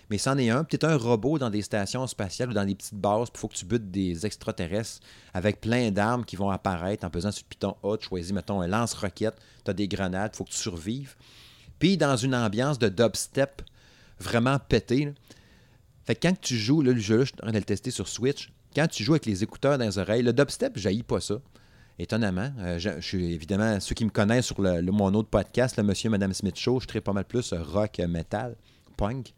Mais 0.09 0.19
c'en 0.19 0.37
est 0.39 0.51
un. 0.51 0.65
Peut-être 0.65 0.85
un 0.85 0.97
robot 0.97 1.39
dans 1.39 1.51
des 1.51 1.63
stations 1.63 2.07
spatiales 2.07 2.51
ou 2.51 2.53
dans 2.53 2.65
des 2.65 2.75
petites 2.75 2.95
bases. 2.95 3.29
Il 3.35 3.39
faut 3.39 3.49
que 3.49 3.55
tu 3.55 3.65
butes 3.65 3.91
des 3.91 4.27
extraterrestres 4.27 5.01
avec 5.35 5.61
plein 5.61 5.91
d'armes 5.91 6.25
qui 6.25 6.37
vont 6.37 6.51
apparaître 6.51 7.05
en 7.05 7.11
pesant 7.11 7.31
sur 7.31 7.45
le 7.45 7.49
piton 7.49 7.77
A. 7.85 7.97
Tu 7.97 8.09
choisis, 8.09 8.33
mettons, 8.33 8.61
un 8.61 8.67
lance-roquette. 8.67 9.37
Tu 9.65 9.71
as 9.71 9.75
des 9.75 9.87
grenades. 9.87 10.35
Faut 10.35 10.45
que 10.45 10.51
tu 10.51 10.57
survives. 10.57 11.15
Puis 11.79 11.97
dans 11.97 12.17
une 12.17 12.35
ambiance 12.35 12.79
de 12.79 12.89
dubstep 12.89 13.63
vraiment 14.19 14.59
pété. 14.59 15.07
là. 15.07 15.13
Fait 16.05 16.15
que 16.15 16.27
quand 16.27 16.41
tu 16.41 16.57
joues, 16.57 16.83
là, 16.83 16.93
le 16.93 17.01
jeu-là, 17.01 17.25
je 17.25 17.29
suis 17.29 17.37
en 17.37 17.45
train 17.45 17.53
de 17.53 17.59
le 17.59 17.65
tester 17.65 17.91
sur 17.91 18.09
Switch. 18.09 18.53
Quand 18.75 18.87
tu 18.87 19.03
joues 19.03 19.13
avec 19.13 19.27
les 19.27 19.43
écouteurs 19.43 19.79
dans 19.79 19.85
les 19.85 19.99
oreilles, 19.99 20.23
le 20.23 20.33
dubstep, 20.33 20.79
je 20.79 21.03
pas 21.03 21.21
ça. 21.21 21.41
Étonnamment. 21.99 22.51
Euh, 22.61 22.79
je, 22.79 23.01
suis 23.01 23.33
évidemment, 23.33 23.79
ceux 23.81 23.95
qui 23.95 24.05
me 24.05 24.11
connaissent 24.11 24.47
sur 24.47 24.63
le, 24.63 24.81
le- 24.81 24.93
mon 24.93 25.13
autre 25.13 25.29
podcast, 25.29 25.77
le 25.77 25.83
Monsieur 25.83 26.07
et 26.07 26.11
Madame 26.11 26.33
Smith 26.33 26.57
Show, 26.57 26.81
je 26.81 26.87
traite 26.87 27.05
pas 27.05 27.13
mal 27.13 27.25
plus 27.25 27.53
euh, 27.53 27.63
rock, 27.63 28.01
euh, 28.01 28.09
metal, 28.09 28.57
punk. 28.97 29.35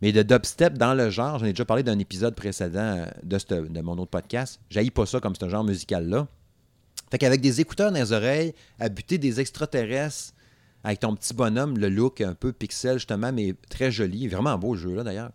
Mais 0.00 0.12
de 0.12 0.22
dubstep 0.22 0.78
dans 0.78 0.94
le 0.94 1.10
genre, 1.10 1.38
j'en 1.38 1.46
ai 1.46 1.52
déjà 1.52 1.64
parlé 1.64 1.82
d'un 1.82 1.98
épisode 1.98 2.34
précédent 2.34 3.06
de 3.22 3.80
mon 3.80 3.98
autre 3.98 4.10
podcast. 4.10 4.60
Je 4.70 4.88
pas 4.90 5.06
ça 5.06 5.18
comme 5.20 5.34
ce 5.34 5.48
genre 5.48 5.64
musical-là. 5.64 6.28
Fait 7.10 7.18
qu'avec 7.18 7.40
des 7.40 7.60
écouteurs 7.60 7.92
dans 7.92 7.98
les 7.98 8.12
oreilles, 8.12 8.54
à 8.78 8.88
buter 8.88 9.18
des 9.18 9.40
extraterrestres, 9.40 10.32
avec 10.84 11.00
ton 11.00 11.14
petit 11.14 11.34
bonhomme, 11.34 11.78
le 11.78 11.88
look 11.88 12.20
un 12.20 12.34
peu 12.34 12.52
pixel 12.52 12.94
justement, 12.98 13.32
mais 13.32 13.54
très 13.70 13.92
joli, 13.92 14.28
vraiment 14.28 14.56
beau 14.58 14.74
jeu 14.74 14.94
là 14.94 15.04
d'ailleurs, 15.04 15.30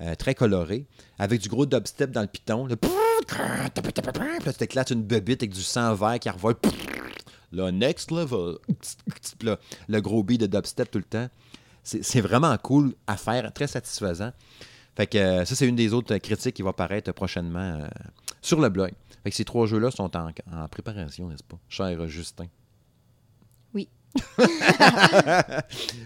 Euh, 0.00 0.16
très 0.16 0.34
coloré, 0.34 0.86
avec 1.20 1.40
du 1.40 1.48
gros 1.48 1.66
dubstep 1.66 2.10
dans 2.10 2.22
le 2.22 2.26
piton. 2.26 2.66
là. 2.66 2.74
Puis 2.76 2.90
là, 3.36 4.52
tu 4.52 4.52
t'éclates 4.58 4.90
une 4.90 5.04
bebite 5.04 5.42
avec 5.42 5.52
du 5.52 5.62
sang 5.62 5.94
vert 5.94 6.18
qui 6.18 6.28
revole. 6.28 6.56
Le 7.52 7.70
next 7.70 8.10
level. 8.10 8.56
Là, 9.42 9.58
le 9.88 10.00
gros 10.00 10.24
beat 10.24 10.40
de 10.40 10.46
dubstep 10.46 10.90
tout 10.90 10.98
le 10.98 11.04
temps. 11.04 11.28
C'est 11.84 12.02
c'est 12.02 12.20
vraiment 12.20 12.56
cool 12.58 12.94
à 13.06 13.16
faire, 13.16 13.52
très 13.52 13.68
satisfaisant. 13.68 14.32
Fait 14.96 15.06
que 15.06 15.18
euh, 15.18 15.44
ça, 15.44 15.54
c'est 15.54 15.68
une 15.68 15.76
des 15.76 15.92
autres 15.92 16.16
critiques 16.18 16.56
qui 16.56 16.62
va 16.62 16.72
paraître 16.72 17.12
prochainement 17.12 17.60
euh, 17.80 17.86
sur 18.42 18.60
le 18.60 18.68
blog. 18.70 18.92
Fait 19.22 19.30
que 19.30 19.36
ces 19.36 19.44
trois 19.44 19.66
jeux-là 19.66 19.90
sont 19.90 20.16
en, 20.16 20.30
en 20.52 20.68
préparation, 20.68 21.28
n'est-ce 21.28 21.44
pas, 21.44 21.58
cher 21.68 22.08
Justin? 22.08 22.46
Oui. 23.72 23.88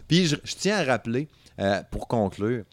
Puis 0.09 0.27
je, 0.27 0.37
je 0.45 0.55
tiens 0.57 0.79
à 0.79 0.85
rappeler, 0.85 1.29
euh, 1.59 1.83
pour 1.91 2.09
conclure, 2.09 2.65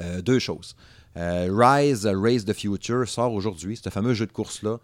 euh, 0.00 0.22
deux 0.22 0.38
choses. 0.38 0.76
Euh, 1.16 1.48
Rise, 1.50 2.06
euh, 2.06 2.18
Race 2.18 2.44
the 2.44 2.52
Future 2.52 3.08
sort 3.08 3.32
aujourd'hui, 3.32 3.76
ce 3.76 3.88
fameux 3.90 4.14
jeu 4.14 4.26
de 4.26 4.32
course-là. 4.32 4.78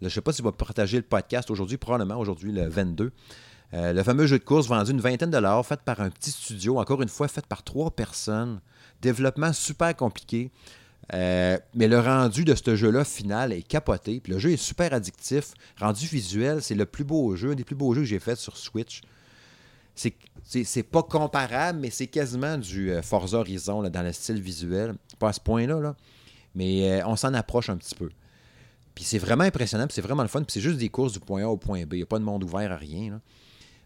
Je 0.00 0.06
ne 0.06 0.10
sais 0.10 0.20
pas 0.20 0.32
si 0.32 0.42
va 0.42 0.52
partager 0.52 0.96
le 0.96 1.02
podcast 1.02 1.50
aujourd'hui, 1.50 1.76
probablement 1.76 2.18
aujourd'hui, 2.18 2.52
le 2.52 2.68
22. 2.68 3.12
Euh, 3.74 3.92
le 3.92 4.02
fameux 4.02 4.26
jeu 4.26 4.38
de 4.38 4.44
course 4.44 4.68
vendu 4.68 4.90
une 4.90 5.00
vingtaine 5.00 5.30
de 5.30 5.36
dollars, 5.36 5.64
fait 5.64 5.80
par 5.80 6.00
un 6.00 6.10
petit 6.10 6.30
studio, 6.30 6.78
encore 6.78 7.02
une 7.02 7.08
fois, 7.08 7.28
fait 7.28 7.46
par 7.46 7.62
trois 7.62 7.90
personnes. 7.90 8.60
Développement 9.00 9.52
super 9.52 9.96
compliqué. 9.96 10.50
Mais 11.12 11.60
le 11.74 11.98
rendu 11.98 12.44
de 12.44 12.54
ce 12.54 12.74
jeu-là 12.74 13.04
final 13.04 13.52
est 13.52 13.62
capoté. 13.62 14.22
Le 14.28 14.38
jeu 14.38 14.52
est 14.52 14.56
super 14.56 14.92
addictif. 14.94 15.52
Rendu 15.78 16.06
visuel, 16.06 16.62
c'est 16.62 16.74
le 16.74 16.86
plus 16.86 17.04
beau 17.04 17.34
jeu, 17.36 17.50
un 17.50 17.54
des 17.54 17.64
plus 17.64 17.74
beaux 17.74 17.92
jeux 17.92 18.02
que 18.02 18.06
j'ai 18.06 18.20
fait 18.20 18.36
sur 18.36 18.56
Switch. 18.56 19.02
C'est- 19.94 20.82
pas 20.82 21.02
comparable, 21.02 21.78
mais 21.80 21.90
c'est 21.90 22.06
quasiment 22.06 22.58
du 22.58 22.90
euh, 22.90 23.02
Forza 23.02 23.38
Horizon 23.38 23.82
dans 23.88 24.02
le 24.02 24.12
style 24.12 24.40
visuel. 24.40 24.94
Pas 25.18 25.28
à 25.28 25.32
ce 25.32 25.40
point-là, 25.40 25.80
là. 25.80 25.96
mais 26.54 27.00
euh, 27.00 27.06
on 27.06 27.16
s'en 27.16 27.32
approche 27.34 27.70
un 27.70 27.76
petit 27.76 27.94
peu. 27.94 28.10
Puis 28.94 29.04
c'est 29.04 29.18
vraiment 29.18 29.44
impressionnant, 29.44 29.86
puis 29.86 29.94
c'est 29.94 30.02
vraiment 30.02 30.22
le 30.22 30.28
fun. 30.28 30.42
Puis 30.42 30.52
c'est 30.52 30.60
juste 30.60 30.78
des 30.78 30.88
courses 30.90 31.12
du 31.14 31.20
point 31.20 31.42
A 31.44 31.48
au 31.48 31.56
point 31.56 31.84
B. 31.84 31.94
Il 31.94 31.96
n'y 31.98 32.02
a 32.02 32.06
pas 32.06 32.18
de 32.18 32.24
monde 32.24 32.44
ouvert 32.44 32.70
à 32.72 32.76
rien. 32.76 33.20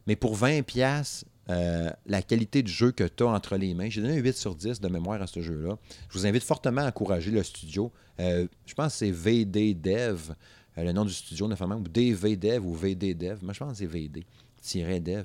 Mais 0.06 0.16
pour 0.16 0.36
20$, 0.36 0.62
piastres, 0.62 1.24
euh, 1.48 1.90
la 2.06 2.22
qualité 2.22 2.62
du 2.62 2.72
jeu 2.72 2.90
que 2.90 3.04
tu 3.04 3.22
as 3.22 3.28
entre 3.28 3.56
les 3.56 3.72
mains, 3.74 3.88
j'ai 3.88 4.00
donné 4.02 4.14
un 4.14 4.20
8 4.20 4.36
sur 4.36 4.54
10 4.56 4.80
de 4.80 4.88
mémoire 4.88 5.22
à 5.22 5.26
ce 5.28 5.40
jeu-là. 5.40 5.76
Je 6.10 6.18
vous 6.18 6.26
invite 6.26 6.42
fortement 6.42 6.80
à 6.82 6.88
encourager 6.88 7.30
le 7.30 7.42
studio. 7.44 7.92
Je 8.18 8.74
pense 8.74 8.92
que 8.92 8.98
c'est 8.98 9.10
VD 9.12 9.74
Dev, 9.74 10.32
le 10.76 10.90
nom 10.92 11.04
du 11.04 11.12
studio, 11.12 11.46
notamment, 11.46 11.76
ou 11.76 11.86
DV 11.86 12.36
Dev 12.36 12.66
ou 12.66 12.74
VD 12.74 13.14
Dev. 13.14 13.38
Moi, 13.42 13.52
je 13.52 13.58
pense 13.60 13.72
que 13.72 13.78
c'est 13.78 13.86
VD, 13.86 14.24
tiret 14.60 14.98
Dev. 15.00 15.24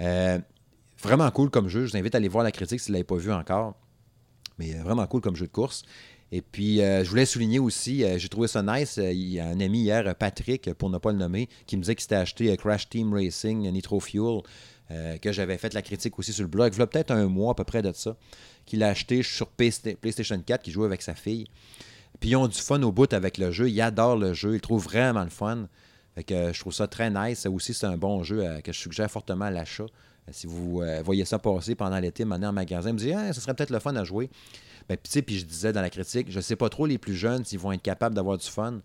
Euh, 0.00 0.38
vraiment 1.02 1.30
cool 1.30 1.50
comme 1.50 1.68
jeu. 1.68 1.86
Je 1.86 1.92
vous 1.92 1.96
invite 1.96 2.14
à 2.14 2.18
aller 2.18 2.28
voir 2.28 2.44
la 2.44 2.52
critique 2.52 2.80
si 2.80 2.86
vous 2.86 2.92
ne 2.92 2.98
l'avez 2.98 3.04
pas 3.04 3.16
vu 3.16 3.32
encore. 3.32 3.74
Mais 4.58 4.74
euh, 4.74 4.82
vraiment 4.82 5.06
cool 5.06 5.20
comme 5.20 5.36
jeu 5.36 5.46
de 5.46 5.52
course. 5.52 5.82
Et 6.30 6.42
puis, 6.42 6.82
euh, 6.82 7.04
je 7.04 7.10
voulais 7.10 7.24
souligner 7.24 7.58
aussi, 7.58 8.04
j'ai 8.18 8.28
trouvé 8.28 8.48
ça 8.48 8.62
nice. 8.62 8.98
il 8.98 9.28
y 9.30 9.40
a 9.40 9.46
un 9.46 9.60
ami 9.60 9.80
hier, 9.80 10.14
Patrick, 10.14 10.74
pour 10.74 10.90
ne 10.90 10.98
pas 10.98 11.10
le 11.10 11.16
nommer, 11.16 11.48
qui 11.66 11.78
me 11.78 11.82
disait 11.82 11.94
qu'il 11.94 12.02
s'était 12.02 12.16
acheté 12.16 12.54
Crash 12.58 12.90
Team 12.90 13.14
Racing 13.14 13.66
Nitro 13.70 13.98
Fuel, 13.98 14.42
que 14.90 15.32
j'avais 15.32 15.56
fait 15.56 15.72
la 15.72 15.80
critique 15.80 16.18
aussi 16.18 16.34
sur 16.34 16.42
le 16.42 16.48
blog. 16.48 16.74
Il 16.74 16.80
y 16.80 16.82
a 16.82 16.86
peut-être 16.86 17.12
un 17.12 17.28
mois 17.28 17.52
à 17.52 17.54
peu 17.54 17.64
près 17.64 17.80
de 17.80 17.92
ça, 17.94 18.14
qu'il 18.66 18.82
a 18.82 18.88
acheté 18.88 19.22
sur 19.22 19.46
PlayStation 19.46 20.38
4, 20.38 20.64
qu'il 20.64 20.74
jouait 20.74 20.84
avec 20.84 21.00
sa 21.00 21.14
fille. 21.14 21.46
Puis 22.20 22.30
ils 22.30 22.36
ont 22.36 22.48
du 22.48 22.58
fun 22.58 22.82
au 22.82 22.92
bout 22.92 23.12
avec 23.12 23.38
le 23.38 23.50
jeu. 23.50 23.70
Ils 23.70 23.80
adorent 23.80 24.16
le 24.16 24.34
jeu. 24.34 24.50
Ils 24.50 24.54
le 24.54 24.60
trouvent 24.60 24.84
vraiment 24.84 25.24
le 25.24 25.30
fun. 25.30 25.68
Que, 26.26 26.34
euh, 26.34 26.52
je 26.52 26.60
trouve 26.60 26.72
ça 26.72 26.86
très 26.86 27.10
nice. 27.10 27.40
Ça 27.40 27.50
aussi, 27.50 27.74
c'est 27.74 27.86
un 27.86 27.96
bon 27.96 28.22
jeu 28.22 28.44
euh, 28.44 28.60
que 28.60 28.72
je 28.72 28.78
suggère 28.78 29.10
fortement 29.10 29.46
à 29.46 29.50
l'achat. 29.50 29.84
Euh, 29.84 30.30
si 30.32 30.46
vous 30.46 30.82
voyez 31.04 31.24
ça 31.24 31.38
passer 31.38 31.74
pendant 31.74 31.98
l'été, 31.98 32.24
maintenant 32.24 32.48
en 32.48 32.52
magasin, 32.52 32.90
vous 32.90 32.98
dites, 32.98 33.14
ah, 33.16 33.32
ça 33.32 33.40
serait 33.40 33.54
peut-être 33.54 33.70
le 33.70 33.78
fun 33.78 33.94
à 33.96 34.04
jouer. 34.04 34.30
Ben, 34.88 34.96
puis, 34.96 35.38
je 35.38 35.44
disais 35.44 35.72
dans 35.72 35.82
la 35.82 35.90
critique, 35.90 36.30
je 36.30 36.40
sais 36.40 36.56
pas 36.56 36.68
trop 36.68 36.86
les 36.86 36.98
plus 36.98 37.14
jeunes 37.14 37.44
s'ils 37.44 37.58
vont 37.58 37.72
être 37.72 37.82
capables 37.82 38.14
d'avoir 38.14 38.38
du 38.38 38.46
fun 38.46 38.80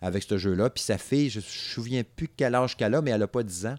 avec 0.00 0.22
ce 0.22 0.38
jeu-là. 0.38 0.70
Puis 0.70 0.82
sa 0.82 0.98
fille, 0.98 1.30
je 1.30 1.40
ne 1.40 1.44
me 1.44 1.48
souviens 1.48 2.02
plus 2.04 2.28
quel 2.28 2.54
âge 2.54 2.76
qu'elle 2.76 2.94
a, 2.94 3.02
mais 3.02 3.10
elle 3.10 3.22
a 3.22 3.28
pas 3.28 3.42
10 3.42 3.66
ans. 3.66 3.76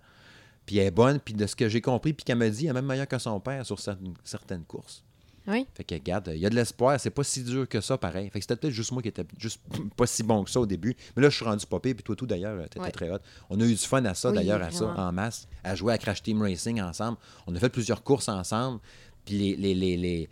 Puis 0.66 0.78
elle 0.78 0.88
est 0.88 0.92
bonne. 0.92 1.20
Puis 1.20 1.34
de 1.34 1.48
ce 1.48 1.56
que 1.56 1.70
j'ai 1.70 1.82
compris, 1.82 2.14
puis 2.14 2.26
qu'elle 2.26 2.38
me 2.38 2.50
dit, 2.50 2.66
elle 2.66 2.72
est 2.72 2.74
même 2.74 2.86
meilleure 2.86 3.08
que 3.08 3.18
son 3.18 3.40
père 3.40 3.66
sur 3.66 3.80
certaines 3.80 4.66
courses. 4.66 5.04
Oui. 5.48 5.66
Fait 5.74 5.84
que 5.84 5.96
regarde, 5.96 6.32
il 6.34 6.40
y 6.40 6.46
a 6.46 6.50
de 6.50 6.56
l'espoir, 6.56 7.00
c'est 7.00 7.10
pas 7.10 7.24
si 7.24 7.44
dur 7.44 7.68
que 7.68 7.82
ça, 7.82 7.98
pareil. 7.98 8.30
Fait 8.30 8.40
que 8.40 8.44
c'était 8.44 8.56
peut-être 8.56 8.74
juste 8.74 8.92
moi 8.92 9.02
qui 9.02 9.08
était 9.10 9.26
juste 9.38 9.60
pas 9.98 10.06
si 10.06 10.24
bon 10.24 10.44
que 10.44 10.50
ça 10.52 10.60
au 10.60 10.66
début. 10.66 10.96
Mais 11.16 11.24
là, 11.24 11.30
je 11.30 11.36
suis 11.36 11.46
rendu 11.46 11.66
popé, 11.66 11.94
puis 11.94 12.04
toi 12.04 12.16
tout 12.16 12.26
d'ailleurs, 12.28 12.62
t'étais 12.64 12.80
Ouais. 12.80 12.92
très 12.92 13.10
hot. 13.10 13.20
On 13.50 13.60
a 13.60 13.64
eu 13.64 13.70
du 13.74 13.78
fun 13.78 14.04
à 14.06 14.14
ça 14.14 14.30
Oui, 14.30 14.36
d'ailleurs, 14.36 14.62
à 14.62 14.72
ça, 14.72 14.86
en 14.86 15.12
masse, 15.12 15.48
à 15.64 15.76
jouer 15.76 15.94
à 15.94 15.98
Crash 15.98 16.22
Team 16.24 16.42
Racing 16.42 16.82
ensemble. 16.82 17.18
On 17.48 17.56
a 17.56 17.60
fait 17.60 17.70
plusieurs 17.70 18.04
courses 18.04 18.30
ensemble, 18.30 18.80
puis 19.26 19.38
les, 19.38 19.56
les, 19.56 19.74
les, 19.76 19.98
les, 19.98 20.30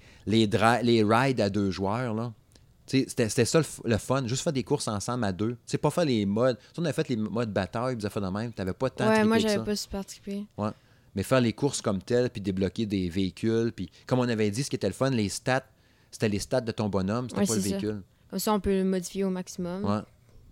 les, 0.47 0.47
les 0.84 1.03
rides 1.03 1.41
à 1.41 1.49
deux 1.49 1.72
joueurs, 1.72 2.14
là. 2.14 2.34
Tu 2.86 2.99
sais, 2.99 3.05
C'était 3.10 3.28
c'était 3.28 3.43
ça 3.45 3.60
le, 3.84 3.97
fun, 3.97 4.26
juste 4.28 4.43
faire 4.43 4.53
des 4.53 4.64
courses 4.64 4.88
ensemble 4.88 5.26
à 5.26 5.34
deux. 5.34 5.58
C'est 5.66 5.78
pas 5.78 5.89
faire 5.91 6.05
les 6.05 6.26
modes. 6.26 6.58
Tu 6.58 6.64
sais, 6.76 6.82
on 6.82 6.86
a 6.86 6.93
fait 6.93 7.10
les 7.10 7.18
modes 7.18 7.51
bataille, 7.51 7.95
puis 7.95 8.03
ça 8.03 8.10
fait 8.10 8.22
de 8.22 8.28
même. 8.28 8.53
T'avais 8.53 8.72
pas 8.72 8.89
tant 8.89 9.10
Ouais, 9.10 9.26
moi, 9.26 9.39
j'avais 9.39 9.62
pas 9.62 9.76
super 9.76 10.05
trippé. 10.05 10.45
Ouais. 10.58 10.70
Mais 11.18 11.24
faire 11.24 11.41
les 11.41 11.51
courses 11.51 11.82
comme 11.82 11.99
telles, 12.01 12.30
puis 12.30 12.39
débloquer 12.41 12.86
des 12.86 13.09
véhicules, 13.09 13.74
puis 13.76 13.89
comme 14.05 14.20
on 14.20 14.30
avait 14.30 14.51
dit, 14.51 14.63
ce 14.63 14.70
qui 14.70 14.76
était 14.76 14.88
le 14.88 14.93
fun, 14.93 15.09
les 15.09 15.30
stats, 15.30 15.65
c'était 16.11 16.30
les 16.30 16.38
stats 16.39 16.61
de 16.61 16.72
ton 16.72 16.89
bonhomme, 16.89 17.28
c'était 17.28 17.41
Ouais, 17.41 17.47
pas 17.47 17.55
le 17.55 17.61
c'est 17.61 17.70
ça. 17.70 17.76
véhicule. 17.78 18.03
Comme 18.30 18.38
ça, 18.39 18.53
on 18.53 18.59
peut 18.59 18.70
le 18.72 18.84
modifier 18.84 19.24
au 19.24 19.32
maximum. 19.32 19.84
Ouais. 19.84 20.01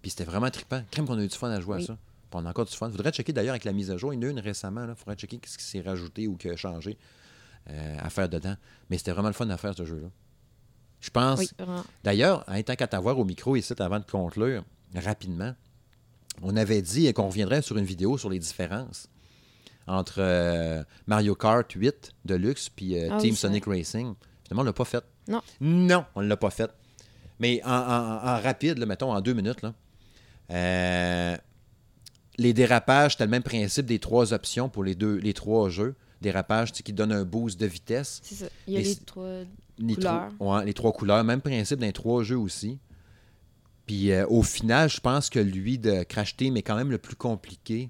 Puis 0.02 0.10
c'était 0.10 0.24
vraiment 0.24 0.50
trippant. 0.50 0.82
Crème 0.90 1.06
qu'on 1.06 1.20
a 1.20 1.24
eu 1.24 1.28
du 1.28 1.36
fun 1.36 1.52
à 1.52 1.60
jouer 1.62 1.78
Oui. 1.78 1.84
à 1.84 1.86
ça. 1.86 1.94
Puis 1.94 2.30
on 2.42 2.46
a 2.46 2.50
encore 2.50 2.66
du 2.66 2.76
fun. 2.76 2.90
Faudrait 2.90 3.12
checker 3.12 3.32
d'ailleurs 3.32 3.52
avec 3.54 3.64
la 3.64 3.74
mise 3.74 3.92
à 3.92 3.98
jour. 3.98 4.12
Il 4.12 4.18
y 4.20 4.26
en 4.26 4.28
a 4.28 4.32
une 4.32 4.40
récemment. 4.40 4.86
Il 4.90 4.96
faudrait 4.96 5.16
checker 5.16 5.40
ce 5.46 5.56
qui 5.58 5.64
s'est 5.64 5.82
rajouté 5.82 6.28
ou 6.28 6.36
qui 6.36 6.50
a 6.50 6.56
changé 6.56 6.98
euh, 7.70 7.98
à 8.00 8.10
faire 8.10 8.28
dedans. 8.28 8.56
Mais 8.90 8.98
c'était 8.98 9.12
vraiment 9.12 9.28
le 9.30 9.34
fun 9.36 9.48
à 9.52 9.58
faire 9.58 9.76
ce 9.78 9.86
jeu-là. 9.86 10.08
Je 11.00 11.10
pense. 11.12 11.38
Oui, 11.40 11.50
vraiment. 11.60 11.84
D'ailleurs, 12.04 12.44
en 12.48 12.56
étant 12.56 12.76
qu'à 12.76 12.88
t'avoir 12.88 13.20
au 13.20 13.24
micro 13.24 13.56
ici 13.56 13.72
avant 13.78 14.00
de 14.00 14.06
conclure 14.06 14.64
rapidement, 14.96 15.54
on 16.42 16.56
avait 16.58 16.82
dit 16.82 17.14
qu'on 17.14 17.28
reviendrait 17.28 17.62
sur 17.62 17.78
une 17.78 17.86
vidéo 17.86 18.18
sur 18.18 18.30
les 18.32 18.40
différences 18.40 19.08
entre 19.88 20.16
euh, 20.20 20.84
Mario 21.08 21.36
Kart 21.36 21.72
8 21.72 22.12
Deluxe 22.26 22.70
puis 22.70 22.98
euh, 23.00 23.10
Ah 23.12 23.18
Team 23.18 23.36
Sonic 23.36 23.66
Racing. 23.66 24.14
Finalement, 24.44 24.62
on 24.62 24.66
l'a 24.66 24.74
pas 24.74 24.86
fait. 24.86 25.04
Non. 25.28 25.42
Non, 25.62 26.06
on 26.16 26.22
ne 26.22 26.28
l'a 26.28 26.38
pas 26.38 26.50
fait. 26.50 26.72
Mais 27.40 27.62
en, 27.64 27.70
en- 27.72 28.28
en 28.28 28.42
rapide, 28.42 28.78
là, 28.78 28.86
mettons 28.86 29.12
en 29.14 29.22
deux 29.22 29.34
minutes, 29.34 29.62
là, 29.62 29.74
euh, 30.52 31.38
les 32.38 32.54
dérapages, 32.54 33.14
c'était 33.14 33.26
le 33.26 33.32
même 33.32 33.44
principe 33.44 33.86
des 33.86 34.00
trois 34.00 34.34
options 34.34 34.70
pour 34.70 34.84
les, 34.84 34.96
deux, 34.96 35.16
les 35.18 35.34
trois 35.34 35.70
jeux. 35.70 35.96
Dérapage 36.22 36.72
qui 36.72 36.94
donne 36.94 37.12
un 37.12 37.24
boost 37.24 37.60
de 37.60 37.66
vitesse. 37.66 38.22
C'est 38.24 38.36
ça. 38.36 38.46
Il 38.68 38.74
y 38.74 38.78
a 38.78 38.82
les 38.82 38.96
trois. 38.96 39.42
Les 39.78 39.96
Couleurs. 39.96 40.30
trois- 40.38 40.58
ouais, 40.60 40.66
les 40.66 40.74
trois 40.74 40.92
couleurs. 40.94 41.24
Même 41.24 41.42
principe 41.42 41.80
dans 41.80 41.86
les 41.86 41.94
trois 41.94 42.24
jeux 42.24 42.38
aussi. 42.38 42.80
Puis 43.86 44.12
euh, 44.12 44.26
au 44.30 44.42
final, 44.42 44.90
je 44.90 45.00
pense 45.00 45.30
que 45.30 45.40
lui 45.40 45.78
de 45.78 46.04
Crash 46.04 46.36
Team 46.38 46.58
est 46.58 46.62
quand 46.64 46.76
même 46.76 46.90
le 46.90 46.98
plus 46.98 47.16
compliqué 47.16 47.90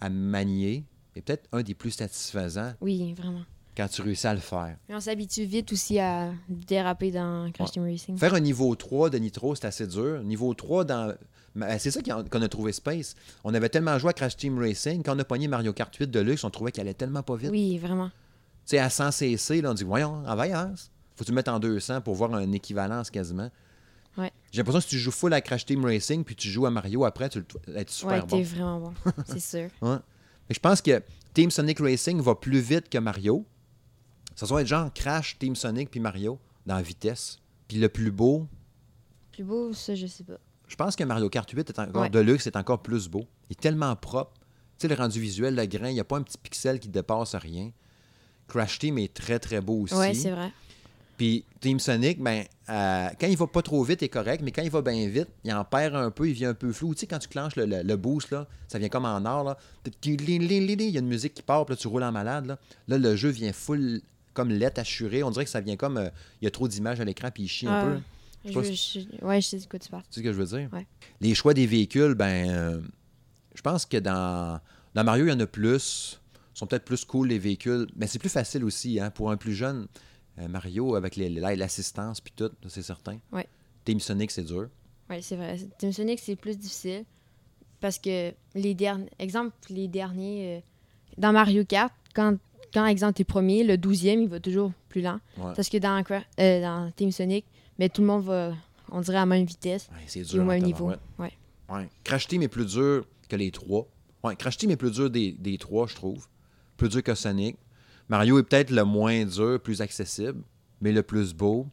à 0.00 0.08
manier 0.10 0.84
et 1.16 1.22
peut-être 1.22 1.48
un 1.52 1.62
des 1.62 1.74
plus 1.74 1.90
satisfaisants 1.92 2.72
Oui, 2.80 3.12
vraiment. 3.14 3.42
quand 3.76 3.88
tu 3.88 4.02
réussis 4.02 4.26
à 4.26 4.34
le 4.34 4.40
faire. 4.40 4.76
Mais 4.88 4.94
on 4.94 5.00
s'habitue 5.00 5.44
vite 5.44 5.72
aussi 5.72 5.98
à 5.98 6.32
déraper 6.48 7.10
dans 7.10 7.50
Crash 7.52 7.68
Ouais. 7.68 7.72
Team 7.72 7.82
Racing. 7.84 8.18
Faire 8.18 8.34
un 8.34 8.40
niveau 8.40 8.74
3 8.74 9.10
de 9.10 9.18
Nitro, 9.18 9.54
c'est 9.54 9.66
assez 9.66 9.86
dur. 9.86 10.22
Niveau 10.22 10.52
3 10.54 10.84
dans. 10.84 11.14
C'est 11.78 11.92
ça 11.92 12.00
qu'on 12.02 12.42
a 12.42 12.48
trouvé 12.48 12.72
Space. 12.72 13.14
On 13.44 13.54
avait 13.54 13.68
tellement 13.68 13.96
joué 13.98 14.10
à 14.10 14.12
Crash 14.12 14.36
Team 14.36 14.58
Racing, 14.58 15.02
quand 15.04 15.14
on 15.14 15.18
a 15.20 15.24
pogné 15.24 15.46
Mario 15.46 15.72
Kart 15.72 15.94
8 15.94 16.10
Deluxe, 16.10 16.42
on 16.42 16.50
trouvait 16.50 16.72
qu'il 16.72 16.80
allait 16.80 16.94
tellement 16.94 17.22
pas 17.22 17.36
vite. 17.36 17.50
Oui, 17.50 17.78
vraiment. 17.78 18.08
Tu 18.66 18.70
sais, 18.70 18.78
à 18.78 18.90
100 18.90 19.10
cc, 19.12 19.60
là, 19.60 19.70
on 19.70 19.74
dit, 19.74 19.84
voyons, 19.84 20.24
en 20.26 20.34
vaillance. 20.36 20.90
Faut 21.14 21.20
que 21.20 21.26
tu 21.26 21.30
le 21.30 21.36
mettes 21.36 21.48
en 21.48 21.60
200 21.60 22.00
pour 22.00 22.14
voir 22.16 22.36
une 22.40 22.54
équivalence 22.54 23.08
quasiment? 23.10 23.50
Ouais. 24.16 24.32
J'ai 24.50 24.58
l'impression 24.58 24.78
que 24.80 24.84
si 24.84 24.90
tu 24.90 24.98
joues 24.98 25.10
full 25.12 25.32
à 25.32 25.40
Crash 25.40 25.64
Team 25.66 25.84
Racing 25.84 26.24
puis 26.24 26.34
tu 26.34 26.48
joues 26.48 26.66
à 26.66 26.70
Mario 26.70 27.04
après, 27.04 27.28
tu 27.28 27.40
vas 27.68 27.80
être 27.80 27.90
super 27.90 28.14
ouais, 28.14 28.20
bon. 28.20 28.26
t'es 28.26 28.42
vraiment 28.42 28.80
bon. 28.80 28.94
C'est 29.26 29.40
sûr. 29.40 29.68
Ouais. 29.82 29.96
Je 30.50 30.58
pense 30.58 30.80
que 30.82 31.02
Team 31.32 31.50
Sonic 31.50 31.78
Racing 31.80 32.20
va 32.20 32.34
plus 32.34 32.60
vite 32.60 32.88
que 32.88 32.98
Mario. 32.98 33.44
Ça 34.34 34.46
doit 34.46 34.62
être 34.62 34.66
genre 34.66 34.92
Crash, 34.92 35.38
Team 35.38 35.54
Sonic 35.56 35.90
puis 35.90 36.00
Mario 36.00 36.38
dans 36.66 36.76
la 36.76 36.82
vitesse. 36.82 37.40
Puis 37.68 37.78
le 37.78 37.88
plus 37.88 38.10
beau, 38.10 38.46
Plus 39.32 39.44
beau, 39.44 39.72
ça, 39.72 39.94
je 39.94 40.06
sais 40.06 40.24
pas. 40.24 40.38
je 40.68 40.76
pense 40.76 40.94
que 40.96 41.04
Mario 41.04 41.28
Kart 41.28 41.48
8 41.50 41.70
est 41.70 41.78
encore, 41.78 42.02
Ouais. 42.02 42.36
Est 42.46 42.56
encore 42.56 42.82
plus 42.82 43.08
beau. 43.08 43.26
Il 43.48 43.52
est 43.52 43.60
tellement 43.60 43.94
propre. 43.96 44.32
Tu 44.78 44.82
sais, 44.82 44.88
le 44.88 44.94
rendu 45.00 45.20
visuel, 45.20 45.54
le 45.54 45.66
grain, 45.66 45.88
il 45.88 45.94
n'y 45.94 46.00
a 46.00 46.04
pas 46.04 46.16
un 46.16 46.22
petit 46.22 46.38
pixel 46.38 46.78
qui 46.80 46.88
dépasse 46.88 47.34
rien. 47.34 47.70
Crash 48.48 48.78
Team 48.78 48.98
est 48.98 49.14
très, 49.14 49.38
très 49.38 49.60
beau 49.60 49.82
aussi. 49.82 49.94
Ouais, 49.94 50.14
c'est 50.14 50.30
vrai. 50.30 50.52
Puis 51.16 51.44
Team 51.60 51.78
Sonic, 51.78 52.20
ben, 52.20 52.44
euh, 52.68 53.08
quand 53.20 53.26
il 53.28 53.36
va 53.36 53.46
pas 53.46 53.62
trop 53.62 53.82
vite, 53.84 54.02
il 54.02 54.06
est 54.06 54.08
correct, 54.08 54.42
mais 54.44 54.50
quand 54.50 54.62
il 54.62 54.70
va 54.70 54.82
bien 54.82 55.06
vite, 55.08 55.28
il 55.44 55.52
en 55.52 55.64
perd 55.64 55.94
un 55.94 56.10
peu, 56.10 56.28
il 56.28 56.32
vient 56.34 56.50
un 56.50 56.54
peu 56.54 56.72
flou. 56.72 56.92
Tu 56.94 57.00
sais, 57.00 57.06
quand 57.06 57.20
tu 57.20 57.28
clenches 57.28 57.54
le, 57.56 57.66
le- 57.66 57.82
le 57.82 57.96
boost, 57.96 58.30
là, 58.32 58.48
ça 58.68 58.78
vient 58.78 58.88
comme 58.88 59.04
en 59.04 59.24
or. 59.24 59.44
Là. 59.44 59.56
Il 60.04 60.30
y 60.30 60.96
a 60.96 61.00
une 61.00 61.06
musique 61.06 61.34
qui 61.34 61.42
part, 61.42 61.64
puis 61.66 61.74
là, 61.74 61.76
tu 61.76 61.86
roules 61.88 62.02
en 62.02 62.10
malade. 62.12 62.46
Là, 62.46 62.58
Là, 62.88 62.98
le 62.98 63.14
jeu 63.16 63.28
vient 63.28 63.52
full 63.52 64.00
comme 64.32 64.50
lettre 64.50 64.80
assurée. 64.80 65.22
On 65.22 65.30
dirait 65.30 65.44
que 65.44 65.50
ça 65.50 65.60
vient 65.60 65.76
comme. 65.76 65.98
euh, 65.98 66.08
il 66.40 66.44
y 66.44 66.48
a 66.48 66.50
trop 66.50 66.66
d'images 66.66 67.00
à 67.00 67.04
l'écran, 67.04 67.28
puis 67.32 67.44
il 67.44 67.48
chie 67.48 67.68
un 67.68 67.72
Ah, 67.72 67.84
peu. 67.84 68.00
Je, 68.46 68.72
je- 68.72 69.24
ouais, 69.24 69.40
je 69.40 69.46
sais 69.46 69.58
de 69.58 69.64
quoi 69.66 69.78
tu 69.78 69.88
parles. 69.88 70.02
Tu 70.10 70.14
sais 70.14 70.20
ce 70.20 70.24
que 70.24 70.32
je 70.32 70.38
veux 70.42 70.58
dire? 70.58 70.68
Ouais. 70.72 70.86
Les 71.20 71.34
choix 71.34 71.54
des 71.54 71.66
véhicules, 71.66 72.14
ben, 72.14 72.50
euh, 72.50 72.80
je 73.54 73.62
pense 73.62 73.86
que 73.86 73.96
dans, 73.96 74.60
dans 74.94 75.04
Mario, 75.04 75.26
il 75.26 75.30
y 75.30 75.32
en 75.32 75.40
a 75.40 75.46
plus. 75.46 76.20
Ils 76.54 76.58
sont 76.58 76.66
peut-être 76.66 76.84
plus 76.84 77.04
cool, 77.04 77.28
les 77.28 77.38
véhicules. 77.38 77.86
Mais 77.96 78.06
c'est 78.06 78.18
plus 78.18 78.28
facile 78.28 78.64
aussi, 78.64 79.00
hein, 79.00 79.10
pour 79.10 79.30
un 79.30 79.36
plus 79.36 79.54
jeune. 79.54 79.86
Euh, 80.38 80.48
Mario, 80.48 80.94
avec 80.94 81.16
l'assistance, 81.16 82.20
puis 82.20 82.32
tout, 82.36 82.50
c'est 82.68 82.82
certain. 82.82 83.18
Ouais. 83.32 83.46
Team 83.84 84.00
Sonic, 84.00 84.30
c'est 84.30 84.42
dur. 84.44 84.68
Ouais, 85.10 85.20
c'est 85.22 85.36
vrai. 85.36 85.56
Team 85.78 85.92
Sonic, 85.92 86.18
c'est 86.18 86.36
plus 86.36 86.56
difficile. 86.58 87.04
Parce 87.80 87.98
que 87.98 88.32
les 88.54 88.74
derniers. 88.74 89.10
Exemple, 89.18 89.54
les 89.68 89.88
derniers. 89.88 90.56
euh, 90.56 90.60
dans 91.18 91.32
Mario 91.32 91.64
Kart, 91.64 91.92
quand, 92.14 92.36
quand 92.72 92.86
exemple, 92.86 93.14
t'es 93.14 93.24
premier, 93.24 93.62
le 93.62 93.76
12e, 93.76 94.22
il 94.22 94.28
va 94.28 94.40
toujours 94.40 94.72
plus 94.88 95.02
lent. 95.02 95.20
Ouais. 95.36 95.52
Parce 95.54 95.68
que 95.68 95.76
dans, 95.78 96.02
euh, 96.40 96.60
dans 96.62 96.90
Team 96.92 97.12
Sonic, 97.12 97.44
mais 97.78 97.88
tout 97.88 98.00
le 98.00 98.06
monde 98.06 98.24
va, 98.24 98.54
on 98.90 99.00
dirait, 99.00 99.18
à 99.18 99.20
la 99.20 99.26
même 99.26 99.44
vitesse 99.44 99.88
Ouais, 99.92 99.98
c'est 100.06 100.20
et 100.20 100.24
dur. 100.24 100.42
au 100.42 100.46
même 100.46 100.62
niveau. 100.62 100.90
Ouais. 101.18 101.32
Ouais. 101.68 101.88
Crash 102.02 102.26
Team 102.26 102.42
est 102.42 102.48
plus 102.48 102.66
dur 102.66 103.06
que 103.28 103.36
les 103.36 103.50
trois. 103.50 103.86
Ouais, 104.22 104.34
Crash 104.36 104.56
Team 104.56 104.70
est 104.70 104.76
plus 104.76 104.90
dur 104.92 105.10
des, 105.10 105.32
des 105.32 105.58
trois, 105.58 105.86
je 105.86 105.94
trouve. 105.94 106.26
plus 106.76 106.88
dur 106.88 107.02
que 107.02 107.14
Sonic. 107.14 107.56
Mario 108.08 108.38
est 108.38 108.42
peut-être 108.42 108.70
le 108.70 108.84
moins 108.84 109.24
dur, 109.24 109.60
plus 109.60 109.80
accessible, 109.80 110.42
mais 110.80 110.92
le 110.92 111.02
plus 111.02 111.34
beau. 111.34 111.66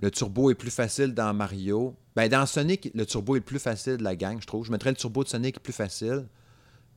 Le 0.00 0.10
turbo 0.10 0.50
est 0.50 0.54
plus 0.54 0.70
facile 0.70 1.14
dans 1.14 1.32
Mario. 1.34 1.96
Ben, 2.14 2.28
dans 2.28 2.46
Sonic, 2.46 2.90
le 2.94 3.06
turbo 3.06 3.36
est 3.36 3.40
le 3.40 3.44
plus 3.44 3.58
facile 3.58 3.96
de 3.96 4.04
la 4.04 4.14
gang, 4.14 4.40
je 4.40 4.46
trouve. 4.46 4.64
Je 4.64 4.72
mettrais 4.72 4.90
le 4.90 4.96
turbo 4.96 5.24
de 5.24 5.28
Sonic 5.28 5.60
plus 5.60 5.72
facile. 5.72 6.26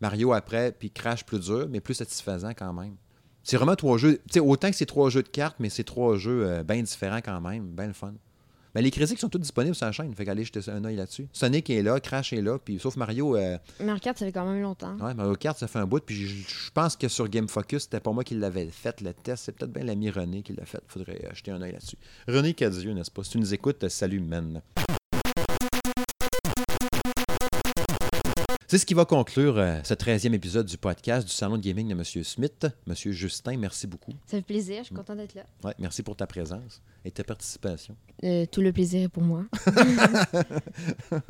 Mario 0.02 0.34
après, 0.34 0.72
puis 0.72 0.92
Crash 0.92 1.26
plus 1.26 1.40
dur, 1.40 1.68
mais 1.70 1.82
plus 1.82 1.94
satisfaisant 1.94 2.52
quand 2.52 2.74
même. 2.74 2.96
C'est 3.44 3.58
vraiment 3.58 3.76
trois 3.76 3.98
jeux. 3.98 4.22
Autant 4.40 4.70
que 4.70 4.76
c'est 4.76 4.86
trois 4.86 5.10
jeux 5.10 5.24
de 5.24 5.30
cartes, 5.30 5.58
mais 5.60 5.70
c'est 5.70 5.84
trois 5.84 6.18
jeux 6.18 6.46
euh, 6.46 6.64
bien 6.64 6.82
différents 6.82 7.22
quand 7.22 7.42
même. 7.42 7.68
Bien 7.70 7.88
le 7.88 7.94
fun. 7.94 8.14
Ben, 8.76 8.82
les 8.82 8.92
critiques 8.92 9.20
sont 9.20 9.30
toutes 9.30 9.42
disponibles 9.42 9.76
sur 9.76 9.86
la 9.86 9.92
chaîne. 9.92 10.14
Fait 10.14 10.26
qu'allez 10.26 10.44
jeter 10.44 10.60
un 10.70 10.84
œil 10.86 10.96
là-dessus. 10.96 11.28
Sonic 11.34 11.70
est 11.70 11.82
là, 11.82 12.00
Crash 12.00 12.34
est 12.34 12.42
là, 12.42 12.60
puis 12.60 12.80
sauf 12.80 12.96
Mario. 12.98 13.36
Euh, 13.36 13.58
Mario 13.80 14.00
Kart, 14.00 14.18
ça 14.18 14.26
fait 14.26 14.32
quand 14.32 14.46
même 14.46 14.62
longtemps. 14.62 14.96
Ouais, 14.98 15.14
Mario 15.14 15.36
Kart, 15.36 15.58
ça 15.58 15.68
fait 15.68 15.80
un 15.80 15.88
bout. 15.88 16.04
Puis 16.06 16.28
je, 16.28 16.72
pense 16.74 16.96
que 16.96 17.08
sur 17.08 17.28
Game 17.28 17.48
Focus, 17.48 17.84
c'était 17.84 18.00
pas 18.00 18.12
moi 18.12 18.24
qui 18.24 18.36
l'avais 18.36 18.68
fait, 18.68 19.02
le 19.02 19.14
test. 19.14 19.46
C'est 19.46 19.52
peut-être 19.54 19.72
bien 19.72 19.84
l'ami 19.84 20.10
René 20.10 20.44
qui 20.44 20.54
l'a 20.54 20.66
fait. 20.66 20.82
Faudrait 20.88 21.22
euh, 21.26 21.34
jeter 21.34 21.52
un 21.52 21.62
œil 21.62 21.72
là-dessus. 21.72 21.98
René 22.28 22.54
Cadieux, 22.54 22.94
n'est-ce 22.94 23.12
pas? 23.12 23.24
Si 23.24 23.32
tu 23.32 23.38
nous 23.40 23.54
écoutes, 23.54 23.88
salut, 23.90 24.20
men. 24.20 24.62
C'est 28.70 28.78
ce 28.78 28.86
qui 28.86 28.94
va 28.94 29.04
conclure 29.04 29.58
euh, 29.58 29.80
ce 29.84 29.96
13e 29.96 30.32
épisode 30.32 30.68
du 30.68 30.78
podcast 30.78 31.26
du 31.26 31.34
Salon 31.34 31.58
de 31.58 31.64
Gaming 31.64 31.88
de 31.88 31.94
M. 31.94 32.04
Smith. 32.04 32.68
M. 32.88 32.94
Justin, 32.94 33.58
merci 33.58 33.88
beaucoup. 33.88 34.12
Ça 34.28 34.38
fait 34.38 34.44
plaisir, 34.44 34.82
je 34.82 34.84
suis 34.84 34.96
content 34.96 35.16
d'être 35.16 35.34
là. 35.34 35.42
Ouais, 35.64 35.74
merci 35.80 36.04
pour 36.04 36.16
ta 36.16 36.28
présence 36.28 36.80
et 37.04 37.10
ta 37.10 37.24
participation. 37.24 37.96
Euh, 38.24 38.46
tout 38.46 38.62
le 38.62 38.72
plaisir 38.72 39.02
est 39.02 39.10
pour 39.10 39.24
moi. 39.24 39.46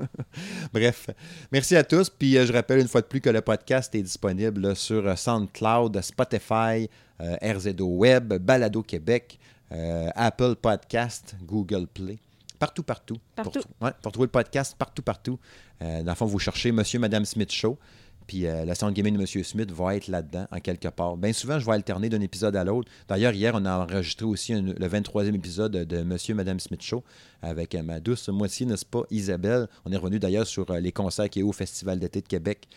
Bref, 0.74 1.12
merci 1.50 1.78
à 1.78 1.86
tous. 1.86 2.10
Puis 2.10 2.38
euh, 2.38 2.46
je 2.46 2.52
rappelle 2.52 2.82
une 2.82 2.90
fois 2.90 3.00
de 3.00 3.08
plus 3.08 3.22
que 3.22 3.30
le 3.30 3.40
podcast 3.40 3.96
est 3.96 4.04
disponible 4.04 4.60
là, 4.60 4.76
sur 4.76 5.18
SoundCloud, 5.18 6.02
Spotify, 6.02 6.90
RZO 7.22 7.86
Web, 7.86 8.34
Balado 8.34 8.84
Québec, 8.84 9.40
Apple 9.72 10.56
Podcast, 10.62 11.38
Google 11.46 11.88
Play. 11.88 12.20
Partout, 12.60 12.84
partout. 12.84 13.16
Partout. 13.36 13.62
Pour, 13.80 13.88
ouais, 13.88 13.94
pour 14.02 14.12
trouver 14.12 14.26
le 14.28 14.32
podcast, 14.32 14.76
partout, 14.78 15.02
partout. 15.02 15.40
Euh, 15.82 16.04
dans 16.04 16.12
le 16.12 16.16
fond, 16.16 16.26
vous 16.26 16.40
cherchez 16.40 16.72
Monsieur, 16.72 17.00
Madame 17.00 17.26
Smith 17.26 17.52
Show. 17.52 17.80
Puis 18.28 18.46
euh, 18.46 18.64
la 18.64 18.76
sound 18.76 18.94
gaming 18.94 19.16
de 19.16 19.20
Monsieur 19.20 19.42
Smith 19.44 19.72
va 19.72 19.96
être 19.96 20.08
là-dedans, 20.08 20.46
en 20.52 20.60
quelque 20.60 20.88
part. 20.90 21.18
Bien 21.18 21.34
souvent, 21.34 21.58
je 21.58 21.66
vais 21.66 21.72
alterner 21.72 22.10
d'un 22.10 22.22
épisode 22.22 22.56
à 22.56 22.64
l'autre. 22.64 22.92
D'ailleurs, 23.08 23.32
hier, 23.34 23.54
on 23.56 23.66
a 23.66 23.76
enregistré 23.80 24.26
aussi 24.26 24.54
un- 24.54 24.62
le 24.62 24.88
23e 24.88 25.34
épisode 25.34 25.72
de 25.72 26.04
Monsieur, 26.04 26.36
Madame 26.36 26.60
Smith 26.60 26.82
Show 26.84 27.04
avec 27.42 27.74
euh, 27.74 27.82
ma 27.82 28.00
douce 28.00 28.28
moitié, 28.30 28.66
n'est-ce 28.68 28.86
pas, 28.86 29.02
Isabelle. 29.10 29.68
On 29.86 29.92
est 29.92 29.98
revenu 29.98 30.20
d'ailleurs 30.20 30.46
sur 30.46 30.72
les 30.74 30.92
concerts 30.92 31.26
a 31.34 31.40
eu 31.40 31.44
au 31.44 31.52
Festival 31.54 31.98
d'été 31.98 32.22
de 32.22 32.28
Québec, 32.28 32.68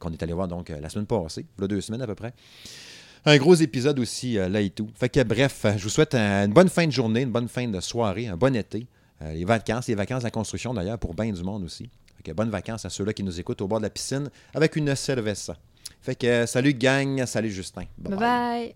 qu'on 0.00 0.10
est 0.12 0.22
allé 0.22 0.32
voir 0.32 0.48
donc 0.48 0.68
la 0.70 0.88
semaine 0.88 1.06
passée, 1.06 1.46
il 1.58 1.60
y 1.60 1.64
a 1.64 1.68
deux 1.68 1.80
semaines 1.80 2.02
à 2.02 2.06
peu 2.08 2.14
près. 2.16 2.32
Un 3.26 3.36
gros 3.38 3.54
épisode 3.54 3.98
aussi, 3.98 4.36
euh, 4.38 4.48
là 4.48 4.60
et 4.60 4.70
tout. 4.70 4.88
Fait 4.94 5.24
bref, 5.24 5.62
euh, 5.64 5.72
je 5.78 5.84
vous 5.84 5.88
souhaite 5.88 6.14
un- 6.14 6.44
une 6.46 6.52
bonne 6.52 6.68
fin 6.68 6.86
de 6.86 6.92
journée, 6.92 7.22
une 7.22 7.30
bonne 7.32 7.48
fin 7.48 7.66
de 7.66 7.80
soirée, 7.80 8.26
un 8.26 8.36
bon 8.36 8.54
été. 8.54 8.86
Euh, 9.22 9.32
les 9.32 9.44
vacances, 9.44 9.88
les 9.88 9.94
vacances 9.94 10.20
de 10.20 10.24
la 10.24 10.30
construction 10.30 10.74
d'ailleurs 10.74 10.98
pour 10.98 11.14
bien 11.14 11.32
du 11.32 11.42
monde 11.42 11.64
aussi. 11.64 11.88
Fait 12.16 12.22
que 12.22 12.32
bonnes 12.32 12.50
vacances 12.50 12.84
à 12.84 12.90
ceux-là 12.90 13.12
qui 13.14 13.22
nous 13.22 13.40
écoutent 13.40 13.62
au 13.62 13.66
bord 13.68 13.78
de 13.78 13.84
la 13.84 13.90
piscine 13.90 14.28
avec 14.54 14.76
une 14.76 14.94
cerveza. 14.94 15.56
Fait 16.02 16.14
que 16.16 16.44
salut 16.46 16.74
gang, 16.74 17.24
salut 17.24 17.50
Justin. 17.50 17.84
bye. 17.96 18.16
bye. 18.18 18.74